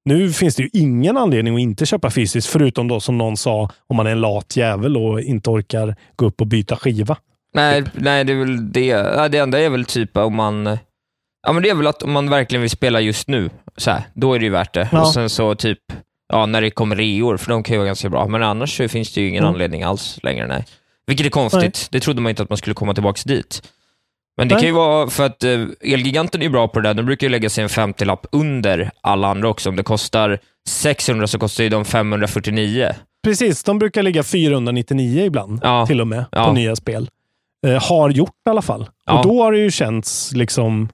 nu 0.06 0.32
finns 0.32 0.56
det 0.56 0.64
ju 0.64 0.70
ingen 0.74 1.18
anledning 1.18 1.56
att 1.56 1.62
inte 1.62 1.86
köpa 1.86 2.10
fysiskt, 2.10 2.48
förutom 2.48 2.88
då 2.88 3.00
som 3.00 3.18
någon 3.18 3.38
sa, 3.38 3.70
om 3.88 3.98
man 3.98 4.08
är 4.08 4.12
en 4.12 4.22
lat 4.22 4.58
jävel 4.58 4.98
och 4.98 5.22
inte 5.22 5.50
orkar 5.50 5.96
gå 6.16 6.26
upp 6.26 6.42
och 6.42 6.48
byta 6.48 6.76
skiva. 6.76 7.18
Nej, 7.54 7.84
nej, 7.94 8.24
det 8.24 8.34
är 8.34 8.38
väl 8.38 8.72
det. 8.72 8.94
Det 9.32 9.38
enda 9.38 9.60
är 9.60 9.70
väl 9.70 9.86
typ 9.86 10.18
om 10.18 10.36
man... 10.36 10.78
Ja, 11.46 11.52
men 11.54 11.64
det 11.64 11.70
är 11.70 11.76
väl 11.76 11.88
att 11.88 12.04
om 12.04 12.12
man 12.12 12.30
verkligen 12.30 12.62
vill 12.62 12.70
spela 12.70 13.00
just 13.02 13.28
nu, 13.28 13.50
så 13.78 13.92
här, 13.92 14.04
då 14.14 14.34
är 14.34 14.40
det 14.40 14.46
ju 14.46 14.52
värt 14.52 14.74
det. 14.74 14.90
Ja. 14.92 15.02
Och 15.02 15.08
sen 15.08 15.30
så 15.30 15.56
typ, 15.56 15.80
ja, 16.34 16.46
när 16.46 16.62
det 16.62 16.72
kommer 16.72 16.96
reor, 16.96 17.38
för 17.38 17.50
de 17.50 17.64
kan 17.64 17.74
ju 17.74 17.78
vara 17.78 17.86
ganska 17.88 18.10
bra. 18.10 18.28
Men 18.28 18.44
annars 18.44 18.78
så 18.78 18.88
finns 18.88 19.14
det 19.14 19.22
ju 19.22 19.30
ingen 19.30 19.44
Mm. 19.44 19.54
anledning 19.54 19.84
alls 19.84 20.20
längre, 20.24 20.48
nej. 20.48 20.66
Vilket 21.08 21.26
är 21.26 21.30
konstigt. 21.30 21.62
Nej. 21.64 21.88
Det 21.92 22.00
trodde 22.00 22.22
man 22.22 22.30
inte 22.30 22.44
att 22.44 22.50
man 22.50 22.58
skulle 22.58 22.74
komma 22.74 22.94
tillbaka 22.94 23.22
dit. 23.26 23.62
Men 24.38 24.48
det 24.48 24.56
Nej. 24.56 24.62
kan 24.62 24.68
ju 24.70 24.76
vara 24.76 25.08
för 25.10 25.26
att 25.26 25.44
eh, 25.44 25.66
Elgiganten 25.82 26.42
är 26.42 26.50
bra 26.50 26.68
på 26.68 26.80
det 26.80 26.90
där. 26.90 26.94
De 26.94 27.06
brukar 27.06 27.28
ju 27.28 27.32
lägga 27.32 27.50
sig 27.50 27.62
en 27.64 27.70
50-lapp 27.70 28.28
under 28.32 28.92
alla 29.02 29.28
andra 29.28 29.50
också. 29.50 29.70
Om 29.70 29.76
det 29.76 29.84
kostar 29.84 30.40
600 30.70 31.28
så 31.28 31.40
kostar 31.40 31.64
ju 31.64 31.70
de 31.70 31.86
549. 31.86 32.90
Precis, 33.24 33.64
de 33.64 33.80
brukar 33.80 34.04
ligga 34.04 34.24
499 34.24 35.26
ibland, 35.26 35.60
Ja. 35.64 35.86
till 35.86 36.02
och 36.02 36.08
med, 36.08 36.26
Ja. 36.32 36.46
på 36.46 36.54
nya 36.54 36.76
spel. 36.76 37.10
Eh, 37.68 37.84
har 37.90 38.10
gjort 38.10 38.30
i 38.48 38.50
alla 38.50 38.62
fall. 38.62 38.90
Ja. 39.06 39.18
Och 39.20 39.24
då 39.28 39.44
har 39.44 39.52
det 39.52 39.58
ju 39.58 39.72
känts 39.72 40.32
liksom, 40.32 40.90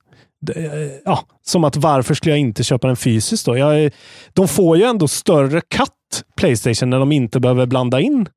ja, 1.05 1.19
som 1.45 1.63
att 1.63 1.75
varför 1.75 2.13
skulle 2.13 2.31
jag 2.33 2.39
inte 2.39 2.63
köpa 2.63 2.87
den 2.87 2.95
fysiskt 2.95 3.45
då? 3.45 3.57
Jag, 3.57 3.91
de 4.33 4.47
får 4.47 4.77
ju 4.77 4.83
ändå 4.83 5.07
större 5.07 5.61
cut, 5.61 5.89
Playstation, 6.37 6.89
när 6.89 6.99
de 6.99 7.11
inte 7.11 7.39
behöver 7.39 7.65
blanda 7.65 7.99
in 7.99 8.27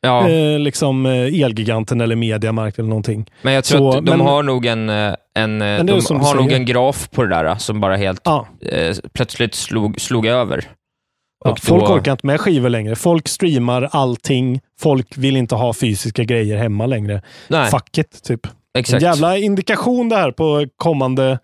Ja, 0.00 0.28
eh, 0.28 0.58
liksom 0.58 1.06
eh, 1.06 1.42
Elgiganten 1.42 2.00
eller 2.00 2.16
Mediamarkt 2.16 2.78
eller 2.78 2.88
någonting. 2.88 3.30
men 3.42 3.52
jag 3.52 3.64
tror 3.64 3.92
så- 3.92 3.98
att 3.98 4.06
de 4.06 4.10
men- 4.18 4.26
har 4.26 4.42
nog 4.42 4.66
en, 4.66 4.88
eh, 4.88 5.14
en, 5.34 5.62
eh, 5.62 5.84
de 5.84 6.20
har 6.20 6.34
nog 6.34 6.52
en 6.52 6.64
graf 6.66 7.10
på 7.10 7.22
det 7.22 7.28
där 7.28 7.54
som 7.54 7.80
bara 7.80 7.96
helt 7.96 8.20
Ja, 8.24 8.46
eh, 8.62 8.96
plötsligt 9.12 9.54
slog, 9.54 10.00
slog 10.00 10.26
över. 10.26 10.64
ja, 11.44 11.56
folk 11.62 11.84
då- 11.86 11.94
orkar 11.94 12.12
inte 12.12 12.26
med 12.26 12.40
skivor 12.40 12.68
längre. 12.68 12.96
Folk 12.96 13.28
streamar 13.28 13.88
allting. 13.92 14.60
Folk 14.80 15.16
vill 15.18 15.36
inte 15.36 15.54
ha 15.54 15.72
fysiska 15.72 16.24
grejer 16.24 16.56
hemma 16.56 16.86
längre. 16.86 17.22
Nej, 17.48 17.70
Fuck 17.70 17.98
it, 17.98 18.22
typ. 18.22 18.40
En 18.74 18.80
exakt. 18.80 19.02
jävla 19.02 19.38
indikation 19.38 20.08
det 20.08 20.16
här 20.16 20.30
på 20.32 20.66
kommande 20.76 21.38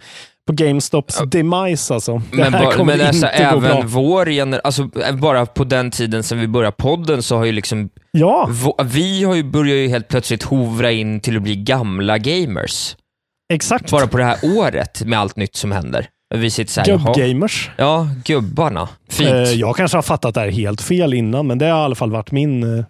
på 0.47 0.53
GameStops 0.53 1.21
demise 1.27 1.95
alltså. 1.95 2.23
Det 2.31 2.37
Men, 2.37 2.55
här 2.55 2.65
ba, 2.65 2.73
kommer 2.73 2.97
men 2.97 3.07
alltså, 3.07 3.27
bra. 3.27 3.31
även 3.31 3.87
vår 3.89 4.27
gener- 4.27 4.61
alltså 4.65 4.89
eh, 5.09 5.17
bara 5.17 5.47
på 5.47 5.65
den 5.65 5.91
tiden 5.91 6.23
sen 6.23 6.41
vi 6.41 6.49
började 6.49 6.77
podden 6.79 7.23
så 7.23 7.37
har 7.37 7.45
ju 7.45 7.53
liksom, 7.53 7.89
Ja, 8.13 8.49
vi 8.85 9.25
har 9.25 9.35
ju 9.35 9.43
börjat 9.43 9.77
ju 9.77 9.89
helt 9.89 10.09
plötsligt 10.09 10.43
hovra 10.43 10.91
in 10.91 11.21
till 11.21 11.37
att 11.37 11.43
bli 11.43 11.57
gamla 11.57 12.19
gamers. 12.19 12.97
exakt. 13.53 13.91
Bara 13.91 14.07
på 14.07 14.19
det 14.19 14.25
här 14.25 14.39
året 14.43 15.03
med 15.05 15.19
allt 15.19 15.37
nytt 15.37 15.57
som 15.57 15.73
händer. 15.73 16.07
Vi 16.35 16.51
sitter 16.51 16.73
såhär. 16.73 16.87
Gubbgamers. 16.89 17.71
Ja, 17.77 18.09
gubbarna. 18.25 18.89
Fint. 19.11 19.31
Eh, 19.31 19.43
jag 19.53 19.77
kanske 19.77 19.97
har 19.97 20.03
fattat 20.03 20.35
det 20.35 20.41
här 20.41 20.49
helt 20.51 20.83
fel 20.83 21.15
innan, 21.15 21.47
men 21.47 21.59
det 21.59 21.67
har 21.67 21.81
i 21.81 21.85
alla 21.85 21.95
fall 21.95 22.11
varit 22.11 22.33
min... 22.33 22.79
Eh, 22.79 22.85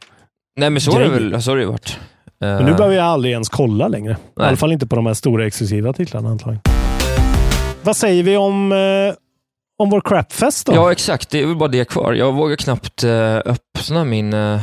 Nej 0.61 0.71
men 0.71 0.81
så 0.81 0.93
har 0.93 1.01
det 1.01 1.09
väl 1.09 1.43
så 1.43 1.51
har 1.51 1.57
det 1.57 1.67
varit. 1.67 1.99
Men 2.41 2.65
nu 2.65 2.75
behöver 2.75 2.97
jag 2.97 3.05
aldrig 3.05 3.33
ens 3.33 3.49
kolla 3.49 3.89
längre. 3.89 4.13
I 4.13 4.17
Nej. 4.37 4.49
alla 4.49 4.57
fall 4.57 4.73
inte 4.73 4.87
på 4.87 4.97
de 4.97 5.07
här 5.07 5.15
stora 5.15 5.47
exklusiva 5.47 5.93
titlarna 5.93 6.29
antagligen. 6.29 6.63
Vad 7.83 7.97
säger 7.97 8.23
vi 8.23 8.37
om, 8.37 8.73
eh, 8.73 9.15
om 9.79 9.91
vår 9.91 10.01
crapfest 10.01 10.67
då? 10.67 10.73
Ja, 10.75 10.93
exakt. 10.93 11.31
Det 11.31 11.43
är 11.43 11.47
väl 11.47 11.57
bara 11.57 11.69
det 11.69 11.85
kvar. 11.85 12.13
Jag 12.13 12.33
vågar 12.33 12.57
knappt 12.57 13.05
eh, 13.05 13.37
öppna 13.37 14.05
min... 14.05 14.33
eh, 14.33 14.61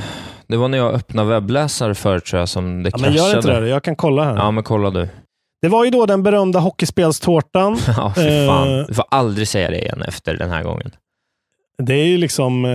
det 0.48 0.58
var 0.58 0.68
när 0.68 0.78
jag 0.78 0.94
öppnade 0.94 1.30
webbläsare 1.30 1.96
förut 1.96 2.26
tror 2.26 2.40
jag 2.40 2.50
som 2.50 2.84
det 2.84 2.90
Ja, 2.94 2.98
men 3.02 3.12
kraschade. 3.14 3.30
gör 3.32 3.38
inte 3.38 3.60
det. 3.60 3.68
Jag 3.70 3.84
kan 3.84 3.96
kolla 3.96 4.24
här. 4.24 4.36
Ja, 4.36 4.52
men 4.52 4.64
kolla 4.64 4.90
du. 4.90 5.08
Det 5.62 5.68
var 5.68 5.86
ju 5.86 5.92
då 5.92 6.06
den 6.06 6.24
berömda 6.24 6.60
hockeyspelstårtan. 6.60 7.78
Ja, 7.98 8.14
fy 8.16 8.48
fan. 8.48 8.80
Eh. 8.80 8.86
Du 8.88 8.94
får 8.94 9.06
aldrig 9.12 9.48
säga 9.48 9.70
det 9.70 9.80
igen 9.82 10.02
efter 10.08 10.34
den 10.38 10.50
här 10.50 10.64
gången. 10.64 10.92
Det 11.84 11.94
är 11.94 12.06
ju 12.06 12.18
liksom... 12.18 12.66
Eh, 12.66 12.72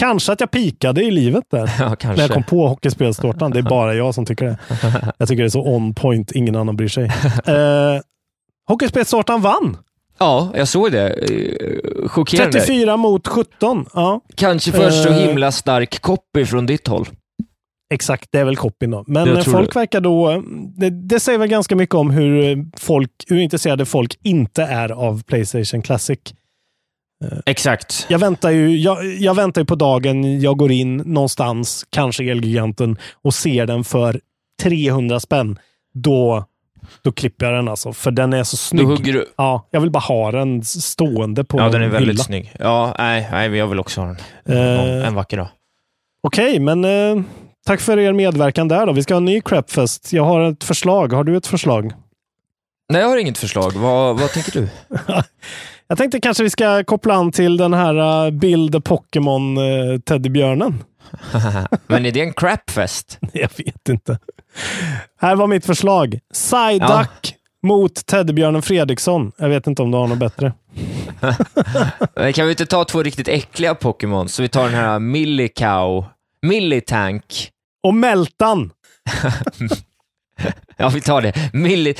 kanske 0.00 0.32
att 0.32 0.40
jag 0.40 0.50
pikade 0.50 1.02
i 1.02 1.10
livet 1.10 1.44
där. 1.50 1.70
Ja, 1.78 1.88
När 1.88 1.96
kanske. 1.96 2.22
jag 2.22 2.30
kom 2.30 2.42
på 2.42 2.68
hockeyspelstårtan. 2.68 3.50
Det 3.50 3.58
är 3.58 3.62
bara 3.62 3.94
jag 3.94 4.14
som 4.14 4.26
tycker 4.26 4.44
det. 4.44 4.58
Jag 5.18 5.28
tycker 5.28 5.42
det 5.42 5.46
är 5.46 5.50
så 5.50 5.62
on 5.74 5.94
point, 5.94 6.32
ingen 6.32 6.56
annan 6.56 6.76
bryr 6.76 6.88
sig. 6.88 7.04
Eh, 7.46 8.00
hockeyspelstårtan 8.68 9.40
vann! 9.40 9.76
Ja, 10.18 10.50
jag 10.54 10.68
såg 10.68 10.92
det. 10.92 11.08
Eh, 11.10 12.08
Chockerande. 12.08 12.52
34 12.60 12.96
mot 12.96 13.28
17. 13.28 13.86
Ja, 13.94 14.20
Kanske 14.34 14.72
först 14.72 15.02
så 15.02 15.08
Eh. 15.08 15.14
himla 15.28 15.52
stark 15.52 16.00
copy 16.00 16.44
från 16.46 16.66
ditt 16.66 16.86
håll. 16.88 17.06
exakt. 17.94 18.28
Det 18.32 18.38
är 18.38 18.44
väl 18.44 18.56
copyn 18.56 18.90
då. 18.90 19.04
Men 19.06 19.36
eh, 19.36 19.42
folk 19.42 19.74
det. 19.74 19.78
verkar 19.80 20.00
då... 20.00 20.42
Det, 20.76 20.90
det 20.90 21.20
säger 21.20 21.38
väl 21.38 21.48
ganska 21.48 21.76
mycket 21.76 21.94
om 21.94 22.10
hur, 22.10 22.44
eh, 22.50 22.56
folk, 22.78 23.10
hur 23.26 23.38
intresserade 23.38 23.86
folk 23.86 24.18
inte 24.22 24.62
är 24.62 24.92
av 24.92 25.22
Playstation 25.22 25.82
Classic. 25.82 26.18
Exakt. 27.46 28.06
Jag 28.08 28.18
väntar, 28.18 28.50
ju, 28.50 28.76
jag, 28.78 29.04
jag 29.04 29.34
väntar 29.34 29.60
ju 29.60 29.64
på 29.64 29.74
dagen 29.74 30.40
jag 30.40 30.56
går 30.56 30.72
in 30.72 30.96
någonstans, 30.96 31.86
kanske 31.90 32.24
Elgiganten, 32.30 32.96
och 33.22 33.34
ser 33.34 33.66
den 33.66 33.84
för 33.84 34.20
300 34.62 35.20
spänn. 35.20 35.58
Då, 35.94 36.44
då 37.02 37.12
klipper 37.12 37.46
jag 37.46 37.54
den 37.54 37.68
alltså, 37.68 37.92
för 37.92 38.10
den 38.10 38.32
är 38.32 38.44
så 38.44 38.54
Då 38.54 38.56
snygg. 38.56 38.86
hugger 38.86 39.12
du. 39.12 39.26
Ja, 39.36 39.68
jag 39.70 39.80
vill 39.80 39.90
bara 39.90 39.98
ha 40.00 40.30
den 40.32 40.64
stående 40.64 41.44
på 41.44 41.58
Ja, 41.58 41.66
en 41.66 41.72
den 41.72 41.82
är 41.82 41.88
väldigt 41.88 42.10
hylla. 42.14 42.24
snygg. 42.24 42.52
Ja, 42.58 42.94
nej, 42.98 43.28
nej, 43.32 43.56
jag 43.56 43.66
vill 43.66 43.80
också 43.80 44.00
ha 44.00 44.06
den. 44.44 44.56
Eh, 44.58 45.06
en 45.08 45.14
vacker 45.14 45.36
dag. 45.36 45.48
Okej, 46.22 46.58
men 46.60 46.84
eh, 46.84 47.22
tack 47.66 47.80
för 47.80 47.98
er 47.98 48.12
medverkan 48.12 48.68
där 48.68 48.86
då. 48.86 48.92
Vi 48.92 49.02
ska 49.02 49.14
ha 49.14 49.18
en 49.18 49.24
ny 49.24 49.40
Crapfest. 49.40 50.12
Jag 50.12 50.24
har 50.24 50.40
ett 50.50 50.64
förslag. 50.64 51.12
Har 51.12 51.24
du 51.24 51.36
ett 51.36 51.46
förslag? 51.46 51.92
Nej, 52.88 53.00
jag 53.00 53.08
har 53.08 53.16
inget 53.16 53.38
förslag. 53.38 53.72
Vad, 53.72 54.20
vad 54.20 54.30
tänker 54.30 54.52
du? 54.52 54.68
Jag 55.90 55.98
tänkte 55.98 56.20
kanske 56.20 56.42
vi 56.42 56.50
ska 56.50 56.84
koppla 56.84 57.14
an 57.14 57.32
till 57.32 57.56
den 57.56 57.74
här 57.74 58.26
uh, 58.26 58.30
bild 58.30 58.84
Pokémon 58.84 59.58
uh, 59.58 60.00
teddybjörnen. 60.00 60.84
Men 61.86 62.06
är 62.06 62.12
det 62.12 62.20
en 62.20 62.32
crapfest? 62.32 63.18
Jag 63.32 63.50
vet 63.56 63.88
inte. 63.88 64.18
Här 65.20 65.36
var 65.36 65.46
mitt 65.46 65.66
förslag. 65.66 66.18
Psyduck 66.32 67.34
mot 67.62 68.06
teddybjörnen 68.06 68.62
Fredriksson. 68.62 69.32
Jag 69.36 69.48
vet 69.48 69.66
inte 69.66 69.82
om 69.82 69.90
du 69.90 69.98
har 69.98 70.06
något 70.06 70.18
bättre. 70.18 70.52
Kan 72.34 72.46
vi 72.46 72.50
inte 72.50 72.66
ta 72.66 72.84
två 72.84 73.02
riktigt 73.02 73.28
äckliga 73.28 73.74
Pokémon? 73.74 74.28
Så 74.28 74.42
vi 74.42 74.48
tar 74.48 74.64
den 74.64 74.74
här 74.74 74.98
Millicow, 74.98 76.04
Millitank. 76.42 77.50
Och 77.82 77.94
Meltan. 77.94 78.70
Ja, 80.76 80.88
vi 80.88 81.00
tar 81.00 81.22
det. 81.22 81.32
Milli, 81.52 81.94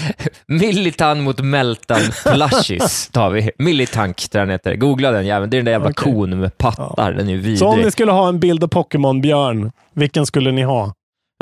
Millitan 0.47 1.21
mot 1.21 1.41
Meltan 1.41 2.01
Plushis 2.25 3.09
tar 3.13 3.31
vi. 3.31 3.51
Millitank, 3.59 4.31
där 4.31 4.41
den 4.41 4.51
heter. 4.51 4.75
Googla 4.75 5.11
den 5.11 5.27
jäveln. 5.27 5.51
Det 5.51 5.57
är 5.57 5.59
den 5.59 5.65
där 5.65 5.73
jävla 5.73 5.91
Okej. 5.91 6.13
kon 6.13 6.41
med 6.41 6.59
pattar. 6.59 7.13
Den 7.13 7.29
är 7.29 7.33
ju 7.33 7.57
Så 7.57 7.67
om 7.67 7.71
ni 7.71 7.77
vidrig. 7.77 7.93
skulle 7.93 8.13
ha 8.13 8.29
en 8.29 8.41
bild 8.41 8.65
av 8.65 8.69
Pokémon-björn, 8.69 9.73
vilken 9.95 10.27
skulle 10.27 10.53
ni 10.53 10.63
ha? 10.63 10.93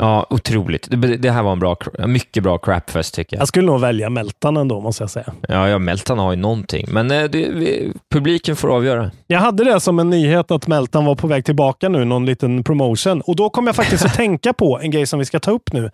Ja, 0.01 0.25
otroligt. 0.29 0.87
Det, 0.91 1.17
det 1.17 1.31
här 1.31 1.43
var 1.43 1.51
en 1.51 1.59
bra, 1.59 1.77
mycket 2.07 2.43
bra 2.43 2.57
crapfest 2.57 3.13
tycker 3.15 3.35
jag. 3.35 3.41
Jag 3.41 3.47
skulle 3.47 3.65
nog 3.65 3.81
välja 3.81 4.09
Meltan 4.09 4.57
ändå, 4.57 4.81
måste 4.81 5.03
jag 5.03 5.09
säga. 5.09 5.33
Ja, 5.47 5.69
ja 5.69 5.79
Meltan 5.79 6.19
har 6.19 6.31
ju 6.31 6.37
någonting, 6.37 6.85
men 6.89 7.11
eh, 7.11 7.23
det, 7.23 7.49
vi, 7.49 7.93
publiken 8.13 8.55
får 8.55 8.75
avgöra. 8.75 9.11
Jag 9.27 9.39
hade 9.39 9.63
det 9.63 9.79
som 9.79 9.99
en 9.99 10.09
nyhet 10.09 10.51
att 10.51 10.67
Meltan 10.67 11.05
var 11.05 11.15
på 11.15 11.27
väg 11.27 11.45
tillbaka 11.45 11.89
nu, 11.89 12.05
någon 12.05 12.25
liten 12.25 12.63
promotion. 12.63 13.21
Och 13.21 13.35
då 13.35 13.49
kom 13.49 13.67
jag 13.67 13.75
faktiskt 13.75 14.05
att 14.05 14.13
tänka 14.15 14.53
på 14.53 14.79
en 14.79 14.91
grej 14.91 15.05
som 15.05 15.19
vi 15.19 15.25
ska 15.25 15.39
ta 15.39 15.51
upp 15.51 15.73
nu. 15.73 15.91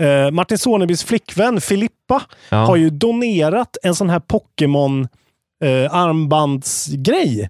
Eh, 0.00 0.30
Martin 0.30 0.58
Sonebys 0.58 1.04
flickvän 1.04 1.60
Filippa 1.60 2.22
Ja. 2.48 2.56
har 2.56 2.76
ju 2.76 2.90
donerat 2.90 3.76
en 3.82 3.94
sån 3.94 4.10
här 4.10 4.20
Pokémon 4.20 5.08
eh, 5.64 5.94
armbandsgrej 5.94 7.48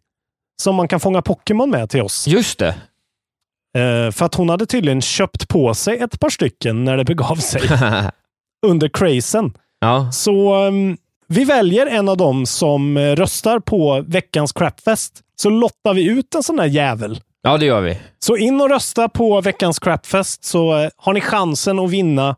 som 0.62 0.74
man 0.74 0.88
kan 0.88 1.00
fånga 1.00 1.22
Pokémon 1.22 1.70
med 1.70 1.90
till 1.90 2.00
oss. 2.02 2.26
Just 2.28 2.58
det. 2.58 2.68
Eh, 3.78 4.10
för 4.12 4.24
att 4.24 4.34
hon 4.34 4.48
hade 4.48 4.66
tydligen 4.66 5.00
köpt 5.00 5.48
på 5.48 5.74
sig 5.74 5.98
ett 5.98 6.20
par 6.20 6.30
stycken 6.30 6.84
när 6.84 6.96
det 6.96 7.04
begav 7.04 7.36
sig 7.36 7.62
under 8.66 8.88
crazen. 8.88 9.52
ja, 9.80 10.12
Så 10.12 10.54
ehm, 10.54 10.96
vi 11.26 11.44
väljer 11.44 11.86
en 11.86 12.08
av 12.08 12.16
dem 12.16 12.46
som 12.46 12.96
eh, 12.96 13.16
röstar 13.16 13.58
på 13.60 14.04
veckans 14.06 14.52
crapfest. 14.52 15.20
Så 15.36 15.50
lottar 15.50 15.94
vi 15.94 16.04
ut 16.08 16.34
en 16.34 16.42
sån 16.42 16.56
där 16.56 16.64
jävel. 16.66 17.20
Ja, 17.42 17.58
det 17.58 17.66
gör 17.66 17.80
vi. 17.80 17.98
Så 18.18 18.36
in 18.36 18.60
och 18.60 18.70
rösta 18.70 19.08
på 19.08 19.40
veckans 19.40 19.78
crapfest 19.78 20.44
så 20.44 20.78
eh, 20.78 20.90
har 20.96 21.12
ni 21.12 21.20
chansen 21.20 21.78
att 21.78 21.90
vinna 21.90 22.36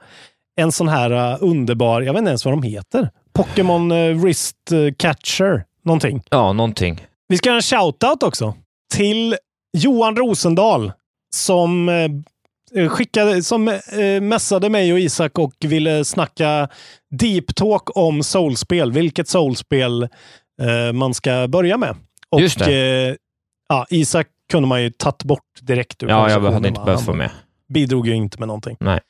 en 0.56 0.72
sån 0.72 0.88
här 0.88 1.10
eh, 1.10 1.36
underbar, 1.40 2.02
jag 2.02 2.12
vet 2.12 2.18
inte 2.18 2.30
ens 2.30 2.44
vad 2.44 2.54
de 2.54 2.62
heter. 2.62 3.10
Pokémon 3.34 3.92
uh, 3.92 4.20
Wrist 4.20 4.72
eh, 4.72 4.94
Catcher, 4.98 5.64
någonting. 5.84 6.22
Ja, 6.30 6.52
någonting. 6.52 7.06
Vi 7.28 7.36
ska 7.36 7.48
göra 7.48 7.56
en 7.56 7.62
shoutout 7.62 8.22
också 8.22 8.54
till 8.94 9.36
Johan 9.72 10.16
Rosendal 10.16 10.92
som 11.34 11.88
eh, 11.88 12.88
skickade, 12.88 13.42
som 13.42 13.68
eh, 13.68 14.20
messade 14.20 14.68
mig 14.68 14.92
och 14.92 14.98
Isak 15.00 15.38
och 15.38 15.54
ville 15.60 16.04
snacka 16.04 16.68
deep 17.10 17.54
talk 17.54 17.96
om 17.96 18.22
soulspel. 18.22 18.92
Vilket 18.92 19.28
soulspel 19.28 20.02
eh, 20.62 20.92
man 20.92 21.14
ska 21.14 21.48
börja 21.48 21.76
med. 21.76 21.96
Och, 22.30 22.40
Just 22.40 22.58
det. 22.58 23.08
Eh, 23.08 23.14
ja, 23.68 23.86
Isak 23.90 24.26
kunde 24.52 24.68
man 24.68 24.82
ju 24.82 24.90
tagit 24.90 25.24
bort 25.24 25.44
direkt 25.60 26.02
ur 26.02 26.08
Ja, 26.08 26.30
jag 26.30 26.40
hade 26.40 26.68
inte 26.68 26.80
behövt 26.84 27.04
få 27.04 27.14
med. 27.14 27.30
bidrog 27.68 28.06
ju 28.06 28.14
inte 28.14 28.38
med 28.38 28.48
någonting. 28.48 28.76
Nej. 28.80 29.00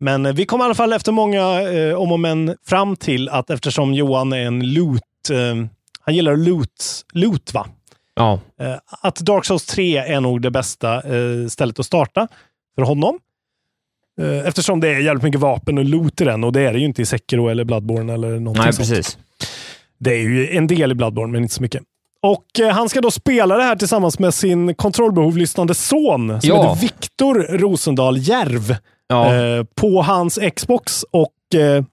Men 0.00 0.26
eh, 0.26 0.32
vi 0.32 0.46
kom 0.46 0.60
i 0.60 0.64
alla 0.64 0.74
fall 0.74 0.92
efter 0.92 1.12
många 1.12 1.70
eh, 1.72 1.94
om 1.94 2.12
och 2.12 2.20
men 2.20 2.56
fram 2.66 2.96
till 2.96 3.28
att 3.28 3.50
eftersom 3.50 3.94
Johan 3.94 4.32
är 4.32 4.46
en 4.46 4.72
loot, 4.72 5.02
eh, 5.30 5.66
han 6.00 6.14
gillar 6.14 6.36
loot, 6.36 7.04
loot 7.12 7.54
va? 7.54 7.66
Ja, 8.14 8.40
Eh, 8.60 8.74
att 9.02 9.16
Dark 9.16 9.44
Souls 9.44 9.66
3 9.66 9.96
är 9.96 10.20
nog 10.20 10.42
det 10.42 10.50
bästa 10.50 10.94
eh, 11.16 11.46
stället 11.48 11.78
att 11.78 11.86
starta 11.86 12.28
för 12.74 12.82
honom. 12.82 13.18
Eh, 14.20 14.46
eftersom 14.48 14.80
det 14.80 14.88
är 14.88 15.00
jävligt 15.00 15.22
mycket 15.24 15.40
vapen 15.40 15.78
och 15.78 15.84
loot 15.84 16.20
i 16.20 16.24
den 16.24 16.44
och 16.44 16.52
det 16.52 16.60
är 16.60 16.72
det 16.72 16.78
ju 16.78 16.84
inte 16.84 17.02
i 17.02 17.06
Sekiro 17.06 17.48
eller 17.48 17.64
Bloodborne 17.64 18.12
eller 18.14 18.28
någonting 18.30 18.64
nej 18.64 18.72
sånt. 18.72 18.88
precis. 18.88 19.18
Det 19.98 20.10
är 20.14 20.18
ju 20.22 20.48
en 20.56 20.66
del 20.66 20.92
i 20.92 20.94
Bloodborne, 20.94 21.32
men 21.32 21.42
inte 21.42 21.54
så 21.54 21.62
mycket. 21.62 21.82
Och 22.22 22.60
eh, 22.60 22.68
han 22.74 22.88
ska 22.88 23.00
då 23.00 23.10
spela 23.10 23.56
det 23.56 23.62
här 23.62 23.76
tillsammans 23.76 24.18
med 24.18 24.34
sin 24.34 24.74
kontrollbehov-lyssnande 24.74 25.74
son 25.74 26.40
som 26.40 26.50
Ja. 26.50 26.62
heter 26.62 26.80
Viktor 26.80 27.34
Rosendal 27.58 28.18
Järv 28.18 28.76
Ja, 29.08 29.34
eh, 29.34 29.64
på 29.74 30.02
hans 30.02 30.38
Xbox 30.56 31.04
och 31.10 31.60
eh, 31.60 31.84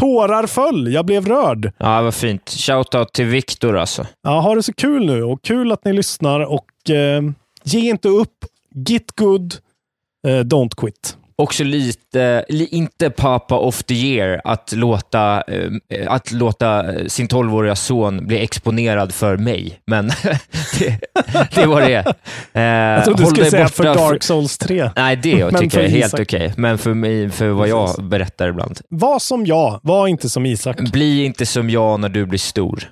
tårar 0.00 0.46
föll. 0.46 0.92
Jag 0.92 1.06
blev 1.06 1.26
rörd. 1.26 1.72
ja 1.78 2.02
vad 2.02 2.14
fint. 2.14 2.50
Shoutout 2.50 3.12
till 3.12 3.26
Viktor 3.26 3.76
alltså. 3.78 4.06
Ja, 4.22 4.40
ha 4.40 4.54
det 4.54 4.62
så 4.62 4.72
kul 4.72 5.06
nu 5.06 5.22
och 5.24 5.42
kul 5.42 5.72
att 5.72 5.84
ni 5.84 5.92
lyssnar 5.92 6.40
och 6.40 6.90
eh, 6.90 7.22
ge 7.64 7.80
inte 7.90 8.08
upp. 8.08 8.34
Git 8.74 9.12
good, 9.16 9.54
eh, 10.26 10.30
don't 10.30 10.74
quit. 10.76 11.16
Också 11.40 11.64
lite, 11.64 12.44
li, 12.48 12.66
inte 12.70 13.10
Papa 13.10 13.58
of 13.58 13.82
the 13.82 13.94
year, 13.94 14.40
att 14.44 14.72
låta, 14.72 15.42
eh, 15.42 16.12
att 16.12 16.32
låta 16.32 16.84
sin 17.08 17.28
12-åriga 17.28 17.76
son 17.76 18.26
bli 18.26 18.42
exponerad 18.42 19.14
för 19.14 19.36
mig. 19.36 19.80
Men 19.86 20.06
det, 20.78 21.00
det 21.54 21.66
var 21.66 21.80
det. 21.80 22.14
Eh, 22.52 22.62
Jag 22.62 23.04
trodde 23.04 23.22
du 23.22 23.26
skulle 23.26 23.50
säga 23.50 23.68
för 23.68 23.84
Dark 23.84 24.22
Souls 24.22 24.58
3. 24.58 24.90
Nej, 24.96 25.16
det 25.16 25.44
Men 25.52 25.60
tycker 25.60 25.78
jag 25.78 25.86
är 25.86 25.90
helt 25.90 26.20
okej. 26.20 26.52
Men 26.56 26.78
för 26.78 26.94
mig, 26.94 27.30
för 27.30 27.48
vad 27.48 27.68
jag 27.68 28.04
berättar 28.04 28.48
ibland. 28.48 28.80
Var 28.88 29.18
som 29.18 29.46
jag, 29.46 29.80
var 29.82 30.06
inte 30.06 30.28
som 30.28 30.46
Isak. 30.46 30.80
Bli 30.80 31.24
inte 31.24 31.46
som 31.46 31.70
jag 31.70 32.00
när 32.00 32.08
du 32.08 32.26
blir 32.26 32.38
stor. 32.38 32.84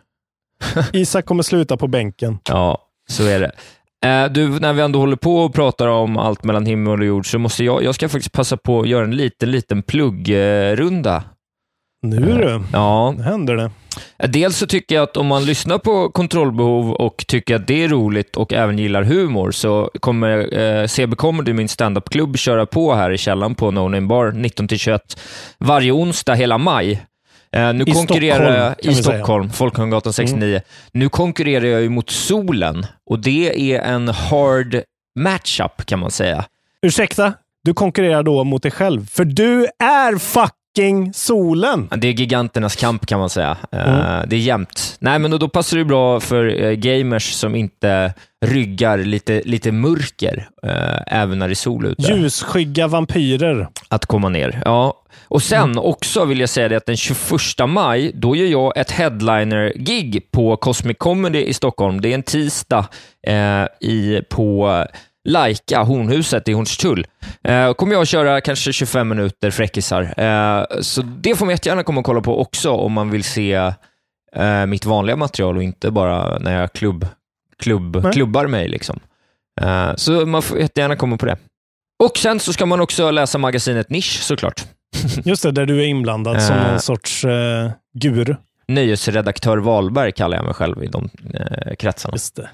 Isak 0.93 1.25
kommer 1.27 1.43
sluta 1.43 1.77
på 1.77 1.87
bänken. 1.87 2.39
Ja, 2.49 2.79
så 3.11 3.25
är 3.27 3.41
det. 3.41 3.53
Eh, 4.07 4.25
Du, 4.33 4.49
när 4.49 4.73
vi 4.73 4.83
ändå 4.83 4.99
håller 4.99 5.16
på 5.16 5.37
och 5.39 5.55
pratar 5.55 5.87
om 5.89 6.16
allt 6.16 6.45
mellan 6.45 6.66
himmel 6.66 7.01
och 7.01 7.07
jord 7.07 7.31
så 7.31 7.39
måste 7.39 7.65
jag, 7.65 7.83
jag 7.83 7.95
ska 7.95 8.09
faktiskt 8.09 8.33
passa 8.33 8.57
på 8.57 8.81
att 8.81 8.89
göra 8.89 9.05
en 9.05 9.16
liten, 9.16 9.51
liten 9.51 9.83
pluggrunda. 9.83 11.23
Nu 12.03 12.16
du, 12.20 12.61
Ja, 12.73 13.15
nu 13.16 13.23
händer 13.23 13.57
det. 13.57 13.70
dels 14.29 14.57
så 14.57 14.66
tycker 14.66 14.95
jag 14.95 15.03
att 15.03 15.16
om 15.16 15.27
man 15.27 15.45
lyssnar 15.45 15.79
på 15.79 16.11
kontrollbehov 16.11 16.93
och 16.93 17.25
tycker 17.29 17.57
att 17.57 17.66
det 17.66 17.85
är 17.85 17.89
roligt 17.89 18.37
och 18.37 18.53
även 18.53 18.79
gillar 18.79 19.03
humor 19.03 19.51
så 19.51 19.91
kommer 20.01 20.59
eh, 20.59 20.87
CB 20.87 21.16
Comedy, 21.16 21.53
min 21.53 21.69
standupklubb, 21.69 22.37
köra 22.39 22.66
på 22.66 22.95
här 22.95 23.11
i 23.11 23.19
källaren 23.19 23.55
på 23.55 23.70
No 23.70 23.81
Name 23.81 24.01
Bar 24.07 24.33
19-21 24.33 24.99
varje 25.59 25.93
onsdag 25.93 26.35
hela 26.35 26.59
maj. 26.59 27.03
Eh, 27.57 27.73
nu 27.73 27.85
I 27.87 27.93
konkurrerar 27.93 28.37
Stockholm, 28.37 28.77
jag 28.83 28.93
i. 28.93 28.95
Stockholm, 28.95 29.51
Folkungagatan 29.51 30.12
69. 30.12 30.61
Nu 30.93 31.09
konkurrerar 31.09 31.65
jag 31.66 31.83
ju 31.83 31.89
mot 31.89 32.11
solen 32.11 32.87
och 33.11 33.19
det 33.19 33.73
är 33.73 33.81
en 33.81 34.09
hard 34.09 34.83
matchup 35.20 35.87
kan 35.87 35.99
man 35.99 36.11
säga. 36.11 36.45
Ursäkta, 36.83 37.33
du 37.65 37.75
konkurrerar 37.75 38.23
då 38.23 38.45
mot 38.45 38.62
dig 38.62 38.73
själv. 38.73 39.07
För 39.11 39.25
du 39.25 39.66
är 39.85 40.19
fucking 40.19 41.12
solen! 41.15 41.89
Det 41.97 42.09
är 42.09 42.12
giganternas 42.12 42.77
kamp 42.77 43.07
kan 43.07 43.19
man 43.20 43.31
säga. 43.31 43.57
Eh, 43.73 43.89
Mm. 43.89 44.29
Det 44.29 44.37
är 44.37 44.41
jämnt. 44.41 44.97
Nej, 45.01 45.19
men 45.19 45.31
då, 45.31 45.39
då 45.39 45.49
passar 45.49 45.77
det 45.77 45.85
bra 45.85 46.20
för 46.20 46.62
eh, 46.65 46.70
gamers 46.73 47.33
som 47.33 47.55
inte 47.55 48.15
ryggar 48.47 48.99
lite, 48.99 49.43
lite 49.45 49.73
mörker, 49.73 50.49
eh, 50.66 50.99
även 51.20 51.39
när 51.39 51.49
det 51.49 51.53
är 51.53 51.55
sol 51.55 51.87
ute, 51.87 52.03
Ljusskygga 52.12 52.87
vampyrer. 52.87 53.69
att 53.89 54.07
komma 54.07 54.29
ner. 54.29 54.62
Ja. 54.65 54.95
Och 55.24 55.43
sen 55.43 55.62
Mm. 55.70 55.78
också 55.78 56.24
vill 56.24 56.40
jag 56.40 56.49
säga 56.49 56.69
det 56.69 56.77
att 56.77 56.86
den 56.86 56.97
21 56.97 57.66
maj, 57.69 58.12
då 58.15 58.36
gör 58.36 58.47
jag 58.47 58.77
ett 58.77 58.90
headliner-gig 58.90 60.31
på 60.31 60.57
Cosmic 60.57 60.97
Comedy 60.99 61.45
i 61.45 61.55
Stockholm. 61.55 62.01
Det 62.01 62.09
är 62.09 62.15
en 62.15 62.23
tisdag 62.23 62.86
eh, 63.27 63.65
i, 63.81 64.23
på 64.31 64.85
Laika, 65.28 65.82
Hornhuset 65.82 66.49
i 66.49 66.53
Hornstull. 66.53 67.07
Eh, 67.45 67.73
kommer 67.73 67.93
jag 67.93 68.03
att 68.03 68.09
köra 68.09 68.40
kanske 68.40 68.73
25 68.73 69.09
minuter 69.09 69.51
fräckisar. 69.51 70.15
Eh, 70.16 70.65
så 70.81 71.03
det 71.03 71.35
får 71.35 71.47
man 71.47 71.53
jättegärna 71.55 71.82
komma 71.82 71.99
och 72.01 72.07
kolla 72.07 72.20
på 72.20 72.40
också 72.40 72.70
om 72.70 72.93
man 72.93 73.11
vill 73.11 73.24
se 73.24 73.53
eh, 74.36 74.66
mitt 74.66 74.85
vanliga 74.85 75.16
material 75.16 75.57
och 75.57 75.62
inte 75.62 75.90
bara 75.90 76.39
när 76.39 76.61
jag 76.61 76.73
klubb, 76.73 77.07
klubb, 77.59 78.01
Nej. 78.03 78.12
klubbar 78.12 78.47
mig. 78.47 78.69
Liksom. 78.69 79.01
Eh, 79.61 79.90
så 79.97 80.27
man 80.27 80.43
får 80.43 80.59
jättegärna 80.59 80.97
komma 80.97 81.16
på 81.16 81.27
det. 81.27 81.36
Och 82.05 82.19
sen 82.19 82.40
så 82.40 82.53
ska 82.53 82.66
man 82.66 82.81
också 82.81 83.11
läsa 83.11 83.39
magasinet 83.39 83.90
Nisch 83.90 84.20
såklart. 84.23 84.65
Just 85.24 85.43
det, 85.43 85.51
där 85.52 85.66
du 85.66 85.81
är 85.82 85.86
inblandad 85.86 86.43
som 86.43 86.56
Eh. 86.56 86.70
någon 86.70 86.81
sorts 86.81 87.24
eh, 87.24 87.70
guru. 87.94 88.35
Nöjesredaktör 88.69 89.59
Wahlberg 89.59 90.12
kallar 90.12 90.36
jag 90.36 90.44
mig 90.44 90.55
själv 90.55 90.85
i 90.85 90.86
de 90.86 91.09
eh, 91.35 91.74
kretsarna. 91.78 92.15
Just 92.15 92.36
det. 92.36 92.48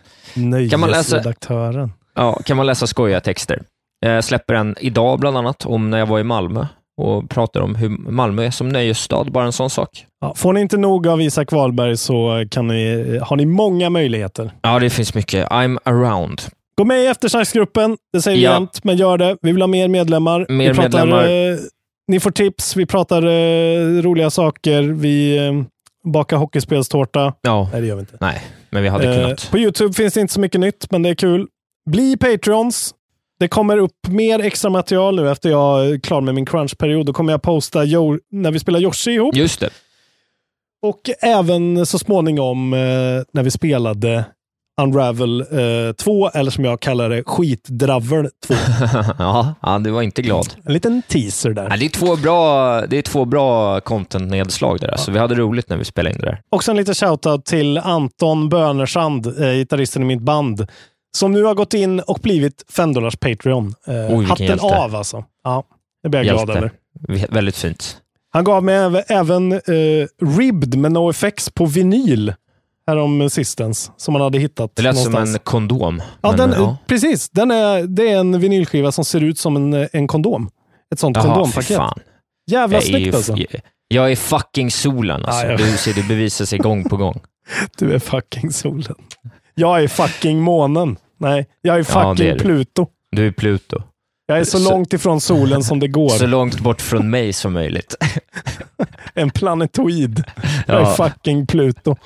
Kan 0.71 0.81
man 0.81 0.91
läsa- 0.91 1.17
Nöjesredaktören. 1.17 1.93
Ja, 2.15 2.33
kan 2.45 2.57
man 2.57 2.67
läsa 2.67 2.87
skojiga 2.87 3.21
texter. 3.21 3.63
Jag 4.01 4.25
släpper 4.25 4.55
en 4.55 4.77
idag 4.81 5.21
bland 5.21 5.37
annat 5.37 5.67
om 5.67 5.91
när 5.91 5.99
jag 5.99 6.07
var 6.07 6.19
i 6.19 6.25
Malmö 6.25 6.67
och 6.97 7.31
pratar 7.31 7.61
om 7.61 7.75
hur 7.75 7.89
Malmö 7.89 8.45
är 8.45 8.51
som 8.51 8.69
nöjesstad, 8.69 9.25
bara 9.25 9.45
en 9.45 9.53
sån 9.53 9.71
sak. 9.71 10.07
Ja, 10.21 10.35
får 10.37 10.53
ni 10.53 10.61
inte 10.61 10.77
nog 10.77 11.07
av 11.07 11.21
Isak 11.23 11.53
Wahlberg 11.53 11.97
så 11.97 12.45
kan 12.51 12.67
ni, 12.67 13.19
har 13.23 13.37
ni 13.37 13.47
många 13.47 13.91
möjligheter. 13.91 14.51
Ja, 14.63 14.79
det 14.79 14.91
finns 14.91 15.15
mycket. 15.15 15.49
I'm 15.49 15.79
around. 15.85 16.43
Gå 16.77 16.85
med 16.85 17.01
i 17.03 17.07
eftersnacksgruppen. 17.07 17.97
Det 18.13 18.23
säger 18.23 18.37
vi 18.39 18.45
Ja. 18.45 18.53
jämt, 18.53 18.85
men 18.85 18.97
gör 18.97 19.19
det. 19.19 19.37
Vi 19.43 19.53
vill 19.53 19.63
ha 19.63 19.67
mer 19.67 19.89
medlemmar. 19.89 20.47
Mer 20.49 20.69
vi 20.73 20.75
pratar 20.75 21.07
medlemmar. 21.07 21.59
Eh, 22.09 22.13
ni 22.13 22.21
får 22.21 22.31
tips. 22.31 22.77
Vi 22.77 22.87
pratar 22.87 23.23
eh, 23.27 24.03
roliga 24.03 24.31
saker. 24.31 24.83
Vi 24.83 25.37
eh, 25.47 25.53
bakar 26.13 26.37
hockeyspelstårta. 26.37 27.35
Ja, 27.43 27.69
Nej, 27.73 27.81
det 27.81 27.87
gör 27.87 27.95
vi 27.95 28.01
inte. 28.01 28.17
nej, 28.21 28.43
men 28.71 28.83
vi 28.83 28.89
hade 28.89 29.09
Eh, 29.15 29.23
kunnat. 29.23 29.51
på 29.51 29.59
YouTube 29.59 29.93
finns 29.95 30.15
det 30.15 30.21
inte 30.21 30.33
så 30.35 30.41
mycket 30.41 30.61
nytt, 30.61 30.91
men 30.91 31.03
det 31.03 31.09
är 31.09 31.15
kul. 31.15 31.47
Bli 31.91 32.17
Patreons. 32.17 32.95
Det 33.41 33.49
kommer 33.49 33.77
upp 33.79 34.07
mer 34.09 34.39
extra 34.41 34.71
material 34.71 35.17
nu 35.17 35.31
efter 35.31 35.51
jag 35.51 35.87
är 35.87 35.99
klar 35.99 36.21
med 36.21 36.35
min 36.35 36.47
crunch-period. 36.47 37.07
Då 37.07 37.13
kommer 37.13 37.33
jag 37.33 37.43
posta 37.43 37.85
jo- 37.85 38.19
när 38.31 38.51
vi 38.51 38.59
spelar 38.59 38.81
Yoshi 38.81 39.11
ihop. 39.11 39.37
Just 39.37 39.61
det. 39.61 39.71
Och 40.83 41.01
även 41.23 41.87
så 41.87 41.99
småningom 41.99 42.73
eh, 42.73 42.79
när 43.33 43.43
vi 43.43 43.51
spelade 43.51 44.25
Unravel 44.83 45.41
eh, 45.41 45.93
2, 45.99 46.31
eller 46.31 46.51
som 46.51 46.65
jag 46.65 46.81
kallar 46.81 47.11
det, 47.11 47.23
Skitdravel 47.27 48.29
2. 48.47 48.55
ja, 49.19 49.55
ja, 49.63 49.79
du 49.79 49.91
var 49.91 50.03
inte 50.03 50.23
glad. 50.23 50.47
En 50.65 50.73
liten 50.73 51.03
teaser 51.09 51.51
där. 51.51 51.69
Nej, 51.69 51.79
det, 51.79 51.85
är 51.85 51.89
två 51.89 52.17
bra, 52.17 52.81
det 52.87 52.99
är 52.99 53.03
två 53.03 53.25
bra 53.25 53.81
content-nedslag 53.81 54.81
där. 54.81 54.97
Så 54.97 55.11
vi 55.13 55.19
hade 55.19 55.35
roligt 55.35 55.69
när 55.69 55.77
vi 55.77 55.85
spelade 55.85 56.15
in 56.15 56.21
det 56.21 56.27
där. 56.27 56.41
Också 56.51 56.71
en 56.71 56.77
liten 56.77 56.95
shoutout 56.95 57.45
till 57.45 57.79
Anton 57.79 58.49
Bönersand, 58.49 59.27
eh, 59.27 59.53
gitarristen 59.53 60.03
i 60.03 60.05
mitt 60.05 60.21
band, 60.23 60.67
som 61.17 61.33
nu 61.33 61.43
har 61.43 61.55
gått 61.55 61.75
in 61.75 62.01
och 62.01 62.19
blivit 62.23 62.65
5 62.73 62.93
dollars 62.95 63.17
Patreon. 63.17 63.75
Eh, 63.87 64.17
Oj, 64.19 64.25
hatten 64.25 64.47
hjälte. 64.47 64.65
av 64.65 64.95
alltså. 64.97 65.25
Ja, 65.45 65.63
det 66.03 66.09
blir 66.09 66.21
jag 66.25 66.27
glad 66.27 66.39
Hjälte. 66.49 66.59
över. 66.59 66.73
Vi- 67.09 67.27
Väldigt 67.31 67.57
fint. 67.57 67.97
Han 68.33 68.45
gav 68.45 68.65
mig 68.65 68.75
äv- 68.75 69.03
även 69.09 69.53
eh, 69.53 69.59
Ribbed 70.39 70.79
med 70.79 70.93
NoFX 70.93 71.51
på 71.51 71.67
vinyl 71.67 72.33
härom 72.87 73.31
sistens, 73.31 73.93
som 73.97 74.15
han 74.15 74.23
hade 74.25 74.39
hittat 74.39 74.71
Det 74.77 74.83
lät 74.83 74.97
som 74.97 75.13
någonstans. 75.13 75.37
en 75.39 75.45
kondom. 75.45 76.03
Ja, 76.23 76.29
men, 76.31 76.39
den, 76.39 76.53
ja. 76.63 76.77
precis. 76.87 77.31
Den 77.31 77.51
är, 77.51 77.83
det 77.83 78.11
är 78.11 78.17
en 78.19 78.41
vinylskiva 78.41 78.93
som 78.93 79.05
ser 79.05 79.21
ut 79.21 79.39
som 79.39 79.57
en, 79.57 79.89
en 79.93 80.07
kondom. 80.09 80.51
Ett 80.95 80.99
sånt 81.01 81.17
Jaha, 81.17 81.25
kondompaket. 81.35 81.77
fan. 81.77 81.99
Jävla 82.51 82.77
Jag 82.77 82.85
snyggt 82.85 83.15
alltså. 83.15 83.37
jag- 83.37 83.47
är 84.13 84.17
fucking 84.17 84.71
solen 84.71 85.25
alltså. 85.25 85.45
Ja, 85.45 85.51
ja. 85.51 85.57
Du 85.57 85.65
det 85.93 86.09
bevisar 86.09 86.45
sig 86.45 86.59
gång 86.59 86.85
på 86.85 86.97
gång. 86.97 87.21
Du 87.79 87.93
är 87.95 87.99
fucking 87.99 88.51
solen. 88.53 88.95
Jag 89.55 89.83
är 89.83 89.89
fucking 89.89 90.41
månen. 90.41 90.97
Nej, 91.21 91.47
jag 91.63 91.75
är 91.75 91.79
Ja, 91.79 91.85
fucking 91.85 92.15
det 92.27 92.31
är 92.31 92.35
du. 92.35 92.39
Pluto. 92.45 92.87
Du 93.11 93.27
är 93.27 93.31
Pluto. 93.33 93.83
Jag 94.27 94.39
är 94.39 94.45
så, 94.45 94.59
Så- 94.59 94.71
långt 94.71 94.93
ifrån 94.93 95.21
solen 95.21 95.63
som 95.63 95.81
det 95.81 95.89
går. 95.89 96.09
Så 96.09 96.27
långt 96.27 96.61
bort 96.61 96.81
från 96.81 97.11
mig 97.11 97.33
som 97.33 97.53
möjligt. 97.53 97.95
En 99.17 99.31
planetoid. 99.31 100.25
Jag 100.67 100.81
Ja. 100.83 100.91
är 100.91 100.95
fucking 100.95 101.47
Pluto. 101.47 101.97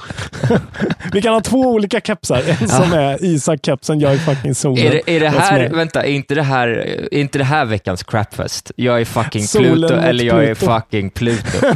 Vi 1.12 1.22
kan 1.22 1.34
ha 1.34 1.40
två 1.40 1.58
olika 1.60 2.00
kepsar. 2.00 2.42
En 2.60 2.68
som 2.68 2.92
är 2.92 3.24
Isak-kepsen, 3.24 4.00
jag 4.00 4.12
är 4.12 4.18
fucking 4.18 4.54
solen. 4.54 4.86
Är 4.86 4.90
det, 4.90 5.10
är 5.16 5.20
det 5.20 5.28
här, 5.28 5.60
är- 5.60 5.70
vänta, 5.70 6.02
är 6.04 6.10
inte 6.10 6.34
det 6.34 6.42
här, 6.42 6.68
är 6.68 7.14
inte 7.14 7.38
det 7.38 7.44
här 7.44 7.64
veckans 7.64 8.02
crapfest? 8.02 8.72
Jag 8.76 9.00
är 9.00 9.04
fucking 9.04 9.42
Solen 9.46 9.72
Pluto 9.72 9.94
eller 9.94 10.24
jag 10.24 10.44
är 10.44 10.54
Pluto. 10.54 10.66
fucking 10.80 11.10
Pluto. 11.10 11.66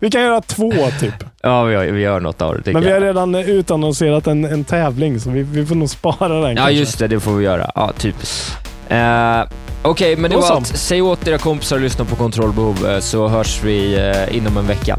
Vi 0.00 0.10
kan 0.10 0.20
göra 0.22 0.40
två 0.40 0.72
typ. 1.00 1.14
Ja, 1.42 1.62
vi 1.62 1.74
gör, 1.74 1.84
vi 1.84 2.00
gör 2.00 2.20
något 2.20 2.42
av 2.42 2.62
det 2.64 2.72
Men 2.72 2.82
vi 2.82 2.88
har 2.88 2.94
jag. 2.94 3.02
redan 3.08 3.34
utannonserat 3.34 4.26
en, 4.26 4.44
en 4.44 4.64
tävling, 4.64 5.20
så 5.20 5.30
vi, 5.30 5.42
vi 5.42 5.66
får 5.66 5.74
nog 5.74 5.90
spara 5.90 6.28
den 6.28 6.40
Ja, 6.50 6.56
kanske. 6.56 6.72
just 6.72 6.98
det, 6.98 7.08
det 7.08 7.20
får 7.20 7.32
vi 7.32 7.44
göra. 7.44 7.70
Ja, 7.74 7.92
typiskt. 7.98 8.56
Eh, 8.88 9.42
Okej, 9.82 10.16
men 10.16 10.30
det 10.30 10.36
var 10.36 10.50
allt. 10.50 10.66
Säg 10.66 11.02
åt 11.02 11.28
era 11.28 11.38
kompisar 11.38 11.76
att 11.76 11.82
lyssna 11.82 12.04
på 12.04 12.16
Kontrollbehov 12.16 12.86
eh, 12.86 12.98
så 13.00 13.28
hörs 13.28 13.60
vi 13.64 13.94
eh, 13.98 14.36
inom 14.36 14.56
en 14.56 14.66
vecka. 14.66 14.98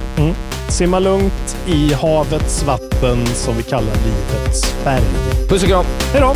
Simma 0.68 1.00
lugnt 1.00 1.58
i 1.68 1.94
havets 1.94 2.64
vatten 2.64 3.28
som 3.28 3.58
vi 3.58 3.64
kallar 3.64 3.94
livets 4.06 4.74
färg. 4.74 5.02
Puss 5.50 5.64
och 5.64 5.70
kram! 5.70 5.86
Hej 6.14 6.22
då! 6.22 6.36